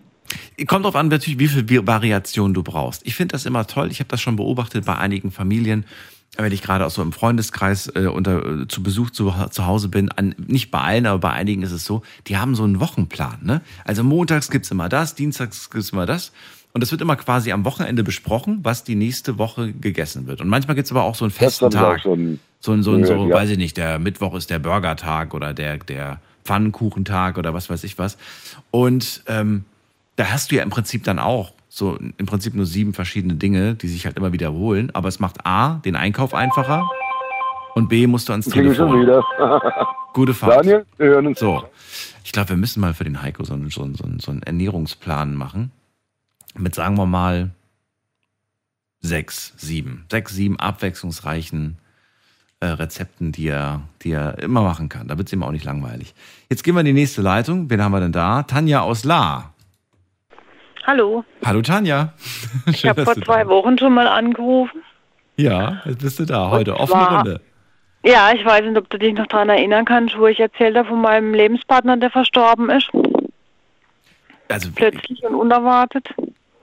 Kommt 0.66 0.84
drauf 0.84 0.96
an, 0.96 1.08
natürlich, 1.08 1.38
wie 1.38 1.48
viel 1.48 1.62
Vi- 1.64 1.86
Variation 1.86 2.54
du 2.54 2.62
brauchst. 2.62 3.06
Ich 3.06 3.14
finde 3.14 3.32
das 3.32 3.46
immer 3.46 3.66
toll. 3.66 3.90
Ich 3.90 4.00
habe 4.00 4.08
das 4.08 4.20
schon 4.20 4.36
beobachtet 4.36 4.84
bei 4.86 4.96
einigen 4.96 5.30
Familien, 5.30 5.84
wenn 6.36 6.52
ich 6.52 6.62
gerade 6.62 6.86
auch 6.86 6.90
so 6.90 7.02
im 7.02 7.12
Freundeskreis 7.12 7.90
äh, 7.94 8.06
unter, 8.06 8.62
äh, 8.62 8.68
zu 8.68 8.82
Besuch 8.82 9.10
zu, 9.10 9.32
zu 9.50 9.66
Hause 9.66 9.88
bin. 9.88 10.10
An, 10.10 10.34
nicht 10.38 10.70
bei 10.70 10.80
allen, 10.80 11.06
aber 11.06 11.18
bei 11.18 11.30
einigen 11.30 11.62
ist 11.62 11.72
es 11.72 11.84
so, 11.84 12.02
die 12.26 12.36
haben 12.36 12.54
so 12.54 12.64
einen 12.64 12.80
Wochenplan. 12.80 13.38
Ne? 13.42 13.60
Also 13.84 14.04
montags 14.04 14.50
gibt's 14.50 14.70
immer 14.70 14.88
das, 14.88 15.14
dienstags 15.14 15.70
gibt's 15.70 15.90
immer 15.90 16.06
das. 16.06 16.32
Und 16.72 16.82
es 16.82 16.90
wird 16.90 17.00
immer 17.00 17.16
quasi 17.16 17.52
am 17.52 17.64
Wochenende 17.64 18.04
besprochen, 18.04 18.60
was 18.62 18.84
die 18.84 18.96
nächste 18.96 19.38
Woche 19.38 19.72
gegessen 19.72 20.26
wird. 20.26 20.42
Und 20.42 20.48
manchmal 20.48 20.76
gibt's 20.76 20.90
aber 20.90 21.04
auch 21.04 21.14
so 21.14 21.24
einen 21.24 21.32
festen 21.32 21.70
Tag. 21.70 22.02
So 22.02 22.12
ein, 22.12 22.38
so 22.60 22.72
ein, 22.72 22.82
so, 22.82 22.92
gehört, 22.92 23.30
ja. 23.30 23.34
weiß 23.34 23.50
ich 23.50 23.58
nicht, 23.58 23.78
der 23.78 23.98
Mittwoch 23.98 24.34
ist 24.34 24.50
der 24.50 24.58
Burgertag 24.58 25.32
oder 25.32 25.54
der, 25.54 25.78
der 25.78 26.20
Pfannkuchentag 26.44 27.38
oder 27.38 27.54
was 27.54 27.70
weiß 27.70 27.82
ich 27.84 27.98
was. 27.98 28.18
Und 28.70 29.22
ähm, 29.26 29.64
da 30.16 30.30
hast 30.30 30.50
du 30.50 30.56
ja 30.56 30.62
im 30.62 30.70
Prinzip 30.70 31.04
dann 31.04 31.18
auch 31.18 31.52
so 31.76 31.98
im 31.98 32.24
Prinzip 32.24 32.54
nur 32.54 32.64
sieben 32.64 32.94
verschiedene 32.94 33.34
Dinge, 33.34 33.74
die 33.74 33.88
sich 33.88 34.06
halt 34.06 34.16
immer 34.16 34.32
wiederholen. 34.32 34.90
Aber 34.94 35.08
es 35.08 35.20
macht 35.20 35.44
A, 35.44 35.74
den 35.84 35.94
Einkauf 35.94 36.32
einfacher 36.32 36.88
und 37.74 37.90
B, 37.90 38.06
musst 38.06 38.30
du 38.30 38.32
ans 38.32 38.50
Klinge 38.50 38.74
schon 38.74 38.90
Telefon. 38.90 39.22
wieder. 39.38 39.86
Gute 40.14 40.32
Fahrt. 40.32 40.64
Daniel, 40.64 40.86
wir 40.96 41.06
hören 41.08 41.26
uns. 41.26 41.38
So, 41.38 41.64
ich 42.24 42.32
glaube, 42.32 42.48
wir 42.48 42.56
müssen 42.56 42.80
mal 42.80 42.94
für 42.94 43.04
den 43.04 43.20
Heiko 43.20 43.44
so 43.44 43.52
einen, 43.52 43.68
so 43.68 43.82
einen, 43.82 43.94
so 43.94 44.04
einen, 44.04 44.20
so 44.20 44.30
einen 44.30 44.42
Ernährungsplan 44.42 45.34
machen. 45.34 45.70
Mit, 46.56 46.74
sagen 46.74 46.96
wir 46.96 47.04
mal, 47.04 47.50
sechs, 49.02 49.52
sieben. 49.58 50.06
Sechs, 50.10 50.32
sieben 50.32 50.58
abwechslungsreichen 50.58 51.76
äh, 52.60 52.68
Rezepten, 52.68 53.32
die 53.32 53.48
er, 53.48 53.82
die 54.00 54.12
er 54.12 54.38
immer 54.38 54.62
machen 54.62 54.88
kann. 54.88 55.08
Da 55.08 55.18
wird 55.18 55.28
es 55.28 55.32
ihm 55.34 55.42
auch 55.42 55.52
nicht 55.52 55.66
langweilig. 55.66 56.14
Jetzt 56.48 56.64
gehen 56.64 56.74
wir 56.74 56.80
in 56.80 56.86
die 56.86 56.94
nächste 56.94 57.20
Leitung. 57.20 57.68
Wen 57.68 57.82
haben 57.82 57.92
wir 57.92 58.00
denn 58.00 58.12
da? 58.12 58.44
Tanja 58.44 58.80
aus 58.80 59.04
La. 59.04 59.52
Hallo, 60.86 61.24
Hallo 61.44 61.62
Tanja. 61.62 62.12
ich 62.66 62.78
Schön, 62.80 62.90
habe 62.90 63.04
dass 63.04 63.14
vor 63.14 63.22
zwei 63.24 63.46
Wochen 63.48 63.76
schon 63.78 63.92
mal 63.94 64.06
angerufen. 64.06 64.82
Ja, 65.36 65.82
jetzt 65.84 66.00
bist 66.00 66.18
du 66.20 66.24
da. 66.24 66.50
Heute 66.50 66.74
offene 66.78 67.02
zwar- 67.04 67.16
Runde. 67.18 67.40
Ja, 68.04 68.30
ich 68.32 68.44
weiß 68.44 68.64
nicht, 68.64 68.76
ob 68.78 68.88
du 68.88 68.98
dich 68.98 69.14
noch 69.14 69.26
daran 69.26 69.48
erinnern 69.48 69.84
kannst, 69.84 70.16
wo 70.16 70.28
ich 70.28 70.38
erzählt 70.38 70.76
habe 70.76 70.88
von 70.88 71.00
meinem 71.00 71.34
Lebenspartner, 71.34 71.96
der 71.96 72.10
verstorben 72.10 72.70
ist. 72.70 72.88
Also 74.48 74.70
Plötzlich 74.72 75.24
und 75.24 75.34
unerwartet. 75.34 76.08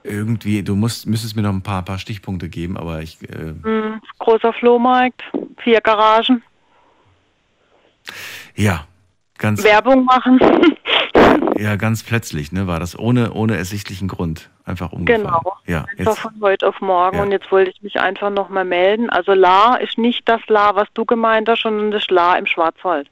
irgendwie, 0.04 0.62
du 0.62 0.74
musst, 0.74 1.06
müsstest 1.06 1.36
mir 1.36 1.42
noch 1.42 1.52
ein 1.52 1.62
paar, 1.62 1.82
paar 1.84 1.98
Stichpunkte 1.98 2.48
geben, 2.48 2.78
aber 2.78 3.02
ich, 3.02 3.18
äh, 3.28 3.52
Hm, 3.62 4.00
großer 4.20 4.54
Flohmarkt, 4.54 5.22
vier 5.58 5.82
Garagen, 5.82 6.42
ja, 8.56 8.86
ganz, 9.36 9.62
Werbung 9.64 10.04
machen. 10.04 10.38
ja, 11.56 11.76
ganz 11.76 12.02
plötzlich, 12.02 12.52
ne, 12.52 12.66
war 12.66 12.80
das 12.80 12.98
ohne, 12.98 13.32
ohne 13.32 13.56
ersichtlichen 13.56 14.08
Grund 14.08 14.50
einfach 14.64 14.92
umgefallen. 14.92 15.26
Genau. 15.26 15.56
Ja, 15.66 15.82
war 15.98 16.06
jetzt, 16.12 16.18
von 16.20 16.32
heute 16.40 16.68
auf 16.68 16.80
morgen 16.80 17.16
Ja. 17.18 17.22
und 17.22 17.32
jetzt 17.32 17.50
wollte 17.52 17.70
ich 17.70 17.82
mich 17.82 18.00
einfach 18.00 18.30
nochmal 18.30 18.64
melden. 18.64 19.10
Also 19.10 19.32
La 19.34 19.76
ist 19.76 19.98
nicht 19.98 20.28
das 20.28 20.40
La, 20.48 20.74
was 20.74 20.88
du 20.94 21.04
gemeint 21.04 21.48
hast, 21.48 21.62
sondern 21.62 21.90
das 21.90 22.08
La 22.08 22.36
im 22.36 22.46
Schwarzwald. 22.46 23.08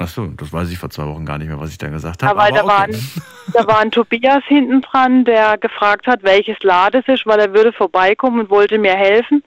ach 0.00 0.08
so, 0.08 0.26
das 0.28 0.52
weiß 0.52 0.70
ich 0.70 0.78
vor 0.78 0.90
zwei 0.90 1.06
Wochen 1.06 1.26
gar 1.26 1.38
nicht 1.38 1.48
mehr, 1.48 1.58
was 1.60 1.70
ich 1.70 1.78
da 1.78 1.88
gesagt 1.88 2.22
habe. 2.22 2.30
Aber, 2.30 2.48
Aber 2.48 2.56
da, 2.56 2.66
war 2.66 2.82
okay. 2.88 2.94
ein, 2.94 3.52
da 3.52 3.66
war 3.66 3.80
ein 3.80 3.90
Tobias 3.90 4.44
hinten 4.46 4.80
dran, 4.82 5.24
der 5.24 5.58
gefragt 5.58 6.06
hat, 6.06 6.22
welches 6.22 6.56
La 6.62 6.88
das 6.90 7.06
ist, 7.08 7.26
weil 7.26 7.40
er 7.40 7.52
würde 7.52 7.72
vorbeikommen 7.72 8.40
und 8.40 8.50
wollte 8.50 8.78
mir 8.78 8.94
helfen 8.94 9.42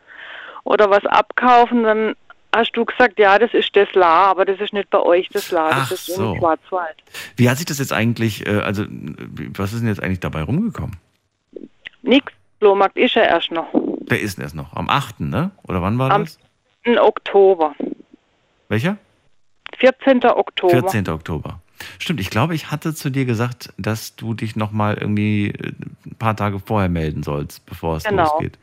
oder 0.64 0.90
was 0.90 1.06
abkaufen. 1.06 1.84
Dann 1.84 2.16
hast 2.54 2.72
du 2.74 2.86
gesagt, 2.86 3.18
ja, 3.20 3.38
das 3.40 3.54
ist 3.54 3.76
das 3.76 3.88
La, 3.94 4.26
aber 4.32 4.46
das 4.46 4.60
ist 4.60 4.74
nicht 4.74 4.90
bei 4.90 5.00
euch 5.00 5.30
das 5.30 5.52
La, 5.52 5.70
das 5.70 5.78
Ach 5.84 5.92
ist 5.92 6.06
so. 6.08 6.34
im 6.34 6.40
Schwarzwald. 6.40 6.96
Wie 7.38 7.50
hat 7.50 7.58
sich 7.58 7.66
das 7.66 7.80
jetzt 7.80 7.94
eigentlich, 7.94 8.46
äh, 8.46 8.60
also, 8.60 8.86
was 9.56 9.74
ist 9.74 9.80
denn 9.82 9.88
jetzt 9.88 10.02
eigentlich 10.04 10.20
dabei 10.20 10.44
rumgekommen? 10.44 10.98
Nix, 12.02 12.32
Flohmarkt 12.60 12.98
ist 12.98 13.16
ja 13.16 13.24
erst 13.24 13.52
noch. 13.52 13.68
Der 14.02 14.20
ist 14.20 14.40
erst 14.40 14.56
noch, 14.56 14.74
am 14.76 14.90
8., 14.90 15.20
ne? 15.22 15.52
Oder 15.68 15.82
wann 15.82 15.98
war 15.98 16.12
Am 16.12 16.24
das? 16.26 16.40
1. 16.84 17.00
Oktober. 17.00 17.74
Welcher? 18.70 18.98
14. 19.78 20.24
Oktober. 20.26 20.72
14. 20.72 21.08
Oktober. 21.10 21.62
Stimmt, 21.98 22.20
ich 22.20 22.30
glaube, 22.30 22.54
ich 22.54 22.70
hatte 22.72 22.94
zu 22.94 23.10
dir 23.10 23.26
gesagt, 23.26 23.74
dass 23.78 24.16
du 24.16 24.34
dich 24.34 24.56
nochmal 24.56 24.98
irgendwie 25.00 25.48
äh, 25.50 25.72
ein 26.06 26.16
paar 26.20 26.36
Tage 26.36 26.60
vorher 26.60 26.90
melden 26.90 27.24
sollst, 27.24 27.66
bevor 27.66 27.98
es 27.98 28.04
Genau. 28.04 28.24
losgeht. 28.24 28.60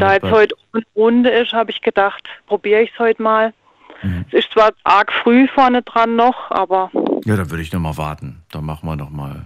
Da 0.00 0.14
jetzt 0.14 0.30
heute 0.30 0.54
Runde 0.96 1.30
ist, 1.30 1.52
habe 1.52 1.70
ich 1.70 1.82
gedacht, 1.82 2.28
probiere 2.46 2.82
ich 2.82 2.92
es 2.92 2.98
heute 2.98 3.22
mal. 3.22 3.52
Mhm. 4.02 4.24
Es 4.28 4.44
ist 4.44 4.52
zwar 4.52 4.70
arg 4.84 5.12
früh 5.12 5.46
vorne 5.48 5.82
dran 5.82 6.16
noch, 6.16 6.50
aber 6.50 6.90
Ja, 7.24 7.36
dann 7.36 7.50
würde 7.50 7.62
ich 7.62 7.72
nochmal 7.72 7.96
warten. 7.96 8.42
Dann 8.50 8.64
machen 8.64 8.88
wir 8.88 8.96
nochmal 8.96 9.44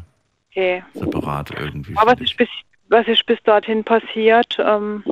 okay. 0.51 0.85
separat 0.95 1.51
irgendwie. 1.51 1.97
Aber 1.97 2.13
was 2.13 2.21
ist 2.21 2.37
bis, 2.37 2.49
was 2.89 3.07
ist 3.09 3.27
bis 3.27 3.43
dorthin 3.43 3.85
passiert? 3.85 4.57
Ähm, 4.61 5.03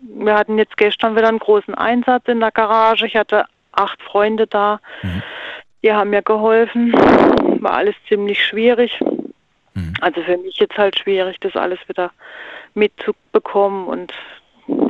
wir 0.00 0.34
hatten 0.34 0.58
jetzt 0.58 0.76
gestern 0.76 1.16
wieder 1.16 1.28
einen 1.28 1.38
großen 1.38 1.74
Einsatz 1.74 2.28
in 2.28 2.40
der 2.40 2.52
Garage. 2.52 3.06
Ich 3.06 3.16
hatte 3.16 3.46
acht 3.72 4.00
Freunde 4.02 4.46
da. 4.46 4.78
Die 5.82 5.92
haben 5.92 6.10
mir 6.10 6.22
geholfen. 6.22 6.92
War 6.92 7.72
alles 7.72 7.96
ziemlich 8.08 8.44
schwierig. 8.44 9.00
Also 10.00 10.20
für 10.22 10.36
mich 10.36 10.56
jetzt 10.58 10.76
halt 10.76 10.98
schwierig, 10.98 11.38
das 11.40 11.56
alles 11.56 11.78
wieder 11.88 12.10
mitzubekommen 12.74 13.86
und 13.86 14.12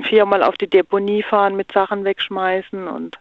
viermal 0.02 0.42
auf 0.42 0.56
die 0.56 0.68
Deponie 0.68 1.22
fahren, 1.22 1.56
mit 1.56 1.72
Sachen 1.72 2.04
wegschmeißen 2.04 2.88
und 2.88 3.18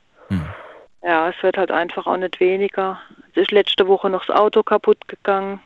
ja, 1.03 1.29
es 1.29 1.43
wird 1.43 1.57
halt 1.57 1.71
einfach 1.71 2.05
auch 2.05 2.17
nicht 2.17 2.39
weniger. 2.39 3.01
Es 3.31 3.43
ist 3.43 3.51
letzte 3.51 3.87
Woche 3.87 4.09
noch 4.09 4.25
das 4.25 4.35
Auto 4.35 4.61
kaputt 4.61 5.07
gegangen. 5.07 5.59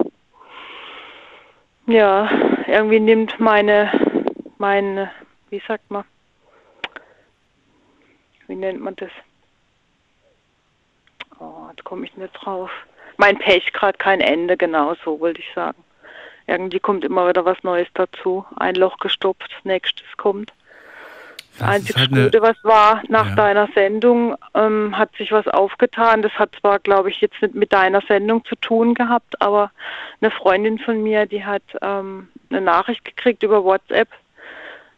Ja, 1.88 2.30
irgendwie 2.68 3.00
nimmt 3.00 3.40
meine, 3.40 3.92
meine, 4.58 5.12
wie 5.50 5.62
sagt 5.68 5.92
man, 5.92 6.06
wie 8.48 8.56
nennt 8.56 8.82
man 8.82 8.96
das? 8.96 9.12
Oh, 11.40 11.68
jetzt 11.70 11.84
komme 11.84 12.06
ich 12.06 12.16
nicht 12.16 12.34
drauf. 12.34 12.72
Mein 13.18 13.38
Pech 13.38 13.74
gerade 13.74 13.98
kein 13.98 14.22
Ende, 14.22 14.58
genau 14.58 14.96
so 15.04 15.20
wollte 15.20 15.42
ich 15.42 15.54
sagen. 15.54 15.84
Irgendwie 16.48 16.80
kommt 16.80 17.04
immer 17.04 17.28
wieder 17.28 17.44
was 17.44 17.62
Neues 17.64 17.88
dazu. 17.94 18.46
Ein 18.56 18.76
Loch 18.76 18.98
gestopft, 18.98 19.52
nächstes 19.64 20.06
kommt. 20.18 20.54
Das 21.58 21.68
einzige 21.70 22.00
halt 22.00 22.12
Gute, 22.12 22.42
was 22.42 22.58
war 22.64 23.02
nach 23.08 23.30
Ja. 23.30 23.36
deiner 23.36 23.68
Sendung, 23.74 24.36
ähm, 24.54 24.98
hat 24.98 25.16
sich 25.16 25.32
was 25.32 25.48
aufgetan. 25.48 26.22
Das 26.22 26.34
hat 26.34 26.52
zwar, 26.60 26.80
glaube 26.80 27.10
ich, 27.10 27.22
jetzt 27.22 27.42
nicht 27.42 27.56
mit 27.56 27.72
deiner 27.72 28.02
Sendung 28.02 28.44
zu 28.46 28.56
tun 28.56 28.94
gehabt, 28.94 29.42
aber 29.42 29.72
eine 30.22 30.32
Freundin 30.32 30.80
von 30.80 31.02
mir, 31.02 31.26
die 31.26 31.46
hat 31.46 31.64
ähm, 31.82 32.28
eine 32.50 32.62
Nachricht 32.62 33.06
gekriegt 33.06 33.44
über 33.44 33.64
WhatsApp, 33.64 34.10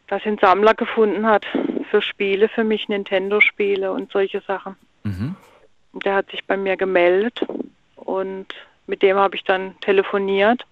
dass 0.07 0.23
sie 0.23 0.29
einen 0.29 0.37
Sammler 0.39 0.73
gefunden 0.73 1.27
hat 1.27 1.45
für 1.91 2.01
Spiele, 2.01 2.49
für 2.49 2.63
mich 2.63 2.87
Nintendo-Spiele 2.89 3.91
und 3.91 4.11
solche 4.11 4.41
Sachen. 4.41 4.75
Mhm. 5.03 5.35
Und 5.93 6.05
der 6.05 6.15
hat 6.15 6.29
sich 6.31 6.45
bei 6.45 6.57
mir 6.57 6.75
gemeldet 6.75 7.45
und 7.95 8.47
mit 8.87 9.01
dem 9.01 9.17
habe 9.17 9.35
ich 9.35 9.43
dann 9.43 9.79
telefoniert 9.81 10.65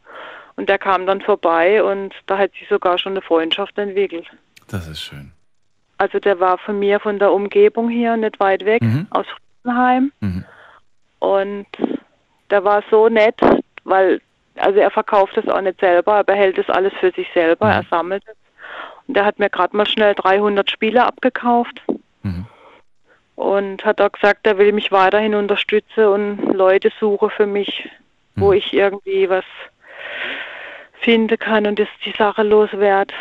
und 0.55 0.69
der 0.69 0.77
kam 0.77 1.05
dann 1.05 1.21
vorbei 1.21 1.83
und 1.83 2.13
da 2.27 2.37
hat 2.37 2.51
sich 2.53 2.67
sogar 2.69 2.97
schon 2.97 3.13
eine 3.13 3.21
Freundschaft 3.21 3.77
entwickelt. 3.77 4.25
Das 4.67 4.87
ist 4.87 5.01
schön. 5.01 5.31
Also 5.97 6.19
der 6.19 6.39
war 6.39 6.57
von 6.57 6.79
mir 6.79 6.99
von 6.99 7.19
der 7.19 7.31
Umgebung 7.31 7.89
hier 7.89 8.17
nicht 8.17 8.39
weit 8.39 8.65
weg, 8.65 8.81
Mhm. 8.81 9.07
aus 9.11 9.25
Friesenheim. 9.63 10.11
Mhm. 10.19 10.43
Und 11.19 11.65
der 12.49 12.63
war 12.63 12.83
so 12.91 13.07
nett, 13.09 13.39
weil, 13.85 14.21
also 14.57 14.79
er 14.79 14.91
verkauft 14.91 15.37
es 15.37 15.47
auch 15.47 15.61
nicht 15.61 15.79
selber, 15.79 16.17
er 16.17 16.23
behält 16.23 16.57
es 16.57 16.69
alles 16.69 16.93
für 16.99 17.11
sich 17.11 17.27
selber, 17.33 17.67
er 17.71 17.83
sammelt 17.89 18.23
es. 18.27 18.35
Und 19.07 19.17
er 19.17 19.25
hat 19.25 19.39
mir 19.39 19.49
gerade 19.49 19.75
mal 19.75 19.87
schnell 19.87 20.13
300 20.15 20.69
Spiele 20.69 21.05
abgekauft. 21.05 21.81
Und 23.35 23.83
hat 23.85 23.99
auch 24.01 24.11
gesagt, 24.11 24.47
er 24.47 24.57
will 24.57 24.71
mich 24.71 24.91
weiterhin 24.91 25.35
unterstützen 25.35 26.05
und 26.05 26.53
Leute 26.53 26.89
suche 26.99 27.29
für 27.29 27.45
mich, 27.45 27.89
wo 28.35 28.53
ich 28.53 28.73
irgendwie 28.73 29.29
was 29.29 29.45
finden 31.01 31.37
kann 31.37 31.67
und 31.67 31.77
das 31.79 31.87
die 32.05 32.13
Sache 32.17 32.43
loswerde. 32.43 33.13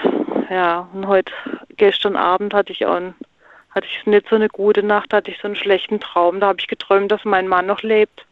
Ja, 0.50 0.88
und 0.92 1.06
heute, 1.06 1.32
gestern 1.76 2.16
Abend 2.16 2.54
hatte 2.54 2.72
ich 2.72 2.84
auch 2.86 2.96
ein, 2.96 3.14
hatte 3.74 3.86
ich 3.86 4.06
nicht 4.06 4.28
so 4.28 4.36
eine 4.36 4.48
gute 4.48 4.82
Nacht, 4.82 5.12
hatte 5.12 5.30
ich 5.30 5.38
so 5.40 5.48
einen 5.48 5.56
schlechten 5.56 6.00
Traum. 6.00 6.40
Da 6.40 6.48
habe 6.48 6.60
ich 6.60 6.68
geträumt, 6.68 7.10
dass 7.10 7.24
mein 7.24 7.48
Mann 7.48 7.66
noch 7.66 7.82
lebt. 7.82 8.24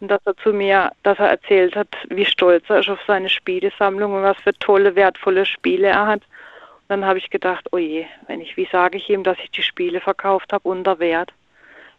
Und 0.00 0.08
dass 0.08 0.20
er 0.26 0.36
zu 0.36 0.52
mir, 0.52 0.92
dass 1.02 1.18
er 1.18 1.28
erzählt 1.28 1.76
hat, 1.76 1.88
wie 2.10 2.26
stolz 2.26 2.64
er 2.68 2.80
ist 2.80 2.90
auf 2.90 2.98
seine 3.06 3.30
Spielesammlung 3.30 4.14
und 4.14 4.22
was 4.22 4.36
für 4.38 4.52
tolle, 4.58 4.94
wertvolle 4.94 5.46
Spiele 5.46 5.88
er 5.88 6.06
hat. 6.06 6.20
Und 6.20 6.88
dann 6.88 7.04
habe 7.06 7.18
ich 7.18 7.30
gedacht, 7.30 7.66
oh 7.72 7.78
je, 7.78 8.06
wenn 8.26 8.40
ich, 8.40 8.56
wie 8.56 8.68
sage 8.70 8.98
ich 8.98 9.08
ihm, 9.08 9.24
dass 9.24 9.38
ich 9.42 9.50
die 9.50 9.62
Spiele 9.62 10.00
verkauft 10.00 10.52
habe 10.52 10.68
unter 10.68 10.98
Wert? 10.98 11.32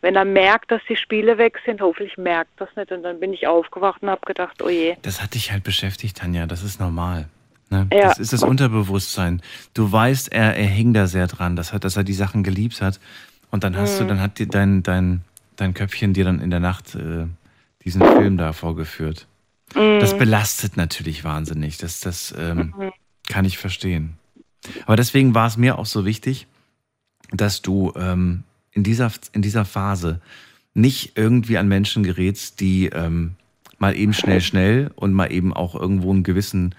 Wenn 0.01 0.15
er 0.15 0.26
merkt, 0.26 0.69
dass 0.69 0.81
die 0.88 0.95
Spiele 0.95 1.39
weg 1.39 1.59
sind, 1.65 1.81
hoffentlich 1.81 2.18
merkt 2.18 2.51
das 2.57 2.69
nicht. 2.76 2.91
Und 2.91 3.01
dann 3.01 3.19
bin 3.19 3.34
ich 3.34 3.47
aufgewacht 3.47 4.03
und 4.03 4.11
habe 4.11 4.22
gedacht, 4.26 4.61
oh 4.61 4.69
je. 4.69 4.95
Das 5.01 5.22
hat 5.23 5.34
dich 5.34 5.51
halt 5.51 5.64
beschäftigt, 5.64 6.18
Tanja. 6.18 6.45
Das 6.45 6.61
ist 6.61 6.80
normal. 6.80 7.27
Ne? 7.69 7.88
Ja. 7.91 8.10
Das 8.10 8.19
ist 8.19 8.34
das 8.34 8.44
Unterbewusstsein. 8.44 9.41
Du 9.73 9.91
weißt, 9.91 10.31
er, 10.31 10.56
er 10.56 10.68
hing 10.68 10.94
da 10.94 11.07
sehr 11.07 11.27
dran, 11.27 11.56
dass 11.56 11.73
er, 11.73 11.80
dass 11.80 11.98
er 11.98 12.03
die 12.03 12.14
Sachen 12.14 12.44
geliebt 12.44 12.81
hat. 12.81 12.99
Und 13.52 13.64
dann 13.64 13.76
hast 13.76 13.95
Mhm. 13.95 14.03
du, 14.03 14.07
dann 14.10 14.22
hat 14.22 14.39
dir 14.39 14.48
dein, 14.48 14.84
dein, 14.84 15.22
dein 15.56 15.73
Köpfchen 15.73 16.14
dir 16.14 16.23
dann 16.26 16.39
in 16.39 16.49
der 16.49 16.60
Nacht 16.60 16.95
äh, 16.95 17.26
diesen 17.84 18.02
Film 18.02 18.38
da 18.38 18.53
vorgeführt. 18.53 19.27
Mhm. 19.76 19.99
Das 19.99 20.18
belastet 20.18 20.77
natürlich 20.77 21.23
wahnsinnig. 21.23 21.77
Das, 21.77 21.99
das 21.99 22.34
ähm, 22.38 22.73
Mhm. 22.77 22.91
kann 23.27 23.45
ich 23.45 23.57
verstehen. 23.57 24.18
Aber 24.85 24.95
deswegen 24.95 25.34
war 25.35 25.48
es 25.48 25.57
mir 25.57 25.77
auch 25.77 25.85
so 25.85 26.06
wichtig, 26.06 26.48
dass 27.31 27.61
du 27.61 27.94
ähm, 27.95 28.44
in, 28.72 28.84
dieser, 28.84 29.11
in 29.34 29.41
dieser 29.41 29.65
Phase 29.65 30.22
nicht 30.73 31.14
irgendwie 31.18 31.57
an 31.57 31.68
Menschen 31.68 32.03
gerätst, 32.03 32.60
die 32.60 32.88
ähm, 32.88 33.35
mal 33.80 33.95
eben 33.95 34.14
schnell, 34.14 34.41
schnell 34.41 34.91
und 34.95 35.14
mal 35.14 35.31
eben 35.31 35.53
auch 35.53 35.76
irgendwo 35.76 36.11
einen 36.11 36.23
gewissen 36.23 36.76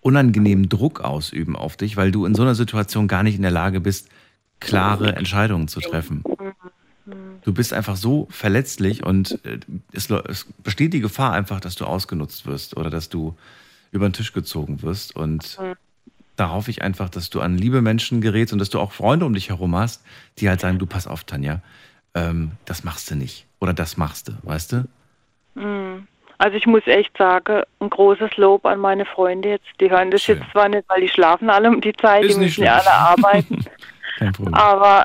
unangenehmen 0.00 0.68
Druck 0.68 1.00
ausüben 1.00 1.56
auf 1.56 1.76
dich, 1.76 1.96
weil 1.96 2.10
du 2.10 2.24
in 2.24 2.34
so 2.34 2.42
einer 2.42 2.54
Situation 2.54 3.08
gar 3.08 3.22
nicht 3.22 3.36
in 3.36 3.42
der 3.42 3.50
Lage 3.50 3.80
bist, 3.80 4.08
klare 4.60 5.16
Entscheidungen 5.16 5.68
zu 5.68 5.80
treffen. 5.80 6.22
Du 7.42 7.52
bist 7.54 7.72
einfach 7.72 7.96
so 7.96 8.28
verletzlich 8.30 9.04
und 9.04 9.44
äh, 9.44 9.58
es, 9.92 10.10
es 10.10 10.46
besteht 10.62 10.92
die 10.92 11.00
Gefahr 11.00 11.32
einfach, 11.32 11.60
dass 11.60 11.74
du 11.74 11.86
ausgenutzt 11.86 12.46
wirst 12.46 12.76
oder 12.76 12.90
dass 12.90 13.08
du 13.08 13.34
über 13.90 14.08
den 14.08 14.12
Tisch 14.12 14.32
gezogen 14.32 14.82
wirst. 14.82 15.16
Und 15.16 15.58
da 16.36 16.50
hoffe 16.50 16.70
ich 16.70 16.82
einfach, 16.82 17.08
dass 17.08 17.30
du 17.30 17.40
an 17.40 17.56
liebe 17.56 17.82
Menschen 17.82 18.20
gerätst 18.20 18.52
und 18.52 18.58
dass 18.58 18.70
du 18.70 18.78
auch 18.78 18.92
Freunde 18.92 19.26
um 19.26 19.34
dich 19.34 19.48
herum 19.48 19.74
hast, 19.74 20.02
die 20.38 20.48
halt 20.48 20.60
sagen, 20.60 20.78
du 20.78 20.86
pass 20.86 21.06
auf, 21.06 21.24
Tanja, 21.24 21.62
ähm, 22.14 22.52
das 22.64 22.84
machst 22.84 23.10
du 23.10 23.14
nicht 23.14 23.46
oder 23.58 23.72
das 23.72 23.96
machst 23.96 24.28
du, 24.28 24.32
weißt 24.42 24.72
du? 24.72 24.88
Mm. 25.54 26.06
Also 26.40 26.56
ich 26.56 26.66
muss 26.66 26.86
echt 26.86 27.14
sagen, 27.18 27.64
ein 27.80 27.90
großes 27.90 28.38
Lob 28.38 28.64
an 28.64 28.78
meine 28.78 29.04
Freunde 29.04 29.50
jetzt. 29.50 29.68
Die 29.78 29.90
hören 29.90 30.10
das 30.10 30.26
jetzt 30.26 30.42
zwar 30.52 30.70
nicht, 30.70 30.88
weil 30.88 31.02
die 31.02 31.08
schlafen 31.10 31.50
alle 31.50 31.68
um 31.68 31.82
die 31.82 31.92
Zeit, 31.92 32.24
Ist 32.24 32.36
die 32.36 32.40
müssen 32.40 32.64
ja 32.64 32.78
alle 32.78 32.90
arbeiten. 32.90 33.62
Aber 34.52 35.04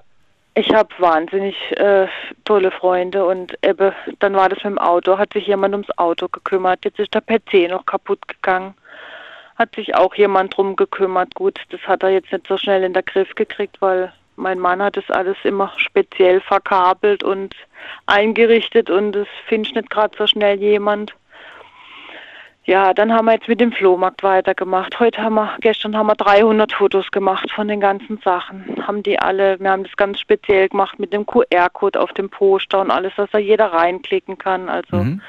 ich 0.54 0.74
habe 0.74 0.88
wahnsinnig 0.98 1.58
äh, 1.78 2.08
tolle 2.46 2.72
Freunde 2.72 3.26
und 3.26 3.54
eben, 3.66 3.92
dann 4.20 4.34
war 4.34 4.48
das 4.48 4.60
mit 4.60 4.68
dem 4.68 4.78
Auto, 4.78 5.18
hat 5.18 5.34
sich 5.34 5.46
jemand 5.46 5.74
ums 5.74 5.98
Auto 5.98 6.30
gekümmert. 6.30 6.86
Jetzt 6.86 7.00
ist 7.00 7.14
der 7.14 7.20
PC 7.20 7.70
noch 7.70 7.86
kaputt 7.86 8.26
gegangen. 8.30 8.74
Hat 9.58 9.76
sich 9.76 9.94
auch 9.94 10.16
jemand 10.16 10.56
drum 10.56 10.78
gekümmert. 10.78 11.36
Gut, 11.36 11.60
das 11.70 11.82
hat 11.82 12.04
er 12.04 12.12
jetzt 12.12 12.32
nicht 12.32 12.48
so 12.48 12.58
schnell 12.58 12.82
in 12.82 12.94
den 12.94 13.04
Griff 13.04 13.36
gekriegt, 13.36 13.82
weil 13.82 14.14
mein 14.38 14.58
Mann 14.58 14.82
hat 14.82 14.96
das 14.96 15.10
alles 15.10 15.36
immer 15.44 15.74
speziell 15.76 16.40
verkabelt 16.40 17.26
und 17.26 17.54
eingerichtet 18.06 18.90
und 18.90 19.12
das 19.12 19.28
finde 19.48 19.68
ich 19.68 19.76
nicht 19.76 19.90
gerade 19.90 20.18
so 20.18 20.28
schnell 20.28 20.58
jemand. 20.62 21.14
Ja, 22.68 22.96
dann 22.96 23.14
haben 23.14 23.26
wir 23.26 23.34
jetzt 23.34 23.48
mit 23.48 23.62
dem 23.62 23.72
Flohmarkt 23.72 24.24
weitergemacht. 24.24 25.00
Heute 25.00 25.22
haben 25.22 25.36
wir, 25.36 25.56
gestern 25.62 25.96
haben 25.96 26.08
wir 26.08 26.16
300 26.16 26.74
Fotos 26.74 27.12
gemacht 27.12 27.52
von 27.52 27.68
den 27.68 27.80
ganzen 27.80 28.18
Sachen. 28.24 28.66
Haben 28.88 29.04
die 29.04 29.20
alle, 29.20 29.60
wir 29.60 29.70
haben 29.70 29.84
das 29.84 29.96
ganz 29.98 30.20
speziell 30.20 30.68
gemacht 30.70 30.98
mit 30.98 31.14
dem 31.14 31.28
QR-Code 31.28 32.00
auf 32.02 32.12
dem 32.14 32.30
Poster 32.30 32.82
und 32.82 32.90
alles, 32.90 33.14
dass 33.18 33.30
da 33.30 33.38
jeder 33.38 33.68
reinklicken 33.72 34.40
kann. 34.40 34.68
Also 34.68 34.98
Mhm. 34.98 35.22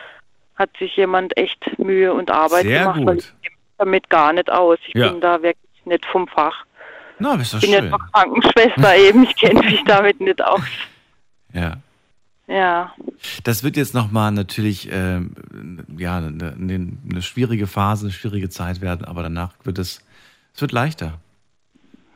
hat 0.57 0.71
sich 0.79 0.97
jemand 0.97 1.37
echt 1.37 1.79
Mühe 1.79 2.15
und 2.15 2.31
Arbeit 2.31 2.63
Sehr 2.63 2.81
gemacht, 2.81 3.01
weil 3.05 3.15
gut. 3.17 3.25
ich 3.25 3.43
kenne 3.43 3.57
mich 3.57 3.75
damit 3.77 4.09
gar 4.11 4.33
nicht 4.33 4.51
aus. 4.51 4.79
Ich 4.87 4.95
Ja. 4.95 5.09
bin 5.11 5.21
da 5.21 5.43
wirklich 5.43 5.85
nicht 5.85 6.07
vom 6.07 6.27
Fach. 6.29 6.65
Na, 7.19 7.33
aber 7.33 7.43
ist 7.43 7.53
doch 7.53 7.59
Ich 7.59 7.65
bin 7.67 7.73
ja 7.75 7.81
schön. 7.81 7.91
nur 7.91 7.99
Krankenschwester 8.13 8.97
eben, 9.09 9.25
ich 9.25 9.37
kenne 9.37 9.61
mich 9.63 9.85
damit 9.85 10.21
nicht 10.21 10.43
aus. 10.43 10.63
Ja. 11.53 11.73
Ja. 12.49 12.95
Das 13.45 13.63
wird 13.65 13.77
jetzt 13.77 13.95
nochmal 13.95 14.31
natürlich 14.33 14.89
ähm, 14.93 15.33
ja, 15.97 16.19
eine, 16.19 16.53
eine, 16.53 16.93
eine 17.11 17.23
schwierige 17.23 17.67
Phase, 17.67 18.07
eine 18.07 18.13
schwierige 18.13 18.49
Zeit 18.49 18.81
werden, 18.81 19.05
aber 19.05 19.23
danach 19.23 19.53
wird 19.65 19.79
es, 19.79 20.01
es 20.55 20.61
wird 20.61 20.73
leichter. 20.73 21.19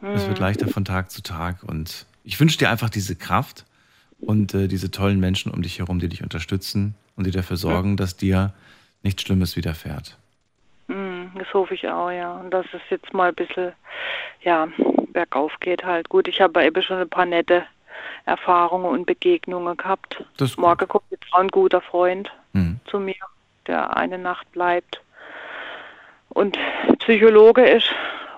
Es 0.02 0.26
wird 0.26 0.38
Hm. 0.38 0.44
leichter 0.44 0.68
von 0.68 0.84
Tag 0.84 1.10
zu 1.10 1.22
Tag 1.22 1.62
und 1.62 2.06
ich 2.24 2.38
wünsche 2.40 2.56
dir 2.58 2.70
einfach 2.70 2.88
diese 2.90 3.16
Kraft 3.16 3.64
und 4.20 4.54
äh, 4.54 4.66
diese 4.68 4.90
tollen 4.90 5.20
Menschen 5.20 5.52
um 5.52 5.60
dich 5.62 5.78
herum, 5.78 5.98
die 5.98 6.08
dich 6.08 6.22
unterstützen 6.22 6.94
und 7.16 7.26
die 7.26 7.32
dafür 7.32 7.56
sorgen, 7.58 7.96
dass 7.98 8.16
dir 8.16 8.52
nichts 9.02 9.22
Schlimmes 9.22 9.56
widerfährt. 9.56 10.16
Hm, 10.88 11.32
Das 11.38 11.52
hoffe 11.52 11.74
ich 11.74 11.86
auch, 11.88 12.10
ja. 12.10 12.34
Und 12.36 12.50
dass 12.50 12.66
es 12.72 12.80
jetzt 12.88 13.12
mal 13.12 13.28
ein 13.30 13.34
bisschen, 13.34 13.72
ja, 14.42 14.68
bergauf 15.12 15.52
geht 15.60 15.84
halt. 15.84 16.08
Gut, 16.08 16.28
ich 16.28 16.40
habe 16.40 16.64
eben 16.64 16.82
schon 16.82 16.96
ein 16.98 17.08
paar 17.08 17.26
nette 17.26 17.64
Erfahrungen 18.30 18.86
und 18.86 19.06
Begegnungen 19.06 19.76
gehabt. 19.76 20.22
Das. 20.36 20.56
Morgen 20.56 20.86
kommt 20.86 21.04
jetzt 21.10 21.26
auch 21.32 21.40
ein 21.40 21.48
guter 21.48 21.80
Freund 21.80 22.30
Mhm. 22.52 22.80
zu 22.86 22.98
mir, 22.98 23.14
der 23.66 23.96
eine 23.96 24.18
Nacht 24.18 24.50
bleibt 24.52 25.00
und 26.30 26.56
Psychologe 27.00 27.64
ist 27.68 27.88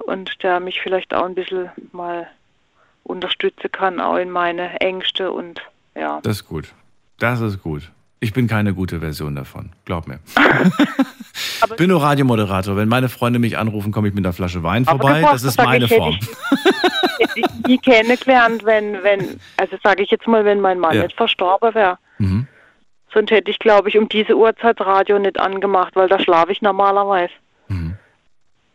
und 0.06 0.42
der 0.42 0.60
mich 0.60 0.80
vielleicht 0.82 1.14
auch 1.14 1.24
ein 1.24 1.34
bisschen 1.34 1.70
mal 1.92 2.26
unterstützen 3.04 3.70
kann, 3.72 4.00
auch 4.00 4.16
in 4.16 4.30
meine 4.30 4.80
Ängste 4.80 5.30
und 5.30 5.62
ja. 5.94 6.20
Das 6.22 6.36
ist 6.36 6.48
gut. 6.48 6.72
Das 7.18 7.40
ist 7.40 7.62
gut. 7.62 7.90
Ich 8.22 8.32
bin 8.32 8.46
keine 8.46 8.72
gute 8.72 9.00
Version 9.00 9.34
davon, 9.34 9.70
glaub 9.84 10.06
mir. 10.06 10.20
Ich 11.64 11.76
bin 11.76 11.88
nur 11.88 12.02
Radiomoderator. 12.02 12.76
Wenn 12.76 12.88
meine 12.88 13.08
Freunde 13.08 13.38
mich 13.38 13.56
anrufen, 13.56 13.90
komme 13.90 14.08
ich 14.08 14.14
mit 14.14 14.24
einer 14.24 14.34
Flasche 14.34 14.62
Wein 14.62 14.86
Aber 14.86 15.00
vorbei. 15.00 15.22
Das 15.22 15.42
ist 15.42 15.56
meine 15.56 15.86
ich, 15.86 15.90
hätte 15.90 16.00
Form. 16.02 16.18
Hätte 17.18 17.32
ich 17.40 17.66
nie 17.66 17.78
kennengelernt, 17.78 18.64
wenn, 18.64 19.02
wenn, 19.02 19.40
also 19.56 19.76
sage 19.82 20.02
ich 20.02 20.10
jetzt 20.10 20.26
mal, 20.28 20.44
wenn 20.44 20.60
mein 20.60 20.78
Mann 20.78 20.94
Ja. 20.94 21.04
nicht 21.04 21.16
verstorben 21.16 21.74
wäre. 21.74 21.98
Mhm. 22.18 22.46
Sonst 23.14 23.30
hätte 23.30 23.50
ich, 23.50 23.58
glaube 23.58 23.88
ich, 23.88 23.96
um 23.96 24.08
diese 24.08 24.36
Uhrzeit 24.36 24.80
Radio 24.82 25.18
nicht 25.18 25.40
angemacht, 25.40 25.96
weil 25.96 26.08
da 26.08 26.18
schlafe 26.20 26.52
ich 26.52 26.60
normalerweise. 26.60 27.32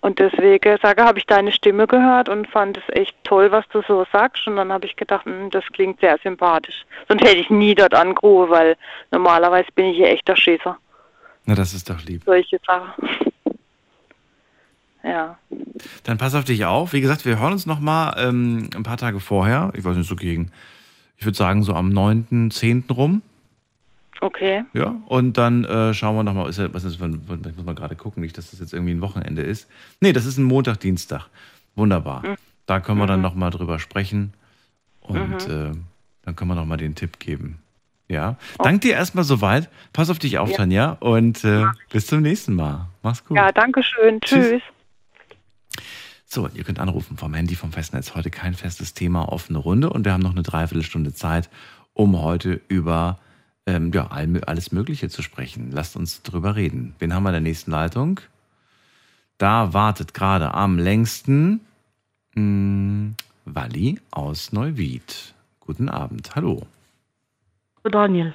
Und 0.02 0.20
deswegen 0.20 0.78
sage, 0.82 1.04
habe 1.04 1.20
ich 1.20 1.26
deine 1.26 1.52
Stimme 1.52 1.88
gehört 1.88 2.30
und 2.30 2.48
fand 2.48 2.78
es 2.78 2.84
echt 2.96 3.16
toll, 3.24 3.52
was 3.52 3.68
du 3.70 3.82
so 3.88 4.06
sagst. 4.12 4.48
Und 4.48 4.56
dann 4.58 4.72
habe 4.72 4.86
ich 4.86 4.96
gedacht, 4.96 5.26
hm, 5.26 5.50
das 5.50 5.66
klingt 5.74 6.00
sehr 6.00 6.18
sympathisch. 6.22 6.86
Sonst 7.08 7.24
hätte 7.24 7.38
ich 7.38 7.50
nie 7.50 7.74
dort 7.74 7.94
angerufen, 7.94 8.52
weil 8.52 8.78
normalerweise 9.12 9.68
bin 9.74 9.88
ich 9.88 9.98
hier 9.98 10.10
echter 10.10 10.36
Schisser. 10.36 10.78
Na, 11.46 11.56
das 11.56 11.74
ist 11.74 11.90
doch 11.90 12.02
lieb. 12.04 12.24
Solche 12.26 12.60
Sachen. 12.66 12.94
Ja. 15.04 15.38
Dann 16.04 16.18
pass 16.18 16.36
auf 16.36 16.44
dich 16.44 16.66
auf. 16.66 16.92
Wie 16.92 17.00
gesagt, 17.00 17.24
wir 17.24 17.40
hören 17.40 17.54
uns 17.54 17.66
noch 17.66 17.80
mal 17.80 18.14
ähm, 18.18 18.70
ein 18.76 18.84
paar 18.84 18.98
Tage 18.98 19.22
vorher. 19.22 19.72
Ich 19.74 19.86
weiß 19.86 19.96
nicht, 19.96 20.10
so 20.10 20.18
gegen, 20.18 20.52
ich 21.18 21.26
würde 21.26 21.38
sagen, 21.38 21.64
so 21.64 21.74
am 21.74 21.90
9., 21.90 22.52
10. 22.52 22.86
rum. 22.92 23.22
Okay. 24.22 24.64
Ja, 24.74 24.96
und 25.08 25.38
dann 25.38 25.64
äh, 25.66 25.94
schauen 25.94 26.16
wir 26.16 26.24
nochmal, 26.24 26.50
ist 26.50 26.58
ja, 26.60 26.74
was 26.74 26.84
ist, 26.84 26.96
ich 26.96 27.00
muss 27.02 27.66
mal 27.66 27.76
gerade 27.76 27.96
gucken, 27.96 28.22
nicht, 28.24 28.38
dass 28.38 28.52
das 28.52 28.60
jetzt 28.60 28.74
irgendwie 28.74 28.94
ein 28.94 29.02
Wochenende 29.02 29.42
ist. 29.42 29.68
Nee, 30.02 30.14
das 30.14 30.26
ist 30.26 30.38
ein 30.38 30.44
Montag, 30.44 30.80
Dienstag. 30.80 31.28
Wunderbar. 31.76 32.26
Mhm. 32.26 32.36
Da 32.66 32.80
können 32.80 32.98
wir 33.00 33.08
dann 33.08 33.22
nochmal 33.22 33.52
drüber 33.52 33.80
sprechen 33.80 34.34
und 35.02 35.48
Mhm. 35.48 35.74
äh, 35.74 35.78
dann 36.24 36.36
können 36.36 36.52
wir 36.52 36.56
nochmal 36.56 36.78
den 36.78 36.96
Tipp 36.96 37.20
geben. 37.20 37.60
Ja, 38.10 38.38
dank 38.64 38.82
dir 38.82 38.94
erstmal 38.94 39.24
soweit. 39.26 39.70
Pass 39.94 40.10
auf 40.10 40.18
dich 40.20 40.38
auf, 40.38 40.50
Ja. 40.50 40.58
Tanja, 40.58 40.92
und 41.02 41.44
äh, 41.44 41.66
bis 41.92 42.08
zum 42.08 42.22
nächsten 42.22 42.56
Mal. 42.56 42.88
Mach's 43.04 43.24
gut. 43.26 43.36
Ja, 43.38 43.52
danke 43.52 43.84
schön. 43.84 44.20
Tschüss. 44.22 44.48
Tschüss. 44.48 44.62
So, 46.26 46.50
ihr 46.54 46.64
könnt 46.64 46.80
anrufen 46.80 47.18
vom 47.18 47.34
Handy, 47.34 47.56
vom 47.56 47.72
Festnetz. 47.72 48.16
Heute 48.16 48.30
kein 48.30 48.54
festes 48.54 48.94
Thema, 48.94 49.30
offene 49.32 49.60
Runde. 49.60 49.90
Und 49.90 50.04
wir 50.06 50.12
haben 50.14 50.22
noch 50.22 50.32
eine 50.32 50.44
Dreiviertelstunde 50.44 51.14
Zeit, 51.14 51.50
um 51.94 52.22
heute 52.22 52.60
über 52.68 53.20
ähm, 53.68 53.92
ja, 53.94 54.08
alles 54.08 54.72
Mögliche 54.72 55.10
zu 55.10 55.22
sprechen. 55.22 55.72
Lasst 55.72 55.96
uns 55.96 56.24
drüber 56.24 56.56
reden. 56.56 56.96
Wen 57.00 57.14
haben 57.14 57.24
wir 57.24 57.30
in 57.30 57.34
der 57.34 57.42
nächsten 57.42 57.70
Leitung? 57.70 58.22
Da 59.38 59.74
wartet 59.74 60.14
gerade 60.14 60.54
am 60.54 60.80
längsten 60.80 61.60
mh, 62.34 62.36
hm, 62.36 63.16
Walli 63.46 64.00
aus 64.10 64.52
Neuwied. 64.54 65.36
Guten 65.60 65.90
Abend. 65.90 66.36
Hallo. 66.36 66.66
Daniel. 67.84 68.34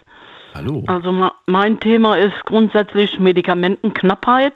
Hallo. 0.54 0.84
Also 0.86 1.30
mein 1.46 1.80
Thema 1.80 2.16
ist 2.16 2.44
grundsätzlich 2.44 3.18
Medikamentenknappheit. 3.18 4.54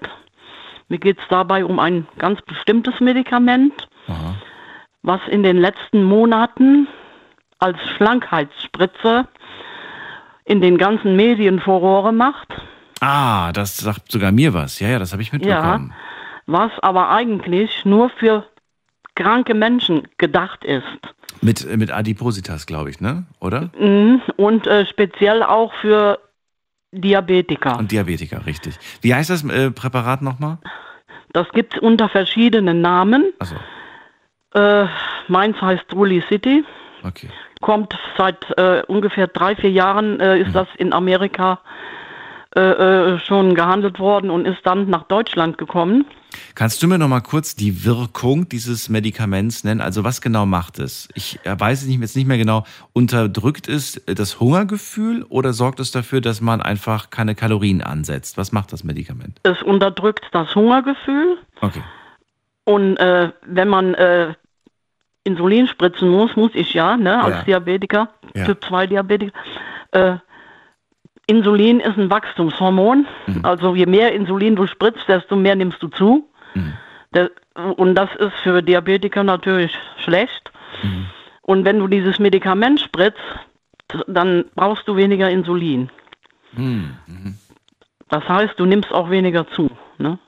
Mir 0.88 0.98
geht 0.98 1.18
es 1.18 1.24
dabei 1.28 1.64
um 1.64 1.78
ein 1.78 2.06
ganz 2.18 2.40
bestimmtes 2.42 3.00
Medikament, 3.00 3.88
Aha. 4.08 4.36
was 5.02 5.20
in 5.28 5.42
den 5.42 5.56
letzten 5.56 6.04
Monaten 6.04 6.86
als 7.58 7.78
Schlankheitsspritze 7.96 9.26
in 10.46 10.60
den 10.60 10.78
ganzen 10.78 11.16
Medien 11.16 11.60
Furore 11.60 12.12
macht. 12.12 12.48
Ah, 13.00 13.52
das 13.52 13.76
sagt 13.76 14.10
sogar 14.10 14.32
mir 14.32 14.54
was. 14.54 14.80
Ja, 14.80 14.88
ja, 14.88 14.98
das 14.98 15.12
habe 15.12 15.20
ich 15.20 15.32
mitbekommen. 15.32 15.92
Ja, 15.92 15.96
was 16.46 16.72
aber 16.80 17.10
eigentlich 17.10 17.84
nur 17.84 18.08
für 18.10 18.46
kranke 19.16 19.54
Menschen 19.54 20.08
gedacht 20.18 20.64
ist. 20.64 20.84
Mit, 21.42 21.66
mit 21.76 21.90
Adipositas, 21.90 22.66
glaube 22.66 22.90
ich, 22.90 23.00
ne? 23.00 23.26
Oder? 23.40 23.70
Mhm. 23.78 24.22
Und 24.36 24.66
äh, 24.66 24.86
speziell 24.86 25.42
auch 25.42 25.74
für 25.74 26.18
Diabetiker. 26.92 27.78
Und 27.78 27.90
Diabetiker, 27.90 28.46
richtig. 28.46 28.78
Wie 29.02 29.14
heißt 29.14 29.30
das 29.30 29.44
äh, 29.44 29.70
Präparat 29.70 30.22
nochmal? 30.22 30.58
Das 31.32 31.48
gibt 31.50 31.74
es 31.74 31.80
unter 31.80 32.08
verschiedenen 32.08 32.80
Namen. 32.80 33.32
Also. 33.38 33.56
Äh, 34.54 34.86
meins 35.28 35.60
heißt 35.60 35.88
Truly 35.88 36.22
City. 36.28 36.64
Okay. 37.06 37.28
Kommt 37.60 37.94
seit 38.16 38.44
äh, 38.58 38.82
ungefähr 38.86 39.28
drei, 39.28 39.54
vier 39.56 39.70
Jahren, 39.70 40.20
äh, 40.20 40.40
ist 40.40 40.48
Mhm. 40.48 40.52
das 40.52 40.68
in 40.76 40.92
Amerika 40.92 41.60
äh, 42.56 42.60
äh, 42.60 43.18
schon 43.20 43.54
gehandelt 43.54 43.98
worden 43.98 44.30
und 44.30 44.46
ist 44.46 44.64
dann 44.64 44.88
nach 44.88 45.02
Deutschland 45.04 45.58
gekommen. 45.58 46.06
Kannst 46.54 46.82
du 46.82 46.88
mir 46.88 46.96
noch 46.96 47.08
mal 47.08 47.20
kurz 47.20 47.54
die 47.54 47.84
Wirkung 47.84 48.48
dieses 48.48 48.88
Medikaments 48.88 49.62
nennen? 49.62 49.82
Also 49.82 50.04
was 50.04 50.22
genau 50.22 50.46
macht 50.46 50.78
es? 50.78 51.08
Ich 51.14 51.38
äh, 51.44 51.54
weiß 51.58 51.82
es 51.82 51.88
jetzt 51.88 52.16
nicht 52.16 52.26
mehr 52.26 52.38
genau. 52.38 52.64
Unterdrückt 52.94 53.68
es 53.68 54.02
das 54.06 54.40
Hungergefühl 54.40 55.24
oder 55.28 55.52
sorgt 55.52 55.80
es 55.80 55.90
dafür, 55.90 56.22
dass 56.22 56.40
man 56.40 56.62
einfach 56.62 57.10
keine 57.10 57.34
Kalorien 57.34 57.82
ansetzt? 57.82 58.38
Was 58.38 58.52
macht 58.52 58.72
das 58.72 58.84
Medikament? 58.84 59.38
Es 59.42 59.62
unterdrückt 59.62 60.24
das 60.32 60.54
Hungergefühl. 60.54 61.36
Okay. 61.60 61.82
Und 62.64 62.96
äh, 62.96 63.32
wenn 63.46 63.68
man 63.68 63.92
äh, 63.94 64.32
Insulin 65.26 65.66
spritzen 65.66 66.08
muss, 66.08 66.36
muss 66.36 66.52
ich 66.54 66.72
ja, 66.74 66.96
ne, 66.96 67.22
als 67.22 67.36
Ja. 67.38 67.42
Diabetiker, 67.42 68.08
Ja. 68.34 68.44
Typ 68.46 68.64
2 68.64 68.86
Diabetiker. 68.86 69.32
Äh, 69.92 70.16
Insulin 71.26 71.80
ist 71.80 71.98
ein 71.98 72.08
Wachstumshormon. 72.08 73.06
Mhm. 73.26 73.44
Also 73.44 73.74
je 73.74 73.86
mehr 73.86 74.12
Insulin 74.12 74.54
du 74.56 74.66
spritzt, 74.66 75.08
desto 75.08 75.34
mehr 75.36 75.56
nimmst 75.56 75.82
du 75.82 75.88
zu. 75.88 76.28
Mhm. 76.54 76.72
Der, 77.14 77.30
und 77.76 77.94
das 77.96 78.14
ist 78.16 78.34
für 78.42 78.62
Diabetiker 78.62 79.24
natürlich 79.24 79.76
schlecht. 79.98 80.50
Mhm. 80.82 81.06
Und 81.42 81.64
wenn 81.64 81.78
du 81.78 81.88
dieses 81.88 82.18
Medikament 82.18 82.80
spritzt, 82.80 83.20
dann 84.06 84.44
brauchst 84.54 84.86
du 84.88 84.96
weniger 84.96 85.30
Insulin. 85.30 85.90
Hm, 86.54 86.96
mhm. 87.06 87.38
Das 88.08 88.28
heißt, 88.28 88.58
du 88.58 88.64
nimmst 88.66 88.92
auch 88.92 89.10
weniger 89.10 89.46
zu. 89.48 89.70
Ne? 89.98 90.18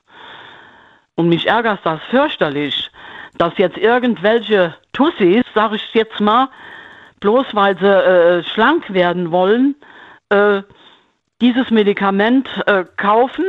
Und 1.16 1.28
mich 1.28 1.46
ärgert 1.48 1.80
das 1.84 2.00
fürchterlich, 2.10 2.90
dass 3.36 3.56
jetzt 3.58 3.76
irgendwelche 3.78 4.74
Tussis, 4.98 5.44
sag 5.54 5.72
ich 5.74 5.94
jetzt 5.94 6.18
mal, 6.18 6.48
bloß 7.20 7.46
weil 7.54 7.78
sie 7.78 7.86
äh, 7.86 8.42
schlank 8.42 8.92
werden 8.92 9.30
wollen, 9.30 9.76
äh, 10.28 10.62
dieses 11.40 11.70
Medikament 11.70 12.48
äh, 12.66 12.84
kaufen 12.96 13.44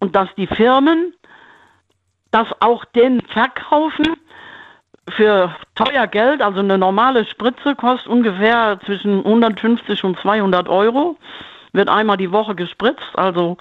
und 0.00 0.16
dass 0.16 0.28
die 0.36 0.48
Firmen 0.48 1.14
das 2.32 2.48
auch 2.58 2.84
denen 2.86 3.20
verkaufen 3.20 4.16
für 5.10 5.54
teuer 5.76 6.08
Geld. 6.08 6.42
Also 6.42 6.58
eine 6.58 6.76
normale 6.76 7.24
Spritze 7.24 7.76
kostet 7.76 8.08
ungefähr 8.08 8.80
zwischen 8.84 9.18
150 9.18 10.02
und 10.02 10.18
200 10.18 10.68
Euro. 10.68 11.16
Wird 11.72 11.88
einmal 11.88 12.16
die 12.16 12.32
Woche 12.32 12.56
gespritzt. 12.56 13.14
Also 13.14 13.58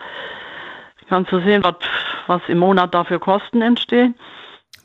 kannst 1.09 1.31
du 1.31 1.39
sehen, 1.41 1.63
was, 1.63 1.75
was 2.25 2.41
im 2.47 2.57
Monat 2.57 2.95
dafür 2.95 3.19
Kosten 3.19 3.61
entstehen. 3.61 4.15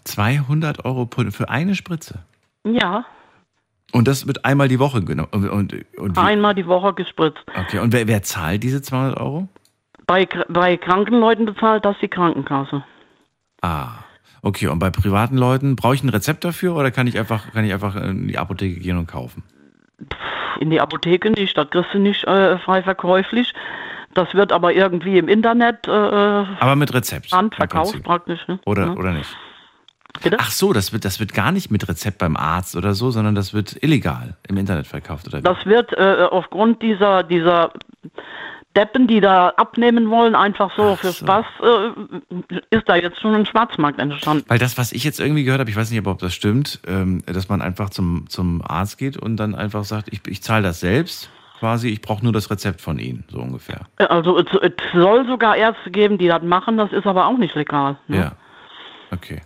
200 0.08 0.84
Euro 0.84 1.08
für 1.30 1.48
eine 1.48 1.74
Spritze. 1.74 2.20
Ja, 2.64 3.04
Und 3.92 4.08
das 4.08 4.26
wird 4.26 4.44
einmal 4.44 4.68
die 4.68 4.78
Woche 4.78 5.02
genommen. 5.02 5.28
Und, 5.32 5.74
und, 5.96 6.18
einmal 6.18 6.54
die 6.54 6.66
Woche 6.66 6.92
gespritzt. 6.92 7.44
okay. 7.56 7.78
Und 7.78 7.92
wer, 7.92 8.06
wer 8.06 8.22
zahlt 8.22 8.62
diese 8.62 8.82
200 8.82 9.18
Euro? 9.18 9.48
Bei, 10.06 10.26
bei 10.48 10.76
kranken 10.76 11.20
Leuten 11.20 11.46
bezahlt 11.46 11.84
das 11.84 11.96
die 12.00 12.08
Krankenkasse. 12.08 12.82
Ah, 13.62 13.88
okay. 14.42 14.68
Und 14.68 14.78
bei 14.78 14.90
privaten 14.90 15.36
Leuten 15.36 15.76
brauche 15.76 15.94
ich 15.94 16.02
ein 16.02 16.08
Rezept 16.08 16.44
dafür 16.44 16.74
oder 16.76 16.90
kann 16.90 17.06
ich 17.06 17.18
einfach, 17.18 17.52
kann 17.52 17.64
ich 17.64 17.72
einfach 17.72 17.96
in 17.96 18.28
die 18.28 18.38
Apotheke 18.38 18.80
gehen 18.80 18.98
und 18.98 19.06
kaufen? 19.06 19.42
In 20.60 20.70
die 20.70 20.80
Apotheke 20.80 21.30
nicht, 21.30 21.56
das 21.56 21.70
kriegst 21.70 21.94
du 21.94 21.98
nicht 21.98 22.24
äh, 22.24 22.58
frei 22.58 22.82
verkäuflich. 22.82 23.54
Das 24.14 24.34
wird 24.34 24.52
aber 24.52 24.72
irgendwie 24.72 25.18
im 25.18 25.28
Internet 25.28 25.86
äh, 25.86 25.90
Aber 25.90 26.76
mit 26.76 26.92
Rezept. 26.92 27.32
Handverkauf 27.32 28.02
praktisch. 28.02 28.46
Ne? 28.48 28.58
Oder, 28.64 28.86
ja. 28.86 28.92
oder 28.94 29.12
nicht? 29.12 29.36
Ach 30.38 30.50
so, 30.50 30.72
das 30.72 30.92
wird, 30.92 31.04
das 31.04 31.20
wird 31.20 31.34
gar 31.34 31.52
nicht 31.52 31.70
mit 31.70 31.88
Rezept 31.88 32.18
beim 32.18 32.36
Arzt 32.36 32.76
oder 32.76 32.94
so, 32.94 33.10
sondern 33.10 33.34
das 33.34 33.54
wird 33.54 33.82
illegal 33.82 34.36
im 34.48 34.56
Internet 34.56 34.86
verkauft 34.86 35.26
oder 35.28 35.38
wie? 35.38 35.42
Das 35.42 35.64
wird 35.66 35.92
äh, 35.92 36.26
aufgrund 36.30 36.82
dieser, 36.82 37.22
dieser 37.22 37.72
Deppen, 38.76 39.06
die 39.06 39.20
da 39.20 39.48
abnehmen 39.56 40.08
wollen, 40.10 40.34
einfach 40.34 40.70
so 40.76 40.94
für 40.96 41.12
Spaß, 41.12 41.44
äh, 41.62 42.46
ist 42.70 42.88
da 42.88 42.96
jetzt 42.96 43.20
schon 43.20 43.34
ein 43.34 43.46
Schwarzmarkt 43.46 43.98
entstanden. 43.98 44.44
Weil 44.48 44.58
das, 44.58 44.78
was 44.78 44.92
ich 44.92 45.02
jetzt 45.04 45.18
irgendwie 45.18 45.44
gehört 45.44 45.60
habe, 45.60 45.70
ich 45.70 45.76
weiß 45.76 45.90
nicht, 45.90 46.06
ob 46.06 46.18
das 46.18 46.34
stimmt, 46.34 46.80
ähm, 46.86 47.22
dass 47.26 47.48
man 47.48 47.60
einfach 47.60 47.90
zum, 47.90 48.28
zum 48.28 48.62
Arzt 48.64 48.98
geht 48.98 49.16
und 49.16 49.36
dann 49.36 49.54
einfach 49.54 49.84
sagt, 49.84 50.08
ich, 50.12 50.20
ich 50.28 50.42
zahle 50.42 50.62
das 50.62 50.80
selbst 50.80 51.30
quasi, 51.58 51.88
ich 51.88 52.00
brauche 52.02 52.22
nur 52.22 52.32
das 52.32 52.50
Rezept 52.50 52.80
von 52.80 52.98
Ihnen, 52.98 53.24
so 53.28 53.40
ungefähr. 53.40 53.80
Äh, 53.96 54.04
Also 54.04 54.38
es, 54.38 54.46
es 54.62 54.72
soll 54.94 55.26
sogar 55.26 55.56
Ärzte 55.56 55.90
geben, 55.90 56.18
die 56.18 56.28
das 56.28 56.42
machen, 56.42 56.76
das 56.76 56.92
ist 56.92 57.06
aber 57.06 57.26
auch 57.26 57.36
nicht 57.36 57.54
legal. 57.54 57.96
Ne? 58.06 58.16
Ja. 58.18 58.32
Okay. 59.10 59.40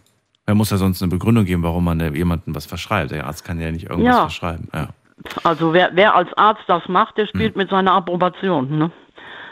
Man 0.47 0.57
muss 0.57 0.71
ja 0.71 0.77
sonst 0.77 1.03
eine 1.03 1.11
Begründung 1.11 1.45
geben, 1.45 1.63
warum 1.63 1.85
man 1.85 2.15
jemandem 2.15 2.55
was 2.55 2.67
verschreibt. 2.67 3.11
Der 3.13 3.27
Arzt 3.27 3.45
kann 3.45 3.61
ja 3.61 3.71
nicht 3.71 3.85
irgendwas 3.89 4.15
Ja. 4.15 4.21
verschreiben. 4.23 4.69
Ja. 4.75 4.89
Also 5.45 5.73
wer, 5.73 5.91
wer 5.95 6.15
als 6.17 6.33
Arzt 6.37 6.65
das 6.67 6.83
macht, 6.89 7.17
der 7.17 7.27
spielt 7.27 7.57
mit 7.57 7.71
seiner 7.71 7.93
Approbation. 7.93 8.77
Ne? 8.77 8.91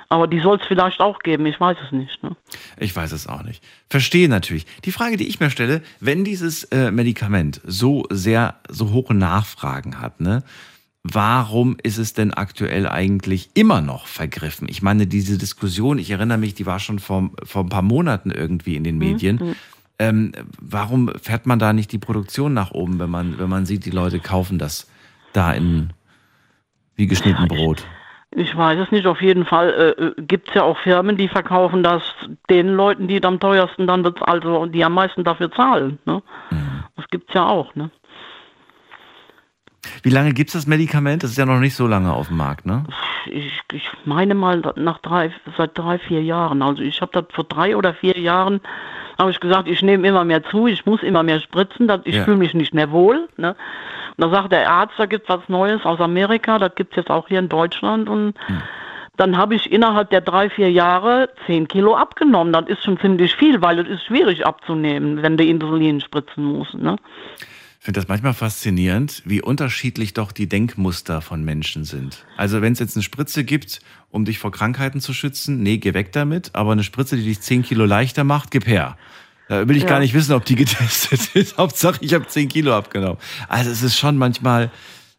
Aber 0.08 0.26
die 0.26 0.40
soll 0.40 0.58
es 0.60 0.66
vielleicht 0.66 1.00
auch 1.00 1.20
geben, 1.20 1.46
ich 1.46 1.60
weiß 1.60 1.76
es 1.86 1.92
nicht. 1.92 2.20
Ne? 2.24 2.34
Ich 2.78 2.94
weiß 2.96 3.12
es 3.12 3.28
auch 3.28 3.44
nicht. 3.44 3.62
Verstehe 3.88 4.28
natürlich. 4.28 4.66
Die 4.84 4.90
Frage, 4.90 5.16
die 5.16 5.28
ich 5.28 5.38
mir 5.38 5.50
stelle, 5.50 5.82
wenn 6.00 6.24
dieses 6.24 6.64
äh, 6.64 6.90
Medikament 6.90 7.60
so 7.64 8.04
sehr, 8.10 8.56
so 8.68 8.90
hohe 8.90 9.14
Nachfragen 9.14 10.00
hat, 10.00 10.20
ne, 10.20 10.42
warum 11.04 11.76
ist 11.82 11.98
es 11.98 12.12
denn 12.12 12.34
aktuell 12.34 12.88
eigentlich 12.88 13.50
immer 13.54 13.80
noch 13.80 14.06
vergriffen? 14.08 14.66
Ich 14.68 14.82
meine, 14.82 15.06
diese 15.06 15.38
Diskussion, 15.38 15.98
ich 16.00 16.10
erinnere 16.10 16.38
mich, 16.38 16.54
die 16.54 16.66
war 16.66 16.80
schon 16.80 16.98
vor, 16.98 17.30
vor 17.44 17.62
ein 17.62 17.68
paar 17.68 17.82
Monaten 17.82 18.32
irgendwie 18.32 18.74
in 18.74 18.82
den 18.82 18.98
Medien. 18.98 19.36
Mhm. 19.36 19.56
Ähm, 20.00 20.32
warum 20.58 21.10
fährt 21.20 21.44
man 21.44 21.58
da 21.58 21.74
nicht 21.74 21.92
die 21.92 21.98
Produktion 21.98 22.54
nach 22.54 22.70
oben, 22.70 22.98
wenn 22.98 23.10
man, 23.10 23.38
wenn 23.38 23.50
man 23.50 23.66
sieht, 23.66 23.84
die 23.84 23.90
Leute 23.90 24.18
kaufen 24.18 24.58
das 24.58 24.90
da 25.34 25.52
in 25.52 25.92
wie 26.96 27.06
geschnitten 27.06 27.46
Brot? 27.48 27.86
Ich 28.34 28.56
weiß 28.56 28.78
es 28.78 28.90
nicht, 28.92 29.06
auf 29.06 29.20
jeden 29.20 29.44
Fall 29.44 30.14
äh, 30.16 30.22
gibt 30.22 30.48
es 30.48 30.54
ja 30.54 30.62
auch 30.62 30.78
Firmen, 30.78 31.18
die 31.18 31.28
verkaufen 31.28 31.82
das 31.82 32.02
den 32.48 32.68
Leuten, 32.68 33.08
die 33.08 33.22
am 33.22 33.40
teuersten 33.40 33.86
dann 33.86 34.02
bez- 34.02 34.22
also 34.22 34.64
die 34.64 34.82
am 34.84 34.94
meisten 34.94 35.22
dafür 35.22 35.52
zahlen. 35.52 35.98
Ne? 36.06 36.22
Das 36.96 37.06
gibt's 37.10 37.34
ja 37.34 37.46
auch. 37.46 37.74
Ne? 37.74 37.90
Wie 40.02 40.10
lange 40.10 40.32
gibt 40.32 40.48
es 40.48 40.54
das 40.54 40.66
Medikament? 40.66 41.24
Das 41.24 41.32
ist 41.32 41.36
ja 41.36 41.44
noch 41.44 41.60
nicht 41.60 41.74
so 41.74 41.86
lange 41.86 42.12
auf 42.12 42.28
dem 42.28 42.38
Markt, 42.38 42.64
ne? 42.64 42.84
Ich, 43.26 43.60
ich 43.72 43.90
meine 44.06 44.34
mal 44.34 44.62
nach 44.76 44.98
drei, 45.00 45.30
seit 45.58 45.76
drei, 45.76 45.98
vier 45.98 46.22
Jahren. 46.22 46.62
Also 46.62 46.82
ich 46.82 47.02
habe 47.02 47.12
das 47.12 47.24
vor 47.34 47.44
drei 47.44 47.76
oder 47.76 47.92
vier 47.92 48.18
Jahren, 48.18 48.60
habe 49.20 49.30
ich 49.30 49.40
gesagt, 49.40 49.68
ich 49.68 49.82
nehme 49.82 50.06
immer 50.08 50.24
mehr 50.24 50.42
zu, 50.44 50.66
ich 50.66 50.84
muss 50.86 51.02
immer 51.02 51.22
mehr 51.22 51.40
spritzen, 51.40 51.90
ich 52.04 52.16
Ja. 52.16 52.24
fühle 52.24 52.38
mich 52.38 52.54
nicht 52.54 52.74
mehr 52.74 52.90
wohl. 52.90 53.28
Ne? 53.36 53.54
Und 54.16 54.24
da 54.24 54.30
sagt 54.30 54.52
der 54.52 54.70
Arzt, 54.70 54.94
da 54.98 55.06
gibt 55.06 55.28
was 55.28 55.40
Neues 55.48 55.84
aus 55.84 56.00
Amerika, 56.00 56.58
das 56.58 56.74
gibt 56.74 56.92
es 56.92 56.96
jetzt 56.96 57.10
auch 57.10 57.28
hier 57.28 57.38
in 57.38 57.48
Deutschland. 57.48 58.08
Und 58.08 58.34
dann 59.16 59.36
habe 59.36 59.54
ich 59.54 59.70
innerhalb 59.70 60.10
der 60.10 60.20
drei, 60.22 60.48
vier 60.50 60.70
Jahre 60.70 61.28
zehn 61.46 61.68
Kilo 61.68 61.94
abgenommen. 61.94 62.52
Das 62.52 62.66
ist 62.68 62.82
schon 62.84 62.98
ziemlich 62.98 63.34
viel, 63.36 63.60
weil 63.62 63.78
es 63.78 63.88
ist 63.88 64.04
schwierig 64.04 64.46
abzunehmen, 64.46 65.22
wenn 65.22 65.36
du 65.36 65.44
Insulin 65.44 66.00
spritzen 66.00 66.44
musst. 66.44 66.74
Ne? 66.74 66.96
Ich 67.80 67.86
finde 67.86 67.98
das 67.98 68.08
manchmal 68.08 68.34
faszinierend, 68.34 69.22
wie 69.24 69.40
unterschiedlich 69.40 70.12
doch 70.12 70.32
die 70.32 70.46
Denkmuster 70.46 71.22
von 71.22 71.42
Menschen 71.42 71.84
sind. 71.84 72.26
Also 72.36 72.60
wenn 72.60 72.74
es 72.74 72.78
jetzt 72.78 72.94
eine 72.94 73.02
Spritze 73.02 73.42
gibt, 73.42 73.80
um 74.10 74.26
dich 74.26 74.38
vor 74.38 74.52
Krankheiten 74.52 75.00
zu 75.00 75.14
schützen, 75.14 75.62
nee, 75.62 75.78
geh 75.78 75.94
weg 75.94 76.12
damit. 76.12 76.50
Aber 76.54 76.72
eine 76.72 76.82
Spritze, 76.82 77.16
die 77.16 77.22
dich 77.22 77.40
10 77.40 77.62
Kilo 77.62 77.86
leichter 77.86 78.22
macht, 78.22 78.50
gib 78.50 78.66
her. 78.66 78.98
Da 79.48 79.66
will 79.66 79.78
ich 79.78 79.84
Ja. 79.84 79.88
gar 79.88 79.98
nicht 80.00 80.12
wissen, 80.12 80.34
ob 80.34 80.44
die 80.44 80.56
getestet 80.56 81.30
ist. 81.34 81.56
Hauptsache, 81.56 81.96
ich 82.02 82.12
habe 82.12 82.26
10 82.26 82.50
Kilo 82.50 82.76
abgenommen. 82.76 83.16
Also 83.48 83.70
es 83.70 83.82
ist 83.82 83.96
schon 83.98 84.18
manchmal 84.18 84.70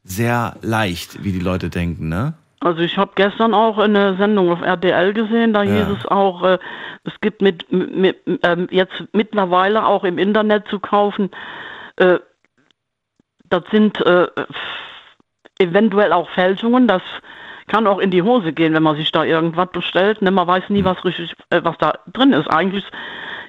sehr 0.04 0.56
leicht, 0.62 1.24
wie 1.24 1.32
die 1.32 1.40
Leute 1.40 1.72
denken, 1.72 2.10
ne? 2.10 2.36
Also 2.60 2.82
ich 2.82 2.96
habe 2.96 3.14
gestern 3.16 3.56
auch 3.56 3.80
eine 3.80 4.18
Sendung 4.18 4.52
auf 4.52 4.62
RTL 4.62 5.14
gesehen, 5.14 5.52
da 5.54 5.64
Ja. 5.64 5.88
hieß 5.88 5.98
es 5.98 6.06
auch, 6.06 6.44
äh, 6.44 6.60
es 7.06 7.14
gibt 7.22 7.42
mit, 7.42 7.72
mit 7.72 8.18
ähm, 8.44 8.68
jetzt 8.70 9.04
mittlerweile 9.14 9.84
auch 9.84 10.04
im 10.04 10.20
Internet 10.20 10.68
zu 10.68 10.78
kaufen, 10.80 11.32
äh, 11.96 12.20
das 13.52 13.64
sind 13.72 14.00
äh, 14.06 14.28
eventuell 15.60 16.14
auch 16.14 16.30
Fälschungen, 16.32 16.88
das 16.88 17.02
kann 17.68 17.88
auch 17.88 18.00
in 18.00 18.12
die 18.12 18.24
Hose 18.24 18.54
gehen, 18.54 18.74
wenn 18.74 18.84
man 18.84 18.96
sich 18.96 19.12
da 19.12 19.24
irgendwas 19.24 19.70
bestellt. 19.72 20.22
Ne? 20.22 20.32
Man 20.32 20.48
weiß 20.48 20.70
nie, 20.70 20.84
was 20.84 21.04
richtig, 21.06 21.34
äh, 21.52 21.62
was 21.64 21.78
da 21.78 22.00
drin 22.12 22.34
ist. 22.34 22.48
Eigentlich 22.48 22.84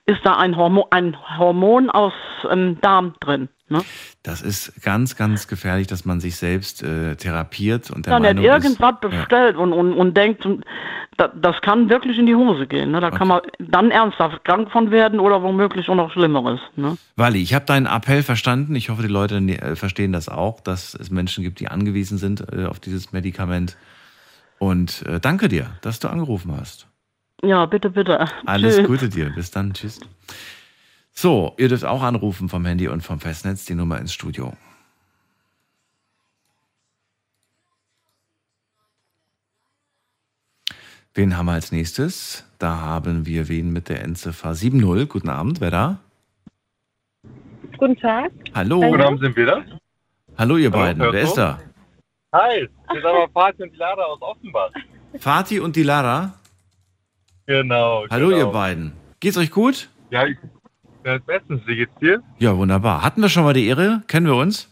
ist 0.06 0.20
da 0.24 0.36
ein 0.36 0.56
Hormon, 0.56 0.84
ein 0.90 1.16
Hormon 1.38 1.90
aus 1.90 2.12
ähm, 2.50 2.78
Darm 2.80 3.14
drin. 3.20 3.48
Ne? 3.68 3.80
Das 4.22 4.42
ist 4.42 4.82
ganz, 4.82 5.16
ganz 5.16 5.48
gefährlich, 5.48 5.86
dass 5.86 6.04
man 6.04 6.20
sich 6.20 6.36
selbst 6.36 6.82
äh, 6.82 7.16
therapiert 7.16 7.90
und 7.90 8.06
der 8.06 8.12
dann 8.12 8.22
nicht 8.22 8.34
Meinung 8.34 8.44
irgendwas 8.44 8.94
ist, 8.94 9.02
ja. 9.02 9.08
bestellt 9.08 9.56
und, 9.56 9.72
und, 9.72 9.94
und 9.94 10.16
denkt, 10.16 10.46
da, 11.16 11.28
das 11.28 11.60
kann 11.62 11.88
wirklich 11.88 12.18
in 12.18 12.26
die 12.26 12.34
Hose 12.34 12.66
gehen. 12.66 12.90
Ne? 12.90 13.00
Da 13.00 13.10
kann 13.10 13.28
man 13.28 13.40
dann 13.58 13.90
ernsthaft 13.90 14.44
krank 14.44 14.70
von 14.70 14.90
werden 14.90 15.20
oder 15.20 15.42
womöglich 15.42 15.88
auch 15.88 15.94
noch 15.94 16.12
Schlimmeres. 16.12 16.60
Ne? 16.76 16.98
Wally, 17.16 17.40
ich 17.40 17.54
habe 17.54 17.64
deinen 17.64 17.86
Appell 17.86 18.22
verstanden. 18.22 18.74
Ich 18.74 18.90
hoffe, 18.90 19.02
die 19.02 19.08
Leute 19.08 19.36
äh, 19.36 19.76
verstehen 19.76 20.12
das 20.12 20.28
auch, 20.28 20.60
dass 20.60 20.94
es 20.94 21.10
Menschen 21.10 21.42
gibt, 21.42 21.60
die 21.60 21.68
angewiesen 21.68 22.18
sind 22.18 22.44
äh, 22.52 22.66
auf 22.66 22.78
dieses 22.78 23.12
Medikament. 23.12 23.76
Und 24.58 25.04
äh, 25.06 25.18
danke 25.18 25.48
dir, 25.48 25.70
dass 25.80 25.98
du 25.98 26.08
angerufen 26.08 26.54
hast. 26.58 26.86
Ja, 27.44 27.66
bitte, 27.66 27.90
bitte. 27.90 28.28
Alles 28.46 28.76
Tschüss. 28.76 28.86
Gute 28.86 29.08
dir. 29.08 29.30
Bis 29.30 29.50
dann. 29.50 29.74
Tschüss. 29.74 30.00
So, 31.12 31.54
ihr 31.58 31.68
dürft 31.68 31.84
auch 31.84 32.02
anrufen 32.02 32.48
vom 32.48 32.64
Handy 32.64 32.88
und 32.88 33.02
vom 33.02 33.20
Festnetz, 33.20 33.64
die 33.64 33.74
Nummer 33.74 33.98
ins 33.98 34.12
Studio. 34.12 34.52
Wen 41.14 41.36
haben 41.36 41.46
wir 41.46 41.52
als 41.52 41.72
nächstes? 41.72 42.46
Da 42.58 42.78
haben 42.80 43.26
wir 43.26 43.48
wen 43.48 43.72
mit 43.72 43.90
der 43.90 44.02
Endziffer 44.02 44.54
70. 44.54 45.08
Guten 45.08 45.28
Abend, 45.28 45.60
wer 45.60 45.70
da? 45.70 45.98
Guten 47.76 47.96
Tag. 47.96 48.32
Hallo. 48.54 48.80
Guten 48.80 49.02
Abend, 49.02 49.20
sind 49.20 49.36
wir 49.36 49.46
das? 49.46 49.64
Hallo, 50.38 50.56
ihr 50.56 50.70
Hallo, 50.70 50.82
beiden. 50.82 51.12
Wer 51.12 51.22
ist 51.22 51.34
da? 51.34 51.58
Hi, 52.32 52.66
hier 52.90 52.98
ist 52.98 53.04
aber 53.04 53.28
Fatih 53.28 53.64
und 53.64 53.76
Lara 53.76 54.02
aus 54.04 54.22
Offenbach. 54.22 54.70
Fatih 55.18 55.60
und 55.60 55.76
die 55.76 55.82
Lara. 55.82 56.38
Genau. 57.46 58.06
Hallo, 58.10 58.28
genau. 58.28 58.38
ihr 58.38 58.46
beiden. 58.46 58.92
Geht's 59.20 59.36
euch 59.36 59.50
gut? 59.50 59.88
Ja, 60.10 60.26
ich, 60.26 60.36
ja, 61.04 61.18
bestens. 61.18 61.62
Wie 61.66 61.76
geht's 61.76 61.94
dir? 62.00 62.22
Ja, 62.38 62.56
wunderbar. 62.56 63.02
Hatten 63.02 63.20
wir 63.22 63.28
schon 63.28 63.44
mal 63.44 63.52
die 63.54 63.66
Ehre? 63.66 64.02
Kennen 64.08 64.26
wir 64.26 64.36
uns? 64.36 64.68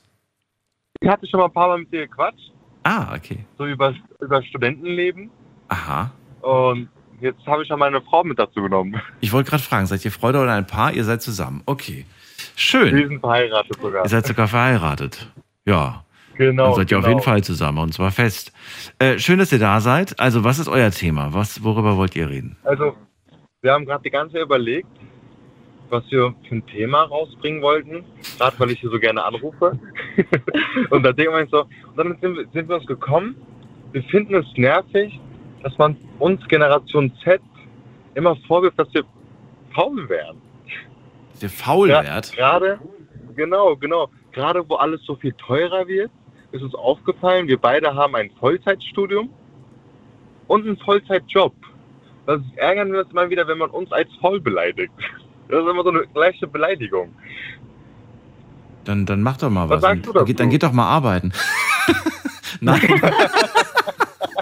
Ich 1.00 1.08
hatte 1.08 1.26
schon 1.26 1.40
mal 1.40 1.46
ein 1.46 1.52
paar 1.52 1.68
Mal 1.68 1.78
mit 1.78 1.92
dir 1.92 2.06
gequatscht, 2.06 2.52
Ah, 2.82 3.14
okay. 3.14 3.44
so 3.58 3.66
über, 3.66 3.94
über 4.20 4.42
Studentenleben. 4.42 5.30
Aha. 5.68 6.10
Und 6.42 6.88
jetzt 7.20 7.44
habe 7.46 7.62
ich 7.62 7.68
schon 7.68 7.78
meine 7.78 8.00
Frau 8.02 8.22
mit 8.24 8.38
dazu 8.38 8.62
genommen. 8.62 9.00
Ich 9.20 9.32
wollte 9.32 9.50
gerade 9.50 9.62
fragen, 9.62 9.86
seid 9.86 10.04
ihr 10.04 10.12
Freunde 10.12 10.40
oder 10.40 10.52
ein 10.52 10.66
Paar? 10.66 10.92
Ihr 10.92 11.04
seid 11.04 11.22
zusammen. 11.22 11.62
Okay. 11.66 12.04
Schön. 12.56 12.94
Wir 12.94 13.08
sind 13.08 13.20
verheiratet 13.20 13.76
sogar. 13.80 14.04
Ihr 14.04 14.08
seid 14.08 14.26
sogar 14.26 14.48
verheiratet. 14.48 15.30
Ja. 15.64 16.04
Genau, 16.40 16.68
Dann 16.68 16.74
seid 16.76 16.90
ihr 16.90 16.96
auf 16.96 17.04
genau. 17.04 17.16
jeden 17.16 17.22
Fall 17.22 17.44
zusammen 17.44 17.76
und 17.76 17.92
zwar 17.92 18.10
fest. 18.10 18.50
Äh, 18.98 19.18
schön, 19.18 19.38
dass 19.38 19.52
ihr 19.52 19.58
da 19.58 19.78
seid. 19.80 20.18
Also, 20.18 20.42
was 20.42 20.58
ist 20.58 20.68
euer 20.68 20.90
Thema? 20.90 21.34
Was, 21.34 21.62
worüber 21.62 21.98
wollt 21.98 22.16
ihr 22.16 22.30
reden? 22.30 22.56
Also, 22.64 22.96
wir 23.60 23.72
haben 23.72 23.84
gerade 23.84 24.02
die 24.04 24.10
ganze 24.10 24.36
Zeit 24.36 24.44
überlegt, 24.44 24.88
was 25.90 26.02
wir 26.08 26.34
für 26.48 26.54
ein 26.54 26.64
Thema 26.64 27.02
rausbringen 27.02 27.60
wollten. 27.60 28.06
Gerade 28.38 28.58
weil 28.58 28.70
ich 28.70 28.80
hier 28.80 28.88
so 28.88 28.98
gerne 28.98 29.22
anrufe. 29.22 29.78
und 30.90 31.02
da 31.02 31.12
denken 31.12 31.34
wir 31.34 31.42
uns 31.42 31.50
so, 31.50 31.60
und 31.60 31.98
dann 31.98 32.16
sind 32.22 32.34
wir, 32.34 32.46
sind 32.54 32.68
wir 32.70 32.76
uns 32.76 32.86
gekommen, 32.86 33.36
wir 33.92 34.02
finden 34.04 34.34
es 34.36 34.46
nervig, 34.56 35.20
dass 35.62 35.76
man 35.76 35.94
uns 36.20 36.40
Generation 36.48 37.12
Z 37.22 37.42
immer 38.14 38.34
vorwirft, 38.48 38.78
dass 38.78 38.88
wir 38.94 39.04
faul. 39.74 40.08
Dass 41.32 41.42
ihr 41.42 41.50
faul 41.50 41.90
Ja? 41.90 42.02
Gerade, 42.02 42.80
genau, 43.36 43.76
genau. 43.76 44.08
Gerade 44.32 44.66
wo 44.66 44.76
alles 44.76 45.02
so 45.04 45.16
viel 45.16 45.34
teurer 45.34 45.86
wird, 45.86 46.10
ist 46.52 46.62
uns 46.62 46.74
aufgefallen, 46.74 47.46
wir 47.48 47.58
beide 47.58 47.94
haben 47.94 48.14
ein 48.16 48.30
Vollzeitstudium 48.38 49.30
und 50.48 50.66
einen 50.66 50.76
Vollzeitjob. 50.78 51.54
Das 52.26 52.40
ärgern 52.56 52.92
wir 52.92 53.00
uns 53.00 53.10
immer 53.10 53.28
wieder, 53.30 53.46
wenn 53.48 53.58
man 53.58 53.70
uns 53.70 53.90
als 53.92 54.08
faul 54.20 54.40
beleidigt. 54.40 54.92
Das 55.48 55.64
ist 55.64 55.70
immer 55.70 55.82
so 55.82 55.90
eine 55.90 56.04
leichte 56.14 56.46
Beleidigung. 56.46 57.14
Dann, 58.84 59.04
dann 59.06 59.22
mach 59.22 59.36
doch 59.36 59.50
mal 59.50 59.68
Was 59.68 59.76
was. 59.76 59.82
sagst 59.82 60.06
du 60.06 60.12
dazu? 60.12 60.32
dann 60.32 60.50
geht 60.50 60.62
doch 60.62 60.72
mal 60.72 60.88
arbeiten. 60.88 61.32
Nein. 62.60 62.80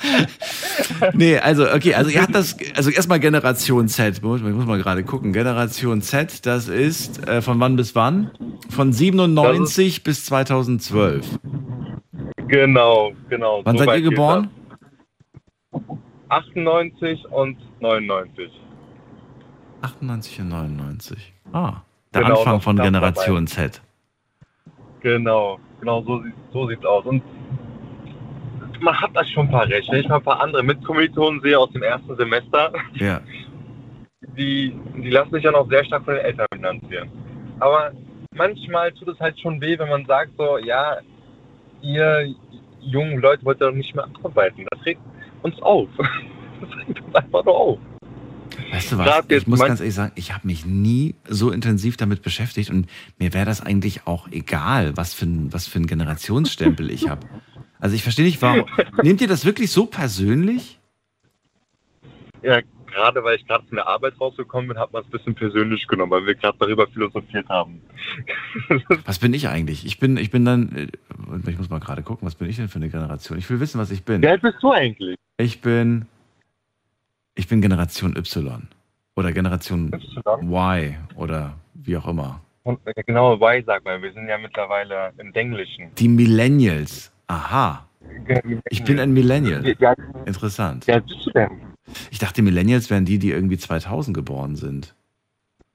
nee, 1.14 1.38
also, 1.38 1.64
okay, 1.70 1.94
also 1.94 2.10
ihr 2.10 2.22
habt 2.22 2.34
das, 2.34 2.56
also 2.74 2.90
erstmal 2.90 3.20
Generation 3.20 3.88
Z, 3.88 4.22
muss, 4.22 4.40
muss 4.42 4.66
mal 4.66 4.78
gerade 4.78 5.04
gucken. 5.04 5.32
Generation 5.32 6.02
Z, 6.02 6.46
das 6.46 6.68
ist 6.68 7.26
äh, 7.28 7.42
von 7.42 7.58
wann 7.60 7.76
bis 7.76 7.94
wann? 7.94 8.30
Von 8.70 8.92
97 8.92 10.02
bis 10.02 10.24
2012. 10.26 11.38
Genau, 12.48 13.12
genau. 13.28 13.60
Wann 13.64 13.76
So 13.78 13.84
seid 13.84 14.00
ihr 14.02 14.10
geboren? 14.10 14.50
das. 15.72 15.82
98 16.30 17.24
und 17.30 17.56
99. 17.80 18.50
98 19.82 20.40
und 20.40 20.48
99. 20.48 21.32
Ah, 21.52 21.82
der 22.12 22.22
Genau, 22.22 22.38
Anfang 22.38 22.60
von 22.60 22.76
Generation 22.76 23.46
Z. 23.46 23.80
Genau, 25.00 25.58
genau 25.80 26.02
so, 26.02 26.22
sieht, 26.22 26.34
so 26.52 26.68
sieht's 26.68 26.84
aus. 26.84 27.04
Und 27.06 27.22
man 28.80 28.98
hat 29.00 29.10
da 29.14 29.24
schon 29.24 29.46
ein 29.46 29.50
paar 29.52 29.66
recht. 29.68 29.90
Wenn 29.90 30.00
ich 30.00 30.08
mal 30.08 30.16
ein 30.16 30.22
paar 30.22 30.40
andere 30.40 30.62
Mitkommilitonen 30.62 31.40
sehe 31.40 31.58
aus 31.58 31.70
dem 31.72 31.82
ersten 31.82 32.16
Semester, 32.16 32.72
Ja. 32.94 33.20
die, 34.36 34.74
die 34.96 35.10
lassen 35.10 35.32
sich 35.32 35.44
ja 35.44 35.50
noch 35.52 35.68
sehr 35.68 35.84
stark 35.84 36.04
von 36.04 36.14
den 36.14 36.24
Eltern 36.24 36.46
finanzieren. 36.52 37.10
Aber 37.60 37.92
manchmal 38.34 38.92
tut 38.92 39.08
es 39.08 39.20
halt 39.20 39.38
schon 39.40 39.60
weh, 39.60 39.78
wenn 39.78 39.88
man 39.88 40.04
sagt 40.06 40.32
so, 40.38 40.58
ja, 40.58 40.98
ihr 41.82 42.34
jungen 42.80 43.18
Leute 43.20 43.44
wollt 43.44 43.60
ja 43.60 43.68
doch 43.68 43.74
nicht 43.76 43.94
mehr 43.94 44.06
arbeiten. 44.22 44.66
Das 44.70 44.84
regt 44.84 45.00
uns 45.42 45.60
auf. 45.62 45.88
Das 46.60 46.70
regt 46.76 47.00
uns 47.00 47.14
einfach 47.14 47.44
nur 47.44 47.56
auf. 47.56 47.78
Weißt 48.72 48.90
du 48.90 48.98
was? 48.98 49.24
Ich 49.28 49.46
muss 49.46 49.60
ganz 49.60 49.78
ehrlich 49.78 49.94
sagen, 49.94 50.10
ich 50.16 50.34
habe 50.34 50.44
mich 50.44 50.66
nie 50.66 51.14
so 51.28 51.52
intensiv 51.52 51.96
damit 51.96 52.22
beschäftigt 52.22 52.70
und 52.70 52.88
mir 53.16 53.32
wäre 53.32 53.46
das 53.46 53.60
eigentlich 53.60 54.08
auch 54.08 54.26
egal, 54.32 54.96
was 54.96 55.14
für 55.14 55.26
ein, 55.26 55.52
was 55.52 55.68
für 55.68 55.78
ein 55.78 55.86
Generationsstempel 55.86 56.90
ich 56.90 57.08
habe. 57.08 57.26
Also 57.80 57.94
ich 57.94 58.02
verstehe 58.02 58.24
nicht, 58.24 58.40
warum. 58.42 58.66
Nehmt 59.02 59.20
ihr 59.20 59.28
das 59.28 59.44
wirklich 59.44 59.70
so 59.70 59.86
persönlich? 59.86 60.78
Ja, 62.42 62.60
gerade 62.86 63.22
weil 63.22 63.36
ich 63.36 63.46
gerade 63.46 63.64
von 63.66 63.76
der 63.76 63.86
Arbeit 63.86 64.14
rausgekommen 64.20 64.68
bin, 64.68 64.78
hat 64.78 64.92
man 64.92 65.02
es 65.02 65.08
ein 65.08 65.10
bisschen 65.10 65.34
persönlich 65.34 65.86
genommen, 65.86 66.10
weil 66.10 66.26
wir 66.26 66.34
gerade 66.34 66.56
darüber 66.58 66.86
philosophiert 66.88 67.48
haben. 67.48 67.80
Was 69.04 69.18
bin 69.18 69.34
ich 69.34 69.48
eigentlich? 69.48 69.84
Ich 69.84 69.98
bin, 69.98 70.16
ich 70.16 70.30
bin 70.30 70.44
dann, 70.44 70.74
äh, 70.74 71.50
ich 71.50 71.58
muss 71.58 71.70
mal 71.70 71.80
gerade 71.80 72.02
gucken, 72.02 72.26
was 72.26 72.34
bin 72.34 72.48
ich 72.48 72.56
denn 72.56 72.68
für 72.68 72.76
eine 72.76 72.88
Generation? 72.88 73.38
Ich 73.38 73.48
will 73.50 73.60
wissen, 73.60 73.78
was 73.78 73.90
ich 73.90 74.04
bin. 74.04 74.24
Alt 74.24 74.42
bist 74.42 74.56
du 74.62 74.72
eigentlich? 74.72 75.16
Ich 75.36 75.60
bin, 75.60 76.06
ich 77.34 77.48
bin 77.48 77.60
Generation 77.60 78.16
Y 78.16 78.68
oder 79.14 79.32
Generation 79.32 79.90
Y 80.42 80.96
oder 81.16 81.54
wie 81.74 81.96
auch 81.96 82.08
immer. 82.08 82.40
Und, 82.62 82.80
äh, 82.86 83.02
genau, 83.04 83.38
why 83.40 83.62
sag 83.64 83.84
mal, 83.84 84.00
wir 84.02 84.12
sind 84.12 84.28
ja 84.28 84.38
mittlerweile 84.38 85.12
im 85.18 85.32
Englischen. 85.34 85.90
Die 85.96 86.08
Millennials. 86.08 87.12
Aha. 87.28 87.84
Ich 88.70 88.84
bin 88.84 88.98
ein 88.98 89.12
Millennial. 89.12 89.64
Ja, 89.78 89.94
Interessant. 90.26 90.86
ja, 90.86 90.98
bist 90.98 91.24
du 91.26 91.30
denn? 91.30 91.48
Ich 92.10 92.18
dachte, 92.18 92.42
Millennials 92.42 92.90
wären 92.90 93.04
die, 93.04 93.18
die 93.18 93.30
irgendwie 93.30 93.56
2000 93.58 94.14
geboren 94.14 94.56
sind. 94.56 94.94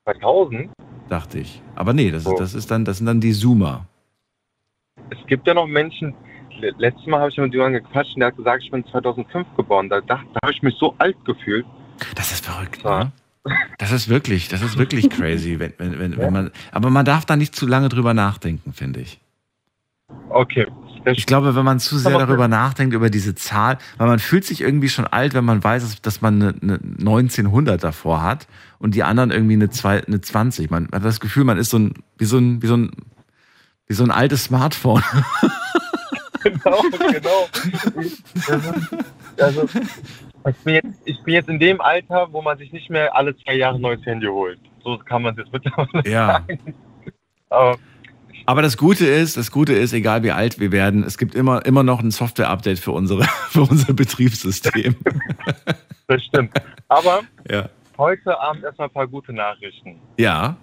2000? 0.06 0.70
Dachte 1.10 1.40
ich. 1.40 1.62
Aber 1.76 1.94
nee, 1.94 2.12
das, 2.12 2.26
ist, 2.26 2.40
das, 2.40 2.54
ist 2.54 2.70
dann, 2.72 2.86
das 2.86 2.98
sind 2.98 3.06
dann 3.08 3.22
die 3.22 3.34
Zoomer. 3.34 3.86
Es 5.10 5.18
gibt 5.28 5.48
ja 5.48 5.54
noch 5.54 5.68
Menschen, 5.68 6.14
le- 6.60 6.74
letztes 6.78 7.06
Mal 7.08 7.20
habe 7.20 7.30
ich 7.30 7.38
mit 7.38 7.54
jemandem 7.54 7.84
gequatscht 7.84 8.14
und 8.16 8.20
der 8.20 8.28
hat 8.28 8.38
gesagt, 8.38 8.64
ich 8.64 8.72
bin 8.72 8.86
2005 8.86 9.48
geboren. 9.56 9.90
Da, 9.90 10.02
dachte- 10.02 10.28
da 10.34 10.40
habe 10.44 10.54
ich 10.54 10.62
mich 10.62 10.76
so 10.80 10.94
alt 10.98 11.18
gefühlt. 11.26 11.66
Das 12.16 12.32
ist 12.32 12.46
verrückt, 12.46 12.84
ne? 12.84 13.12
Das 13.78 13.92
ist 13.92 14.08
wirklich, 14.10 14.48
das 14.50 14.62
ist 14.62 14.78
wirklich 14.78 15.10
crazy, 15.10 15.60
wenn, 15.60 15.74
wenn, 15.78 16.00
wenn, 16.00 16.18
wenn 16.18 16.34
man. 16.34 16.52
Aber 16.72 16.90
man 16.90 17.06
darf 17.06 17.26
da 17.26 17.36
nicht 17.36 17.56
zu 17.56 17.68
lange 17.68 17.90
drüber 17.90 18.14
nachdenken, 18.14 18.74
finde 18.74 19.02
ich. 19.02 19.20
Okay. 20.30 20.68
Ich 21.06 21.26
glaube, 21.26 21.56
wenn 21.56 21.66
man 21.66 21.80
zu 21.80 21.98
sehr 21.98 22.18
darüber 22.18 22.48
nachdenkt, 22.48 22.94
über 22.96 23.10
diese 23.10 23.36
Zahl, 23.36 23.78
weil 23.98 24.08
man 24.08 24.20
fühlt 24.20 24.46
sich 24.46 24.62
irgendwie 24.62 24.90
schon 24.90 25.06
alt, 25.06 25.34
wenn 25.34 25.44
man 25.46 25.64
weiß, 25.64 26.02
dass- 26.02 26.22
man 26.22 26.42
eine, 26.42 26.54
eine 26.62 26.80
1900 27.00 27.84
davor 27.84 28.22
hat 28.22 28.48
und 28.80 28.96
die 28.96 29.04
anderen 29.04 29.32
irgendwie 29.32 29.54
eine, 29.56 29.70
zwei, 29.70 30.04
eine 30.04 30.22
20. 30.22 30.70
Man 30.72 30.88
hat 30.94 31.04
das 31.04 31.20
Gefühl, 31.20 31.44
man 31.44 31.58
ist 31.58 31.70
so 31.72 31.80
ein, 31.80 31.94
wie 32.18 32.26
so 32.26 32.38
ein, 32.38 32.62
wie 32.62 32.68
so 32.68 32.78
ein, 32.78 32.92
wie 33.88 33.94
so 33.94 34.04
ein 34.04 34.12
altes 34.12 34.46
Smartphone. 34.46 35.04
genau, 36.44 36.82
genau. 37.12 37.48
Also, 39.38 39.64
ich 40.48 40.56
bin, 40.64 40.74
jetzt, 40.76 40.88
ich 41.06 41.24
bin 41.24 41.34
jetzt 41.34 41.50
in 41.50 41.60
dem 41.60 41.82
Alter, 41.82 42.28
wo 42.32 42.42
man 42.42 42.58
sich 42.58 42.72
nicht 42.72 42.90
mehr 42.90 43.16
alle 43.16 43.36
zwei 43.38 43.56
Jahre 43.56 43.76
ein 43.76 43.82
neues 43.82 44.06
Handy 44.06 44.28
holt. 44.28 44.60
so 44.84 44.98
kann 44.98 45.22
man 45.22 45.34
es 45.34 45.40
jetzt 45.40 45.54
mittlerweile 45.54 46.10
Ja. 46.10 46.28
sagen. 46.48 46.76
Aber 47.50 47.78
Aber 48.46 48.62
das 48.62 48.78
Gute 48.78 49.06
ist, 49.06 49.38
das 49.38 49.52
Gute 49.52 49.74
ist, 49.74 49.94
egal 49.94 50.24
wie 50.24 50.32
alt 50.32 50.60
wir 50.60 50.72
werden, 50.72 51.04
es 51.04 51.18
gibt 51.18 51.34
immer, 51.36 51.66
immer 51.66 51.84
noch 51.84 52.02
ein 52.02 52.12
Software-Update 52.12 52.80
für 52.80 52.92
unsere, 52.92 53.24
für 53.50 53.62
unser 53.62 53.94
Betriebssystem. 53.94 54.96
das 56.08 56.24
stimmt. 56.26 56.54
Aber 56.90 57.22
Ja. 57.50 57.70
heute 57.98 58.40
Abend 58.40 58.64
erstmal 58.64 58.88
ein 58.90 58.94
paar 58.94 59.08
gute 59.08 59.34
Nachrichten. 59.34 60.00
Ja. 60.18 60.58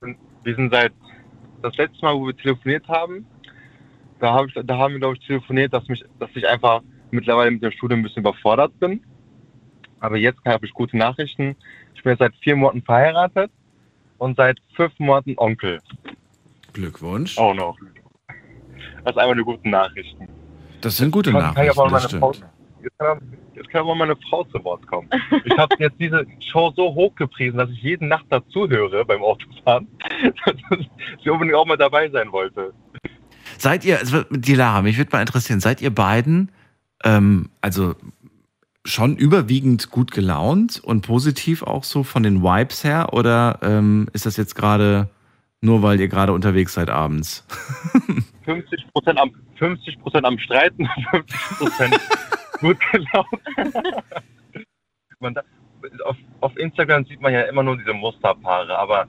Wir 0.00 0.54
sind 0.54 0.72
seit 0.72 0.92
das 1.62 1.76
letzte 1.76 2.04
Mal, 2.04 2.14
wo 2.14 2.26
wir 2.26 2.36
telefoniert 2.36 2.86
haben, 2.88 3.26
da, 4.20 4.32
hab 4.32 4.46
ich, 4.46 4.54
da 4.54 4.78
haben 4.78 4.92
wir, 4.94 5.00
glaube 5.00 5.16
ich, 5.20 5.26
telefoniert, 5.26 5.72
dass, 5.74 5.86
mich, 5.88 6.02
dass 6.18 6.30
ich 6.34 6.46
einfach 6.48 6.80
mittlerweile 7.10 7.50
mit 7.50 7.62
dem 7.62 7.72
Studium 7.72 8.00
ein 8.00 8.02
bisschen 8.04 8.20
überfordert 8.22 8.78
bin. 8.78 9.02
Aber 10.00 10.16
jetzt 10.16 10.40
habe 10.46 10.64
ich 10.64 10.72
gute 10.72 10.96
Nachrichten. 10.96 11.56
Ich 11.94 12.02
bin 12.02 12.10
jetzt 12.12 12.20
seit 12.20 12.34
vier 12.36 12.56
Monaten 12.56 12.82
verheiratet 12.82 13.50
und 14.18 14.36
seit 14.36 14.58
fünf 14.74 14.98
Monaten 14.98 15.34
Onkel. 15.36 15.80
Glückwunsch. 16.76 17.38
Auch 17.38 17.54
noch. 17.54 17.76
Das 19.04 19.14
sind 19.14 19.18
einfach 19.18 19.36
die 19.36 19.42
guten 19.44 19.70
Nachrichten. 19.70 20.28
Das 20.82 20.96
sind 20.98 21.10
gute 21.10 21.32
Kann- 21.32 21.54
kann 21.54 21.66
ich 21.66 21.74
Nachrichten, 21.74 21.80
aber 21.80 21.90
das 21.90 22.12
Frau, 22.12 22.32
stimmt. 22.34 22.50
jetzt, 22.82 22.98
kann, 22.98 23.20
jetzt 23.54 23.70
kann 23.70 23.80
aber 23.80 23.94
meine 23.94 24.14
Frau 24.28 24.44
zu 24.44 24.62
Wort 24.64 24.86
kommen. 24.86 25.08
Ich 25.44 25.56
habe 25.56 25.74
jetzt 25.78 25.98
diese 25.98 26.26
Show 26.40 26.72
so 26.76 26.94
hochgepriesen, 26.94 27.58
dass 27.58 27.70
ich 27.70 27.82
jede 27.82 28.06
Nacht 28.06 28.26
dazu 28.30 28.68
höre 28.68 29.04
beim 29.04 29.22
Autofahren, 29.22 29.88
dass 30.44 30.54
sie 31.24 31.30
unbedingt 31.30 31.56
auch 31.56 31.66
mal 31.66 31.76
dabei 31.78 32.08
sein 32.10 32.30
wollte. 32.30 32.72
Seid 33.58 33.84
ihr, 33.84 33.98
also 33.98 34.22
die 34.30 34.54
Lara, 34.54 34.82
mich 34.82 34.98
würde 34.98 35.10
mal 35.12 35.20
interessieren, 35.22 35.60
seid 35.60 35.80
ihr 35.80 35.94
beiden, 35.94 36.52
ähm, 37.04 37.48
also 37.62 37.94
schon 38.84 39.16
überwiegend 39.16 39.90
gut 39.90 40.10
gelaunt 40.12 40.78
und 40.84 41.00
positiv 41.06 41.62
auch 41.62 41.82
so 41.84 42.02
von 42.04 42.22
den 42.22 42.42
Vibes 42.42 42.84
her 42.84 43.12
oder 43.12 43.58
ähm, 43.62 44.08
ist 44.12 44.26
das 44.26 44.36
jetzt 44.36 44.54
gerade 44.54 45.08
nur, 45.60 45.82
weil 45.82 46.00
ihr 46.00 46.08
gerade 46.08 46.32
unterwegs 46.32 46.74
seid 46.74 46.90
abends? 46.90 47.46
50 48.44 48.92
Prozent 48.92 49.18
am, 49.18 49.34
50 49.56 49.98
am 50.22 50.38
Streiten, 50.38 50.88
50 51.10 51.40
Prozent 51.58 52.00
gut 52.60 52.78
gelaunt. 52.92 53.26
man 55.18 55.34
da, 55.34 55.42
auf, 56.04 56.16
auf 56.40 56.56
Instagram 56.56 57.04
sieht 57.06 57.20
man 57.20 57.32
ja 57.32 57.42
immer 57.42 57.62
nur 57.62 57.76
diese 57.76 57.92
Musterpaare, 57.92 58.78
aber 58.78 59.08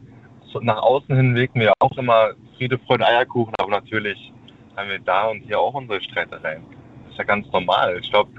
so 0.52 0.60
nach 0.60 0.78
außen 0.82 1.16
hin 1.16 1.36
wirken 1.36 1.60
wir 1.60 1.74
auch 1.80 1.98
immer 1.98 2.32
Friede, 2.58 2.80
Freude, 2.80 3.06
Eierkuchen, 3.06 3.54
aber 3.60 3.70
natürlich 3.70 4.34
haben 4.76 4.90
wir 4.90 5.00
da 5.00 5.28
und 5.28 5.42
hier 5.42 5.60
auch 5.60 5.74
unsere 5.74 6.02
Streitereien. 6.02 6.64
Das 7.04 7.12
ist 7.12 7.18
ja 7.18 7.24
ganz 7.24 7.52
normal. 7.52 7.98
Ich 8.02 8.10
glaube, 8.10 8.32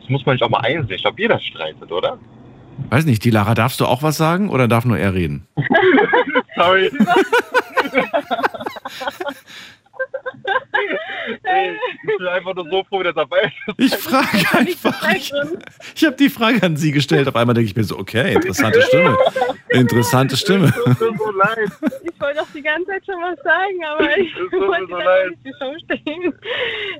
das 0.00 0.08
muss 0.08 0.24
man 0.26 0.34
nicht 0.34 0.42
auch 0.42 0.50
mal 0.50 0.60
einsehen. 0.60 0.96
Ich 0.96 1.02
glaube, 1.02 1.20
jeder 1.20 1.40
streitet, 1.40 1.90
oder? 1.90 2.18
Weiß 2.90 3.04
nicht, 3.04 3.24
die 3.24 3.30
Lara, 3.30 3.54
darfst 3.54 3.80
du 3.80 3.86
auch 3.86 4.02
was 4.02 4.16
sagen 4.16 4.50
oder 4.50 4.68
darf 4.68 4.84
nur 4.84 4.98
er 4.98 5.14
reden? 5.14 5.46
Sorry. 6.56 6.90
Ey, 11.42 11.72
ich 11.72 12.18
bin 12.18 12.26
einfach 12.26 12.54
nur 12.54 12.68
so 12.70 12.84
froh, 12.84 13.02
dass 13.02 13.16
er 13.16 13.26
dabei 13.26 13.52
ist. 13.66 13.78
Ich 13.78 13.96
frage 13.96 14.44
einfach. 14.52 15.14
Ich, 15.14 15.32
ich 15.94 16.04
habe 16.04 16.16
die 16.16 16.28
Frage 16.28 16.62
an 16.62 16.76
sie 16.76 16.92
gestellt. 16.92 17.28
Auf 17.28 17.36
einmal 17.36 17.54
denke 17.54 17.70
ich 17.70 17.76
mir 17.76 17.84
so, 17.84 17.98
okay, 17.98 18.34
interessante 18.34 18.82
Stimme. 18.82 19.16
Interessante 19.68 20.36
Stimme. 20.36 20.72
Tut 20.98 21.00
mir 21.00 21.16
so 21.16 21.30
leid. 21.32 21.70
Ich 22.02 22.20
wollte 22.20 22.42
auch 22.42 22.48
die 22.54 22.62
ganze 22.62 22.86
Zeit 22.86 23.06
schon 23.06 23.16
was 23.16 23.38
sagen, 23.42 23.84
aber 23.88 24.18
ich 24.18 24.34
wollte 24.52 24.86
so 24.88 24.96
nicht 25.30 25.44
die 25.44 25.52
Show 25.58 25.74
stehen. 25.84 26.34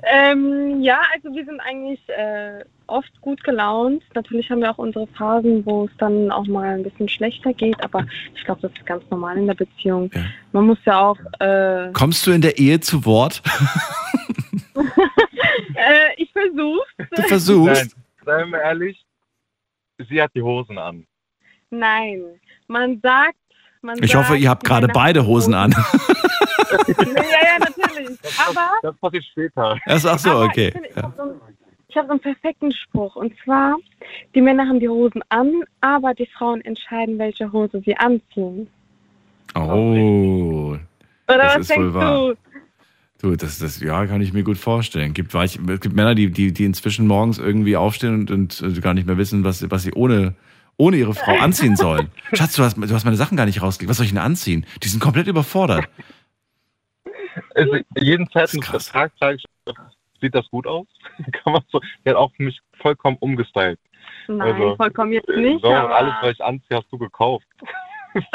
Ähm, 0.03 0.81
ja, 0.81 1.01
also 1.13 1.29
wir 1.35 1.45
sind 1.45 1.59
eigentlich 1.59 2.01
äh, 2.09 2.63
oft 2.87 3.19
gut 3.21 3.43
gelaunt. 3.43 4.03
Natürlich 4.13 4.49
haben 4.49 4.61
wir 4.61 4.71
auch 4.71 4.77
unsere 4.77 5.07
Phasen, 5.07 5.65
wo 5.65 5.85
es 5.85 5.91
dann 5.97 6.31
auch 6.31 6.45
mal 6.47 6.75
ein 6.75 6.83
bisschen 6.83 7.09
schlechter 7.09 7.53
geht, 7.53 7.81
aber 7.83 8.05
ich 8.35 8.43
glaube, 8.45 8.61
das 8.61 8.71
ist 8.73 8.85
ganz 8.85 9.03
normal 9.09 9.37
in 9.37 9.47
der 9.47 9.53
Beziehung. 9.55 10.09
Man 10.51 10.65
muss 10.67 10.77
ja 10.85 10.99
auch, 10.99 11.17
äh, 11.39 11.91
Kommst 11.93 12.25
du 12.27 12.31
in 12.31 12.41
der 12.41 12.57
Ehe 12.57 12.79
zu 12.79 13.05
Wort? 13.05 13.41
äh, 15.75 16.13
ich 16.17 16.31
versuch's. 16.31 16.93
Du 17.15 17.21
versuchst. 17.23 17.95
Nein, 17.95 18.03
seien 18.25 18.49
wir 18.51 18.61
ehrlich, 18.61 19.05
sie 20.09 20.21
hat 20.21 20.31
die 20.35 20.41
Hosen 20.41 20.77
an. 20.77 21.05
Nein, 21.69 22.23
man 22.67 22.99
sagt, 23.01 23.35
man 23.81 24.01
Ich 24.03 24.11
sagt, 24.11 24.25
hoffe, 24.29 24.37
ihr 24.37 24.49
habt 24.49 24.63
gerade 24.63 24.87
beide 24.87 25.25
Hosen 25.25 25.53
an. 25.53 25.71
ja, 26.87 26.95
ja, 26.97 27.59
natürlich. 27.59 28.17
Aber 28.47 28.71
Das 28.81 28.95
passiert 28.97 29.23
später. 29.25 29.77
Ach, 29.85 30.19
so, 30.19 30.39
okay. 30.41 30.67
Ich, 30.67 30.73
finde, 30.73 30.89
ich 30.89 30.97
einen- 30.97 31.41
ich 31.95 31.99
hab 31.99 32.07
so 32.07 32.11
einen 32.11 32.19
perfekten 32.19 32.71
Spruch. 32.73 33.15
Und 33.15 33.33
zwar, 33.43 33.75
die 34.35 34.41
Männer 34.41 34.67
haben 34.67 34.79
die 34.81 34.89
Hosen 34.89 35.21
an, 35.29 35.51
aber 35.81 36.13
die 36.13 36.25
Frauen 36.25 36.59
entscheiden, 36.61 37.17
welche 37.17 37.51
Hose 37.51 37.81
sie 37.85 37.95
anziehen. 37.95 38.67
Oh. 39.55 40.77
Oder 41.27 41.37
Das 41.37 41.55
was 41.55 41.61
ist 41.69 41.69
wohl 41.77 41.83
denkst 41.83 41.93
wahr. 41.95 42.17
du? 42.29 42.35
Du, 43.21 43.35
das, 43.37 43.59
das, 43.59 43.79
ja, 43.79 44.05
kann 44.07 44.21
ich 44.21 44.33
mir 44.33 44.43
gut 44.43 44.57
vorstellen. 44.57 45.13
Gibt, 45.13 45.33
weich, 45.33 45.57
es 45.67 45.79
gibt 45.79 45.95
Männer, 45.95 46.15
die, 46.15 46.29
die, 46.29 46.51
die 46.51 46.65
inzwischen 46.65 47.07
morgens 47.07 47.37
irgendwie 47.39 47.77
aufstehen 47.77 48.27
und, 48.29 48.61
und 48.61 48.81
gar 48.81 48.93
nicht 48.93 49.07
mehr 49.07 49.17
wissen, 49.17 49.43
was, 49.45 49.59
sie- 49.59 49.71
was 49.71 49.83
sie 49.83 49.93
ohne, 49.93 50.35
ohne 50.77 50.97
ihre 50.97 51.13
Frau 51.13 51.37
anziehen 51.39 51.77
sollen. 51.77 52.09
Schatz, 52.33 52.55
du 52.57 52.63
hast, 52.63 52.75
du 52.75 52.93
hast 52.93 53.05
meine 53.05 53.15
Sachen 53.15 53.37
gar 53.37 53.45
nicht 53.45 53.61
rausgelegt. 53.61 53.89
Was 53.89 53.97
soll 53.97 54.05
ich 54.05 54.11
denn 54.11 54.19
anziehen? 54.21 54.65
Die 54.83 54.89
sind 54.89 54.99
komplett 54.99 55.27
überfordert. 55.27 55.87
Also, 57.53 57.75
jeden 57.97 58.29
Zeitungsvertrag 58.29 59.11
trage 59.17 59.37
ich, 59.37 59.45
sieht 60.21 60.35
das 60.35 60.49
gut 60.49 60.67
aus? 60.67 60.87
Kann 61.31 61.53
man 61.53 61.61
so, 61.69 61.81
der 62.03 62.13
hat 62.13 62.19
auch 62.19 62.31
für 62.33 62.43
mich 62.43 62.59
vollkommen 62.81 63.17
umgestylt. 63.19 63.79
Nein, 64.27 64.75
vollkommen 64.77 65.13
jetzt 65.13 65.29
nicht. 65.29 65.61
So, 65.61 65.71
aber 65.71 65.95
alles, 65.95 66.13
was 66.21 66.31
ich 66.31 66.43
anziehe, 66.43 66.77
hast 66.77 66.91
du 66.91 66.97
gekauft. 66.97 67.47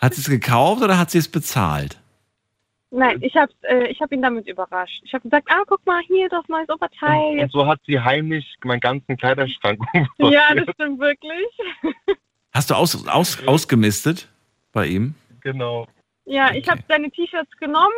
Hat 0.00 0.14
sie 0.14 0.22
es 0.22 0.30
gekauft 0.30 0.82
oder 0.82 0.98
hat 0.98 1.10
sie 1.10 1.18
es 1.18 1.30
bezahlt? 1.30 2.00
Nein, 2.90 3.18
ich 3.22 3.36
habe 3.36 3.52
äh, 3.62 3.86
ich 3.88 4.00
hab 4.00 4.10
ihn 4.10 4.22
damit 4.22 4.48
überrascht. 4.48 5.00
Ich 5.04 5.14
habe 5.14 5.22
gesagt, 5.22 5.46
ah, 5.50 5.62
guck 5.66 5.84
mal, 5.86 6.02
hier 6.06 6.28
das 6.28 6.48
neues 6.48 6.68
Oberteil. 6.68 7.32
Und 7.32 7.38
Jetzt. 7.38 7.52
so 7.52 7.66
hat 7.66 7.80
sie 7.86 8.00
heimlich 8.00 8.56
meinen 8.64 8.80
ganzen 8.80 9.16
Kleiderschrank 9.16 9.80
Ja, 10.18 10.54
das 10.54 10.74
stimmt 10.74 10.98
wirklich. 10.98 11.46
Hast 12.52 12.70
du 12.70 12.74
aus, 12.74 13.06
aus, 13.06 13.46
ausgemistet 13.46 14.28
bei 14.72 14.86
ihm? 14.86 15.14
Genau. 15.40 15.86
Ja, 16.24 16.52
ich 16.52 16.68
habe 16.68 16.82
seine 16.88 17.10
T-Shirts 17.10 17.56
genommen, 17.58 17.94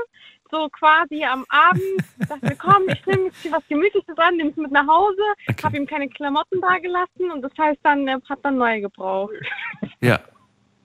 so 0.53 0.69
quasi 0.69 1.25
am 1.25 1.45
Abend. 1.49 1.83
Dachte 2.29 2.47
mir, 2.47 2.57
komm, 2.57 2.83
ich 2.89 3.05
nehme 3.07 3.25
jetzt 3.25 3.39
hier 3.43 3.53
was 3.53 3.63
Gemütliches 3.69 4.17
an, 4.19 4.37
nehme 4.37 4.51
es 4.51 4.57
mit 4.57 4.71
nach 4.71 4.87
Hause, 4.87 5.23
habe 5.65 5.77
ihm 5.79 5.87
keine 5.87 6.09
Klamotten 6.09 6.61
da 6.61 6.79
gelassen 6.79 7.31
und 7.33 7.43
das 7.43 7.53
heißt 7.59 7.81
dann, 7.83 8.07
er 8.07 8.21
hat 8.29 8.39
dann 8.43 8.59
neue 8.59 8.83
gebraucht. 8.83 9.33
Ja. 10.01 10.21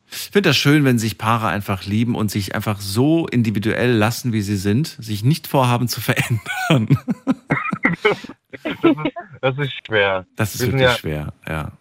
Ich 0.10 0.30
finde 0.31 0.49
das 0.52 0.57
schön, 0.57 0.85
wenn 0.85 0.98
sich 0.99 1.18
Paare 1.18 1.48
einfach 1.48 1.84
lieben 1.84 2.15
und 2.15 2.31
sich 2.31 2.56
einfach 2.56 2.80
so 2.80 3.27
individuell 3.27 3.91
lassen, 3.91 4.31
wie 4.31 4.41
sie 4.41 4.56
sind, 4.56 4.88
sich 4.88 5.22
nicht 5.26 5.48
vorhaben 5.48 5.89
zu 5.89 5.99
verändern. 6.02 6.98
Das 9.41 9.57
ist 9.57 9.73
schwer. 9.85 10.26
Das 10.35 10.56
ist 10.56 10.61
Wir 10.61 10.68
wirklich 10.68 10.81
ja- 10.84 10.95
schwer, 10.95 11.34
ja. 11.48 11.72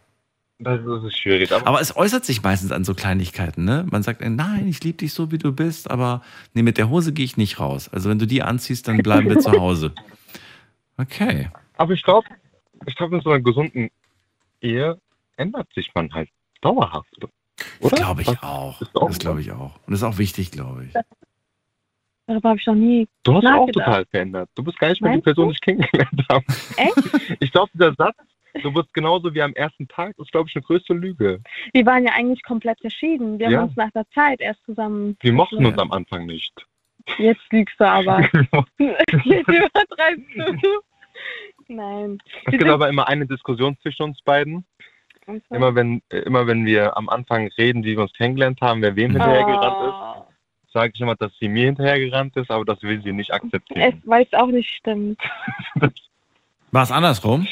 Das, 0.58 0.80
das 0.84 1.04
ist 1.04 1.18
schwierig. 1.18 1.52
Aber, 1.52 1.66
Aber 1.66 1.80
es 1.80 1.94
äußert 1.96 2.24
sich 2.24 2.42
meistens 2.42 2.72
an 2.72 2.84
so 2.84 2.94
Kleinigkeiten, 2.94 3.64
ne? 3.64 3.86
Man 3.90 4.02
sagt, 4.02 4.22
äh, 4.22 4.30
nein, 4.30 4.66
ich 4.68 4.82
liebe 4.82 4.98
dich 4.98 5.12
so, 5.12 5.30
wie 5.30 5.38
du 5.38 5.52
bist, 5.52 5.90
aber 5.90 6.22
nee, 6.54 6.62
mit 6.62 6.78
der 6.78 6.88
Hose 6.88 7.12
gehe 7.12 7.26
ich 7.26 7.36
nicht 7.36 7.60
raus. 7.60 7.90
Also 7.92 8.08
wenn 8.08 8.18
du 8.18 8.26
die 8.26 8.42
anziehst, 8.42 8.88
dann 8.88 8.98
bleiben 8.98 9.28
wir 9.28 9.38
zu 9.38 9.52
Hause. 9.52 9.92
Okay. 10.98 11.50
aber 11.76 11.92
ich 11.92 12.02
glaube, 12.02 12.26
ich 12.86 12.96
glaube, 12.96 13.16
in 13.16 13.20
so 13.20 13.28
einer 13.28 13.42
gesunden 13.42 13.90
Ehe 14.62 14.98
ändert 15.36 15.70
sich 15.74 15.90
man 15.94 16.10
halt 16.14 16.30
dauerhaft. 16.62 17.14
Das 17.82 17.92
glaube 17.92 18.22
ich 18.22 18.42
auch. 18.42 18.80
Das 18.94 19.18
glaube 19.18 19.42
ich 19.42 19.52
auch. 19.52 19.76
Und 19.86 19.90
das 19.92 20.00
ist 20.00 20.04
auch 20.04 20.16
wichtig, 20.16 20.52
glaube 20.52 20.86
ich. 20.86 20.94
Darüber 22.26 22.48
habe 22.48 22.58
ich 22.58 22.66
noch 22.66 22.74
nie 22.74 23.06
Du 23.22 23.34
hast 23.34 23.42
dich 23.42 23.50
auch 23.50 23.70
total 23.70 24.06
verändert. 24.06 24.50
Du 24.54 24.64
bist 24.64 24.78
gar 24.78 24.88
nicht 24.88 25.00
mehr 25.00 25.12
die 25.12 25.16
Meinst 25.16 25.24
Person, 25.24 25.48
die 25.48 25.54
ich 25.54 25.60
kennengelernt 25.60 26.22
habe. 26.30 26.44
Echt? 26.76 27.36
Ich 27.40 27.52
glaube, 27.52 27.70
dieser 27.74 27.94
Satz, 27.94 28.16
du 28.62 28.74
wirst 28.74 28.92
genauso 28.94 29.32
wie 29.34 29.42
am 29.42 29.52
ersten 29.54 29.86
Tag, 29.88 30.14
ist, 30.18 30.32
glaube 30.32 30.48
ich, 30.48 30.56
eine 30.56 30.62
größte 30.62 30.94
Lüge. 30.94 31.40
Wir 31.72 31.86
waren 31.86 32.04
ja 32.04 32.12
eigentlich 32.14 32.42
komplett 32.42 32.80
verschieden. 32.80 33.38
Wir 33.38 33.50
Ja. 33.50 33.58
haben 33.60 33.68
uns 33.68 33.76
nach 33.76 33.90
der 33.92 34.08
Zeit 34.10 34.40
erst 34.40 34.64
zusammen. 34.64 35.16
Wir 35.20 35.32
mochten 35.32 35.64
uns 35.64 35.78
am 35.78 35.92
Anfang 35.92 36.26
nicht. 36.26 36.52
Jetzt 37.18 37.42
lügst 37.50 37.78
du 37.78 37.84
aber. 37.88 38.20
Jetzt 38.78 39.48
übertreibst 39.48 40.26
du. 40.36 40.80
Nein. 41.68 42.18
Es 42.44 42.52
gibt 42.52 42.64
aber 42.64 42.88
immer 42.88 43.08
eine 43.08 43.26
Diskussion 43.26 43.76
zwischen 43.82 44.02
uns 44.02 44.20
beiden. 44.22 44.64
Immer 45.50 45.74
wenn, 45.74 46.02
äh, 46.10 46.18
immer 46.18 46.46
wenn 46.46 46.64
wir 46.66 46.96
am 46.96 47.08
Anfang 47.08 47.48
reden, 47.58 47.82
wie 47.82 47.96
wir 47.96 48.02
uns 48.02 48.12
kennengelernt 48.12 48.60
haben, 48.60 48.80
wer 48.82 48.94
wem 48.94 49.10
hinterhergerannt 49.10 49.76
Oh. 49.80 50.20
ist, 50.68 50.72
sage 50.72 50.92
ich 50.94 51.00
immer, 51.00 51.16
dass 51.16 51.36
sie 51.40 51.48
mir 51.48 51.64
hinterhergerannt 51.66 52.36
ist, 52.36 52.48
aber 52.50 52.64
das 52.64 52.80
will 52.82 53.02
sie 53.02 53.12
nicht 53.12 53.32
akzeptieren. 53.32 53.80
Es, 53.80 53.94
weil 54.08 54.22
es 54.22 54.32
auch 54.38 54.46
nicht 54.46 54.70
stimmt. 54.70 55.20
War 56.70 56.82
es 56.82 56.92
andersrum? 56.92 57.46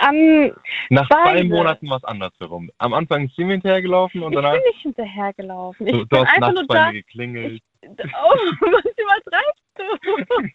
An 0.00 0.52
Nach 0.90 1.08
zwei 1.08 1.24
beide. 1.24 1.44
Monaten 1.44 1.88
war 1.90 1.96
es 1.98 2.04
andersrum. 2.04 2.70
Am 2.78 2.94
Anfang 2.94 3.26
ist 3.26 3.36
sie 3.36 3.44
mir 3.44 3.52
hinterhergelaufen 3.52 4.22
und 4.22 4.32
Ich 4.32 4.36
danach 4.36 4.52
bin 4.52 4.62
nicht 4.62 4.82
hinterhergelaufen. 4.82 5.86
Ich 5.86 5.92
du, 5.92 5.98
du 6.00 6.06
bin 6.06 6.18
hast 6.20 6.28
einfach 6.28 6.40
nachts 6.40 6.54
nur 6.54 6.66
bei 6.66 6.74
da. 6.74 6.86
mir 6.86 6.92
geklingelt. 6.94 7.62
Oh, 7.84 8.34
was 8.60 8.84
übertreibst 8.96 9.62
du? 9.76 10.48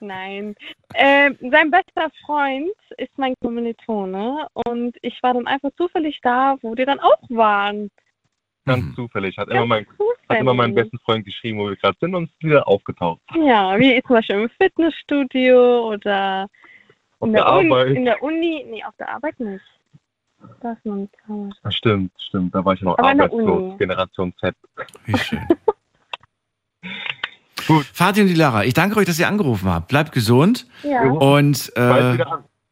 Nein. 0.00 0.54
Äh, 0.94 1.30
sein 1.50 1.70
bester 1.70 2.10
Freund 2.26 2.70
ist 2.98 3.16
mein 3.16 3.34
Kommilitone 3.42 4.46
und 4.52 4.96
ich 5.02 5.22
war 5.22 5.34
dann 5.34 5.46
einfach 5.46 5.70
zufällig 5.76 6.18
da, 6.22 6.56
wo 6.62 6.74
die 6.74 6.84
dann 6.84 7.00
auch 7.00 7.22
waren. 7.28 7.90
Ganz 8.66 8.94
zufällig. 8.94 9.36
Hat, 9.38 9.48
Ganz 9.48 9.56
immer 9.56 9.66
mein, 9.66 9.86
hat 10.28 10.38
immer 10.38 10.54
meinen 10.54 10.74
besten 10.74 10.98
Freund 10.98 11.24
geschrieben, 11.24 11.58
wo 11.58 11.68
wir 11.68 11.76
gerade 11.76 11.96
sind 12.00 12.14
und 12.14 12.24
ist 12.24 12.42
wieder 12.42 12.68
aufgetaucht. 12.68 13.20
Ja, 13.34 13.78
wie 13.78 14.02
zum 14.02 14.16
Beispiel 14.16 14.36
im 14.36 14.50
Fitnessstudio 14.50 15.88
oder 15.88 16.46
in 17.20 17.32
der 17.32 17.46
Arbeit. 17.46 17.94
in 17.96 18.04
der 18.04 18.22
Uni. 18.22 18.64
Nee, 18.70 18.84
auf 18.84 18.94
der 18.98 19.08
Arbeit 19.08 19.38
nicht. 19.40 19.64
Das 20.62 20.76
ist 20.84 20.84
traurig. 21.26 21.52
Ah, 21.62 21.70
Stimmt, 21.70 22.12
stimmt. 22.28 22.54
Da 22.54 22.64
war 22.64 22.72
ich 22.74 22.80
noch 22.80 22.96
Aber 22.98 23.08
arbeitslos. 23.10 23.76
Generation 23.78 24.32
Z. 24.40 24.54
Wie 25.04 25.18
schön. 25.18 25.40
Gut. 27.66 27.84
Fatih 27.92 28.22
und 28.22 28.28
die 28.28 28.34
Lara, 28.34 28.64
ich 28.64 28.72
danke 28.74 28.96
euch, 28.98 29.04
dass 29.06 29.18
ihr 29.18 29.28
angerufen 29.28 29.68
habt. 29.68 29.88
Bleibt 29.88 30.12
gesund 30.12 30.66
Ja. 30.82 31.02
und 31.04 31.70
äh, 31.76 32.16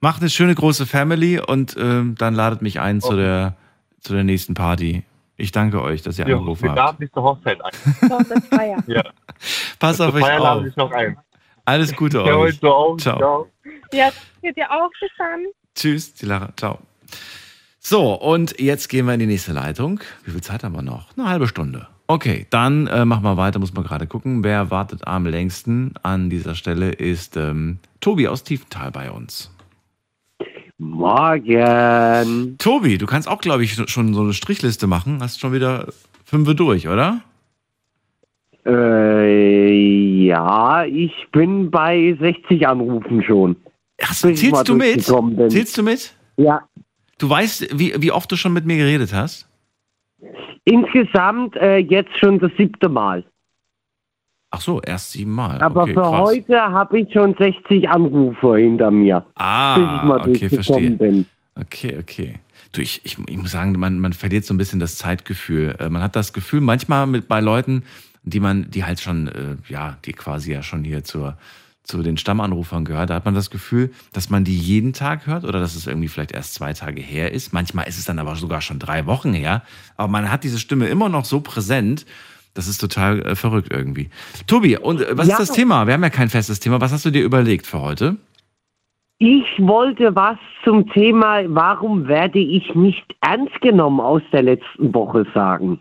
macht 0.01 0.23
eine 0.23 0.31
schöne 0.31 0.55
große 0.55 0.87
Family 0.87 1.39
und 1.41 1.77
ähm, 1.79 2.15
dann 2.19 2.35
ladet 2.35 2.63
mich 2.63 2.81
ein 2.81 3.01
zu 3.01 3.15
der, 3.15 3.55
zu 4.01 4.15
der 4.15 4.25
nächsten 4.25 4.55
Party. 4.55 5.05
Ich 5.37 5.53
danke 5.53 5.83
euch, 5.83 6.03
dass 6.03 6.19
ihr 6.19 6.27
Ja, 6.27 6.37
angerufen 6.37 6.63
wir 6.65 6.71
habt. 6.71 6.79
laden 6.79 6.99
dich 7.01 7.13
zur 7.13 7.23
Hochzeit 7.23 7.61
ein. 7.63 8.83
ja. 8.87 9.03
Pass 9.79 10.01
auf 10.01 10.15
euch 10.15 10.23
Feier 10.25 10.39
auf. 10.39 10.45
laden 10.45 10.65
dich 10.65 10.77
noch 10.77 10.91
ein. 10.91 11.17
Alles 11.65 11.95
Gute 11.95 12.19
Ja, 12.19 12.35
euch. 12.37 12.59
Ciao. 12.59 12.97
Ciao. 12.97 13.47
Ja, 13.93 14.11
geht 14.43 14.57
ihr 14.57 14.71
auch 14.71 14.91
bis 15.01 15.11
dann. 15.19 15.45
Tschüss, 15.75 16.15
die 16.15 16.27
Lara. 16.27 16.51
Ciao. 16.57 16.79
So, 17.81 18.13
und 18.15 18.61
jetzt 18.61 18.89
gehen 18.89 19.07
wir 19.07 19.15
in 19.15 19.21
die 19.21 19.27
nächste 19.27 19.53
Leitung. 19.53 20.01
Wie 20.25 20.33
viel 20.33 20.43
Zeit 20.43 20.65
haben 20.65 20.75
wir 20.75 20.83
noch? 20.83 21.17
Eine 21.17 21.29
halbe 21.29 21.49
Stunde. 21.49 21.89
Okay, 22.07 22.47
dann 22.51 22.87
äh, 22.87 23.05
machen 23.05 23.23
wir 23.23 23.37
weiter, 23.37 23.59
muss 23.59 23.75
man 23.75 23.85
gerade 23.85 24.07
gucken. 24.07 24.43
Wer 24.43 24.71
wartet 24.71 25.07
am 25.07 25.27
längsten 25.27 25.93
an 26.03 26.31
dieser 26.31 26.55
Stelle 26.55 26.91
ist 26.91 27.37
ähm, 27.37 27.79
Tobi 28.01 28.29
aus 28.29 28.45
Tiefenthal 28.45 28.91
bei 28.91 29.11
uns. 29.11 29.55
Morgen. 30.79 32.57
Tobi, 32.59 32.99
du 32.99 33.07
kannst 33.07 33.29
auch, 33.29 33.41
glaube 33.41 33.65
ich, 33.65 33.75
schon 33.91 34.15
so 34.15 34.23
eine 34.23 34.33
Strichliste 34.33 34.87
machen. 34.87 35.19
Hast 35.21 35.41
schon 35.41 35.53
wieder 35.53 35.89
fünf 36.25 36.55
durch, 36.55 36.89
oder? 36.89 37.21
Äh, 38.65 40.25
ja, 40.25 40.85
ich 40.85 41.13
bin 41.33 41.71
bei 41.71 42.17
60 42.21 42.67
Anrufen 42.67 43.23
schon. 43.23 43.57
Mal 44.01 44.35
zählst 44.35 44.69
du 44.69 44.75
mit? 44.75 45.07
bin. 45.07 45.51
Zählst 45.51 45.77
du 45.77 45.83
mit? 45.83 46.15
Ja. 46.37 46.63
Du 47.19 47.29
weißt, 47.29 47.79
wie, 47.79 47.95
wie 48.01 48.13
oft 48.13 48.31
du 48.31 48.37
schon 48.37 48.53
mit 48.53 48.65
mir 48.65 48.77
geredet 48.77 49.13
hast? 49.13 49.49
Insgesamt 50.65 51.57
äh, 51.57 51.79
jetzt 51.79 52.17
schon 52.19 52.39
das 52.39 52.53
siebte 52.57 52.89
Mal. 52.89 53.25
Ach 54.51 54.61
so, 54.61 54.81
erst 54.81 55.13
siebenmal. 55.13 55.61
Aber 55.61 55.83
okay, 55.83 55.95
für 55.95 56.01
krass. 56.01 56.21
heute 56.21 56.61
habe 56.61 57.01
ich 57.01 57.13
schon 57.13 57.35
60 57.39 57.89
Anrufe 57.89 58.57
hinter 58.57 58.91
mir. 58.91 59.25
Ah, 59.35 60.05
mal 60.05 60.21
okay, 60.21 60.49
verstehe. 60.49 60.91
bin. 60.93 61.27
Okay, 61.55 61.99
okay. 61.99 62.35
Du, 62.73 62.81
ich, 62.81 63.01
ich, 63.05 63.19
ich 63.19 63.37
muss 63.37 63.51
sagen, 63.51 63.73
man, 63.79 63.99
man 63.99 64.13
verliert 64.13 64.45
so 64.45 64.55
ein 64.55 64.59
bisschen 64.59 64.81
das 64.81 64.97
Zeitgefühl. 64.97 65.75
Äh, 65.79 65.89
Man 65.91 66.03
hat 66.03 66.17
das 66.17 66.33
Gefühl, 66.33 66.61
manchmal 66.61 67.07
mit 67.07 67.29
bei 67.29 67.41
Leuten, 67.41 67.83
die 68.23 68.41
man, 68.41 68.71
die 68.71 68.85
halt 68.85 69.01
schon, 69.01 69.29
äh, 69.29 69.57
ja, 69.69 69.97
die 70.05 70.13
quasi 70.13 70.53
ja 70.53 70.63
schon 70.63 70.85
hier 70.85 71.05
zur, 71.05 71.37
zu 71.89 72.03
den 72.03 72.19
Stammanrufern 72.19 72.85
gehört, 72.85 73.11
da 73.11 73.15
hat 73.15 73.25
man 73.25 73.35
das 73.35 73.51
Gefühl, 73.51 73.91
dass 74.13 74.29
man 74.29 74.45
die 74.45 74.57
jeden 74.57 74.93
Tag 74.93 75.27
hört 75.27 75.45
oder 75.45 75.59
dass 75.59 75.75
es 75.75 75.87
irgendwie 75.87 76.09
vielleicht 76.09 76.33
erst 76.33 76.53
zwei 76.55 76.75
Tage 76.75 77.01
her 77.01 77.33
ist. 77.33 77.53
Manchmal 77.55 77.89
ist 77.89 77.99
es 77.99 78.05
dann 78.05 78.19
aber 78.19 78.37
sogar 78.37 78.61
schon 78.61 78.79
drei 78.79 79.07
Wochen 79.07 79.33
her. 79.33 79.63
Aber 79.97 80.09
man 80.09 80.31
hat 80.31 80.45
diese 80.45 80.59
Stimme 80.59 80.87
immer 80.89 81.09
noch 81.09 81.25
so 81.25 81.41
präsent. 81.41 82.05
Das 82.53 82.69
ist 82.69 82.79
total 82.79 83.21
äh, 83.23 83.35
verrückt 83.37 83.69
irgendwie. 83.73 84.11
Tobi, 84.47 84.77
und 84.77 85.01
äh, 85.01 85.17
was 85.17 85.29
Ja. 85.29 85.35
ist 85.39 85.49
das 85.49 85.57
Thema? 85.57 85.87
Wir 85.87 85.95
haben 85.95 86.03
ja 86.03 86.11
kein 86.11 86.29
festes 86.29 86.61
Thema. 86.61 86.81
Was 86.81 86.93
hast 86.93 87.07
du 87.07 87.11
dir 87.11 87.25
überlegt 87.25 87.67
für 87.67 87.81
heute? 87.81 88.17
Ich 89.19 89.47
wollte 89.59 90.15
was 90.15 90.37
zum 90.65 90.89
Thema, 90.93 91.41
warum 91.47 92.07
werde 92.07 92.39
ich 92.39 92.75
nicht 92.75 93.05
ernst 93.21 93.59
genommen 93.63 94.01
aus 94.01 94.23
der 94.31 94.43
letzten 94.43 94.93
Woche 94.95 95.27
sagen. 95.35 95.81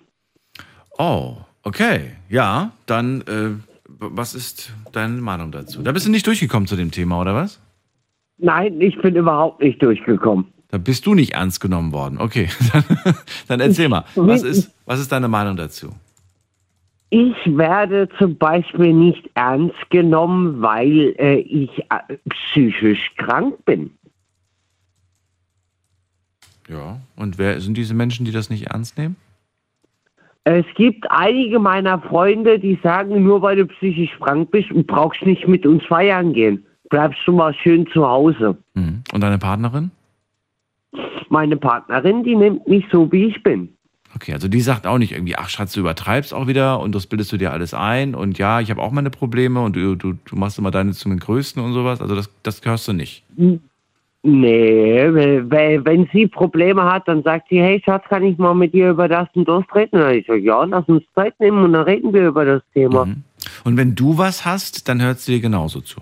Oh, 0.97 1.35
okay. 1.63 2.13
Ja, 2.29 2.71
dann, 2.87 3.21
äh, 3.21 3.51
was 3.99 4.33
ist 4.33 4.73
deine 4.91 5.21
Meinung 5.21 5.51
dazu? 5.51 5.81
Da 5.81 5.91
bist 5.91 6.05
du 6.05 6.11
nicht 6.11 6.27
durchgekommen 6.27 6.67
zu 6.67 6.75
dem 6.75 6.91
Thema, 6.91 7.19
oder 7.21 7.33
was? 7.35 7.59
Nein, 8.37 8.79
ich 8.81 8.99
bin 9.01 9.15
überhaupt 9.15 9.61
nicht 9.61 9.81
durchgekommen. 9.81 10.45
Da 10.69 10.77
bist 10.77 11.05
du 11.05 11.15
nicht 11.15 11.33
ernst 11.33 11.61
genommen 11.61 11.91
worden. 11.91 12.19
Okay, 12.19 12.49
dann, 12.73 12.83
dann 13.47 13.59
erzähl 13.59 13.89
mal. 13.89 14.05
Was 14.15 14.43
ist, 14.43 14.71
was 14.85 14.99
ist 14.99 15.11
deine 15.11 15.27
Meinung 15.27 15.55
dazu? 15.55 15.95
Ich 17.09 17.35
werde 17.45 18.09
zum 18.19 18.37
Beispiel 18.37 18.93
nicht 18.93 19.29
ernst 19.33 19.89
genommen, 19.89 20.61
weil 20.61 21.15
äh, 21.17 21.37
ich 21.39 21.69
äh, 21.89 22.17
psychisch 22.29 23.13
krank 23.15 23.63
bin. 23.63 23.91
Ja. 26.67 26.99
Und 27.15 27.37
wer 27.37 27.61
sind 27.61 27.77
diese 27.77 27.93
Menschen, 27.93 28.25
die 28.25 28.31
das 28.31 28.49
nicht 28.49 28.67
ernst 28.67 28.97
nehmen? 28.97 29.15
Es 30.49 30.65
gibt 30.75 31.05
einige 31.11 31.59
meiner 31.59 31.99
Freunde, 31.99 32.57
die 32.57 32.79
sagen, 32.81 33.21
nur 33.21 33.41
weil 33.41 33.57
du 33.57 33.65
psychisch 33.65 34.17
krank 34.17 34.49
bist, 34.49 34.69
brauchst 34.87 35.25
nicht 35.25 35.45
mit 35.45 35.65
uns 35.65 35.83
feiern 35.83 36.31
gehen. 36.31 36.65
Bleibst 36.89 37.19
du 37.25 37.33
mal 37.33 37.53
schön 37.53 37.85
zu 37.87 38.07
Hause. 38.07 38.55
Mhm. 38.73 39.03
Und 39.11 39.21
deine 39.21 39.39
Partnerin? 39.39 39.91
Meine 41.27 41.57
Partnerin, 41.57 42.23
die 42.23 42.35
nimmt 42.35 42.65
mich 42.65 42.85
so, 42.89 43.11
wie 43.11 43.25
ich 43.25 43.43
bin. 43.43 43.67
Okay, 44.15 44.31
also 44.31 44.47
die 44.47 44.61
sagt 44.61 44.87
auch 44.87 44.97
nicht 44.97 45.11
irgendwie, 45.11 45.35
ach 45.35 45.49
Schatz, 45.49 45.73
du 45.73 45.81
übertreibst 45.81 46.33
auch 46.33 46.47
wieder 46.47 46.79
und 46.79 46.95
das 46.95 47.07
bildest 47.07 47.33
du 47.33 47.37
dir 47.37 47.51
alles 47.51 47.73
ein 47.73 48.15
und 48.15 48.37
ja, 48.37 48.61
ich 48.61 48.71
habe 48.71 48.81
auch 48.81 48.91
meine 48.91 49.09
Probleme 49.09 49.61
und 49.61 49.75
du, 49.75 49.95
du, 49.95 50.13
du 50.13 50.35
machst 50.37 50.57
immer 50.57 50.71
deine 50.71 50.93
zu 50.93 51.09
den 51.09 51.19
Größten 51.19 51.61
und 51.61 51.73
sowas. 51.73 51.99
Also 51.99 52.15
das, 52.15 52.29
das 52.43 52.61
hörst 52.63 52.87
du 52.87 52.93
nicht. 52.93 53.25
Nee, 54.29 55.07
weil- 55.49 55.85
wenn 55.85 56.09
sie 56.11 56.27
Probleme 56.27 56.83
hat, 56.83 57.07
dann 57.07 57.23
sagt 57.23 57.47
sie, 57.49 57.61
hey 57.61 57.81
Schatz, 57.85 58.03
kann 58.09 58.23
ich 58.23 58.37
mal 58.37 58.53
mit 58.53 58.73
dir 58.73 58.89
über 58.89 59.07
das 59.07 59.29
und 59.35 59.47
das 59.47 59.63
reden? 59.73 60.01
Und 60.01 60.11
ich 60.15 60.27
sage, 60.27 60.41
ja, 60.41 60.65
lass 60.65 60.85
uns 60.89 61.01
Zeit 61.15 61.39
nehmen 61.39 61.63
und 61.63 61.71
dann 61.71 61.83
reden 61.83 62.11
wir 62.11 62.27
über 62.27 62.43
das 62.43 62.61
Thema. 62.73 63.07
Und 63.63 63.77
wenn 63.77 63.95
du 63.95 64.17
was 64.17 64.43
hast, 64.43 64.89
dann 64.89 65.01
hört 65.01 65.19
sie 65.19 65.35
dir 65.35 65.39
genauso 65.39 65.79
zu. 65.79 66.01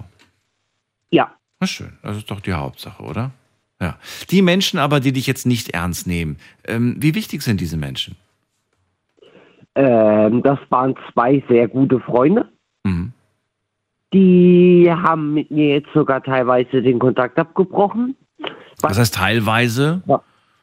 Ja. 1.12 1.32
Na 1.60 1.68
schön, 1.68 1.94
das 2.02 2.18
ist 2.18 2.32
doch 2.32 2.40
die 2.40 2.54
Hauptsache, 2.54 3.04
oder? 3.04 3.30
Ja. 3.80 3.98
Die 4.32 4.42
Menschen 4.42 4.80
aber, 4.80 5.00
die 5.00 5.12
dich 5.12 5.28
jetzt 5.28 5.46
nicht 5.46 5.70
ernst 5.76 6.08
nehmen, 6.08 6.38
ähm, 6.68 6.96
wie 6.98 7.14
wichtig 7.14 7.44
sind 7.44 7.62
diese 7.62 7.78
Menschen? 7.78 8.16
Ähm, 9.76 10.42
das 10.42 10.58
waren 10.70 10.96
zwei 11.14 11.44
sehr 11.48 11.68
gute 11.68 12.00
Freunde. 12.00 12.50
Mhm. 12.86 13.12
Die 14.16 14.90
haben 14.90 15.34
mit 15.34 15.52
mir 15.52 15.68
jetzt 15.76 15.90
sogar 15.94 16.24
teilweise 16.24 16.82
den 16.82 17.00
Kontakt 17.00 17.38
abgebrochen. 17.38 18.16
Was 18.82 18.98
heißt 18.98 19.16
teilweise? 19.16 20.02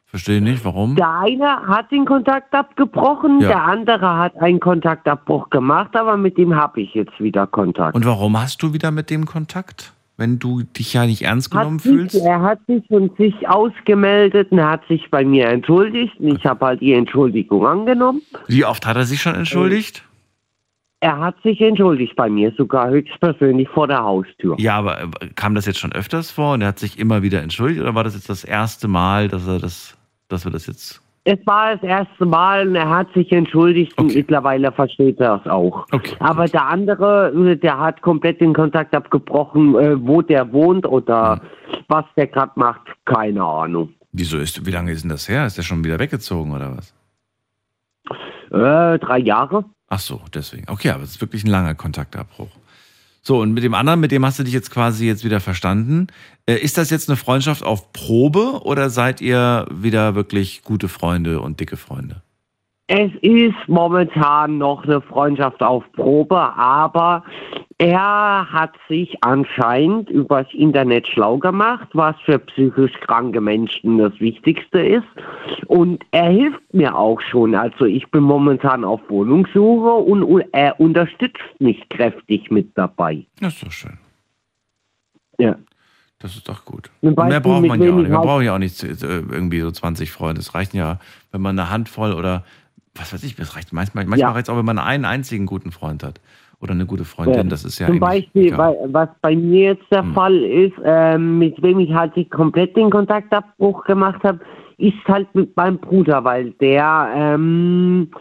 Verstehe 0.06 0.40
nicht, 0.40 0.64
warum? 0.64 0.96
Der 0.96 1.10
eine 1.20 1.60
hat 1.66 1.90
den 1.90 2.06
Kontakt 2.06 2.54
abgebrochen, 2.54 3.40
Ja. 3.42 3.48
der 3.48 3.62
andere 3.64 4.16
hat 4.16 4.36
einen 4.38 4.58
Kontaktabbruch 4.58 5.50
gemacht, 5.50 5.94
aber 5.94 6.16
mit 6.16 6.38
dem 6.38 6.54
habe 6.54 6.80
ich 6.80 6.94
jetzt 6.94 7.20
wieder 7.20 7.46
Kontakt. 7.46 7.94
Und 7.94 8.06
warum 8.06 8.40
hast 8.40 8.62
du 8.62 8.72
wieder 8.72 8.90
mit 8.90 9.10
dem 9.10 9.26
Kontakt? 9.26 9.92
Wenn 10.16 10.38
du 10.38 10.62
dich 10.62 10.94
ja 10.94 11.04
nicht 11.04 11.20
ernst 11.20 11.50
genommen 11.50 11.78
sich, 11.78 11.92
fühlst? 11.92 12.24
er 12.24 12.40
hat 12.40 12.58
sich 12.66 12.82
von 12.88 13.10
sich 13.18 13.48
ausgemeldet 13.50 14.50
und 14.50 14.58
er 14.58 14.70
hat 14.70 14.86
sich 14.88 15.10
bei 15.10 15.24
mir 15.26 15.48
entschuldigt 15.48 16.18
und 16.20 16.38
ich 16.38 16.46
habe 16.46 16.64
halt 16.64 16.80
die 16.80 16.94
Entschuldigung 16.94 17.66
angenommen. 17.66 18.22
Wie 18.46 18.64
oft 18.64 18.86
hat 18.86 18.96
er 18.96 19.04
sich 19.04 19.20
schon 19.20 19.34
entschuldigt? 19.34 20.04
Er 21.02 21.18
hat 21.18 21.34
sich 21.42 21.60
entschuldigt 21.60 22.14
bei 22.14 22.30
mir, 22.30 22.52
sogar 22.56 22.88
höchstpersönlich 22.88 23.68
vor 23.68 23.88
der 23.88 24.04
Haustür. 24.04 24.54
Ja, 24.60 24.76
aber 24.76 25.02
äh, 25.02 25.06
kam 25.34 25.56
das 25.56 25.66
jetzt 25.66 25.80
schon 25.80 25.90
öfters 25.92 26.30
vor 26.30 26.54
und 26.54 26.62
er 26.62 26.68
hat 26.68 26.78
sich 26.78 26.96
immer 26.96 27.22
wieder 27.22 27.42
entschuldigt 27.42 27.80
oder 27.80 27.96
war 27.96 28.04
das 28.04 28.14
jetzt 28.14 28.28
das 28.28 28.44
erste 28.44 28.86
Mal, 28.86 29.26
dass 29.26 29.48
er 29.48 29.58
das, 29.58 29.98
dass 30.28 30.44
wir 30.44 30.52
das 30.52 30.68
jetzt. 30.68 31.02
Es 31.24 31.44
war 31.44 31.74
das 31.74 31.82
erste 31.82 32.24
Mal 32.24 32.68
und 32.68 32.76
er 32.76 32.88
hat 32.88 33.12
sich 33.14 33.32
entschuldigt 33.32 33.98
und 33.98 34.14
mittlerweile 34.14 34.70
versteht 34.70 35.18
er 35.18 35.40
es 35.44 35.50
auch. 35.50 35.88
Aber 36.20 36.46
der 36.46 36.68
andere, 36.68 37.32
äh, 37.50 37.56
der 37.56 37.80
hat 37.80 38.00
komplett 38.02 38.40
den 38.40 38.54
Kontakt 38.54 38.94
abgebrochen, 38.94 39.74
äh, 39.74 40.06
wo 40.06 40.22
der 40.22 40.52
wohnt 40.52 40.86
oder 40.86 41.40
was 41.88 42.04
der 42.16 42.28
gerade 42.28 42.52
macht, 42.54 42.82
keine 43.06 43.42
Ahnung. 43.42 43.92
Wieso 44.12 44.38
ist, 44.38 44.64
wie 44.64 44.70
lange 44.70 44.92
ist 44.92 45.02
denn 45.02 45.10
das 45.10 45.28
her? 45.28 45.46
Ist 45.46 45.58
der 45.58 45.62
schon 45.62 45.82
wieder 45.84 45.98
weggezogen 45.98 46.52
oder 46.52 46.76
was? 46.76 46.94
Äh, 48.52 49.00
drei 49.00 49.18
Jahre. 49.18 49.64
Ach 49.92 50.00
so, 50.00 50.22
deswegen. 50.32 50.70
Okay, 50.70 50.88
aber 50.88 51.04
es 51.04 51.10
ist 51.10 51.20
wirklich 51.20 51.44
ein 51.44 51.50
langer 51.50 51.74
Kontaktabbruch. 51.74 52.48
So, 53.20 53.42
und 53.42 53.52
mit 53.52 53.62
dem 53.62 53.74
anderen, 53.74 54.00
mit 54.00 54.10
dem 54.10 54.24
hast 54.24 54.38
du 54.38 54.42
dich 54.42 54.54
jetzt 54.54 54.70
quasi 54.70 55.06
jetzt 55.06 55.22
wieder 55.22 55.38
verstanden. 55.38 56.06
Äh, 56.46 56.54
ist 56.54 56.78
das 56.78 56.88
jetzt 56.88 57.10
eine 57.10 57.16
Freundschaft 57.18 57.62
auf 57.62 57.92
Probe 57.92 58.62
oder 58.62 58.88
seid 58.88 59.20
ihr 59.20 59.66
wieder 59.70 60.14
wirklich 60.14 60.62
gute 60.62 60.88
Freunde 60.88 61.42
und 61.42 61.60
dicke 61.60 61.76
Freunde? 61.76 62.22
Es 62.94 63.10
ist 63.22 63.68
momentan 63.68 64.58
noch 64.58 64.84
eine 64.84 65.00
Freundschaft 65.00 65.62
auf 65.62 65.82
Probe, 65.92 66.36
aber 66.38 67.24
er 67.78 68.46
hat 68.52 68.74
sich 68.86 69.16
anscheinend 69.22 70.10
übers 70.10 70.46
Internet 70.52 71.08
schlau 71.08 71.38
gemacht, 71.38 71.88
was 71.94 72.14
für 72.26 72.38
psychisch 72.38 72.92
kranke 73.00 73.40
Menschen 73.40 73.96
das 73.96 74.12
Wichtigste 74.20 74.80
ist. 74.80 75.06
Und 75.68 76.04
er 76.10 76.28
hilft 76.28 76.74
mir 76.74 76.94
auch 76.94 77.18
schon. 77.22 77.54
Also 77.54 77.86
ich 77.86 78.10
bin 78.10 78.24
momentan 78.24 78.84
auf 78.84 79.00
Wohnungssuche 79.08 79.90
und 79.90 80.44
er 80.52 80.78
unterstützt 80.78 81.40
mich 81.60 81.88
kräftig 81.88 82.50
mit 82.50 82.76
dabei. 82.76 83.24
Das 83.40 83.54
ist 83.54 83.64
doch 83.64 83.72
schön. 83.72 83.98
Ja. 85.38 85.56
Das 86.18 86.36
ist 86.36 86.46
doch 86.46 86.66
gut. 86.66 86.90
Mehr 87.00 87.40
braucht 87.40 87.66
man 87.66 87.82
ja 87.82 87.90
auch 87.90 87.96
nicht. 87.96 88.04
ich 88.04 88.12
Man 88.12 88.22
braucht 88.22 88.44
ja 88.44 88.54
auch 88.54 88.58
nicht 88.58 88.84
äh, 88.84 88.88
irgendwie 88.90 89.60
so 89.60 89.70
20 89.70 90.12
Freunde. 90.12 90.40
Es 90.40 90.54
reichen 90.54 90.76
ja, 90.76 91.00
wenn 91.32 91.40
man 91.40 91.58
eine 91.58 91.70
Handvoll 91.70 92.12
oder 92.12 92.44
was 92.94 93.12
weiß 93.12 93.22
ich, 93.24 93.38
es 93.38 93.56
reicht 93.56 93.72
manchmal, 93.72 94.04
manchmal 94.04 94.30
Ja. 94.30 94.32
reicht 94.32 94.48
es 94.48 94.50
auch, 94.50 94.58
wenn 94.58 94.64
man 94.64 94.78
einen 94.78 95.04
einzigen 95.04 95.46
guten 95.46 95.72
Freund 95.72 96.02
hat. 96.02 96.20
Oder 96.60 96.72
eine 96.72 96.86
gute 96.86 97.04
Freundin. 97.04 97.48
Das 97.48 97.64
ist 97.64 97.80
ja 97.80 97.88
Zum 97.88 97.98
Beispiel. 97.98 98.52
Hm. 98.52 98.58
weil, 98.58 98.76
was 98.86 99.08
bei 99.20 99.34
mir 99.34 99.72
jetzt 99.72 99.90
der 99.90 100.04
Fall 100.04 100.36
ist, 100.44 100.74
ähm, 100.84 101.38
mit 101.40 101.60
wem 101.60 101.80
ich 101.80 101.92
halt 101.92 102.14
komplett 102.30 102.76
den 102.76 102.88
Kontaktabbruch 102.88 103.82
gemacht 103.82 104.22
habe, 104.22 104.38
ist 104.78 104.94
halt 105.08 105.34
mit 105.34 105.56
meinem 105.56 105.78
Bruder, 105.78 106.22
weil 106.22 106.52
der 106.52 107.10
ähm, 107.16 108.12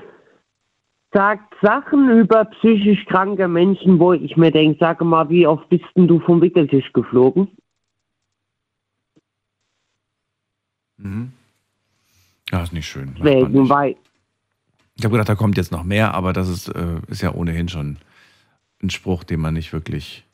sagt 1.14 1.54
Sachen 1.62 2.10
über 2.10 2.46
psychisch 2.46 3.06
kranke 3.06 3.48
Menschen, 3.48 4.00
wo 4.00 4.14
ich 4.14 4.36
mir 4.38 4.52
denke, 4.52 4.78
sag 4.80 5.02
mal, 5.02 5.30
wie 5.30 5.46
oft 5.46 5.70
bist 5.70 5.86
denn 5.96 6.08
du 6.08 6.20
vom 6.20 6.42
Wickeltisch 6.42 6.92
geflogen? 6.94 7.48
Mhm. 10.98 11.32
Ja, 12.52 12.64
ist 12.64 12.74
nicht 12.74 12.88
schön. 12.88 13.16
Deswegen, 13.20 13.70
weil, 13.70 13.96
Ich 15.02 15.06
habe 15.06 15.14
gedacht, 15.14 15.30
da 15.30 15.34
kommt 15.34 15.58
jetzt 15.58 15.72
noch 15.72 15.84
mehr, 15.84 16.14
aber 16.14 16.32
das 16.32 16.48
ist, 16.48 16.68
äh, 16.68 17.00
ist 17.08 17.24
ja 17.24 17.34
ohnehin 17.34 17.68
schon 17.70 17.98
ein 18.84 18.92
Spruch, 18.92 19.24
den 19.24 19.40
man 19.40 19.56
nicht 19.56 19.74
wirklich 19.74 20.28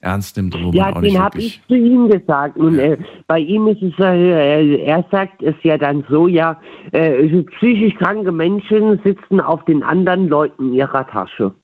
ernst 0.00 0.36
nimmt 0.36 0.54
und 0.54 0.64
wo 0.64 0.72
ja, 0.72 0.84
man 0.84 0.94
auch 0.96 1.00
den 1.00 1.18
habe 1.18 1.38
ich 1.38 1.62
zu 1.66 1.74
ihm 1.74 2.10
gesagt. 2.10 2.58
Und 2.58 2.78
äh, 2.78 2.98
bei 3.26 3.38
ihm 3.38 3.66
ist 3.68 3.80
es, 3.80 3.98
äh, 3.98 4.84
er 4.84 5.06
sagt 5.10 5.42
es 5.42 5.54
ja 5.62 5.78
dann 5.78 6.04
so, 6.10 6.28
ja, 6.28 6.60
äh, 6.92 7.42
psychisch 7.44 7.94
kranke 7.94 8.30
Menschen 8.30 9.00
sitzen 9.04 9.40
auf 9.40 9.64
den 9.64 9.82
anderen 9.82 10.28
Leuten 10.28 10.74
ihrer 10.74 11.06
Tasche. 11.06 11.54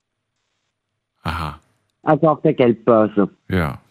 Aha. 1.25 1.61
Also 2.05 2.27
auf 2.27 2.41
der 2.41 2.55
Geldbörse. 2.55 3.29
Ja. 3.51 3.83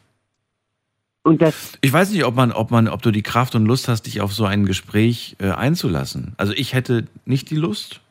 Und 1.25 1.41
das, 1.41 1.73
Ich 1.81 1.91
weiß 1.91 2.11
nicht, 2.11 2.23
ob 2.23 2.35
man, 2.35 2.51
ob 2.51 2.69
man, 2.69 2.87
ob 2.87 3.01
du 3.01 3.09
die 3.09 3.23
Kraft 3.23 3.55
und 3.55 3.65
Lust 3.65 3.87
hast, 3.87 4.03
dich 4.03 4.21
auf 4.21 4.31
so 4.31 4.45
ein 4.45 4.67
Gespräch 4.67 5.35
äh, 5.39 5.49
einzulassen. 5.49 6.35
Also 6.37 6.53
ich 6.53 6.75
hätte 6.75 7.07
nicht 7.25 7.49
die 7.49 7.55
Lust. 7.55 8.01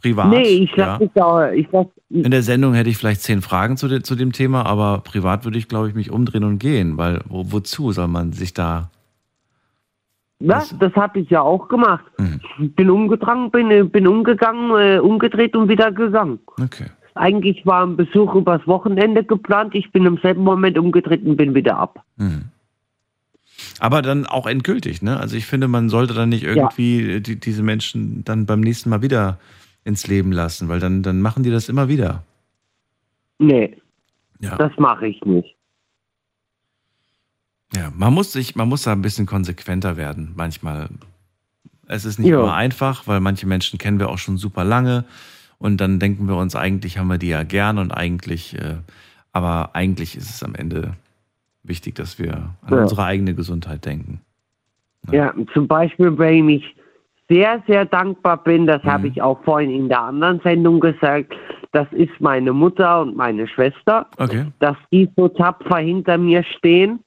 Privat. 0.00 0.30
nee, 0.30 0.42
ich 0.42 0.70
ja. 0.74 0.86
lass 0.86 1.00
mich 1.00 1.10
da, 1.14 1.52
ich 1.52 1.68
lass, 1.70 1.86
In 2.10 2.32
der 2.32 2.42
Sendung 2.42 2.74
hätte 2.74 2.90
ich 2.90 2.96
vielleicht 2.96 3.22
zehn 3.22 3.40
Fragen 3.40 3.76
zu, 3.76 3.86
de, 3.86 4.02
zu 4.02 4.16
dem 4.16 4.32
Thema, 4.32 4.66
aber 4.66 5.02
privat 5.04 5.44
würde 5.44 5.56
ich, 5.56 5.68
glaube 5.68 5.88
ich, 5.88 5.94
mich 5.94 6.10
umdrehen 6.10 6.42
und 6.42 6.58
gehen, 6.58 6.98
weil 6.98 7.20
wo, 7.28 7.52
wozu 7.52 7.92
soll 7.92 8.08
man 8.08 8.32
sich 8.32 8.52
da. 8.52 8.90
was, 10.40 10.76
das 10.80 10.92
habe 10.94 11.20
ich 11.20 11.30
ja 11.30 11.42
auch 11.42 11.68
gemacht. 11.68 12.04
Mhm. 12.18 12.40
Ich 12.60 12.74
bin 12.74 12.90
umgetragen, 12.90 13.52
bin, 13.52 13.88
bin 13.90 14.08
umgegangen, 14.08 14.70
äh, 14.76 14.98
umgedreht 14.98 15.54
und 15.54 15.68
wieder 15.68 15.92
gegangen. 15.92 16.40
Okay. 16.60 16.86
Eigentlich 17.14 17.66
war 17.66 17.84
ein 17.86 17.96
Besuch 17.96 18.34
übers 18.34 18.66
Wochenende 18.66 19.22
geplant. 19.24 19.74
Ich 19.74 19.90
bin 19.92 20.06
im 20.06 20.18
selben 20.18 20.42
Moment 20.44 20.78
umgedreht 20.78 21.24
und 21.24 21.36
bin 21.36 21.54
wieder 21.54 21.76
ab. 21.78 22.02
Hm. 22.18 22.44
Aber 23.78 24.02
dann 24.02 24.26
auch 24.26 24.46
endgültig, 24.46 25.02
ne? 25.02 25.18
Also 25.20 25.36
ich 25.36 25.46
finde, 25.46 25.68
man 25.68 25.88
sollte 25.88 26.14
dann 26.14 26.30
nicht 26.30 26.42
irgendwie 26.42 27.20
die, 27.20 27.38
diese 27.38 27.62
Menschen 27.62 28.24
dann 28.24 28.46
beim 28.46 28.60
nächsten 28.60 28.90
Mal 28.90 29.02
wieder 29.02 29.38
ins 29.84 30.06
Leben 30.06 30.32
lassen, 30.32 30.68
weil 30.68 30.80
dann, 30.80 31.02
dann 31.02 31.20
machen 31.20 31.42
die 31.42 31.50
das 31.50 31.68
immer 31.68 31.88
wieder. 31.88 32.22
Nee, 33.38 33.76
Ja. 34.40 34.56
das 34.56 34.72
mache 34.78 35.06
ich 35.06 35.20
nicht. 35.24 35.56
Ja, 37.74 37.90
man 37.94 38.12
muss 38.12 38.32
sich, 38.32 38.54
man 38.54 38.68
muss 38.68 38.82
da 38.82 38.92
ein 38.92 39.02
bisschen 39.02 39.26
konsequenter 39.26 39.96
werden. 39.96 40.32
Manchmal. 40.36 40.88
Es 41.88 42.04
ist 42.04 42.18
nicht 42.18 42.30
Ja. 42.30 42.40
immer 42.40 42.54
einfach, 42.54 43.06
weil 43.06 43.20
manche 43.20 43.46
Menschen 43.46 43.78
kennen 43.78 43.98
wir 43.98 44.08
auch 44.08 44.18
schon 44.18 44.36
super 44.38 44.64
lange 44.64 45.04
und 45.62 45.80
dann 45.80 45.98
denken 45.98 46.26
wir 46.28 46.36
uns, 46.36 46.54
eigentlich 46.56 46.98
haben 46.98 47.08
wir 47.08 47.18
die 47.18 47.28
ja 47.28 47.42
gern 47.44 47.78
und 47.78 47.92
eigentlich, 47.92 48.54
äh, 48.58 48.76
aber 49.32 49.70
eigentlich 49.74 50.16
ist 50.16 50.28
es 50.30 50.42
am 50.42 50.54
Ende 50.54 50.94
wichtig, 51.62 51.94
dass 51.94 52.18
wir 52.18 52.34
an 52.62 52.72
Ja. 52.72 52.82
unsere 52.82 53.04
eigene 53.04 53.34
Gesundheit 53.34 53.84
denken. 53.86 54.20
Ja, 55.10 55.32
zum 55.54 55.66
Beispiel, 55.66 56.16
wem 56.18 56.48
ich 56.48 56.64
sehr, 57.28 57.62
sehr 57.66 57.84
dankbar 57.84 58.42
bin, 58.42 58.66
das 58.66 58.82
Mhm. 58.84 58.88
habe 58.88 59.08
ich 59.08 59.22
auch 59.22 59.42
vorhin 59.44 59.70
in 59.70 59.88
der 59.88 60.02
anderen 60.02 60.40
Sendung 60.40 60.80
gesagt, 60.80 61.32
das 61.72 61.86
ist 61.92 62.12
meine 62.20 62.52
Mutter 62.52 63.00
und 63.02 63.16
meine 63.16 63.48
Schwester, 63.48 64.06
Okay. 64.18 64.46
dass 64.58 64.76
die 64.92 65.08
so 65.16 65.28
tapfer 65.28 65.78
hinter 65.78 66.18
mir 66.18 66.44
stehen 66.44 67.00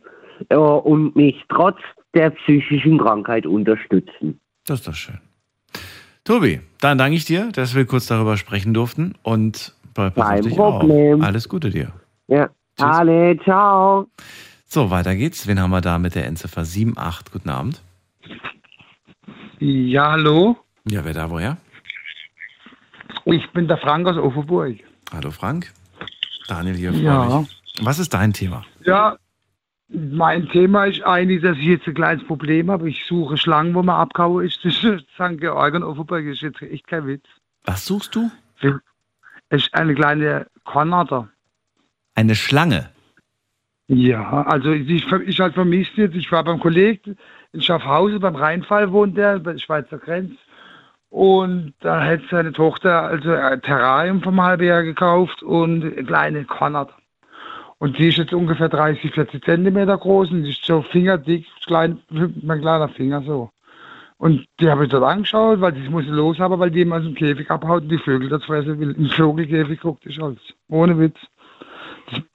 äh, 0.49 0.55
und 0.55 1.15
mich 1.15 1.43
trotz 1.49 1.77
der 2.15 2.31
psychischen 2.31 2.97
Krankheit 2.97 3.45
unterstützen. 3.45 4.39
Das 4.65 4.79
ist 4.79 4.87
doch 4.87 4.95
schön. 4.95 5.19
Tobi, 6.25 6.59
dann 6.81 6.97
danke 6.97 7.15
ich 7.17 7.25
dir, 7.25 7.51
dass 7.51 7.75
wir 7.75 7.85
kurz 7.85 8.07
darüber 8.07 8.35
sprechen 8.35 8.73
durften 8.73 9.13
und 9.21 9.73
pass 9.93 10.17
auf 10.17 10.25
Kein 10.27 10.41
dich 10.41 10.55
Problem. 10.55 11.21
auf. 11.21 11.27
Alles 11.27 11.47
Gute 11.47 11.69
dir. 11.69 11.91
Ja, 12.27 12.49
alle, 12.79 13.37
ciao. 13.43 14.07
So, 14.65 14.89
weiter 14.89 15.15
geht's. 15.15 15.45
Wen 15.47 15.59
haben 15.59 15.69
wir 15.69 15.81
da 15.81 15.99
mit 15.99 16.15
der 16.15 16.25
Endziffer 16.25 16.61
78? 16.61 17.31
Guten 17.31 17.49
Abend. 17.49 17.81
Ja, 19.59 20.11
hallo. 20.13 20.57
Ja, 20.89 21.05
wer 21.05 21.13
da 21.13 21.29
woher? 21.29 21.57
Ich 23.25 23.47
bin 23.53 23.67
der 23.67 23.77
Frank 23.77 24.07
aus 24.07 24.17
Offenburg. 24.17 24.77
Hallo 25.13 25.29
Frank. 25.29 25.71
Daniel 26.47 26.75
hier, 26.75 26.91
freue 26.91 27.03
Ja. 27.03 27.39
mich. 27.41 27.61
Was 27.81 27.99
ist 27.99 28.13
dein 28.15 28.33
Thema? 28.33 28.63
Ja, 28.83 29.15
mein 29.87 30.47
Thema 30.49 30.85
ist 30.85 31.03
eigentlich, 31.03 31.41
dass 31.41 31.57
ich 31.57 31.65
jetzt 31.65 31.87
ein 31.87 31.93
kleines 31.93 32.25
Problem 32.25 32.71
habe. 32.71 32.89
Ich 32.89 33.05
suche 33.05 33.37
Schlangen, 33.37 33.73
wo 33.75 33.83
man 33.83 33.95
abgehauen 33.95 34.45
ist. 34.45 34.59
Das 34.63 34.83
ist 34.83 35.05
St. 35.13 35.39
Georg 35.39 35.73
und 35.75 35.83
Offenburg 35.83 36.25
ist 36.25 36.41
jetzt 36.41 36.61
echt 36.61 36.87
kein 36.87 37.07
Witz. 37.07 37.25
Was 37.65 37.85
suchst 37.85 38.15
du? 38.15 38.31
Es 39.49 39.63
ist 39.63 39.73
eine 39.73 39.93
kleine 39.93 40.47
Kornader. 40.63 41.29
Eine 42.15 42.35
Schlange. 42.35 42.89
Ja, 43.87 44.41
also 44.43 44.71
ich, 44.71 44.89
ich 44.89 45.39
halt 45.39 45.53
vermisst 45.53 45.91
jetzt. 45.95 46.15
Ich 46.15 46.31
war 46.31 46.43
beim 46.43 46.59
Kollegen 46.59 47.17
in 47.53 47.61
Schaffhausen, 47.61 48.19
beim 48.19 48.35
Rheinfall 48.35 48.91
wohnt 48.91 49.17
der, 49.17 49.39
bei 49.39 49.53
der 49.53 49.59
Schweizer 49.59 49.99
Grenze. 49.99 50.37
Und 51.09 51.73
da 51.79 52.03
hat 52.03 52.21
seine 52.29 52.51
Tochter 52.51 53.03
also 53.03 53.31
ein 53.31 53.61
Terrarium 53.61 54.21
vom 54.21 54.41
halben 54.41 54.65
Jahr 54.65 54.83
gekauft 54.83 55.43
und 55.43 55.83
eine 55.83 56.03
kleine 56.03 56.43
Kornader. 56.45 56.93
Und 57.79 57.97
die 57.97 58.07
ist 58.07 58.17
jetzt 58.17 58.33
ungefähr 58.33 58.69
30, 58.69 59.11
40 59.11 59.43
Zentimeter 59.43 59.97
groß 59.97 60.31
und 60.31 60.43
die 60.43 60.51
ist 60.51 60.63
so 60.63 60.81
fingerdick, 60.81 61.45
klein, 61.65 61.99
mein 62.41 62.61
kleiner 62.61 62.89
Finger 62.89 63.21
so. 63.23 63.49
Und 64.17 64.45
die 64.59 64.69
habe 64.69 64.85
ich 64.85 64.91
dort 64.91 65.03
angeschaut, 65.03 65.59
weil 65.59 65.73
das 65.73 65.89
muss 65.89 66.05
ich 66.05 66.09
los 66.09 66.39
haben, 66.39 66.57
weil 66.57 66.71
die 66.71 66.81
immer 66.81 66.97
aus 66.97 67.03
dem 67.03 67.15
Käfig 67.15 67.51
abhaut 67.51 67.83
und 67.83 67.89
die 67.89 67.97
Vögel 67.97 68.29
dort 68.29 68.45
fressen 68.45 68.79
will. 68.79 68.91
Im 68.91 69.09
Vogelkäfig 69.09 69.81
guckt 69.81 70.05
ich 70.05 70.21
alles. 70.21 70.39
Ohne 70.69 70.97
Witz. 70.97 71.17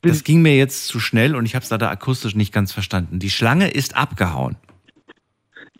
Das 0.02 0.24
ging 0.24 0.42
mir 0.42 0.56
jetzt 0.56 0.88
zu 0.88 1.00
schnell 1.00 1.34
und 1.36 1.46
ich 1.46 1.54
habe 1.54 1.62
es 1.62 1.70
leider 1.70 1.90
akustisch 1.90 2.34
nicht 2.34 2.52
ganz 2.52 2.72
verstanden. 2.72 3.18
Die 3.18 3.30
Schlange 3.30 3.68
ist 3.68 3.96
abgehauen. 3.96 4.56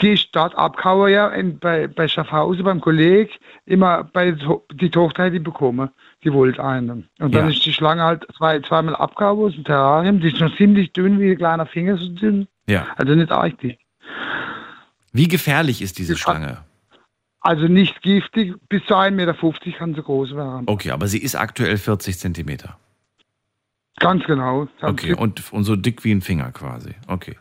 Die 0.00 0.12
ist 0.12 0.28
dort 0.32 0.54
abgehauen, 0.56 1.12
ja, 1.12 1.28
in, 1.28 1.58
bei, 1.58 1.86
bei 1.86 2.08
Schaffhausen, 2.08 2.64
beim 2.64 2.80
Kolleg, 2.80 3.38
immer 3.66 4.04
bei 4.04 4.32
die 4.72 4.90
Tochter 4.90 5.30
die 5.30 5.38
bekommen. 5.38 5.90
Die 6.24 6.32
wollte 6.32 6.62
einen. 6.64 7.08
Und 7.18 7.34
dann 7.34 7.44
Ja. 7.44 7.48
ist 7.50 7.64
die 7.64 7.72
Schlange 7.72 8.02
halt 8.02 8.26
zwei, 8.36 8.60
zweimal 8.60 8.96
abgehauen 8.96 9.46
aus 9.48 9.54
dem 9.54 9.64
Terrarium. 9.64 10.20
Die 10.20 10.28
ist 10.28 10.40
noch 10.40 10.54
ziemlich 10.56 10.92
dünn, 10.92 11.20
wie 11.20 11.30
ein 11.32 11.36
kleiner 11.36 11.66
Finger 11.66 11.96
so 11.96 12.08
dünn. 12.08 12.46
Ja. 12.66 12.86
Also 12.96 13.14
nicht 13.14 13.30
arg 13.30 13.58
dick. 13.58 13.78
Wie 15.12 15.28
gefährlich 15.28 15.82
ist 15.82 15.98
diese 15.98 16.16
Schlange? 16.16 16.58
Also 17.40 17.68
nicht 17.68 18.02
giftig, 18.02 18.54
bis 18.68 18.84
zu 18.84 18.94
1,50 18.94 19.10
Meter 19.12 19.34
kann 19.78 19.94
sie 19.94 20.02
groß 20.02 20.36
werden. 20.36 20.64
Okay, 20.66 20.90
aber 20.90 21.08
sie 21.08 21.18
ist 21.18 21.34
aktuell 21.36 21.78
40 21.78 22.18
Zentimeter. 22.18 22.76
Ganz 23.98 24.24
genau. 24.24 24.68
Okay, 24.82 25.14
und, 25.14 25.52
und 25.52 25.64
so 25.64 25.76
dick 25.76 26.04
wie 26.04 26.12
ein 26.12 26.20
Finger 26.20 26.52
quasi. 26.52 26.94
Okay. 27.06 27.36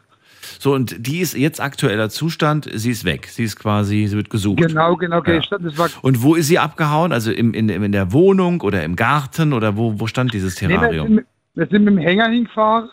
So, 0.59 0.73
und 0.73 1.05
die 1.07 1.19
ist 1.19 1.35
jetzt 1.35 1.61
aktueller 1.61 2.09
Zustand, 2.09 2.69
sie 2.73 2.91
ist 2.91 3.05
weg. 3.05 3.27
Sie 3.27 3.43
ist 3.43 3.57
quasi, 3.57 4.05
sie 4.07 4.15
wird 4.17 4.29
gesucht. 4.29 4.57
Genau, 4.61 4.95
genau, 4.95 5.21
Ja. 5.23 5.39
Das 5.39 5.77
war 5.77 5.89
Und 6.01 6.23
wo 6.23 6.35
ist 6.35 6.47
sie 6.47 6.59
abgehauen? 6.59 7.11
Also 7.11 7.31
im, 7.31 7.53
in, 7.53 7.69
in 7.69 7.91
der 7.91 8.11
Wohnung 8.13 8.61
oder 8.61 8.83
im 8.83 8.95
Garten 8.95 9.53
oder 9.53 9.77
wo, 9.77 9.99
wo 9.99 10.07
stand 10.07 10.33
dieses 10.33 10.61
Nee, 10.61 10.69
wir, 10.69 10.77
Terrarium? 10.79 11.07
sind, 11.07 11.25
wir 11.55 11.67
sind 11.67 11.83
mit 11.83 11.93
dem 11.95 11.97
Hänger 11.97 12.29
hingefahren, 12.29 12.89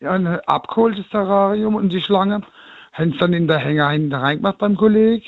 ja, 0.00 0.12
ein 0.12 0.26
abgeholtes 0.26 1.08
Terrarium 1.10 1.74
und 1.74 1.92
die 1.92 2.00
Schlange. 2.00 2.42
Haben 2.92 3.12
es 3.12 3.18
dann 3.18 3.32
in 3.32 3.46
der 3.46 3.58
Hänger 3.58 3.90
hinten 3.90 4.12
reingemacht 4.14 4.58
beim 4.58 4.76
Kollegen 4.76 5.22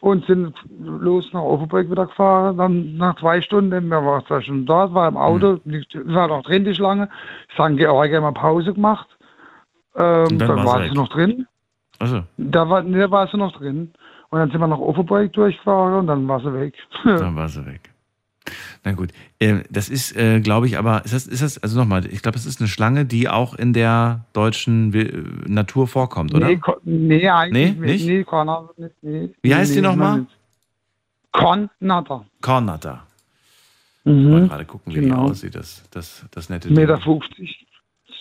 und 0.00 0.24
sind 0.26 0.54
los 0.80 1.26
nach 1.32 1.40
Offenburg 1.42 1.90
wieder 1.90 2.06
gefahren. 2.06 2.56
Dann 2.58 2.96
nach 2.96 3.16
zwei 3.18 3.40
Stunden, 3.40 3.88
wir 3.88 4.04
waren 4.04 4.24
zwar 4.26 4.42
schon 4.42 4.66
dort, 4.66 4.94
war 4.94 5.08
im 5.08 5.16
Auto, 5.16 5.58
Mhm. 5.64 5.84
war 6.04 6.28
noch 6.28 6.42
drin, 6.44 6.64
die 6.64 6.74
Schlange. 6.74 7.08
St. 7.54 7.76
Georg 7.76 8.12
haben 8.12 8.22
wir 8.22 8.32
Pause 8.32 8.72
gemacht. 8.74 9.08
Ähm, 9.96 10.38
dann 10.38 10.48
dann 10.48 10.64
war 10.64 10.82
sie 10.88 10.94
noch 10.94 11.08
drin. 11.08 11.46
Also, 11.98 12.22
Da 12.36 12.68
war, 12.68 12.82
nee, 12.82 12.98
da 12.98 13.10
war 13.10 13.26
sie 13.28 13.36
noch 13.36 13.52
drin. 13.56 13.92
Und 14.28 14.38
dann 14.38 14.50
sind 14.50 14.60
wir 14.60 14.66
nach 14.66 14.78
Offenburg 14.78 15.32
durchgefahren 15.32 15.94
und 15.94 16.06
dann 16.08 16.26
war 16.28 16.40
sie 16.40 16.52
weg. 16.52 16.74
dann 17.04 17.36
war 17.36 17.48
sie 17.48 17.64
weg. 17.64 17.80
Na 18.84 18.92
gut, 18.92 19.10
äh, 19.40 19.62
das 19.70 19.88
ist, 19.88 20.14
äh, 20.16 20.40
glaube 20.40 20.66
ich, 20.66 20.78
aber 20.78 21.04
ist 21.04 21.12
das, 21.14 21.26
ist 21.26 21.42
das, 21.42 21.58
also 21.62 21.80
nochmal, 21.80 22.06
ich 22.06 22.22
glaube, 22.22 22.38
es 22.38 22.46
ist 22.46 22.60
eine 22.60 22.68
Schlange, 22.68 23.04
die 23.04 23.28
auch 23.28 23.54
in 23.54 23.72
der 23.72 24.24
deutschen 24.34 24.94
äh, 24.94 25.22
Natur 25.50 25.88
vorkommt, 25.88 26.32
oder? 26.34 26.46
Nee, 26.46 26.60
nee 26.84 27.28
eigentlich 27.28 27.76
Nee, 27.76 27.86
nicht? 27.86 28.06
Nee, 28.06 28.24
nicht. 28.76 28.94
Nee. 29.02 29.30
Wie 29.42 29.54
heißt 29.54 29.74
die 29.74 29.80
nochmal? 29.80 30.26
Kornader. 31.32 32.24
Kornatter. 32.40 33.02
Mhm. 34.04 34.30
Mal 34.30 34.48
gerade 34.48 34.64
gucken, 34.64 34.94
wie 34.94 35.00
Genau. 35.00 35.24
die 35.24 35.30
aussieht, 35.32 35.54
das, 35.56 35.82
das, 35.90 36.24
das 36.30 36.48
nette 36.48 36.70
Meter 36.72 36.94
Ding. 36.96 37.02
50. 37.20 37.65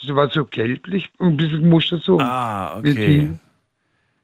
sie 0.01 0.15
war 0.15 0.29
so 0.29 0.45
gelblich, 0.45 1.09
ein 1.19 1.37
bisschen 1.37 1.61
gemustert 1.61 2.03
so. 2.03 2.19
Ah, 2.19 2.77
okay. 2.77 3.31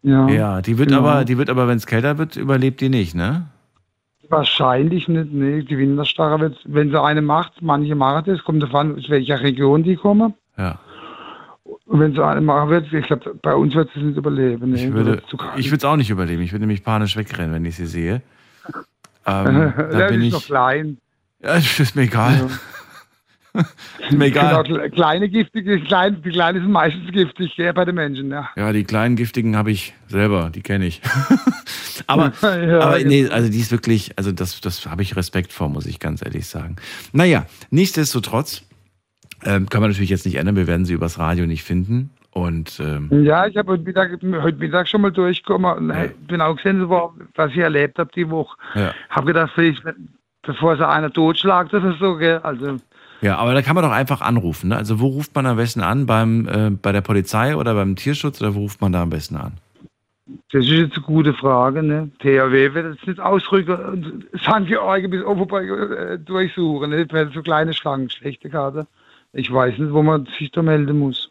Ja. 0.04 0.28
Ja, 0.30 0.62
die 0.62 0.78
wird 0.78 0.90
Genau. 0.90 1.02
aber, 1.02 1.26
die 1.26 1.38
wird 1.38 1.50
aber, 1.50 1.68
wenn 1.68 1.78
es 1.78 1.86
kälter 1.86 2.18
wird, 2.18 2.36
überlebt 2.36 2.82
die 2.82 2.90
nicht, 2.90 3.14
ne? 3.16 3.48
Wahrscheinlich 4.30 5.08
nicht, 5.08 5.32
nee. 5.34 5.62
Die 5.62 5.78
Winterstarre 5.78 6.40
wird, 6.40 6.58
wenn 6.66 6.90
sie 6.90 7.02
eine 7.02 7.22
macht, 7.22 7.62
manche 7.62 7.96
machen 7.96 8.24
das, 8.26 8.44
kommt 8.44 8.64
davon, 8.64 8.98
aus 8.98 9.10
welcher 9.10 9.42
Region 9.42 9.84
die 9.84 9.96
kommen. 9.96 10.34
Ja. 10.58 10.80
Und 11.86 12.00
wenn 12.00 12.14
sie 12.14 12.24
eine 12.26 12.42
machen 12.42 12.70
wird, 12.70 12.92
ich 12.94 13.06
glaube, 13.08 13.36
bei 13.42 13.54
uns 13.54 13.76
wird 13.76 13.90
sie 13.94 14.02
nicht 14.02 14.18
überleben. 14.18 14.72
Nee, 14.72 14.86
Ich 14.88 14.94
würde, 14.94 15.22
es 15.78 15.84
auch 15.86 15.98
nicht 15.98 16.10
überleben. 16.10 16.42
Ich 16.42 16.52
würde 16.52 16.62
nämlich 16.62 16.84
panisch 16.84 17.18
wegrennen, 17.18 17.54
wenn 17.54 17.66
ich 17.66 17.76
sie 17.76 17.86
sehe. 17.88 18.22
Ähm, 19.24 19.72
da 19.76 20.08
bin 20.08 20.22
ist 20.22 20.28
ich. 20.28 20.34
noch 20.34 20.44
klein. 20.44 20.98
Ja, 21.44 21.54
ist 21.54 21.96
mir 21.96 22.02
egal. 22.02 22.34
ist 22.48 22.60
mir 24.12 24.26
egal. 24.26 24.64
Genau, 24.64 24.80
kle- 24.82 24.90
kleine 24.90 25.30
giftige, 25.30 25.80
klein, 25.82 26.22
die 26.24 26.30
Kleinen 26.30 26.62
sind 26.62 26.72
meistens 26.72 27.12
giftig, 27.12 27.56
gell, 27.56 27.74
bei 27.74 27.86
den 27.86 27.96
Menschen, 27.96 28.30
ja. 28.32 28.50
Ja, 28.56 28.72
die 28.72 28.84
kleinen 28.84 29.16
giftigen 29.16 29.56
habe 29.58 29.72
ich 29.72 29.94
selber, 30.08 30.50
die 30.54 30.62
kenne 30.62 30.86
ich. 30.86 31.02
aber 32.08 32.32
Ja, 32.42 32.80
aber 32.80 32.98
genau. 32.98 33.10
nee, 33.10 33.28
also 33.28 33.50
die 33.52 33.60
ist 33.60 33.72
wirklich, 33.72 34.14
also 34.18 34.32
das, 34.32 34.62
das 34.62 34.86
habe 34.86 35.02
ich 35.02 35.16
Respekt 35.16 35.52
vor, 35.54 35.70
muss 35.70 35.86
ich 35.86 36.00
ganz 36.00 36.24
ehrlich 36.24 36.48
sagen. 36.48 36.76
Naja, 37.14 37.46
nichtsdestotrotz 37.70 38.64
ähm, 39.44 39.68
kann 39.70 39.82
man 39.82 39.90
natürlich 39.90 40.10
jetzt 40.12 40.26
nicht 40.26 40.36
ändern, 40.36 40.56
wir 40.56 40.68
werden 40.68 40.86
sie 40.86 40.94
übers 40.94 41.18
Radio 41.20 41.46
nicht 41.46 41.64
finden. 41.64 42.12
Und 42.34 42.80
ähm, 42.80 43.10
Ja, 43.26 43.46
ich 43.46 43.58
habe 43.58 43.74
heute 43.74 43.84
Mittag, 43.84 44.12
heute 44.24 44.58
Mittag 44.58 44.88
schon 44.88 45.02
mal 45.02 45.12
durchgekommen 45.12 45.70
und 45.76 45.92
hey, 45.92 46.12
bin 46.28 46.40
auch 46.40 46.56
gesehen, 46.56 46.88
was 46.90 47.52
ich 47.52 47.58
erlebt 47.58 48.00
habe 48.00 48.10
die 48.16 48.30
Woche. 48.30 48.56
ja. 48.76 48.94
Habe 49.10 49.28
gedacht, 49.28 49.52
vielleicht, 49.54 49.84
bevor 50.44 50.78
sie 50.78 50.88
einer 50.88 51.12
totschlagt 51.12 51.74
oder 51.74 51.94
so, 52.00 52.16
gell, 52.16 52.38
also 52.38 52.78
ja, 53.22 53.38
aber 53.38 53.54
da 53.54 53.62
kann 53.62 53.76
man 53.76 53.84
doch 53.84 53.92
einfach 53.92 54.22
anrufen. 54.22 54.70
Ne? 54.70 54.78
Also 54.78 55.00
wo 55.00 55.08
ruft 55.08 55.36
man 55.36 55.46
am 55.46 55.58
besten 55.58 55.82
an? 55.82 56.06
Beim, 56.06 56.48
äh, 56.48 56.70
bei 56.72 56.92
der 56.92 57.02
Polizei 57.02 57.56
oder 57.56 57.74
beim 57.74 57.96
Tierschutz 57.96 58.42
oder 58.42 58.56
wo 58.56 58.62
ruft 58.62 58.82
man 58.82 58.92
da 58.92 59.02
am 59.04 59.10
besten 59.10 59.36
an? 59.38 59.54
das 60.52 60.66
ist 60.66 60.72
jetzt 60.72 60.98
eine 60.98 61.06
gute 61.06 61.34
Frage, 61.34 61.82
ne. 61.82 62.10
THW 62.20 62.74
wird 62.74 62.96
jetzt 62.96 63.08
nicht 63.08 63.20
ausrücken 63.20 63.76
und 63.76 64.26
St. 64.40 64.68
George 64.68 65.08
bis 65.10 65.24
Oberberg 65.24 65.92
äh, 65.92 66.18
durchsuchen, 66.20 66.90
ne, 66.90 67.08
für 67.10 67.32
so 67.34 67.42
kleine 67.42 67.74
Schlangen, 67.74 68.10
schlechte 68.10 68.50
Karte. 68.50 68.88
Ich 69.34 69.52
weiß 69.52 69.78
nicht, 69.78 69.94
wo 69.94 70.04
man 70.04 70.28
sich 70.38 70.52
da 70.52 70.62
melden 70.62 71.00
muss. 71.00 71.30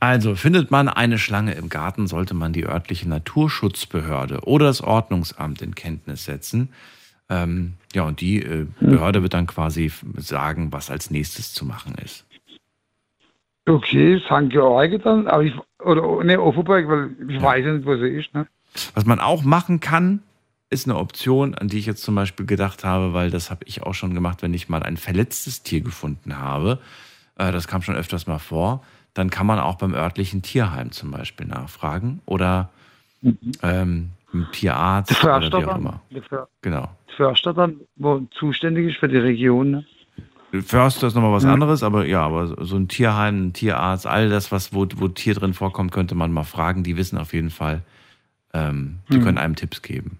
Also, 0.00 0.34
findet 0.34 0.70
man 0.70 0.88
eine 0.88 1.18
Schlange 1.18 1.54
im 1.54 1.68
Garten, 1.68 2.06
sollte 2.06 2.34
man 2.34 2.52
die 2.52 2.66
örtliche 2.66 3.08
Naturschutzbehörde 3.08 4.40
oder 4.42 4.66
das 4.66 4.80
Ordnungsamt 4.80 5.60
in 5.62 5.74
Kenntnis 5.74 6.24
setzen. 6.24 6.68
Ähm, 7.30 7.74
ja, 7.92 8.02
und 8.02 8.20
die 8.20 8.42
äh, 8.42 8.66
Behörde 8.80 9.22
wird 9.22 9.34
dann 9.34 9.46
quasi 9.46 9.92
sagen, 10.16 10.72
was 10.72 10.90
als 10.90 11.10
nächstes 11.10 11.52
zu 11.52 11.64
machen 11.64 11.94
ist. 12.02 12.24
Okay, 13.66 14.18
St. 14.20 14.48
George 14.48 14.98
dann, 14.98 15.26
aber 15.26 15.42
ich, 15.42 15.54
oder, 15.84 16.24
ne, 16.24 16.40
Offenberg, 16.40 16.88
weil 16.88 17.10
ich 17.28 17.42
weiß 17.42 17.64
ja 17.66 17.72
nicht, 17.74 17.86
wo 17.86 17.96
sie 17.96 18.08
ist, 18.08 18.32
ne. 18.32 18.46
Was 18.94 19.04
man 19.04 19.20
auch 19.20 19.42
machen 19.42 19.80
kann, 19.80 20.22
ist 20.70 20.86
eine 20.86 20.96
Option, 20.96 21.54
an 21.54 21.68
die 21.68 21.78
ich 21.78 21.86
jetzt 21.86 22.02
zum 22.02 22.14
Beispiel 22.14 22.46
gedacht 22.46 22.84
habe, 22.84 23.12
weil 23.12 23.30
das 23.30 23.50
habe 23.50 23.64
ich 23.66 23.82
auch 23.82 23.94
schon 23.94 24.14
gemacht, 24.14 24.42
wenn 24.42 24.54
ich 24.54 24.68
mal 24.68 24.82
ein 24.82 24.96
verletztes 24.96 25.62
Tier 25.62 25.80
gefunden 25.80 26.38
habe. 26.38 26.78
Äh, 27.36 27.52
das 27.52 27.68
kam 27.68 27.82
schon 27.82 27.96
öfters 27.96 28.26
mal 28.26 28.38
vor. 28.38 28.82
Dann 29.14 29.30
kann 29.30 29.46
man 29.46 29.58
auch 29.58 29.76
beim 29.76 29.94
örtlichen 29.94 30.42
Tierheim 30.42 30.92
zum 30.92 31.10
Beispiel 31.10 31.46
nachfragen 31.46 32.20
oder 32.24 32.70
ähm, 33.62 34.10
im 34.32 34.46
Tierarzt 34.52 35.10
Der 35.22 35.36
oder 35.36 35.50
wie 35.60 35.64
auch 35.66 35.76
immer. 35.78 36.00
För- 36.28 36.48
Genau. 36.62 36.88
Förster 37.16 37.52
dann, 37.54 37.80
wo 37.96 38.20
zuständig 38.30 38.88
ist 38.90 38.98
für 38.98 39.08
die 39.08 39.16
Region, 39.18 39.70
ne. 39.70 39.84
Förster 40.62 41.08
ist 41.08 41.14
nochmal 41.14 41.32
was 41.32 41.44
anderes, 41.44 41.82
aber 41.82 42.06
ja, 42.06 42.22
aber 42.22 42.46
so- 42.64 42.76
ein 42.76 42.88
Tierheim, 42.88 43.48
ein 43.48 43.52
Tierarzt, 43.52 44.06
all 44.06 44.30
das, 44.30 44.50
was 44.50 44.72
wo, 44.72 44.86
wo 44.96 45.08
Tier 45.08 45.34
drin 45.34 45.52
vorkommt, 45.52 45.92
könnte 45.92 46.14
man 46.14 46.32
mal 46.32 46.44
fragen. 46.44 46.82
Die 46.84 46.96
wissen 46.96 47.18
auf 47.18 47.34
jeden 47.34 47.50
Fall, 47.50 47.82
ähm, 48.54 48.98
die 49.10 49.16
Hm. 49.16 49.24
können 49.24 49.38
einem 49.38 49.56
Tipps 49.56 49.82
geben. 49.82 50.18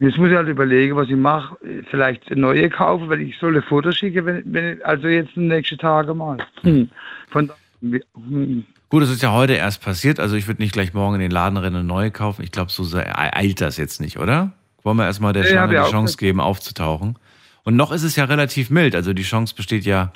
Jetzt 0.00 0.16
muss 0.16 0.30
ich 0.30 0.34
halt 0.34 0.48
überlegen, 0.48 0.96
was 0.96 1.08
ich 1.10 1.16
mache. 1.16 1.56
Vielleicht 1.90 2.34
neue 2.34 2.70
kaufen, 2.70 3.08
weil 3.10 3.20
ich 3.20 3.38
soll 3.38 3.54
ein 3.54 3.62
Foto 3.62 3.92
schicken, 3.92 4.24
wenn, 4.24 4.42
wenn 4.52 4.82
also 4.82 5.06
jetzt 5.08 5.36
in 5.36 5.42
den 5.42 5.48
nächsten 5.58 5.76
Tagen 5.78 6.16
mal. 6.16 6.38
Hm. 6.62 6.88
Von, 7.28 7.48
da- 7.48 7.54
hm. 8.14 8.64
Gut, 8.90 9.04
es 9.04 9.10
ist 9.10 9.22
ja 9.22 9.32
heute 9.32 9.52
erst 9.52 9.84
passiert, 9.84 10.18
also 10.18 10.34
ich 10.34 10.48
würde 10.48 10.60
nicht 10.60 10.72
gleich 10.72 10.92
morgen 10.94 11.14
in 11.14 11.20
den 11.20 11.30
Laden 11.30 11.56
rennen 11.56 11.76
und 11.76 11.86
neue 11.86 12.10
kaufen. 12.10 12.42
Ich 12.42 12.50
glaube, 12.50 12.72
so 12.72 12.82
sehr 12.82 13.16
eilt 13.36 13.60
das 13.60 13.76
jetzt 13.76 14.00
nicht, 14.00 14.18
oder? 14.18 14.50
Wollen 14.82 14.96
wir 14.96 15.04
erstmal 15.04 15.32
der 15.32 15.44
Ja, 15.44 15.48
Schlange 15.48 15.62
hab 15.62 15.70
die 15.70 15.88
ich 15.88 15.92
Chance 15.92 16.16
geben, 16.16 16.40
aufzutauchen? 16.40 17.16
Und 17.62 17.76
noch 17.76 17.92
ist 17.92 18.02
es 18.02 18.16
ja 18.16 18.24
relativ 18.24 18.68
mild, 18.68 18.96
also 18.96 19.12
die 19.12 19.22
Chance 19.22 19.54
besteht 19.54 19.84
ja, 19.84 20.10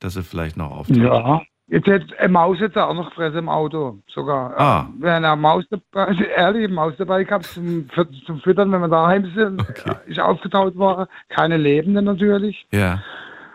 dass 0.00 0.12
sie 0.12 0.22
vielleicht 0.22 0.58
noch 0.58 0.70
auftaucht. 0.70 0.98
Ja. 0.98 1.40
Jetzt 1.68 1.86
hätte 1.86 2.18
eine 2.18 2.28
Maus 2.28 2.58
jetzt 2.60 2.76
auch 2.76 2.92
noch 2.92 3.08
gefressen 3.10 3.38
im 3.38 3.48
Auto, 3.48 3.98
sogar. 4.08 4.58
Ah. 4.58 4.88
Wenn 4.98 5.24
eine 5.24 5.36
Maus 5.36 5.64
dabei, 5.70 6.14
ehrlich, 6.36 6.64
eine 6.64 6.74
Maus 6.74 6.94
dabei 6.98 7.24
gehabt 7.24 7.46
zum, 7.46 7.88
zum 8.26 8.40
Füttern, 8.40 8.72
wenn 8.72 8.80
wir 8.80 8.88
daheim 8.88 9.30
sind, 9.34 9.62
ist 10.06 10.20
aufgetaucht 10.20 10.76
worden. 10.76 11.06
Keine 11.30 11.56
lebende 11.56 12.02
natürlich. 12.02 12.66
Ja. 12.72 13.02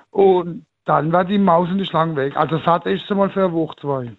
Und 0.09 0.65
dann 0.85 1.11
war 1.11 1.25
die 1.25 1.37
Maus 1.37 1.69
und 1.69 1.77
die 1.77 1.85
Schlange 1.85 2.15
weg. 2.15 2.35
Also 2.35 2.59
satt 2.59 2.85
ist 2.87 3.07
sie 3.07 3.15
mal 3.15 3.29
für 3.29 3.45
eine 3.45 3.53
Woche, 3.53 3.75
zwei. 3.79 4.11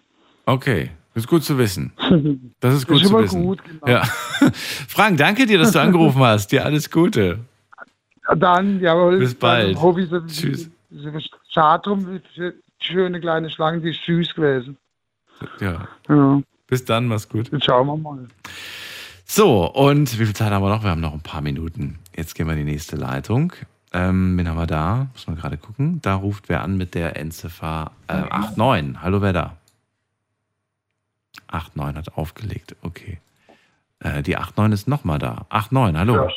Okay, 0.45 0.91
das 1.13 1.23
ist 1.23 1.29
gut 1.29 1.43
zu 1.43 1.57
wissen. 1.57 1.93
Das 2.59 2.73
ist 2.73 2.87
gut 2.87 2.99
schon 2.99 3.07
zu 3.07 3.13
mal 3.13 3.23
wissen. 3.23 3.43
gut, 3.43 3.63
genau. 3.63 3.87
ja. 3.87 4.03
Frank, 4.87 5.17
danke 5.17 5.45
dir, 5.45 5.57
dass 5.57 5.71
du 5.71 5.79
angerufen 5.79 6.21
hast. 6.21 6.51
Dir 6.51 6.65
alles 6.65 6.89
Gute. 6.89 7.39
Dann, 8.37 8.79
jawohl. 8.79 9.19
Bis 9.19 9.35
bald. 9.35 9.79
Hoffe 9.79 10.01
Tschüss. 10.27 10.69
die 10.89 12.51
schöne 12.79 13.19
kleine 13.19 13.49
Schlange, 13.49 13.81
die 13.81 13.91
ist 13.91 14.03
süß 14.05 14.33
gewesen. 14.33 14.77
Ja. 15.59 15.87
Ja. 16.09 16.41
Bis 16.67 16.85
dann, 16.85 17.07
mach's 17.07 17.29
gut. 17.29 17.51
Jetzt 17.51 17.65
schauen 17.65 17.87
wir 17.87 17.97
mal. 17.97 18.27
So, 19.25 19.71
und 19.71 20.19
wie 20.19 20.25
viel 20.25 20.35
Zeit 20.35 20.51
haben 20.51 20.63
wir 20.63 20.69
noch? 20.69 20.83
Wir 20.83 20.91
haben 20.91 21.01
noch 21.01 21.13
ein 21.13 21.21
paar 21.21 21.41
Minuten. 21.41 21.99
Jetzt 22.15 22.35
gehen 22.35 22.47
wir 22.47 22.53
in 22.53 22.65
die 22.65 22.71
nächste 22.71 22.95
Leitung. 22.95 23.53
Ähm, 23.93 24.37
wen 24.37 24.47
haben 24.47 24.57
wir 24.57 24.67
da? 24.67 25.07
Muss 25.13 25.27
man 25.27 25.35
gerade 25.35 25.57
gucken. 25.57 26.01
Da 26.01 26.15
ruft 26.15 26.49
wer 26.49 26.61
an 26.63 26.77
mit 26.77 26.95
der 26.95 27.17
Endziffer 27.17 27.91
äh, 28.07 28.21
89. 28.55 29.01
Hallo, 29.01 29.21
wer 29.21 29.33
da? 29.33 29.57
89 31.47 31.95
hat 31.95 32.17
aufgelegt. 32.17 32.75
Okay. 32.81 33.19
Äh, 33.99 34.21
die 34.23 34.33
89 34.33 34.73
ist 34.73 34.87
nochmal 34.87 35.19
da. 35.19 35.45
89, 35.49 35.97
hallo. 35.97 36.29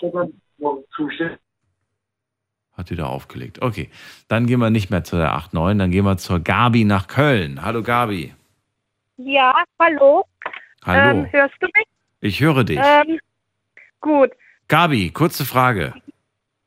Hat 2.72 2.90
wieder 2.90 3.08
aufgelegt. 3.08 3.60
Okay. 3.60 3.90
Dann 4.28 4.46
gehen 4.46 4.60
wir 4.60 4.70
nicht 4.70 4.90
mehr 4.90 5.04
zu 5.04 5.16
der 5.16 5.30
89, 5.30 5.78
dann 5.78 5.90
gehen 5.90 6.04
wir 6.04 6.16
zur 6.16 6.40
Gabi 6.40 6.84
nach 6.84 7.08
Köln. 7.08 7.62
Hallo, 7.62 7.82
Gabi. 7.82 8.34
Ja, 9.16 9.64
hallo. 9.80 10.24
Hallo. 10.84 11.20
Ähm, 11.20 11.32
hörst 11.32 11.54
du 11.60 11.66
mich? 11.66 11.86
Ich 12.20 12.40
höre 12.40 12.64
dich. 12.64 12.78
Ähm, 12.82 13.18
gut. 14.00 14.30
Gabi, 14.68 15.10
kurze 15.10 15.44
Frage. 15.44 15.94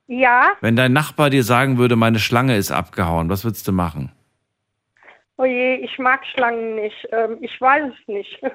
Ja. 0.08 0.52
Wenn 0.60 0.76
dein 0.76 0.92
Nachbar 0.92 1.30
dir 1.30 1.44
sagen 1.44 1.78
würde, 1.78 1.96
meine 1.96 2.20
Schlange 2.20 2.58
ist 2.58 2.72
abgehauen, 2.72 3.30
was 3.30 3.46
würdest 3.46 3.68
du 3.68 3.72
machen? 3.72 4.12
Oh 5.42 5.46
je, 5.46 5.76
ich 5.78 5.98
mag 5.98 6.22
Schlangen 6.28 6.76
nicht. 6.76 7.08
Ähm, 7.12 7.38
ich 7.42 7.60
weiß 7.60 7.92
es 7.92 8.08
nicht. 8.08 8.42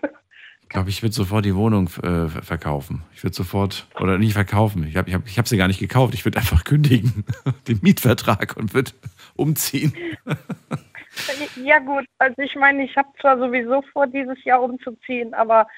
Ich 0.62 0.70
glaube, 0.70 0.90
ich 0.90 1.00
würde 1.00 1.14
sofort 1.14 1.44
die 1.44 1.54
Wohnung 1.54 1.86
äh, 2.02 2.26
ver- 2.26 2.42
verkaufen. 2.42 3.04
Ich 3.14 3.22
würde 3.22 3.36
sofort, 3.36 3.86
oder 4.00 4.18
nicht 4.18 4.32
verkaufen, 4.32 4.84
ich 4.88 4.96
habe 4.96 5.08
ich 5.08 5.14
hab, 5.14 5.24
ich 5.24 5.38
hab 5.38 5.46
sie 5.46 5.56
gar 5.56 5.68
nicht 5.68 5.78
gekauft. 5.78 6.12
Ich 6.12 6.24
würde 6.24 6.38
einfach 6.40 6.64
kündigen, 6.64 7.24
den 7.68 7.78
Mietvertrag 7.82 8.56
und 8.56 8.74
würde 8.74 8.90
umziehen. 9.36 9.94
ja 11.64 11.78
gut, 11.78 12.04
also 12.18 12.34
ich 12.42 12.56
meine, 12.56 12.84
ich 12.84 12.96
habe 12.96 13.06
zwar 13.20 13.38
sowieso 13.38 13.80
vor, 13.92 14.08
dieses 14.08 14.42
Jahr 14.42 14.60
umzuziehen, 14.60 15.34
aber 15.34 15.68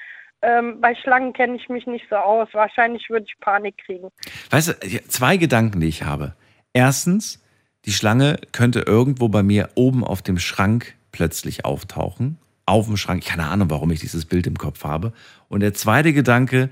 ähm, 0.41 0.81
bei 0.81 0.95
Schlangen 0.95 1.33
kenne 1.33 1.57
ich 1.57 1.69
mich 1.69 1.85
nicht 1.85 2.07
so 2.09 2.15
aus. 2.15 2.49
Wahrscheinlich 2.53 3.07
würde 3.11 3.27
ich 3.29 3.39
Panik 3.41 3.77
kriegen. 3.85 4.09
Weißt 4.49 4.69
du, 4.69 5.07
zwei 5.07 5.37
Gedanken, 5.37 5.81
die 5.81 5.87
ich 5.87 6.01
habe. 6.01 6.33
Erstens, 6.73 7.45
die 7.85 7.91
Schlange 7.93 8.39
könnte 8.53 8.79
irgendwo 8.79 9.29
bei 9.29 9.43
mir 9.43 9.69
oben 9.75 10.03
auf 10.03 10.23
dem 10.23 10.39
Schrank 10.39 10.95
plötzlich 11.11 11.65
auftauchen. 11.65 12.37
Auf 12.65 12.85
dem 12.85 12.97
Schrank. 12.97 13.25
Keine 13.25 13.47
Ahnung, 13.47 13.69
warum 13.69 13.91
ich 13.91 13.99
dieses 13.99 14.25
Bild 14.25 14.45
im 14.47 14.57
Kopf 14.57 14.83
habe. 14.83 15.13
Und 15.47 15.61
der 15.61 15.73
zweite 15.73 16.13
Gedanke, 16.13 16.69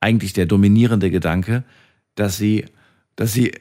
eigentlich 0.00 0.32
der 0.32 0.46
dominierende 0.46 1.10
Gedanke, 1.10 1.64
dass 2.16 2.36
sie, 2.36 2.66
dass 3.14 3.32
sie, 3.32 3.52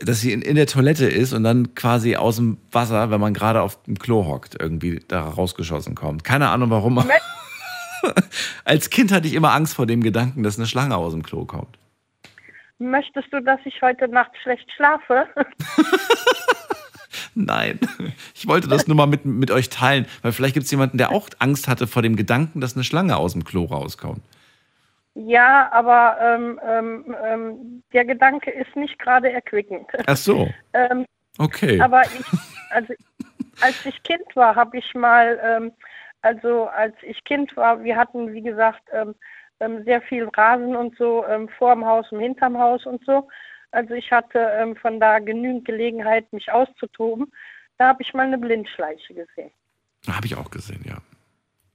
dass 0.00 0.20
sie 0.20 0.32
in, 0.32 0.42
in 0.42 0.56
der 0.56 0.66
Toilette 0.66 1.06
ist 1.06 1.32
und 1.32 1.44
dann 1.44 1.74
quasi 1.74 2.16
aus 2.16 2.36
dem 2.36 2.58
Wasser, 2.72 3.10
wenn 3.10 3.20
man 3.20 3.34
gerade 3.34 3.62
auf 3.62 3.82
dem 3.84 3.98
Klo 3.98 4.26
hockt, 4.26 4.60
irgendwie 4.60 5.00
da 5.06 5.22
rausgeschossen 5.22 5.94
kommt. 5.94 6.24
Keine 6.24 6.48
Ahnung 6.48 6.70
warum. 6.70 7.04
Als 8.64 8.90
Kind 8.90 9.12
hatte 9.12 9.26
ich 9.28 9.34
immer 9.34 9.52
Angst 9.52 9.74
vor 9.74 9.86
dem 9.86 10.02
Gedanken, 10.02 10.42
dass 10.42 10.58
eine 10.58 10.66
Schlange 10.66 10.96
aus 10.96 11.12
dem 11.12 11.22
Klo 11.22 11.44
kommt. 11.44 11.78
Möchtest 12.78 13.32
du, 13.32 13.40
dass 13.42 13.58
ich 13.64 13.82
heute 13.82 14.08
Nacht 14.08 14.30
schlecht 14.42 14.70
schlafe? 14.72 15.26
Nein, 17.34 17.80
ich 18.34 18.46
wollte 18.46 18.68
das 18.68 18.86
nur 18.86 18.96
mal 18.96 19.06
mit, 19.06 19.24
mit 19.24 19.50
euch 19.50 19.68
teilen, 19.68 20.06
weil 20.22 20.32
vielleicht 20.32 20.54
gibt 20.54 20.64
es 20.64 20.70
jemanden, 20.70 20.98
der 20.98 21.10
auch 21.10 21.28
Angst 21.38 21.68
hatte 21.68 21.86
vor 21.86 22.02
dem 22.02 22.16
Gedanken, 22.16 22.60
dass 22.60 22.74
eine 22.74 22.84
Schlange 22.84 23.16
aus 23.16 23.32
dem 23.32 23.44
Klo 23.44 23.64
rauskommt. 23.64 24.22
ja, 25.14 25.70
aber 25.72 26.16
ähm, 26.20 26.60
ähm, 26.66 27.16
ähm, 27.24 27.82
der 27.92 28.04
Gedanke 28.04 28.50
ist 28.50 28.74
nicht 28.76 28.98
gerade 28.98 29.32
erquickend. 29.32 29.86
Ach 30.06 30.16
so, 30.16 30.48
ähm, 30.72 31.04
okay. 31.38 31.80
Aber 31.80 32.02
ich, 32.02 32.26
also 32.70 32.94
als 33.60 33.84
ich 33.84 34.02
Kind 34.02 34.34
war, 34.34 34.54
habe 34.54 34.78
ich 34.78 34.94
mal, 34.94 35.38
ähm, 35.42 35.72
also 36.22 36.66
als 36.66 36.94
ich 37.02 37.22
Kind 37.24 37.56
war, 37.56 37.82
wir 37.82 37.96
hatten, 37.96 38.32
wie 38.32 38.42
gesagt, 38.42 38.82
ähm, 38.92 39.14
sehr 39.84 40.00
viel 40.02 40.28
Rasen 40.36 40.76
und 40.76 40.96
so 40.96 41.24
ähm, 41.26 41.48
vor 41.58 41.74
dem 41.74 41.84
Haus 41.84 42.10
und 42.12 42.20
hinterm 42.20 42.58
Haus 42.58 42.86
und 42.86 43.04
so. 43.04 43.28
Also 43.70 43.94
ich 43.94 44.10
hatte 44.10 44.38
ähm, 44.38 44.76
von 44.76 44.98
da 45.00 45.18
genügend 45.18 45.64
Gelegenheit, 45.64 46.32
mich 46.32 46.50
auszutoben. 46.50 47.32
Da 47.76 47.88
habe 47.88 48.02
ich 48.02 48.14
mal 48.14 48.26
eine 48.26 48.38
Blindschleiche 48.38 49.14
gesehen. 49.14 49.50
Habe 50.06 50.26
ich 50.26 50.36
auch 50.36 50.50
gesehen, 50.50 50.82
ja. 50.84 50.98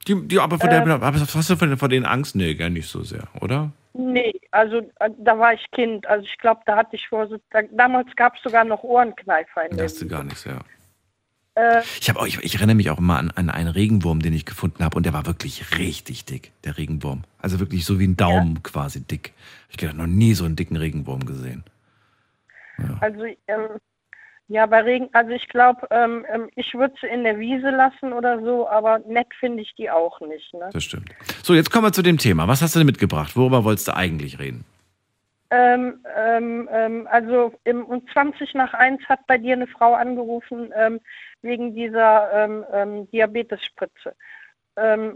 Die, 0.07 0.27
die, 0.27 0.39
aber 0.39 0.59
von 0.59 0.69
Äh, 0.69 0.83
der, 0.83 1.01
hast 1.01 1.49
du 1.49 1.55
von, 1.55 1.77
von 1.77 1.89
denen 1.89 2.05
Angst? 2.05 2.35
Nee, 2.35 2.55
gar 2.55 2.69
nicht 2.69 2.89
so 2.89 3.03
sehr, 3.03 3.27
oder? 3.41 3.71
Nee, 3.93 4.33
also 4.51 4.77
äh, 4.99 5.09
da 5.19 5.37
war 5.37 5.53
ich 5.53 5.65
Kind. 5.71 6.07
Also 6.07 6.25
ich 6.25 6.37
glaube, 6.39 6.61
da 6.65 6.75
hatte 6.75 6.95
ich 6.95 7.07
vor, 7.07 7.27
so, 7.27 7.37
da, 7.51 7.61
damals 7.71 8.13
gab 8.15 8.35
es 8.35 8.41
sogar 8.41 8.65
noch 8.65 8.83
Ohrenkneifer 8.83 9.69
in 9.69 9.77
der 9.77 9.85
Hast 9.85 10.01
du 10.01 10.07
gar 10.07 10.23
nichts, 10.23 10.45
ja. 10.45 10.59
äh, 11.55 11.81
Ich, 11.99 12.09
hab 12.09 12.17
auch, 12.17 12.25
ich, 12.25 12.39
ich 12.43 12.55
erinnere 12.55 12.75
mich 12.75 12.89
auch 12.89 12.97
immer 12.97 13.17
an, 13.19 13.31
an 13.31 13.49
einen 13.49 13.69
Regenwurm, 13.69 14.19
den 14.21 14.33
ich 14.33 14.45
gefunden 14.45 14.83
habe 14.83 14.97
und 14.97 15.05
der 15.05 15.13
war 15.13 15.25
wirklich 15.25 15.77
richtig 15.77 16.25
dick, 16.25 16.51
der 16.63 16.77
Regenwurm. 16.77 17.23
Also 17.39 17.59
wirklich 17.59 17.85
so 17.85 17.99
wie 17.99 18.07
ein 18.07 18.17
Daumen 18.17 18.63
quasi 18.63 19.01
dick. 19.01 19.33
Ich 19.69 19.81
habe 19.85 19.95
noch 19.95 20.07
nie 20.07 20.33
so 20.33 20.43
einen 20.45 20.55
dicken 20.55 20.75
Regenwurm 20.75 21.25
gesehen. 21.25 21.63
Also 22.99 23.25
ähm, 23.47 23.79
ja, 24.47 24.65
bei 24.65 24.81
Regen, 24.81 25.09
also 25.13 25.31
ich 25.31 25.47
glaube, 25.47 25.87
ähm, 25.89 26.25
ähm, 26.29 26.49
ich 26.55 26.73
würde 26.73 26.93
sie 26.99 27.07
in 27.07 27.23
der 27.23 27.39
Wiese 27.39 27.69
lassen 27.69 28.11
oder 28.11 28.41
so, 28.41 28.67
aber 28.67 28.99
nett 28.99 29.27
finde 29.39 29.61
ich 29.61 29.73
die 29.75 29.89
auch 29.89 30.19
nicht. 30.21 30.53
Ne? 30.53 30.69
Das 30.73 30.83
stimmt. 30.83 31.09
So, 31.43 31.53
jetzt 31.53 31.71
kommen 31.71 31.85
wir 31.85 31.93
zu 31.93 32.01
dem 32.01 32.17
Thema. 32.17 32.47
Was 32.47 32.61
hast 32.61 32.75
du 32.75 32.79
denn 32.79 32.85
mitgebracht? 32.85 33.35
Worüber 33.35 33.63
wolltest 33.63 33.87
du 33.87 33.95
eigentlich 33.95 34.39
reden? 34.39 34.65
Ähm, 35.49 36.03
ähm, 36.15 36.69
ähm, 36.71 37.07
also 37.09 37.53
im, 37.63 37.85
um 37.85 38.05
20 38.07 38.53
nach 38.55 38.73
1 38.73 39.03
hat 39.05 39.25
bei 39.27 39.37
dir 39.37 39.53
eine 39.53 39.67
Frau 39.67 39.93
angerufen 39.93 40.73
ähm, 40.75 40.99
wegen 41.41 41.75
dieser 41.75 42.47
Diabetesspritze. 43.11 44.15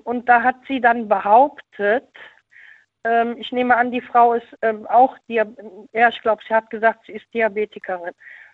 Und 0.03 0.27
da 0.27 0.43
hat 0.43 0.57
sie 0.67 0.81
dann 0.81 1.07
behauptet, 1.07 2.03
ähm, 3.03 3.37
ich 3.37 3.51
nehme 3.51 3.75
an, 3.75 3.91
die 3.91 4.01
Frau 4.01 4.33
ist 4.33 4.47
ähm, 4.61 4.85
auch, 4.87 5.17
Dia 5.27 5.45
ja, 5.93 6.09
ich 6.09 6.21
glaube, 6.21 6.41
sie 6.47 6.53
hat 6.53 6.69
gesagt, 6.69 7.05
sie 7.05 7.13
ist 7.13 7.33
Diabetikerin. 7.33 8.13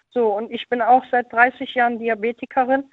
So, 0.09 0.35
und 0.35 0.51
ich 0.51 0.69
bin 0.69 0.81
auch 0.81 1.03
seit 1.09 1.31
30 1.31 1.73
Jahren 1.73 1.99
Diabetikerin 1.99 2.91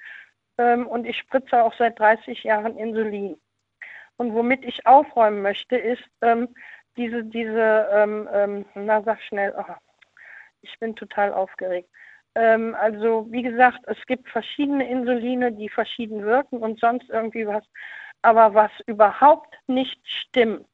ähm, 0.57 0.87
und 0.87 1.05
ich 1.05 1.17
spritze 1.17 1.63
auch 1.63 1.73
seit 1.77 1.99
30 1.99 2.43
Jahren 2.43 2.77
Insulin. 2.77 3.37
Und 4.17 4.33
womit 4.33 4.65
ich 4.65 4.85
aufräumen 4.85 5.41
möchte, 5.41 5.77
ist 5.77 6.03
ähm, 6.21 6.49
diese, 6.97 7.23
diese, 7.23 7.89
ähm, 7.91 8.29
ähm, 8.33 8.65
na 8.75 9.01
sag 9.03 9.21
schnell, 9.21 9.53
oh, 9.57 9.73
ich 10.61 10.77
bin 10.79 10.95
total 10.95 11.33
aufgeregt. 11.33 11.89
Also 12.33 13.27
wie 13.29 13.41
gesagt, 13.41 13.79
es 13.87 13.97
gibt 14.05 14.29
verschiedene 14.29 14.89
Insuline, 14.89 15.51
die 15.51 15.67
verschieden 15.67 16.23
wirken 16.23 16.59
und 16.59 16.79
sonst 16.79 17.09
irgendwie 17.09 17.45
was. 17.45 17.65
Aber 18.21 18.53
was 18.53 18.71
überhaupt 18.85 19.53
nicht 19.67 19.99
stimmt, 20.07 20.69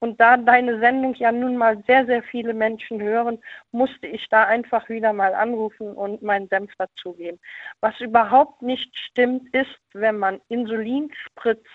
und 0.00 0.20
da 0.20 0.36
deine 0.36 0.78
Sendung 0.78 1.14
ja 1.14 1.32
nun 1.32 1.56
mal 1.56 1.82
sehr, 1.86 2.06
sehr 2.06 2.22
viele 2.22 2.54
Menschen 2.54 3.00
hören, 3.02 3.38
musste 3.72 4.06
ich 4.06 4.28
da 4.28 4.44
einfach 4.44 4.88
wieder 4.88 5.12
mal 5.12 5.34
anrufen 5.34 5.92
und 5.92 6.22
meinen 6.22 6.48
Senf 6.48 6.72
dazugeben. 6.76 7.40
Was 7.80 8.00
überhaupt 8.00 8.62
nicht 8.62 8.96
stimmt, 8.96 9.52
ist, 9.54 9.80
wenn 9.92 10.18
man 10.18 10.40
Insulin 10.48 11.10
spritzt, 11.12 11.66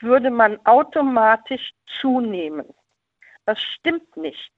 würde 0.00 0.30
man 0.30 0.64
automatisch 0.64 1.72
zunehmen. 2.00 2.66
Das 3.46 3.60
stimmt 3.60 4.16
nicht. 4.16 4.52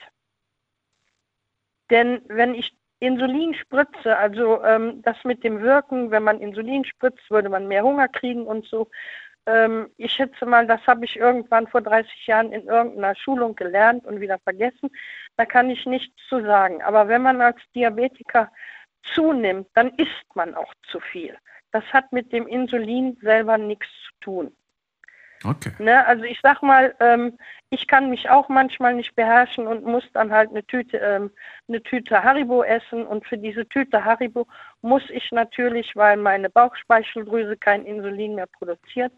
Denn 1.90 2.23
wenn 2.28 2.55
ich 2.55 2.77
Insulin 2.98 3.55
spritze, 3.55 4.16
also 4.16 4.62
ähm, 4.65 5.03
das 5.03 5.16
mit 5.24 5.44
dem 5.44 5.61
Wirken, 5.61 6.11
wenn 6.11 6.23
man 6.23 6.40
Insulin 6.40 6.85
spritzt, 6.85 7.31
würde 7.31 7.48
man 7.48 7.69
mehr 7.69 7.82
Hunger 7.82 8.09
kriegen 8.09 8.47
und 8.47 8.66
so. 8.66 8.89
Ähm, 9.47 9.90
ich 9.97 10.12
schätze 10.12 10.44
mal, 10.44 10.66
das 10.66 10.85
habe 10.86 11.05
ich 11.05 11.16
irgendwann 11.16 11.66
vor 11.68 11.81
30 11.81 12.27
Jahren 12.27 12.52
in 12.52 12.66
irgendeiner 12.66 13.14
Schulung 13.14 13.55
gelernt 13.55 14.05
und 14.05 14.20
wieder 14.20 14.39
vergessen. 14.40 14.90
Da 15.36 15.47
kann 15.47 15.70
ich 15.70 15.86
nichts 15.86 16.14
zu 16.28 16.43
sagen. 16.43 16.82
Aber 16.82 17.09
wenn 17.09 17.23
man 17.23 17.40
als 17.40 17.60
Diabetiker 17.74 18.51
zunimmt, 19.14 19.68
dann 19.74 19.90
isst 19.97 20.35
man 20.35 20.55
auch 20.55 20.73
zu 20.90 21.01
viel. 21.01 21.36
Das 21.70 21.85
hat 21.93 22.12
mit 22.12 22.32
dem 22.32 22.47
Insulin 22.47 23.16
selber 23.23 23.59
nichts 23.59 23.89
zu 24.06 24.12
tun. 24.20 24.56
Okay. 25.44 25.72
Ne? 25.78 26.04
Also 26.06 26.24
ich 26.24 26.38
sag 26.42 26.62
mal, 26.62 26.94
ähm, 27.00 27.36
ich 27.70 27.86
kann 27.86 28.10
mich 28.10 28.30
auch 28.30 28.48
manchmal 28.48 28.94
nicht 28.94 29.14
beherrschen 29.16 29.66
und 29.66 29.84
muss 29.84 30.04
dann 30.12 30.32
halt 30.32 30.50
eine 30.50 30.64
Tüte, 30.66 30.96
ähm, 30.98 31.30
eine 31.68 31.82
Tüte 31.82 32.22
Haribo 32.22 32.62
essen. 32.62 33.06
Und 33.06 33.26
für 33.26 33.36
diese 33.38 33.68
Tüte 33.68 34.04
Haribo 34.04 34.46
muss 34.82 35.02
ich 35.10 35.30
natürlich, 35.32 35.94
weil 35.94 36.16
meine 36.16 36.48
Bauchspeicheldrüse 36.50 37.56
kein 37.56 37.84
Insulin 37.84 38.34
mehr 38.36 38.46
produziert, 38.46 39.12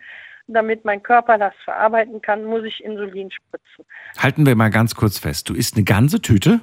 damit 0.47 0.85
mein 0.85 1.03
Körper 1.03 1.37
das 1.39 1.55
verarbeiten 1.65 2.21
kann, 2.23 2.45
muss 2.45 2.65
ich 2.65 2.83
Insulin 2.83 3.31
spritzen. 3.31 3.85
Halten 4.19 4.47
wir 4.47 4.57
mal 4.57 4.71
ganz 4.71 4.95
kurz 4.95 5.19
fest. 5.19 5.49
Du 5.49 5.55
isst 5.55 5.77
eine 5.77 5.85
ganze 5.85 6.21
Tüte? 6.21 6.61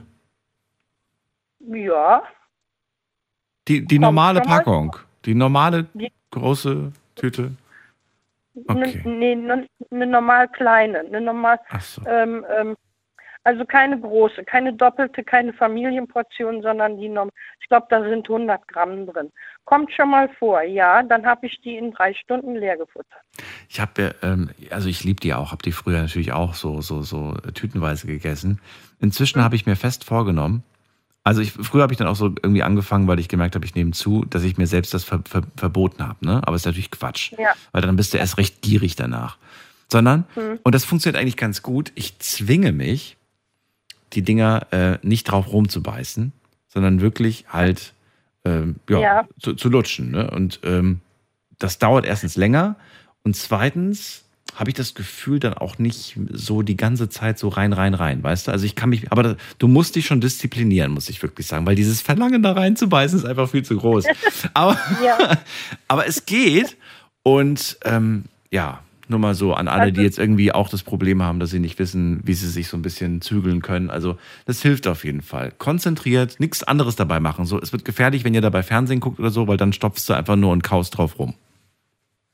Ja, 1.60 2.23
Die, 3.68 3.86
die 3.86 3.98
normale 3.99 4.41
Packung? 4.41 4.95
Die 5.26 5.34
normale 5.34 5.86
Die- 5.94 6.11
große 6.32 6.91
Tüte? 7.15 7.52
Ne, 8.56 9.02
nee, 9.03 9.36
ne, 9.36 9.68
eine 9.91 10.07
normal 10.07 10.48
kleine, 10.49 10.99
eine 10.99 11.22
normal, 11.22 11.60
ähm, 12.07 12.45
ähm, 12.56 12.76
also 13.44 13.64
keine 13.64 13.99
große, 13.99 14.44
keine 14.44 14.73
doppelte, 14.73 15.23
keine 15.23 15.53
Familienportion, 15.53 16.61
sondern 16.61 16.98
die 16.98 17.10
norm 17.10 17.30
ich 17.65 17.69
glaube, 17.69 17.88
da 17.90 18.07
sind 18.07 18.30
100 18.30 18.68
Gramm 18.68 19.07
drin. 19.07 19.32
Kommt 19.64 19.91
schon 19.91 20.11
mal 20.11 20.30
vor, 20.38 20.61
ja, 20.61 21.02
dann 21.02 21.26
habe 21.26 21.48
ich 21.48 21.60
die 21.61 21.77
in 21.77 21.94
drei 21.94 22.14
Stunden 22.14 22.53
leer 22.56 22.77
gefuttert. 22.77 23.22
Ich 23.68 23.80
habe, 23.80 24.14
ähm, 24.22 24.52
also 24.69 24.88
ich 24.88 25.03
liebe 25.03 25.19
die 25.19 25.34
auch, 25.34 25.52
habe 25.52 25.64
die 25.64 25.72
früher 25.72 25.99
natürlich 25.99 26.32
auch 26.32 26.53
so, 26.53 26.82
so, 26.82 27.02
so 27.02 27.34
tütenweise 27.56 28.06
gegessen. 28.06 28.61
Inzwischen 28.99 29.44
habe 29.44 29.56
ich 29.56 29.65
mir 29.65 29.76
fest 29.76 30.03
vorgenommen, 30.03 30.61
also 31.26 31.41
ich, 31.41 31.52
früher 31.52 31.81
habe 31.81 31.91
ich 31.91 31.97
dann 31.97 32.07
auch 32.07 32.15
so 32.15 32.27
irgendwie 32.27 32.61
angefangen, 32.61 33.07
weil 33.07 33.19
ich 33.19 33.27
gemerkt 33.27 33.56
habe, 33.56 33.65
ich 33.65 33.73
nehme 33.73 33.91
zu, 33.91 34.26
dass 34.30 34.43
ich 34.43 34.57
mir 34.57 34.68
selbst 34.68 34.93
das 34.93 35.03
ver, 35.03 35.22
ver, 35.27 35.41
verboten 35.57 36.07
habe. 36.07 36.23
Ne? 36.23 36.39
Aber 36.45 36.56
ist 36.56 36.65
natürlich 36.65 36.91
Quatsch. 36.91 37.34
Ja. 37.38 37.53
Weil 37.72 37.81
dann 37.81 37.95
bist 37.95 38.14
du 38.14 38.18
erst 38.19 38.38
recht 38.38 38.61
gierig 38.61 38.95
danach. 38.95 39.38
Sondern, 39.91 40.26
Hm. 40.35 40.60
und 40.64 40.76
das 40.76 40.85
funktioniert 40.85 41.19
eigentlich 41.19 41.35
ganz 41.35 41.64
gut, 41.64 41.91
ich 41.95 42.19
zwinge 42.19 42.72
mich, 42.72 43.18
die 44.14 44.22
Dinger 44.22 44.68
äh, 44.72 44.99
nicht 45.02 45.23
drauf 45.26 45.52
rumzubeißen, 45.52 46.31
sondern 46.68 47.02
wirklich 47.02 47.45
halt 47.49 47.93
ähm, 48.45 48.76
ja, 48.88 48.99
Ja. 48.99 49.27
Zu, 49.39 49.56
zu 49.56 49.69
lutschen. 49.69 50.11
Ne? 50.11 50.30
Und 50.30 50.60
ähm, 50.64 51.02
das 51.57 51.80
dauert 51.80 52.06
erstens 52.06 52.35
länger 52.35 52.76
und 53.23 53.35
zweitens 53.35 54.24
habe 54.56 54.69
ich 54.69 54.73
das 54.73 54.94
Gefühl 54.94 55.40
dann 55.40 55.53
auch 55.53 55.77
nicht 55.77 56.18
so 56.32 56.61
die 56.61 56.77
ganze 56.77 57.10
Zeit 57.10 57.38
so 57.38 57.49
rein, 57.49 57.73
rein, 57.73 57.94
rein, 57.94 58.23
weißt 58.23 58.48
du? 58.48 58.52
Also 58.52 58.65
ich 58.65 58.76
kann 58.76 58.90
mich, 58.90 59.11
aber 59.11 59.23
da, 59.23 59.36
du 59.60 59.68
musst 59.68 59.95
dich 59.95 60.06
schon 60.06 60.22
disziplinieren, 60.22 60.91
muss 60.91 61.10
ich 61.10 61.22
wirklich 61.22 61.48
sagen, 61.48 61.65
weil 61.65 61.76
dieses 61.76 62.02
Verlangen 62.02 62.41
da 62.41 62.53
reinzubeißen 62.53 63.19
ist 63.19 63.26
einfach 63.26 63.49
viel 63.49 63.64
zu 63.64 63.77
groß. 63.77 64.06
Aber, 64.53 64.77
aber 65.88 66.07
es 66.07 66.26
geht 66.26 66.77
und 67.23 67.77
ähm, 67.84 68.26
ja, 68.52 68.80
nur 69.07 69.19
mal 69.19 69.36
so 69.36 69.53
an 69.53 69.68
alle, 69.68 69.91
die 69.91 70.02
jetzt 70.02 70.18
irgendwie 70.18 70.52
auch 70.52 70.69
das 70.69 70.84
Problem 70.84 71.22
haben, 71.22 71.40
dass 71.40 71.52
sie 71.52 71.60
nicht 71.60 71.77
wissen, 71.77 72.22
wie 72.23 72.34
sie 72.34 72.49
sich 72.49 72.68
so 72.68 72.77
ein 72.77 72.82
bisschen 72.82 73.22
zügeln 73.22 73.61
können. 73.61 73.90
Also 73.90 74.18
das 74.45 74.61
hilft 74.61 74.88
auf 74.88 75.03
jeden 75.03 75.22
Fall. 75.22 75.52
Konzentriert, 75.57 76.40
nichts 76.40 76.64
anderes 76.64 76.95
dabei 76.95 77.19
machen. 77.19 77.45
So, 77.45 77.60
es 77.60 77.72
wird 77.72 77.86
gefährlich, 77.86 78.23
wenn 78.23 78.34
ihr 78.34 78.41
dabei 78.41 78.64
Fernsehen 78.64 78.99
guckt 78.99 79.19
oder 79.19 79.30
so, 79.30 79.48
weil 79.48 79.57
dann 79.57 79.73
stopfst 79.73 80.07
du 80.07 80.14
einfach 80.14 80.36
nur 80.36 80.52
und 80.52 80.64
kaust 80.64 80.98
drauf 80.98 81.19
rum. 81.19 81.36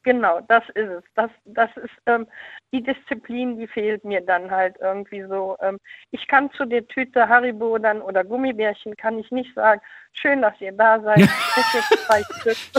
Genau, 0.03 0.41
das 0.47 0.63
ist 0.73 0.89
es. 0.89 1.03
Das, 1.15 1.29
das 1.45 1.69
ist 1.77 1.93
ähm, 2.07 2.25
die 2.73 2.81
Disziplin, 2.81 3.57
die 3.57 3.67
fehlt 3.67 4.03
mir 4.03 4.21
dann 4.21 4.49
halt 4.49 4.75
irgendwie 4.81 5.23
so. 5.23 5.57
Ähm, 5.61 5.77
ich 6.09 6.27
kann 6.27 6.51
zu 6.51 6.65
der 6.65 6.87
Tüte 6.87 7.29
Haribo 7.29 7.77
dann 7.77 8.01
oder 8.01 8.23
Gummibärchen 8.23 8.95
kann 8.97 9.19
ich 9.19 9.29
nicht 9.29 9.53
sagen, 9.53 9.79
schön, 10.13 10.41
dass 10.41 10.59
ihr 10.59 10.71
da 10.71 10.99
seid. 11.01 11.19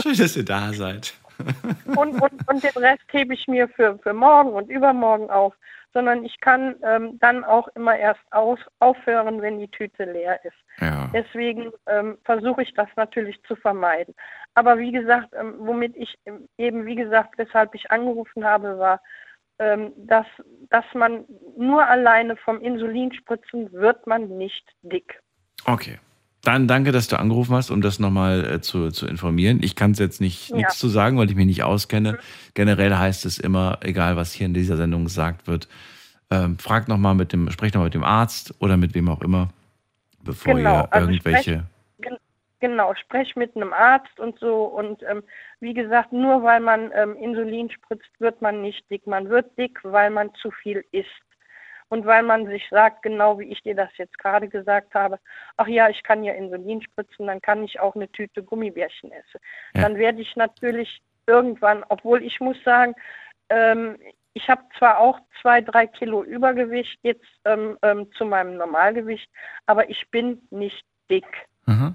Schön, 0.01 0.17
dass 0.17 0.35
ihr 0.35 0.45
da 0.45 0.73
seid. 0.73 1.13
und, 1.95 2.21
und, 2.21 2.47
und 2.47 2.63
den 2.63 2.83
Rest 2.83 3.03
hebe 3.11 3.33
ich 3.33 3.47
mir 3.47 3.67
für, 3.69 3.97
für 3.99 4.13
morgen 4.13 4.51
und 4.53 4.69
übermorgen 4.69 5.29
auf, 5.29 5.55
sondern 5.93 6.25
ich 6.25 6.39
kann 6.39 6.75
ähm, 6.83 7.19
dann 7.19 7.43
auch 7.43 7.67
immer 7.75 7.95
erst 7.95 8.21
aus, 8.31 8.59
aufhören, 8.79 9.41
wenn 9.41 9.59
die 9.59 9.69
Tüte 9.69 10.05
leer 10.05 10.43
ist. 10.43 10.57
Ja. 10.79 11.09
Deswegen 11.13 11.71
ähm, 11.87 12.17
versuche 12.23 12.63
ich 12.63 12.73
das 12.73 12.87
natürlich 12.95 13.41
zu 13.43 13.55
vermeiden. 13.55 14.15
Aber 14.55 14.77
wie 14.79 14.91
gesagt, 14.91 15.29
ähm, 15.37 15.55
womit 15.59 15.95
ich 15.95 16.17
eben, 16.57 16.85
wie 16.85 16.95
gesagt, 16.95 17.37
weshalb 17.37 17.75
ich 17.75 17.91
angerufen 17.91 18.43
habe, 18.43 18.79
war, 18.79 19.01
ähm, 19.59 19.93
dass, 19.97 20.25
dass 20.69 20.85
man 20.93 21.25
nur 21.57 21.85
alleine 21.85 22.35
vom 22.37 22.59
Insulinspritzen 22.59 23.71
wird 23.71 24.07
man 24.07 24.27
nicht 24.37 24.67
dick. 24.81 25.21
Okay. 25.65 25.99
Dann 26.43 26.67
danke, 26.67 26.91
dass 26.91 27.07
du 27.07 27.17
angerufen 27.17 27.55
hast, 27.55 27.71
um 27.71 27.79
das 27.81 27.99
nochmal 27.99 28.45
äh, 28.45 28.61
zu, 28.61 28.91
zu 28.91 29.07
informieren. 29.07 29.59
Ich 29.63 29.77
kann 29.77 29.91
es 29.91 29.99
jetzt 29.99 30.19
nicht 30.19 30.49
Ja. 30.49 30.57
nichts 30.57 30.77
zu 30.77 30.89
sagen, 30.89 31.17
weil 31.17 31.29
ich 31.29 31.35
mich 31.35 31.45
nicht 31.45 31.63
auskenne. 31.63 32.19
Generell 32.53 32.93
heißt 32.95 33.25
es 33.25 33.37
immer, 33.39 33.77
egal 33.81 34.17
was 34.17 34.33
hier 34.33 34.45
in 34.45 34.53
dieser 34.53 34.75
Sendung 34.75 35.05
gesagt 35.05 35.47
wird, 35.47 35.69
ähm, 36.29 36.57
fragt 36.59 36.89
nochmal 36.89 37.15
mit 37.15 37.31
dem, 37.31 37.49
sprecht 37.49 37.75
nochmal 37.75 37.87
mit 37.87 37.93
dem 37.93 38.03
Arzt 38.03 38.53
oder 38.59 38.75
mit 38.75 38.93
wem 38.93 39.07
auch 39.07 39.21
immer, 39.21 39.49
bevor 40.21 40.59
ihr 40.59 40.93
also 40.93 41.07
irgendwelche. 41.09 41.63
Sprech, 41.99 42.09
gen- 42.09 42.17
genau, 42.59 42.93
sprech 42.95 43.37
mit 43.37 43.55
einem 43.55 43.71
Arzt 43.71 44.19
und 44.19 44.37
so. 44.39 44.65
Und 44.65 45.01
ähm, 45.09 45.23
wie 45.61 45.73
gesagt, 45.73 46.11
nur 46.11 46.43
weil 46.43 46.59
man 46.59 46.91
ähm, 46.93 47.15
Insulin 47.15 47.69
spritzt, 47.71 48.09
wird 48.19 48.41
man 48.41 48.61
nicht 48.61 48.83
dick. 48.89 49.07
Man 49.07 49.29
wird 49.29 49.57
dick, 49.57 49.79
weil 49.83 50.09
man 50.09 50.29
zu 50.41 50.51
viel 50.51 50.83
isst. 50.91 51.07
Und 51.93 52.07
weil 52.07 52.23
man 52.23 52.47
sich 52.47 52.67
sagt, 52.71 53.03
genau 53.03 53.37
wie 53.37 53.51
ich 53.51 53.61
dir 53.61 53.75
das 53.75 53.89
jetzt 53.97 54.17
gerade 54.17 54.47
gesagt 54.47 54.95
habe, 54.95 55.19
ach 55.57 55.67
ja, 55.67 55.89
ich 55.89 56.01
kann 56.01 56.23
ja 56.23 56.33
Insulin 56.33 56.81
spritzen, 56.81 57.27
dann 57.27 57.39
kann 57.39 57.63
ich 57.63 57.79
auch 57.79 57.93
eine 57.93 58.11
Tüte 58.11 58.41
Gummibärchen 58.41 59.11
essen. 59.11 59.39
Ja. 59.75 59.83
Dann 59.83 59.97
werde 59.97 60.19
ich 60.19 60.35
natürlich 60.35 61.03
irgendwann, 61.27 61.85
obwohl 61.89 62.23
ich 62.23 62.39
muss 62.39 62.57
sagen, 62.65 62.95
ähm, 63.49 63.99
ich 64.33 64.49
habe 64.49 64.63
zwar 64.79 64.97
auch 64.97 65.19
zwei, 65.39 65.61
drei 65.61 65.85
Kilo 65.85 66.23
Übergewicht 66.23 66.97
jetzt 67.03 67.27
ähm, 67.45 67.77
ähm, 67.83 68.11
zu 68.17 68.25
meinem 68.25 68.57
Normalgewicht, 68.57 69.29
aber 69.67 69.87
ich 69.87 70.09
bin 70.09 70.41
nicht 70.49 70.83
dick. 71.11 71.27
Mhm. 71.67 71.93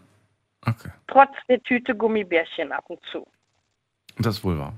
Trotz 1.09 1.35
der 1.49 1.61
Tüte 1.65 1.97
Gummibärchen 1.97 2.71
ab 2.71 2.85
und 2.87 3.01
zu. 3.11 3.27
Das 4.17 4.37
ist 4.37 4.45
wohl 4.45 4.61
wahr. 4.61 4.75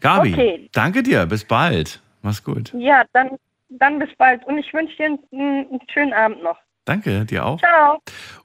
Gabi, 0.00 0.32
Okay. 0.32 0.68
danke 0.72 1.04
dir. 1.04 1.26
Bis 1.26 1.44
bald. 1.44 2.02
Mach's 2.22 2.42
gut. 2.42 2.74
Ja, 2.74 3.04
dann, 3.12 3.38
dann 3.68 3.98
bis 3.98 4.10
bald 4.16 4.44
und 4.46 4.58
ich 4.58 4.72
wünsche 4.72 4.96
dir 4.96 5.06
einen, 5.06 5.18
einen 5.32 5.80
schönen 5.92 6.12
Abend 6.12 6.42
noch. 6.42 6.58
Danke, 6.84 7.24
dir 7.24 7.44
auch. 7.44 7.58
Ciao. 7.58 7.98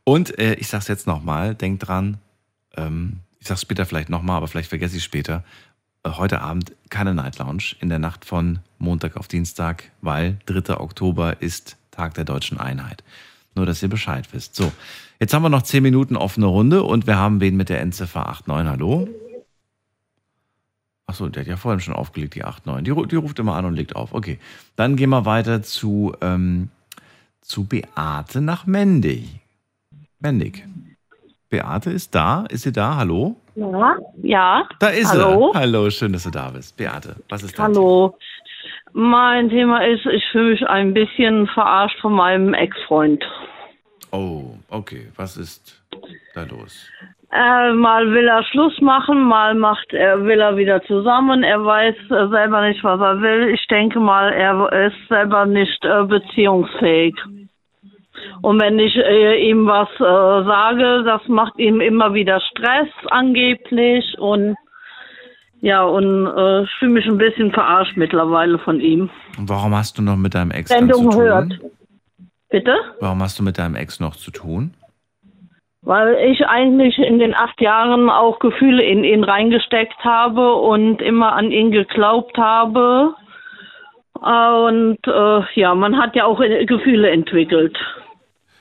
Und 0.04 0.38
äh, 0.40 0.56
ich 0.56 0.68
sag's 0.68 0.88
jetzt 0.88 1.06
nochmal, 1.06 1.54
denk 1.54 1.80
dran, 1.80 2.18
ähm, 2.76 3.20
ich 3.40 3.48
sag's 3.48 3.62
später 3.62 3.86
vielleicht 3.86 4.10
nochmal, 4.10 4.38
aber 4.38 4.48
vielleicht 4.48 4.70
vergesse 4.70 4.98
ich 4.98 5.04
später. 5.04 5.44
Äh, 6.04 6.12
heute 6.12 6.42
Abend 6.42 6.76
keine 6.90 7.14
Night 7.14 7.38
Lounge 7.38 7.76
in 7.80 7.90
der 7.90 8.00
Nacht 8.00 8.26
von 8.26 8.60
Montag 8.80 9.18
auf 9.18 9.28
Dienstag, 9.28 9.92
weil 10.02 10.38
3. 10.48 10.80
Oktober 10.80 11.42
ist 11.42 11.78
Tag 11.92 12.16
der 12.16 12.24
deutschen 12.24 12.60
Einheit. 12.60 13.04
Nur, 13.54 13.66
dass 13.66 13.84
ihr 13.84 13.90
Bescheid 13.90 14.28
wisst. 14.32 14.56
So, 14.56 14.72
jetzt 15.20 15.34
haben 15.34 15.44
wir 15.44 15.50
noch 15.50 15.64
10 15.64 15.84
Minuten 15.84 16.16
offene 16.16 16.46
Runde 16.46 16.84
und 16.84 17.06
wir 17.06 17.18
haben 17.18 17.42
wen 17.42 17.58
mit 17.58 17.70
der 17.70 17.82
Endziffer 17.82 18.26
89. 18.46 18.72
Hallo? 18.72 19.08
Achso, 21.12 21.28
der 21.28 21.42
hat 21.42 21.50
ja 21.50 21.58
vorhin 21.58 21.82
schon 21.82 21.94
aufgelegt, 21.94 22.36
die 22.36 22.40
89. 22.40 22.86
Die, 22.86 23.08
die 23.10 23.16
ruft 23.18 23.38
immer 23.38 23.56
an 23.56 23.66
und 23.66 23.76
legt 23.76 23.98
auf. 23.98 24.14
Okay, 24.14 24.40
dann 24.78 24.96
gehen 24.96 25.10
wir 25.10 25.26
weiter 25.26 25.62
zu, 25.62 26.16
ähm, 26.22 26.70
zu 27.42 27.68
Beate 27.68 28.40
nach 28.40 28.66
Mendig. 28.66 29.42
Mendig. 30.22 30.66
Beate 31.50 31.90
ist 31.90 32.16
da. 32.16 32.46
Ist 32.50 32.62
sie 32.62 32.72
da? 32.72 32.96
Hallo? 32.96 33.36
Ja, 33.56 33.98
ja. 34.24 34.70
Da 34.80 34.88
ist 34.88 35.12
Hallo. 35.12 35.52
sie. 35.52 35.60
Hallo, 35.60 35.90
schön, 35.90 36.14
dass 36.14 36.24
du 36.24 36.30
da 36.30 36.50
bist. 36.52 36.78
Beate, 36.78 37.18
was 37.28 37.44
ist 37.44 37.60
dein 37.60 37.66
Hallo. 37.66 38.18
Mein 38.94 39.50
Thema 39.50 39.86
ist, 39.86 40.06
ich 40.06 40.24
fühle 40.32 40.52
mich 40.52 40.66
ein 40.66 40.94
bisschen 40.94 41.46
verarscht 41.48 42.00
von 42.00 42.14
meinem 42.14 42.54
Ex-Freund. 42.54 43.22
Oh, 44.12 44.56
okay. 44.70 45.12
Was 45.18 45.36
ist 45.36 45.84
da 46.36 46.44
los? 46.44 46.90
Äh, 47.34 47.72
mal 47.74 48.12
will 48.12 48.28
er 48.28 48.44
Schluss 48.44 48.80
machen, 48.82 49.24
mal 49.24 49.56
macht 49.56 49.94
er, 49.94 50.26
will 50.26 50.42
er 50.42 50.58
wieder 50.58 50.84
zusammen. 50.84 51.44
Er 51.44 51.64
weiß 51.64 51.96
äh, 52.10 52.28
selber 52.28 52.68
nicht, 52.68 52.84
was 52.84 53.00
er 53.00 53.22
will. 53.22 53.54
Ich 53.54 53.66
denke 53.68 54.02
mal, 54.02 54.34
er 54.34 54.88
ist 54.88 55.08
selber 55.08 55.46
nicht 55.46 55.84
äh, 55.86 56.04
beziehungsfähig. 56.04 57.16
Und 58.42 58.62
wenn 58.62 58.78
ich 58.80 58.96
äh, 58.98 59.50
ihm 59.50 59.66
was 59.66 59.88
äh, 59.96 60.46
sage, 60.46 61.04
das 61.06 61.26
macht 61.30 61.58
ihm 61.58 61.80
immer 61.80 62.14
wieder 62.14 62.42
Stress 62.42 62.90
angeblich 63.10 64.18
und 64.20 64.56
ja, 65.62 65.84
und 65.84 66.26
äh, 66.26 66.64
ich 66.64 66.72
fühle 66.80 66.92
mich 66.92 67.06
ein 67.06 67.20
bisschen 67.20 67.52
verarscht 67.52 67.96
mittlerweile 67.96 68.58
von 68.60 68.82
ihm. 68.82 69.10
Und 69.38 69.48
warum 69.48 69.76
hast 69.76 69.98
du 69.98 70.02
noch 70.02 70.18
mit 70.18 70.34
deinem 70.34 70.52
Ex 70.52 70.70
dann 70.70 70.90
zu 70.90 70.96
Sendung 70.96 71.12
tun? 71.12 71.22
hört. 71.22 71.60
Bitte? 72.50 72.76
Warum 73.00 73.22
hast 73.22 73.40
du 73.40 73.44
mit 73.44 73.58
deinem 73.58 73.76
Ex 73.76 74.00
noch 74.00 74.16
zu 74.16 74.32
tun? 74.32 74.74
Weil 75.84 76.16
ich 76.32 76.46
eigentlich 76.46 76.98
in 77.00 77.18
den 77.18 77.34
acht 77.34 77.60
Jahren 77.60 78.10
auch 78.10 78.40
Gefühle 78.40 78.84
in 78.84 79.04
ihn 79.04 79.24
reingesteckt 79.24 79.98
habe 80.04 80.54
und 80.56 81.02
immer 81.02 81.34
an 81.34 81.52
ihn 81.52 81.72
geglaubt 81.72 82.38
habe. 82.38 83.16
Und 84.14 85.00
äh, 85.08 85.60
ja, 85.60 85.74
man 85.74 85.98
hat 85.98 86.16
ja 86.16 86.26
auch 86.26 86.40
äh, 86.40 86.66
Gefühle 86.66 87.10
entwickelt. 87.10 87.76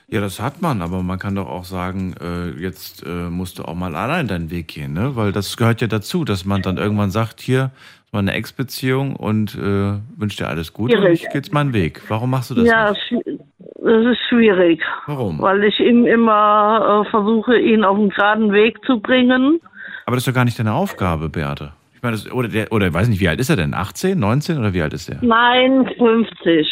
Ja, 0.07 0.19
das 0.19 0.41
hat 0.41 0.61
man, 0.61 0.81
aber 0.81 1.03
man 1.03 1.19
kann 1.19 1.35
doch 1.35 1.47
auch 1.47 1.63
sagen, 1.63 2.15
äh, 2.19 2.49
jetzt 2.61 3.05
äh, 3.05 3.29
musst 3.29 3.59
du 3.59 3.63
auch 3.63 3.75
mal 3.75 3.95
allein 3.95 4.27
deinen 4.27 4.51
Weg 4.51 4.67
gehen, 4.67 4.91
ne? 4.91 5.15
Weil 5.15 5.31
das 5.31 5.55
gehört 5.55 5.79
ja 5.79 5.87
dazu, 5.87 6.25
dass 6.25 6.43
man 6.43 6.61
dann 6.61 6.77
irgendwann 6.77 7.11
sagt, 7.11 7.39
hier 7.39 7.71
ist 8.05 8.11
meine 8.11 8.33
Ex-Beziehung 8.33 9.15
und 9.15 9.55
äh, 9.55 9.99
wünsche 10.17 10.37
dir 10.37 10.49
alles 10.49 10.73
Gute 10.73 10.97
und 10.97 11.03
Schwierig. 11.03 11.23
ich 11.23 11.29
gehe 11.29 11.35
jetzt 11.35 11.53
meinen 11.53 11.71
Weg. 11.71 12.01
Warum 12.09 12.31
machst 12.31 12.49
du 12.49 12.55
das 12.55 12.65
ja, 12.65 12.91
nicht? 12.91 13.39
Das 13.83 14.05
ist 14.13 14.19
schwierig. 14.29 14.81
Warum? 15.07 15.39
Weil 15.41 15.63
ich 15.63 15.79
ihm 15.79 16.05
immer 16.05 17.03
äh, 17.05 17.09
versuche, 17.09 17.57
ihn 17.59 17.83
auf 17.83 17.97
den 17.97 18.09
geraden 18.09 18.51
Weg 18.53 18.77
zu 18.85 18.99
bringen. 18.99 19.59
Aber 20.05 20.15
das 20.15 20.23
ist 20.23 20.27
doch 20.27 20.33
gar 20.35 20.45
nicht 20.45 20.57
deine 20.59 20.73
Aufgabe, 20.73 21.29
Beate. 21.29 21.73
Ich 21.95 22.01
meine, 22.03 22.15
das, 22.15 22.31
oder, 22.31 22.47
der, 22.47 22.71
oder 22.71 22.87
ich 22.87 22.93
weiß 22.93 23.07
nicht, 23.09 23.19
wie 23.21 23.27
alt 23.29 23.39
ist 23.39 23.49
er 23.49 23.55
denn? 23.57 23.73
18, 23.73 24.17
19 24.19 24.57
oder 24.57 24.73
wie 24.73 24.81
alt 24.81 24.93
ist 24.93 25.09
er? 25.09 25.17
Nein, 25.21 25.87
50. 25.97 26.67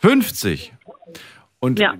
50. 0.00 0.72
Und, 1.60 1.78
Ja. 1.78 1.92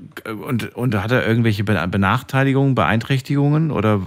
und, 0.46 0.74
und 0.74 0.94
hat 1.02 1.12
er 1.12 1.26
irgendwelche 1.26 1.64
Be- 1.64 1.86
Benachteiligungen, 1.90 2.74
Beeinträchtigungen 2.74 3.70
oder 3.70 4.00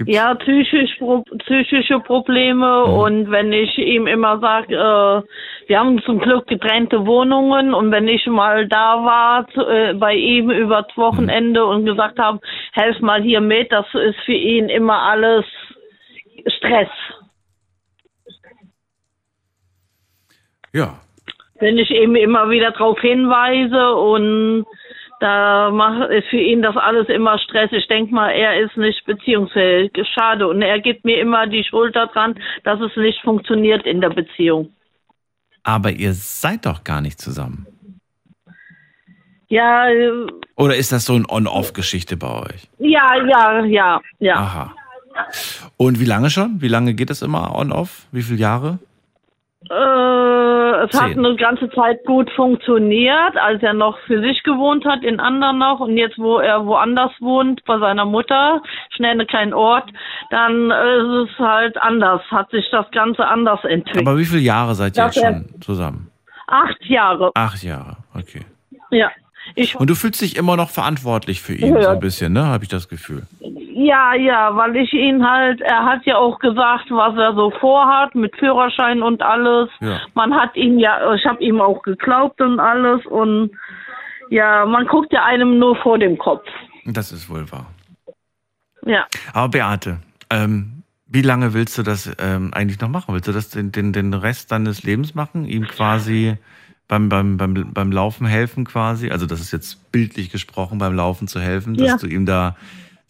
gibt's 0.00 0.14
Ja, 0.14 0.34
psychisch, 0.34 0.98
psychische 1.44 2.00
Probleme 2.00 2.84
Mhm. 2.86 2.92
und 2.92 3.30
wenn 3.30 3.52
ich 3.52 3.76
ihm 3.78 4.06
immer 4.06 4.38
sage, 4.40 4.74
äh, 4.74 5.68
wir 5.68 5.78
haben 5.78 6.02
zum 6.02 6.18
Glück 6.18 6.46
getrennte 6.46 7.06
Wohnungen 7.06 7.74
und 7.74 7.90
wenn 7.90 8.08
ich 8.08 8.26
mal 8.26 8.66
da 8.66 9.04
war 9.04 9.46
äh, 9.68 9.94
bei 9.94 10.14
ihm 10.14 10.50
über 10.50 10.82
das 10.82 10.96
Wochenende 10.96 11.64
und 11.64 11.84
gesagt 11.84 12.18
habe, 12.18 12.40
helf 12.72 12.98
mal 13.00 13.22
hier 13.22 13.40
mit, 13.40 13.70
das 13.70 13.86
ist 13.94 14.18
für 14.24 14.32
ihn 14.32 14.68
immer 14.68 15.02
alles 15.02 15.44
Stress. 16.46 16.88
Ja. 20.72 20.94
Wenn 21.58 21.76
ich 21.76 21.90
ihm 21.90 22.16
immer 22.16 22.48
wieder 22.48 22.70
darauf 22.70 22.98
hinweise 23.00 23.94
und 23.94 24.64
da 25.20 25.68
ist 26.08 26.28
für 26.28 26.40
ihn 26.40 26.62
das 26.62 26.76
alles 26.76 27.08
immer 27.08 27.38
Stress. 27.38 27.70
Ich 27.72 27.86
denke 27.88 28.12
mal, 28.14 28.30
er 28.30 28.60
ist 28.60 28.76
nicht 28.76 29.04
beziehungsfähig. 29.04 29.92
Schade. 30.14 30.48
Und 30.48 30.62
er 30.62 30.80
gibt 30.80 31.04
mir 31.04 31.20
immer 31.20 31.46
die 31.46 31.64
Schuld 31.64 31.94
daran, 31.94 32.38
dass 32.64 32.80
es 32.80 32.96
nicht 32.96 33.20
funktioniert 33.22 33.86
in 33.86 34.00
der 34.00 34.10
Beziehung. 34.10 34.72
Aber 35.62 35.90
ihr 35.90 36.14
seid 36.14 36.64
doch 36.66 36.84
gar 36.84 37.00
nicht 37.00 37.20
zusammen. 37.20 37.66
Ja, 39.48 39.86
Oder 40.56 40.76
ist 40.76 40.92
das 40.92 41.04
so 41.04 41.14
eine 41.14 41.28
On-Off-Geschichte 41.28 42.16
bei 42.16 42.30
euch? 42.30 42.68
ja, 42.78 43.16
ja, 43.26 43.64
ja, 43.64 44.00
ja. 44.20 44.36
Aha. 44.36 44.74
Und 45.76 45.98
wie 45.98 46.04
lange 46.04 46.30
schon? 46.30 46.62
Wie 46.62 46.68
lange 46.68 46.94
geht 46.94 47.10
das 47.10 47.20
immer 47.20 47.54
On-Off? 47.56 48.06
Wie 48.12 48.22
viele 48.22 48.38
Jahre? 48.38 48.78
Äh, 49.70 50.84
es 50.84 51.00
hat 51.00 51.16
eine 51.16 51.36
ganze 51.36 51.70
Zeit 51.70 52.04
gut 52.04 52.28
funktioniert, 52.32 53.36
als 53.36 53.62
er 53.62 53.72
noch 53.72 53.96
für 54.00 54.20
sich 54.20 54.42
gewohnt 54.42 54.84
hat 54.84 55.04
in 55.04 55.20
Andernach 55.20 55.78
und 55.78 55.96
jetzt, 55.96 56.18
wo 56.18 56.38
er 56.38 56.66
woanders 56.66 57.12
wohnt, 57.20 57.64
bei 57.66 57.78
seiner 57.78 58.04
Mutter, 58.04 58.62
ich 58.92 58.98
nenne 58.98 59.26
keinen 59.26 59.54
Ort, 59.54 59.88
dann 60.30 60.72
ist 60.72 61.30
es 61.30 61.38
halt 61.38 61.80
anders, 61.80 62.20
hat 62.32 62.50
sich 62.50 62.68
das 62.72 62.90
Ganze 62.90 63.24
anders 63.24 63.62
entwickelt. 63.62 64.08
Aber 64.08 64.18
wie 64.18 64.24
viele 64.24 64.42
Jahre 64.42 64.74
seid 64.74 64.96
ihr 64.96 65.04
jetzt 65.04 65.20
schon 65.20 65.60
zusammen? 65.60 66.10
Acht 66.48 66.84
Jahre, 66.86 67.30
Acht 67.34 67.62
Jahre, 67.62 67.98
okay. 68.12 68.44
ja. 68.90 69.08
Ich, 69.54 69.76
Und 69.76 69.90
du 69.90 69.94
fühlst 69.94 70.20
dich 70.20 70.36
immer 70.36 70.56
noch 70.56 70.70
verantwortlich 70.70 71.40
für 71.40 71.54
ihn, 71.54 71.74
Ja. 71.74 71.82
so 71.82 71.88
ein 71.90 72.00
bisschen, 72.00 72.32
ne? 72.32 72.46
Habe 72.46 72.64
ich 72.64 72.68
das 72.70 72.88
Gefühl. 72.88 73.22
ja, 73.74 74.14
ja, 74.14 74.54
weil 74.56 74.76
ich 74.76 74.92
ihn 74.92 75.26
halt, 75.26 75.60
er 75.62 75.84
hat 75.84 76.04
ja 76.04 76.16
auch 76.16 76.38
gesagt, 76.38 76.90
was 76.90 77.16
er 77.16 77.34
so 77.34 77.50
vorhat 77.60 78.14
mit 78.14 78.36
Führerschein 78.36 79.02
und 79.02 79.22
alles. 79.22 79.68
Ja. 79.80 80.00
Man 80.14 80.34
hat 80.34 80.54
ihm 80.56 80.78
ja, 80.78 81.14
ich 81.14 81.24
habe 81.26 81.42
ihm 81.42 81.60
auch 81.60 81.82
geglaubt 81.82 82.40
und 82.40 82.60
alles 82.60 83.04
und 83.06 83.50
ja, 84.28 84.64
man 84.66 84.86
guckt 84.86 85.12
ja 85.12 85.24
einem 85.24 85.58
nur 85.58 85.76
vor 85.76 85.98
dem 85.98 86.18
Kopf. 86.18 86.46
Das 86.84 87.10
ist 87.12 87.28
wohl 87.30 87.50
wahr. 87.50 87.66
Ja. 88.86 89.06
Aber 89.32 89.48
Beate, 89.48 89.98
ähm, 90.30 90.82
wie 91.06 91.22
lange 91.22 91.54
willst 91.54 91.76
du 91.76 91.82
das 91.82 92.10
ähm, 92.18 92.52
eigentlich 92.54 92.80
noch 92.80 92.88
machen? 92.88 93.14
Willst 93.14 93.28
du 93.28 93.32
das 93.32 93.50
den, 93.50 93.72
den, 93.72 93.92
den 93.92 94.14
Rest 94.14 94.52
deines 94.52 94.82
Lebens 94.84 95.14
machen? 95.14 95.44
Ihm 95.44 95.66
quasi 95.66 96.36
beim, 96.90 97.08
beim, 97.08 97.36
beim, 97.36 97.72
beim 97.72 97.92
Laufen 97.92 98.26
helfen 98.26 98.64
quasi? 98.64 99.10
Also 99.10 99.24
das 99.24 99.40
ist 99.40 99.52
jetzt 99.52 99.90
bildlich 99.92 100.30
gesprochen, 100.30 100.78
beim 100.78 100.94
Laufen 100.94 101.28
zu 101.28 101.40
helfen, 101.40 101.74
dass 101.76 101.86
Ja. 101.88 101.96
du 101.96 102.06
ihm 102.08 102.26
da, 102.26 102.56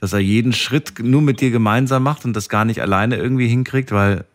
dass 0.00 0.12
er 0.12 0.18
jeden 0.18 0.52
Schritt 0.52 0.92
nur 1.02 1.22
mit 1.22 1.40
dir 1.40 1.50
gemeinsam 1.50 2.02
macht 2.02 2.26
und 2.26 2.36
das 2.36 2.50
gar 2.50 2.66
nicht 2.66 2.82
alleine 2.82 3.16
irgendwie 3.16 3.48
hinkriegt, 3.48 3.90
weil 3.90 4.26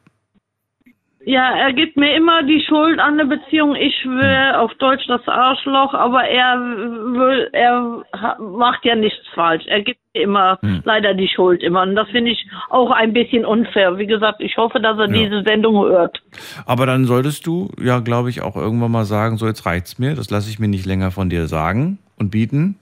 Ja, 1.27 1.56
er 1.57 1.73
gibt 1.73 1.97
mir 1.97 2.15
immer 2.15 2.43
die 2.43 2.64
Schuld 2.68 2.99
an 2.99 3.18
der 3.18 3.26
Beziehung. 3.26 3.76
Ich 3.76 4.06
will 4.06 4.56
auf 4.57 4.72
Deutsch 4.76 5.07
das 5.07 5.27
Arschloch, 5.27 5.93
aber 5.95 6.23
er 6.23 6.60
will, 6.60 7.49
er 7.52 8.03
macht 8.39 8.85
ja 8.85 8.95
nichts 8.95 9.27
falsch. 9.34 9.64
Er 9.65 9.81
gibt 9.81 9.99
mir 10.14 10.22
immer 10.22 10.60
Hm. 10.61 10.81
leider 10.85 11.15
die 11.15 11.27
Schuld 11.27 11.64
immer. 11.64 11.81
Und 11.81 11.95
das 11.95 12.07
finde 12.10 12.30
ich 12.30 12.45
auch 12.69 12.91
ein 12.91 13.11
bisschen 13.14 13.43
unfair. 13.43 13.97
Wie 13.97 14.06
gesagt, 14.06 14.39
ich 14.39 14.56
hoffe, 14.57 14.80
dass 14.80 14.99
er 14.99 15.07
Ja. 15.10 15.23
diese 15.23 15.41
Sendung 15.43 15.84
hört. 15.85 16.22
Aber 16.68 16.85
dann 16.85 17.06
solltest 17.06 17.47
du 17.47 17.69
ja, 17.81 17.99
glaube 18.02 18.30
ich, 18.30 18.41
auch 18.43 18.56
irgendwann 18.56 18.91
mal 18.91 19.06
sagen, 19.06 19.38
so 19.38 19.47
jetzt 19.47 19.65
reicht's 19.65 19.97
mir, 19.97 20.14
das 20.14 20.30
lasse 20.30 20.49
ich 20.52 20.60
mir 20.60 20.68
nicht 20.68 20.85
länger 20.85 21.10
von 21.10 21.31
dir 21.31 21.47
sagen 21.47 21.97
und 22.19 22.30
bieten. 22.30 22.77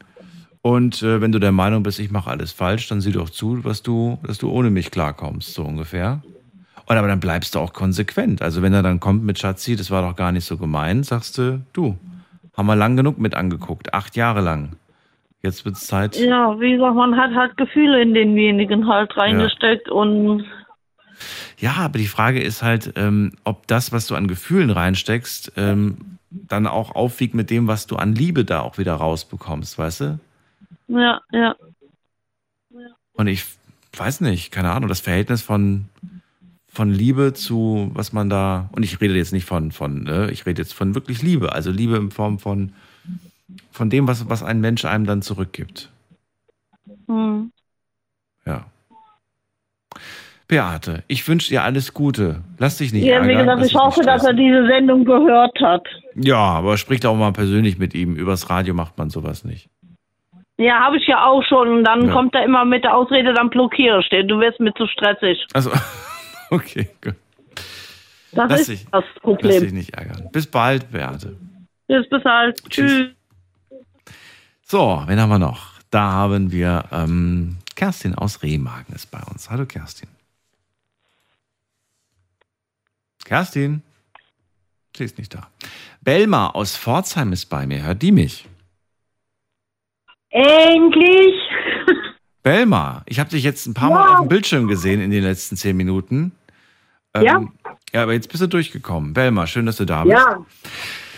Und 0.61 1.01
äh, 1.01 1.21
wenn 1.21 1.31
du 1.31 1.39
der 1.39 1.51
Meinung 1.53 1.83
bist, 1.83 1.99
ich 1.99 2.11
mache 2.11 2.29
alles 2.29 2.51
falsch, 2.51 2.89
dann 2.89 2.99
sieh 2.99 3.11
doch 3.13 3.29
zu, 3.29 3.63
was 3.63 3.83
du, 3.83 4.17
dass 4.27 4.37
du 4.37 4.49
ohne 4.49 4.69
mich 4.69 4.91
klarkommst, 4.91 5.53
so 5.53 5.63
ungefähr. 5.63 6.21
Und 6.93 6.99
aber 6.99 7.07
dann 7.07 7.19
bleibst 7.19 7.55
du 7.55 7.59
auch 7.59 7.73
konsequent. 7.73 8.43
Also 8.43 8.61
wenn 8.61 8.71
er 8.71 8.83
dann 8.83 8.99
kommt 8.99 9.23
mit 9.23 9.39
Schatzi, 9.39 9.75
das 9.75 9.89
war 9.89 10.03
doch 10.03 10.15
gar 10.15 10.31
nicht 10.31 10.45
so 10.45 10.57
gemein, 10.57 11.01
sagst 11.01 11.39
du, 11.39 11.65
du, 11.73 11.97
haben 12.55 12.67
wir 12.67 12.75
lang 12.75 12.95
genug 12.95 13.17
mit 13.17 13.33
angeguckt, 13.33 13.95
acht 13.95 14.15
Jahre 14.15 14.41
lang. 14.41 14.73
Jetzt 15.41 15.65
wird's 15.65 15.87
Zeit. 15.87 16.15
Ja, 16.17 16.59
wie 16.59 16.73
gesagt, 16.73 16.95
man 16.95 17.17
hat 17.17 17.33
halt 17.33 17.57
Gefühle 17.57 17.99
in 17.99 18.13
denjenigen 18.13 18.87
halt 18.87 19.17
reingesteckt 19.17 19.89
und 19.89 20.45
Ja, 21.57 21.77
aber 21.77 21.97
die 21.97 22.05
Frage 22.05 22.43
ist 22.43 22.61
halt, 22.61 22.93
ähm, 22.95 23.31
ob 23.43 23.65
das, 23.65 23.91
was 23.91 24.05
du 24.05 24.13
an 24.13 24.27
Gefühlen 24.27 24.69
reinsteckst, 24.69 25.53
ähm, 25.57 26.19
dann 26.29 26.67
auch 26.67 26.93
aufwiegt 26.93 27.33
mit 27.33 27.49
dem, 27.49 27.67
was 27.67 27.87
du 27.87 27.95
an 27.95 28.13
Liebe 28.13 28.45
da 28.45 28.61
auch 28.61 28.77
wieder 28.77 28.93
rausbekommst, 28.93 29.79
weißt 29.79 30.01
du? 30.01 30.19
ja, 30.89 31.19
ja. 31.31 31.55
Und 33.13 33.25
ich 33.25 33.45
weiß 33.97 34.21
nicht, 34.21 34.51
keine 34.51 34.69
Ahnung, 34.69 34.89
das 34.89 34.99
Verhältnis 34.99 35.41
von, 35.41 35.89
von 36.73 36.89
Liebe 36.91 37.33
zu, 37.33 37.91
was 37.93 38.13
man 38.13 38.29
da, 38.31 38.69
und 38.75 38.81
ich 38.83 38.99
rede 38.99 39.13
jetzt 39.13 39.31
nicht 39.31 39.45
von, 39.45 39.71
von 39.71 40.03
ne, 40.03 40.29
ich 40.31 40.45
rede 40.47 40.61
jetzt 40.61 40.73
von 40.73 40.95
wirklich 40.95 41.21
Liebe, 41.21 41.51
also 41.53 41.69
Liebe 41.69 41.95
in 41.97 42.09
Form 42.09 42.39
von, 42.39 42.73
von 43.71 43.89
dem, 43.91 44.07
was, 44.07 44.27
was 44.27 44.41
ein 44.41 44.59
Mensch 44.59 44.83
einem 44.83 45.05
dann 45.05 45.21
zurückgibt. 45.21 45.89
Hm. 47.07 47.51
Ja. 48.45 48.65
Beate, 50.47 51.03
ich 51.07 51.27
wünsche 51.27 51.49
dir 51.49 51.63
alles 51.63 51.93
Gute. 51.93 52.41
Lass 52.57 52.77
dich 52.77 52.91
nicht 52.91 53.05
Ja, 53.05 53.23
wie 53.25 53.31
ärgern. 53.33 53.37
gesagt, 53.45 53.59
lass 53.61 53.67
ich 53.69 53.75
hoffe, 53.75 54.01
dass 54.01 54.23
er 54.25 54.33
diese 54.33 54.65
Sendung 54.67 55.05
gehört 55.05 55.57
hat. 55.61 55.85
Ja, 56.15 56.37
aber 56.37 56.77
sprich 56.77 56.99
doch 56.99 57.15
mal 57.15 57.31
persönlich 57.31 57.77
mit 57.77 57.93
ihm. 57.93 58.15
Übers 58.15 58.49
Radio 58.49 58.73
macht 58.73 58.97
man 58.97 59.09
sowas 59.09 59.45
nicht. 59.45 59.69
Ja, 60.57 60.79
habe 60.81 60.97
ich 60.97 61.07
ja 61.07 61.25
auch 61.25 61.43
schon. 61.43 61.69
Und 61.69 61.83
dann 61.85 62.07
Ja. 62.07 62.13
kommt 62.13 62.35
er 62.35 62.43
immer 62.43 62.65
mit 62.65 62.83
der 62.83 62.95
Ausrede, 62.95 63.33
dann 63.33 63.49
blockiere 63.49 63.99
ich 64.01 64.09
den. 64.09 64.27
Du 64.27 64.39
wirst 64.39 64.59
mir 64.59 64.73
zu 64.73 64.85
stressig. 64.87 65.45
Also, 65.53 65.71
okay, 66.53 66.89
gut. 67.01 67.15
Das 68.31 68.49
Lass 68.49 68.61
ist 68.61 68.69
dich- 68.69 68.85
das 68.91 69.03
Lass 69.13 69.21
Problem. 69.21 69.61
dich 69.61 69.73
nicht 69.73 69.93
ärgern. 69.93 70.29
Bis 70.31 70.47
bald, 70.47 70.89
Beate. 70.91 71.37
Bis 71.87 72.09
bis 72.09 72.23
halt. 72.23 72.59
Tschüss. 72.69 73.09
So, 74.65 75.03
wen 75.05 75.19
haben 75.19 75.29
wir 75.29 75.39
noch? 75.39 75.73
Da 75.91 76.11
haben 76.11 76.51
wir 76.51 76.85
ähm, 76.91 77.57
Kerstin 77.75 78.15
aus 78.15 78.41
Remagen 78.41 78.95
ist 78.95 79.11
bei 79.11 79.21
uns. 79.31 79.49
Hallo 79.51 79.65
Kerstin. 79.67 80.09
Kerstin? 83.25 83.81
Sie 84.95 85.03
ist 85.03 85.17
nicht 85.17 85.33
da. 85.33 85.47
Belma 86.01 86.49
aus 86.49 86.75
Pforzheim 86.77 87.31
ist 87.33 87.45
bei 87.47 87.65
mir. 87.67 87.83
Hört 87.83 88.01
die 88.01 88.11
mich? 88.11 88.47
Endlich! 90.29 91.35
Belma, 92.43 93.03
ich 93.05 93.19
habe 93.19 93.29
dich 93.29 93.43
jetzt 93.43 93.65
ein 93.67 93.73
paar 93.73 93.89
Mal 93.91 94.13
auf 94.15 94.19
dem 94.21 94.29
Bildschirm 94.29 94.67
gesehen 94.67 94.99
in 95.01 95.11
den 95.11 95.23
letzten 95.23 95.55
zehn 95.55 95.77
Minuten. 95.77 96.31
Ähm, 97.15 97.23
Ja. 97.23 97.41
Ja, 97.93 98.03
aber 98.03 98.13
jetzt 98.13 98.29
bist 98.31 98.41
du 98.41 98.47
durchgekommen. 98.47 99.13
Belma, 99.13 99.45
schön, 99.45 99.65
dass 99.67 99.77
du 99.77 99.85
da 99.85 100.03
bist. 100.03 100.15
Ja. 100.17 100.37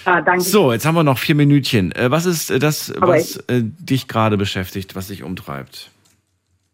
Ah, 0.03 0.21
danke. 0.21 0.41
So, 0.41 0.71
jetzt 0.73 0.85
haben 0.85 0.95
wir 0.95 1.03
noch 1.03 1.17
vier 1.17 1.35
Minütchen. 1.35 1.91
Äh, 1.93 2.11
Was 2.11 2.25
ist 2.25 2.51
äh, 2.51 2.59
das, 2.59 2.93
was 2.99 3.37
äh, 3.47 3.61
dich 3.63 4.07
gerade 4.07 4.37
beschäftigt, 4.37 4.95
was 4.95 5.07
dich 5.07 5.23
umtreibt? 5.23 5.89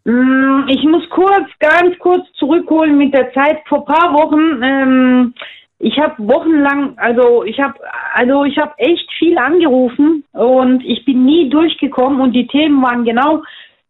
Mm, 0.06 0.68
Ich 0.68 0.84
muss 0.84 1.08
kurz, 1.12 1.48
ganz 1.60 1.98
kurz 2.00 2.26
zurückholen 2.40 2.98
mit 2.98 3.14
der 3.14 3.32
Zeit. 3.34 3.60
Vor 3.70 3.86
paar 3.86 4.12
Wochen, 4.14 4.62
ähm, 4.64 5.34
ich 5.78 5.98
habe 6.00 6.16
wochenlang, 6.28 6.98
also 6.98 7.44
ich 7.44 7.60
habe, 7.60 7.76
also 8.14 8.44
ich 8.44 8.58
habe 8.58 8.74
echt 8.78 9.08
viel 9.20 9.38
angerufen 9.38 10.24
und 10.34 10.84
ich 10.84 11.06
bin 11.06 11.24
nie 11.26 11.50
durchgekommen 11.50 12.20
und 12.22 12.34
die 12.34 12.48
Themen 12.48 12.82
waren 12.82 13.06
genau 13.06 13.44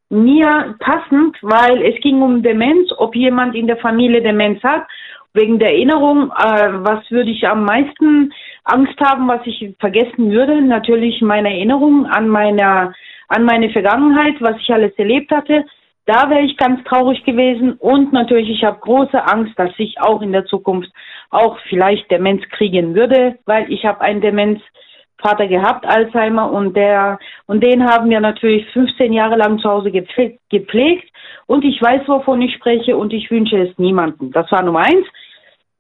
mir 0.10 0.76
passend, 0.80 1.38
weil 1.42 1.82
es 1.84 2.00
ging 2.02 2.22
um 2.22 2.44
Demenz, 2.44 2.92
ob 2.98 3.16
jemand 3.16 3.56
in 3.56 3.68
der 3.68 3.78
Familie 3.78 4.22
Demenz 4.22 4.62
hat. 4.62 4.84
Wegen 5.34 5.60
der 5.60 5.70
Erinnerung, 5.70 6.30
äh, 6.32 6.84
was 6.84 7.10
würde 7.10 7.32
ich 7.32 7.48
am 7.48 7.64
meisten 7.64 8.34
Angst 8.66 9.00
haben, 9.00 9.30
was 9.30 9.40
ich 9.46 9.76
vergessen 9.80 10.30
würde? 10.32 10.62
Natürlich 10.62 11.22
meine 11.22 11.50
Erinnerung 11.50 12.06
an 12.06 12.28
meine, 12.28 12.94
an 13.30 13.46
meine 13.46 13.70
Vergangenheit, 13.70 14.36
was 14.42 14.58
ich 14.60 14.70
alles 14.74 14.94
erlebt 14.98 15.32
hatte. 15.32 15.64
Da 16.06 16.30
wäre 16.30 16.42
ich 16.42 16.58
ganz 16.58 16.84
traurig 16.84 17.24
gewesen 17.24 17.74
und 17.74 18.12
natürlich, 18.12 18.50
ich 18.50 18.64
habe 18.66 18.80
große 18.82 19.24
Angst, 19.24 19.54
dass 19.58 19.72
ich 19.78 20.02
auch 20.02 20.22
in 20.22 20.34
der 20.34 20.46
Zukunft 20.46 20.92
auch 21.30 21.58
vielleicht 21.70 22.12
Demenz 22.12 22.42
kriegen 22.50 22.94
würde, 22.94 23.38
weil 23.46 23.72
ich 23.72 23.86
habe 23.86 24.02
einen 24.02 24.20
Demenzvater 24.20 25.48
gehabt, 25.48 25.86
Alzheimer 25.86 26.52
und 26.52 26.76
der 26.76 27.20
und 27.46 27.64
den 27.64 27.86
haben 27.86 28.10
wir 28.10 28.20
natürlich 28.20 28.68
15 28.74 29.14
Jahre 29.14 29.38
lang 29.38 29.60
zu 29.60 29.70
Hause 29.70 29.92
gepflegt, 29.92 30.40
gepflegt 30.50 31.08
und 31.46 31.64
ich 31.64 31.82
weiß, 31.82 32.02
wovon 32.08 32.42
ich 32.42 32.56
spreche 32.56 32.98
und 32.98 33.14
ich 33.14 33.30
wünsche 33.32 33.58
es 33.58 33.78
niemandem. 33.78 34.32
Das 34.32 34.52
war 34.52 34.64
Nummer 34.64 34.80
eins. 34.80 35.06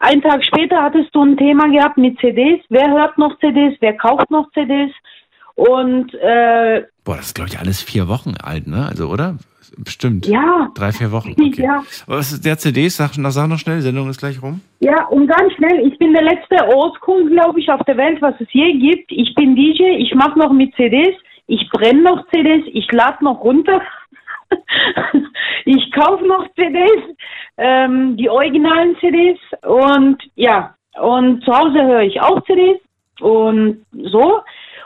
Einen 0.02 0.24
Tag 0.24 0.44
später 0.44 0.82
hattest 0.82 1.14
du 1.14 1.24
ein 1.24 1.38
Thema 1.38 1.70
gehabt 1.70 1.98
mit 1.98 2.20
CDs. 2.20 2.60
Wer 2.70 2.90
hört 2.90 3.20
noch 3.20 3.38
CDs? 3.40 3.78
Wer 3.82 3.94
kauft 3.98 4.32
noch 4.32 4.52
CDs? 4.52 4.92
Und 5.54 6.12
äh, 6.16 6.84
Boah, 7.04 7.18
das 7.18 7.28
ist, 7.28 7.36
glaube 7.36 7.50
ich, 7.52 7.60
alles 7.60 7.84
vier 7.84 8.08
Wochen 8.08 8.34
alt, 8.44 8.66
ne? 8.66 8.88
Also, 8.90 9.10
oder? 9.10 9.38
Bestimmt. 9.78 10.26
Ja. 10.26 10.70
Drei, 10.74 10.92
vier 10.92 11.12
Wochen. 11.12 11.32
Okay. 11.40 11.64
ja, 11.64 11.84
Was 12.08 12.32
ist 12.34 12.44
der 12.44 12.58
CD? 12.58 12.90
Sag, 12.90 13.12
sag 13.14 13.48
noch 13.48 13.60
schnell, 13.60 13.82
Sendung 13.82 14.10
ist 14.10 14.20
gleich 14.20 14.42
rum. 14.42 14.62
Ja, 14.80 15.06
und 15.06 15.28
ganz 15.28 15.54
schnell, 15.54 15.88
ich 15.88 15.98
bin 16.00 16.14
der 16.14 16.24
letzte 16.24 16.56
Oldschool, 16.76 17.30
glaube 17.30 17.60
ich, 17.60 17.70
auf 17.70 17.82
der 17.84 17.96
Welt, 17.98 18.22
was 18.22 18.34
es 18.40 18.48
je 18.52 18.74
gibt. 18.74 19.12
Ich 19.12 19.34
bin 19.36 19.56
DJ, 19.56 19.84
ich 20.00 20.16
mache 20.16 20.38
noch 20.38 20.52
mit 20.52 20.76
CDs, 20.76 21.16
ich 21.48 21.70
brenne 21.72 22.02
noch 22.02 22.26
CDs, 22.32 22.66
ich 22.74 22.92
lade 22.92 23.24
noch 23.24 23.42
runter. 23.42 23.82
ich 25.66 25.92
kaufe 25.92 26.26
noch 26.26 26.48
CDs, 26.56 27.16
ähm, 27.58 28.18
die 28.18 28.30
originalen 28.30 28.96
CDs 29.00 29.40
und 29.64 30.18
ja, 30.36 30.76
und 31.00 31.44
zu 31.44 31.52
Hause 31.52 31.82
höre 31.84 32.02
ich 32.02 32.20
auch 32.22 32.44
CDs 32.46 32.80
und 33.20 33.86
so. 33.94 34.42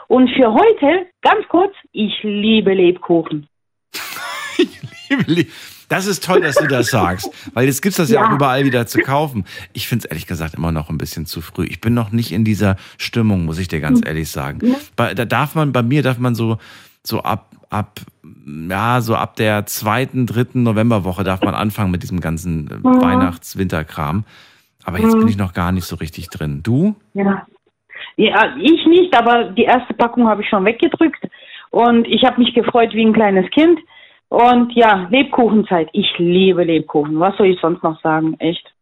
Und 0.08 0.28
für 0.30 0.52
heute, 0.52 1.06
ganz 1.22 1.46
kurz, 1.48 1.74
ich 1.92 2.12
liebe 2.22 2.72
Lebkuchen. 2.74 3.48
Das 5.88 6.06
ist 6.06 6.24
toll, 6.24 6.40
dass 6.40 6.56
du 6.56 6.66
das 6.66 6.88
sagst, 6.90 7.30
weil 7.54 7.66
jetzt 7.66 7.80
gibt's 7.80 7.96
das 7.96 8.10
ja, 8.10 8.20
Ja. 8.22 8.28
auch 8.28 8.32
überall 8.34 8.64
wieder 8.64 8.88
zu 8.88 8.98
kaufen. 8.98 9.44
Ich 9.72 9.86
finde 9.86 10.04
es 10.04 10.10
ehrlich 10.10 10.26
gesagt 10.26 10.54
immer 10.54 10.72
noch 10.72 10.90
ein 10.90 10.98
bisschen 10.98 11.26
zu 11.26 11.40
früh. 11.40 11.64
Ich 11.64 11.80
bin 11.80 11.94
noch 11.94 12.10
nicht 12.10 12.32
in 12.32 12.44
dieser 12.44 12.74
Stimmung, 12.98 13.44
muss 13.44 13.58
ich 13.60 13.68
dir 13.68 13.78
ganz 13.78 14.00
Hm. 14.00 14.06
ehrlich 14.08 14.28
sagen. 14.30 14.74
Bei, 14.96 15.14
da 15.14 15.24
darf 15.24 15.54
man, 15.54 15.70
bei 15.72 15.82
mir 15.82 16.02
darf 16.02 16.18
man 16.18 16.34
so, 16.34 16.58
so 17.04 17.22
ab, 17.22 17.50
ab, 17.70 18.00
ja, 18.70 19.00
so 19.00 19.14
ab 19.14 19.36
der 19.36 19.66
zweiten, 19.66 20.26
dritten 20.26 20.62
Novemberwoche 20.62 21.24
darf 21.24 21.42
man 21.42 21.54
anfangen 21.54 21.90
mit 21.90 22.02
diesem 22.02 22.20
ganzen 22.20 22.70
äh, 22.70 22.74
Mhm. 22.76 23.02
Weihnachts-Winterkram. 23.02 24.24
Aber 24.84 24.98
jetzt 25.00 25.14
Mhm. 25.14 25.20
bin 25.20 25.28
ich 25.28 25.36
noch 25.38 25.52
gar 25.52 25.72
nicht 25.72 25.84
so 25.84 25.96
richtig 25.96 26.28
drin. 26.30 26.60
Du? 26.62 26.94
Ja. 27.14 27.46
ja, 28.16 28.54
ich 28.60 28.86
nicht, 28.86 29.16
aber 29.16 29.44
die 29.50 29.64
erste 29.64 29.94
Packung 29.94 30.28
habe 30.28 30.42
ich 30.42 30.48
schon 30.48 30.64
weggedrückt 30.64 31.26
und 31.70 32.06
ich 32.06 32.24
habe 32.24 32.40
mich 32.40 32.54
gefreut 32.54 32.94
wie 32.94 33.04
ein 33.04 33.12
kleines 33.12 33.50
Kind. 33.50 33.78
Und 34.28 34.72
ja, 34.74 35.06
Lebkuchenzeit. 35.10 35.88
Ich 35.92 36.06
liebe 36.18 36.64
Lebkuchen. 36.64 37.18
Was 37.20 37.36
soll 37.36 37.46
ich 37.46 37.60
sonst 37.60 37.82
noch 37.82 38.00
sagen? 38.02 38.34
Echt. 38.40 38.72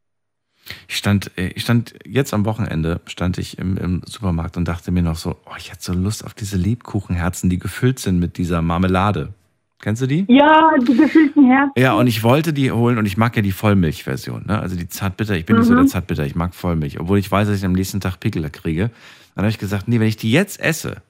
Ich 0.88 0.96
stand, 0.96 1.30
äh, 1.36 1.48
ich 1.48 1.62
stand 1.62 1.94
jetzt 2.06 2.32
am 2.32 2.44
Wochenende, 2.44 3.00
stand 3.06 3.38
ich 3.38 3.58
im, 3.58 3.76
im 3.76 4.02
Supermarkt 4.06 4.56
und 4.56 4.66
dachte 4.66 4.90
mir 4.92 5.02
noch 5.02 5.16
so, 5.16 5.36
oh, 5.46 5.54
ich 5.58 5.70
hätte 5.70 5.82
so 5.82 5.92
Lust 5.92 6.24
auf 6.24 6.34
diese 6.34 6.56
Lebkuchenherzen, 6.56 7.50
die 7.50 7.58
gefüllt 7.58 7.98
sind 7.98 8.18
mit 8.18 8.38
dieser 8.38 8.62
Marmelade. 8.62 9.34
Kennst 9.82 10.00
du 10.00 10.06
die? 10.06 10.24
Ja, 10.28 10.70
die 10.80 10.96
gefüllten 10.96 11.44
Herzen. 11.46 11.72
Ja, 11.76 11.92
und 11.92 12.06
ich 12.06 12.22
wollte 12.22 12.54
die 12.54 12.72
holen 12.72 12.96
und 12.96 13.04
ich 13.04 13.18
mag 13.18 13.36
ja 13.36 13.42
die 13.42 13.52
Vollmilchversion, 13.52 14.46
ne? 14.46 14.58
Also 14.58 14.76
die 14.76 14.88
Zartbitter, 14.88 15.34
ich 15.36 15.44
bin 15.44 15.56
nicht 15.56 15.66
so 15.66 15.72
Mhm. 15.72 15.78
der 15.78 15.86
Zartbitter, 15.88 16.24
ich 16.24 16.34
mag 16.34 16.54
Vollmilch, 16.54 16.98
obwohl 16.98 17.18
ich 17.18 17.30
weiß, 17.30 17.48
dass 17.48 17.58
ich 17.58 17.64
am 17.66 17.72
nächsten 17.72 18.00
Tag 18.00 18.18
Pickel 18.18 18.48
kriege. 18.48 18.90
Dann 19.34 19.42
habe 19.44 19.50
ich 19.50 19.58
gesagt, 19.58 19.86
nee, 19.88 20.00
wenn 20.00 20.08
ich 20.08 20.16
die 20.16 20.30
jetzt 20.30 20.58
esse, 20.60 21.02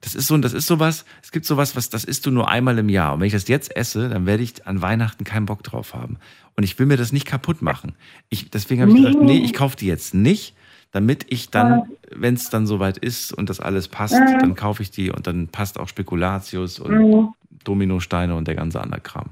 das 0.00 0.14
ist 0.14 0.26
so, 0.26 0.36
das 0.38 0.54
ist 0.54 0.66
sowas, 0.66 1.04
es 1.22 1.30
gibt 1.30 1.44
sowas, 1.44 1.76
was, 1.76 1.90
das 1.90 2.04
isst 2.04 2.24
du 2.26 2.30
nur 2.30 2.48
einmal 2.48 2.78
im 2.78 2.88
Jahr. 2.88 3.12
Und 3.14 3.20
wenn 3.20 3.26
ich 3.26 3.34
das 3.34 3.46
jetzt 3.48 3.76
esse, 3.76 4.08
dann 4.08 4.26
werde 4.26 4.42
ich 4.42 4.66
an 4.66 4.80
Weihnachten 4.82 5.24
keinen 5.24 5.46
Bock 5.46 5.62
drauf 5.62 5.94
haben. 5.94 6.16
Und 6.60 6.64
ich 6.64 6.78
will 6.78 6.84
mir 6.84 6.98
das 6.98 7.10
nicht 7.10 7.26
kaputt 7.26 7.62
machen. 7.62 7.94
Ich, 8.28 8.50
deswegen 8.50 8.82
habe 8.82 8.90
ich 8.90 8.98
Nee. 8.98 9.06
gesagt, 9.06 9.24
nee, 9.24 9.38
ich 9.38 9.54
kaufe 9.54 9.78
die 9.78 9.86
jetzt 9.86 10.12
nicht, 10.12 10.54
damit 10.92 11.24
ich 11.30 11.48
dann, 11.48 11.84
wenn 12.14 12.34
es 12.34 12.50
dann 12.50 12.66
soweit 12.66 12.98
ist 12.98 13.32
und 13.32 13.48
das 13.48 13.60
alles 13.60 13.88
passt, 13.88 14.12
dann 14.42 14.54
kaufe 14.54 14.82
ich 14.82 14.90
die 14.90 15.10
und 15.10 15.26
dann 15.26 15.48
passt 15.48 15.80
auch 15.80 15.88
Spekulatius 15.88 16.78
und. 16.78 17.32
Dominosteine 17.64 18.34
und 18.34 18.46
der 18.46 18.56
ganze 18.56 18.78
andere 18.78 19.00
Kram. 19.00 19.30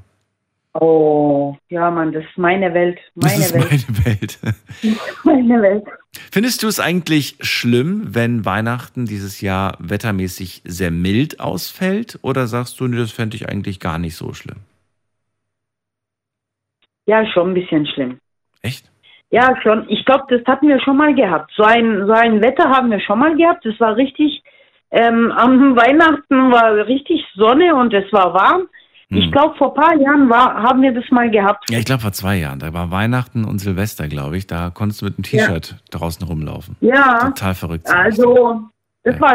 Oh, 0.72 1.54
ja, 1.68 1.90
Mann, 1.90 2.12
das 2.12 2.24
ist 2.24 2.38
meine 2.38 2.72
Welt. 2.72 2.98
Meine 3.14 3.34
das 3.36 3.46
ist 3.46 3.54
Welt. 3.54 3.86
meine 3.88 4.04
Welt. 4.06 4.38
Meine 5.24 5.62
Welt. 5.62 5.84
Findest 6.30 6.62
du 6.62 6.68
es 6.68 6.80
eigentlich 6.80 7.36
schlimm, 7.40 8.14
wenn 8.14 8.46
Weihnachten 8.46 9.04
dieses 9.04 9.42
Jahr 9.42 9.76
wettermäßig 9.80 10.62
sehr 10.64 10.90
mild 10.90 11.40
ausfällt? 11.40 12.18
Oder 12.22 12.46
sagst 12.46 12.80
du, 12.80 12.86
nee, 12.86 12.96
das 12.96 13.10
fände 13.12 13.36
ich 13.36 13.48
eigentlich 13.50 13.80
gar 13.80 13.98
nicht 13.98 14.16
so 14.16 14.32
schlimm? 14.32 14.58
Ja, 17.08 17.24
schon 17.26 17.50
ein 17.50 17.54
bisschen 17.54 17.86
schlimm. 17.86 18.18
Echt? 18.62 18.84
Ja, 19.30 19.54
schon. 19.62 19.86
Ich 19.88 20.04
glaube, 20.04 20.24
das 20.28 20.44
hatten 20.46 20.68
wir 20.68 20.78
schon 20.80 20.98
mal 20.98 21.14
gehabt. 21.14 21.50
So 21.56 21.62
ein, 21.62 22.06
so 22.06 22.12
ein 22.12 22.42
Wetter 22.42 22.68
haben 22.68 22.90
wir 22.90 23.00
schon 23.00 23.18
mal 23.18 23.34
gehabt. 23.34 23.64
Das 23.64 23.80
war 23.80 23.96
richtig, 23.96 24.42
ähm, 24.90 25.32
am 25.32 25.74
Weihnachten 25.74 26.52
war 26.52 26.86
richtig 26.86 27.24
Sonne 27.34 27.74
und 27.74 27.94
es 27.94 28.12
war 28.12 28.34
warm. 28.34 28.68
Ich 29.10 29.24
Hm. 29.24 29.30
glaube, 29.32 29.54
vor 29.56 29.74
ein 29.74 29.82
paar 29.82 29.96
Jahren 29.96 30.28
war, 30.28 30.62
haben 30.62 30.82
wir 30.82 30.92
das 30.92 31.04
mal 31.10 31.30
gehabt. 31.30 31.70
Ja, 31.70 31.78
ich 31.78 31.86
glaube 31.86 32.02
vor 32.02 32.12
zwei 32.12 32.36
Jahren. 32.36 32.58
Da 32.58 32.74
war 32.74 32.90
Weihnachten 32.90 33.46
und 33.46 33.58
Silvester, 33.58 34.06
glaube 34.06 34.36
ich. 34.36 34.46
Da 34.46 34.68
konntest 34.68 35.00
du 35.00 35.06
mit 35.06 35.14
einem 35.16 35.22
T-Shirt 35.22 35.76
draußen 35.90 36.26
rumlaufen. 36.26 36.76
Ja. 36.82 37.30
Total 37.30 37.54
verrückt. 37.54 37.86
Also, 37.90 38.60
das 39.04 39.18
war, 39.18 39.30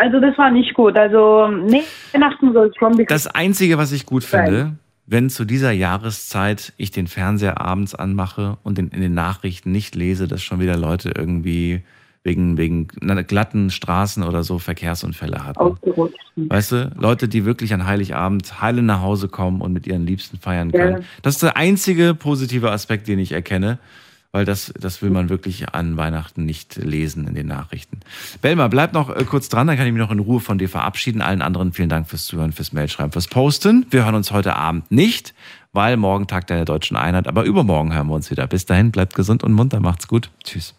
also 0.00 0.20
das 0.20 0.38
war 0.38 0.50
nicht 0.50 0.72
gut. 0.72 0.96
Also, 0.96 1.48
nee, 1.48 1.82
Weihnachten 2.14 2.54
soll 2.54 2.72
schon 2.78 2.92
bekannt 2.92 3.10
Das 3.10 3.26
Einzige, 3.26 3.76
was 3.76 3.92
ich 3.92 4.06
gut 4.06 4.24
finde, 4.24 4.78
wenn 5.06 5.28
zu 5.30 5.44
dieser 5.44 5.70
Jahreszeit 5.72 6.72
ich 6.76 6.90
den 6.90 7.06
Fernseher 7.06 7.60
abends 7.60 7.94
anmache 7.94 8.58
und 8.62 8.78
in, 8.78 8.88
in 8.88 9.00
den 9.00 9.14
Nachrichten 9.14 9.70
nicht 9.72 9.94
lese, 9.94 10.28
dass 10.28 10.42
schon 10.42 10.60
wieder 10.60 10.76
Leute 10.76 11.12
irgendwie 11.16 11.82
wegen, 12.22 12.56
wegen 12.56 12.88
glatten 12.88 13.70
Straßen 13.70 14.22
oder 14.22 14.42
so 14.44 14.58
Verkehrsunfälle 14.58 15.44
hatten. 15.44 15.58
ausgerutscht. 15.58 16.16
Weißt 16.36 16.72
du, 16.72 16.90
Leute, 16.98 17.28
die 17.28 17.44
wirklich 17.44 17.74
an 17.74 17.86
Heiligabend 17.86 18.62
heile 18.62 18.82
nach 18.82 19.02
Hause 19.02 19.28
kommen 19.28 19.60
und 19.60 19.72
mit 19.74 19.86
ihren 19.86 20.06
Liebsten 20.06 20.38
feiern 20.38 20.70
Ja. 20.70 20.80
können. 20.80 21.04
Das 21.22 21.34
ist 21.34 21.42
der 21.42 21.56
einzige 21.56 22.14
positive 22.14 22.70
Aspekt, 22.70 23.06
den 23.08 23.18
ich 23.18 23.32
erkenne, 23.32 23.78
weil 24.34 24.44
das, 24.44 24.74
das 24.76 25.00
will 25.00 25.10
man 25.10 25.28
wirklich 25.28 25.74
an 25.74 25.96
Weihnachten 25.96 26.44
nicht 26.44 26.74
lesen 26.74 27.28
in 27.28 27.34
den 27.34 27.46
Nachrichten. 27.46 28.00
Belma, 28.42 28.66
bleib 28.66 28.92
noch 28.92 29.14
äh, 29.14 29.22
kurz 29.22 29.48
dran, 29.48 29.68
dann 29.68 29.76
kann 29.76 29.86
ich 29.86 29.92
mich 29.92 30.02
noch 30.02 30.10
in 30.10 30.18
Ruhe 30.18 30.40
von 30.40 30.58
dir 30.58 30.68
verabschieden. 30.68 31.22
Allen 31.22 31.40
anderen 31.40 31.72
vielen 31.72 31.88
Dank 31.88 32.08
fürs 32.08 32.24
Zuhören, 32.24 32.50
fürs 32.50 32.72
Mailschreiben, 32.72 33.12
fürs 33.12 33.28
Posten. 33.28 33.86
Wir 33.90 34.04
hören 34.04 34.16
uns 34.16 34.32
heute 34.32 34.56
Abend 34.56 34.90
nicht, 34.90 35.34
weil 35.72 35.96
morgen 35.96 36.26
Tag 36.26 36.48
der 36.48 36.64
Deutschen 36.64 36.96
Einheit, 36.96 37.28
aber 37.28 37.44
übermorgen 37.44 37.94
hören 37.94 38.08
wir 38.08 38.14
uns 38.14 38.28
wieder. 38.28 38.48
Bis 38.48 38.66
dahin, 38.66 38.90
bleibt 38.90 39.14
gesund 39.14 39.44
und 39.44 39.52
munter, 39.52 39.78
macht's 39.78 40.08
gut. 40.08 40.30
Tschüss. 40.42 40.74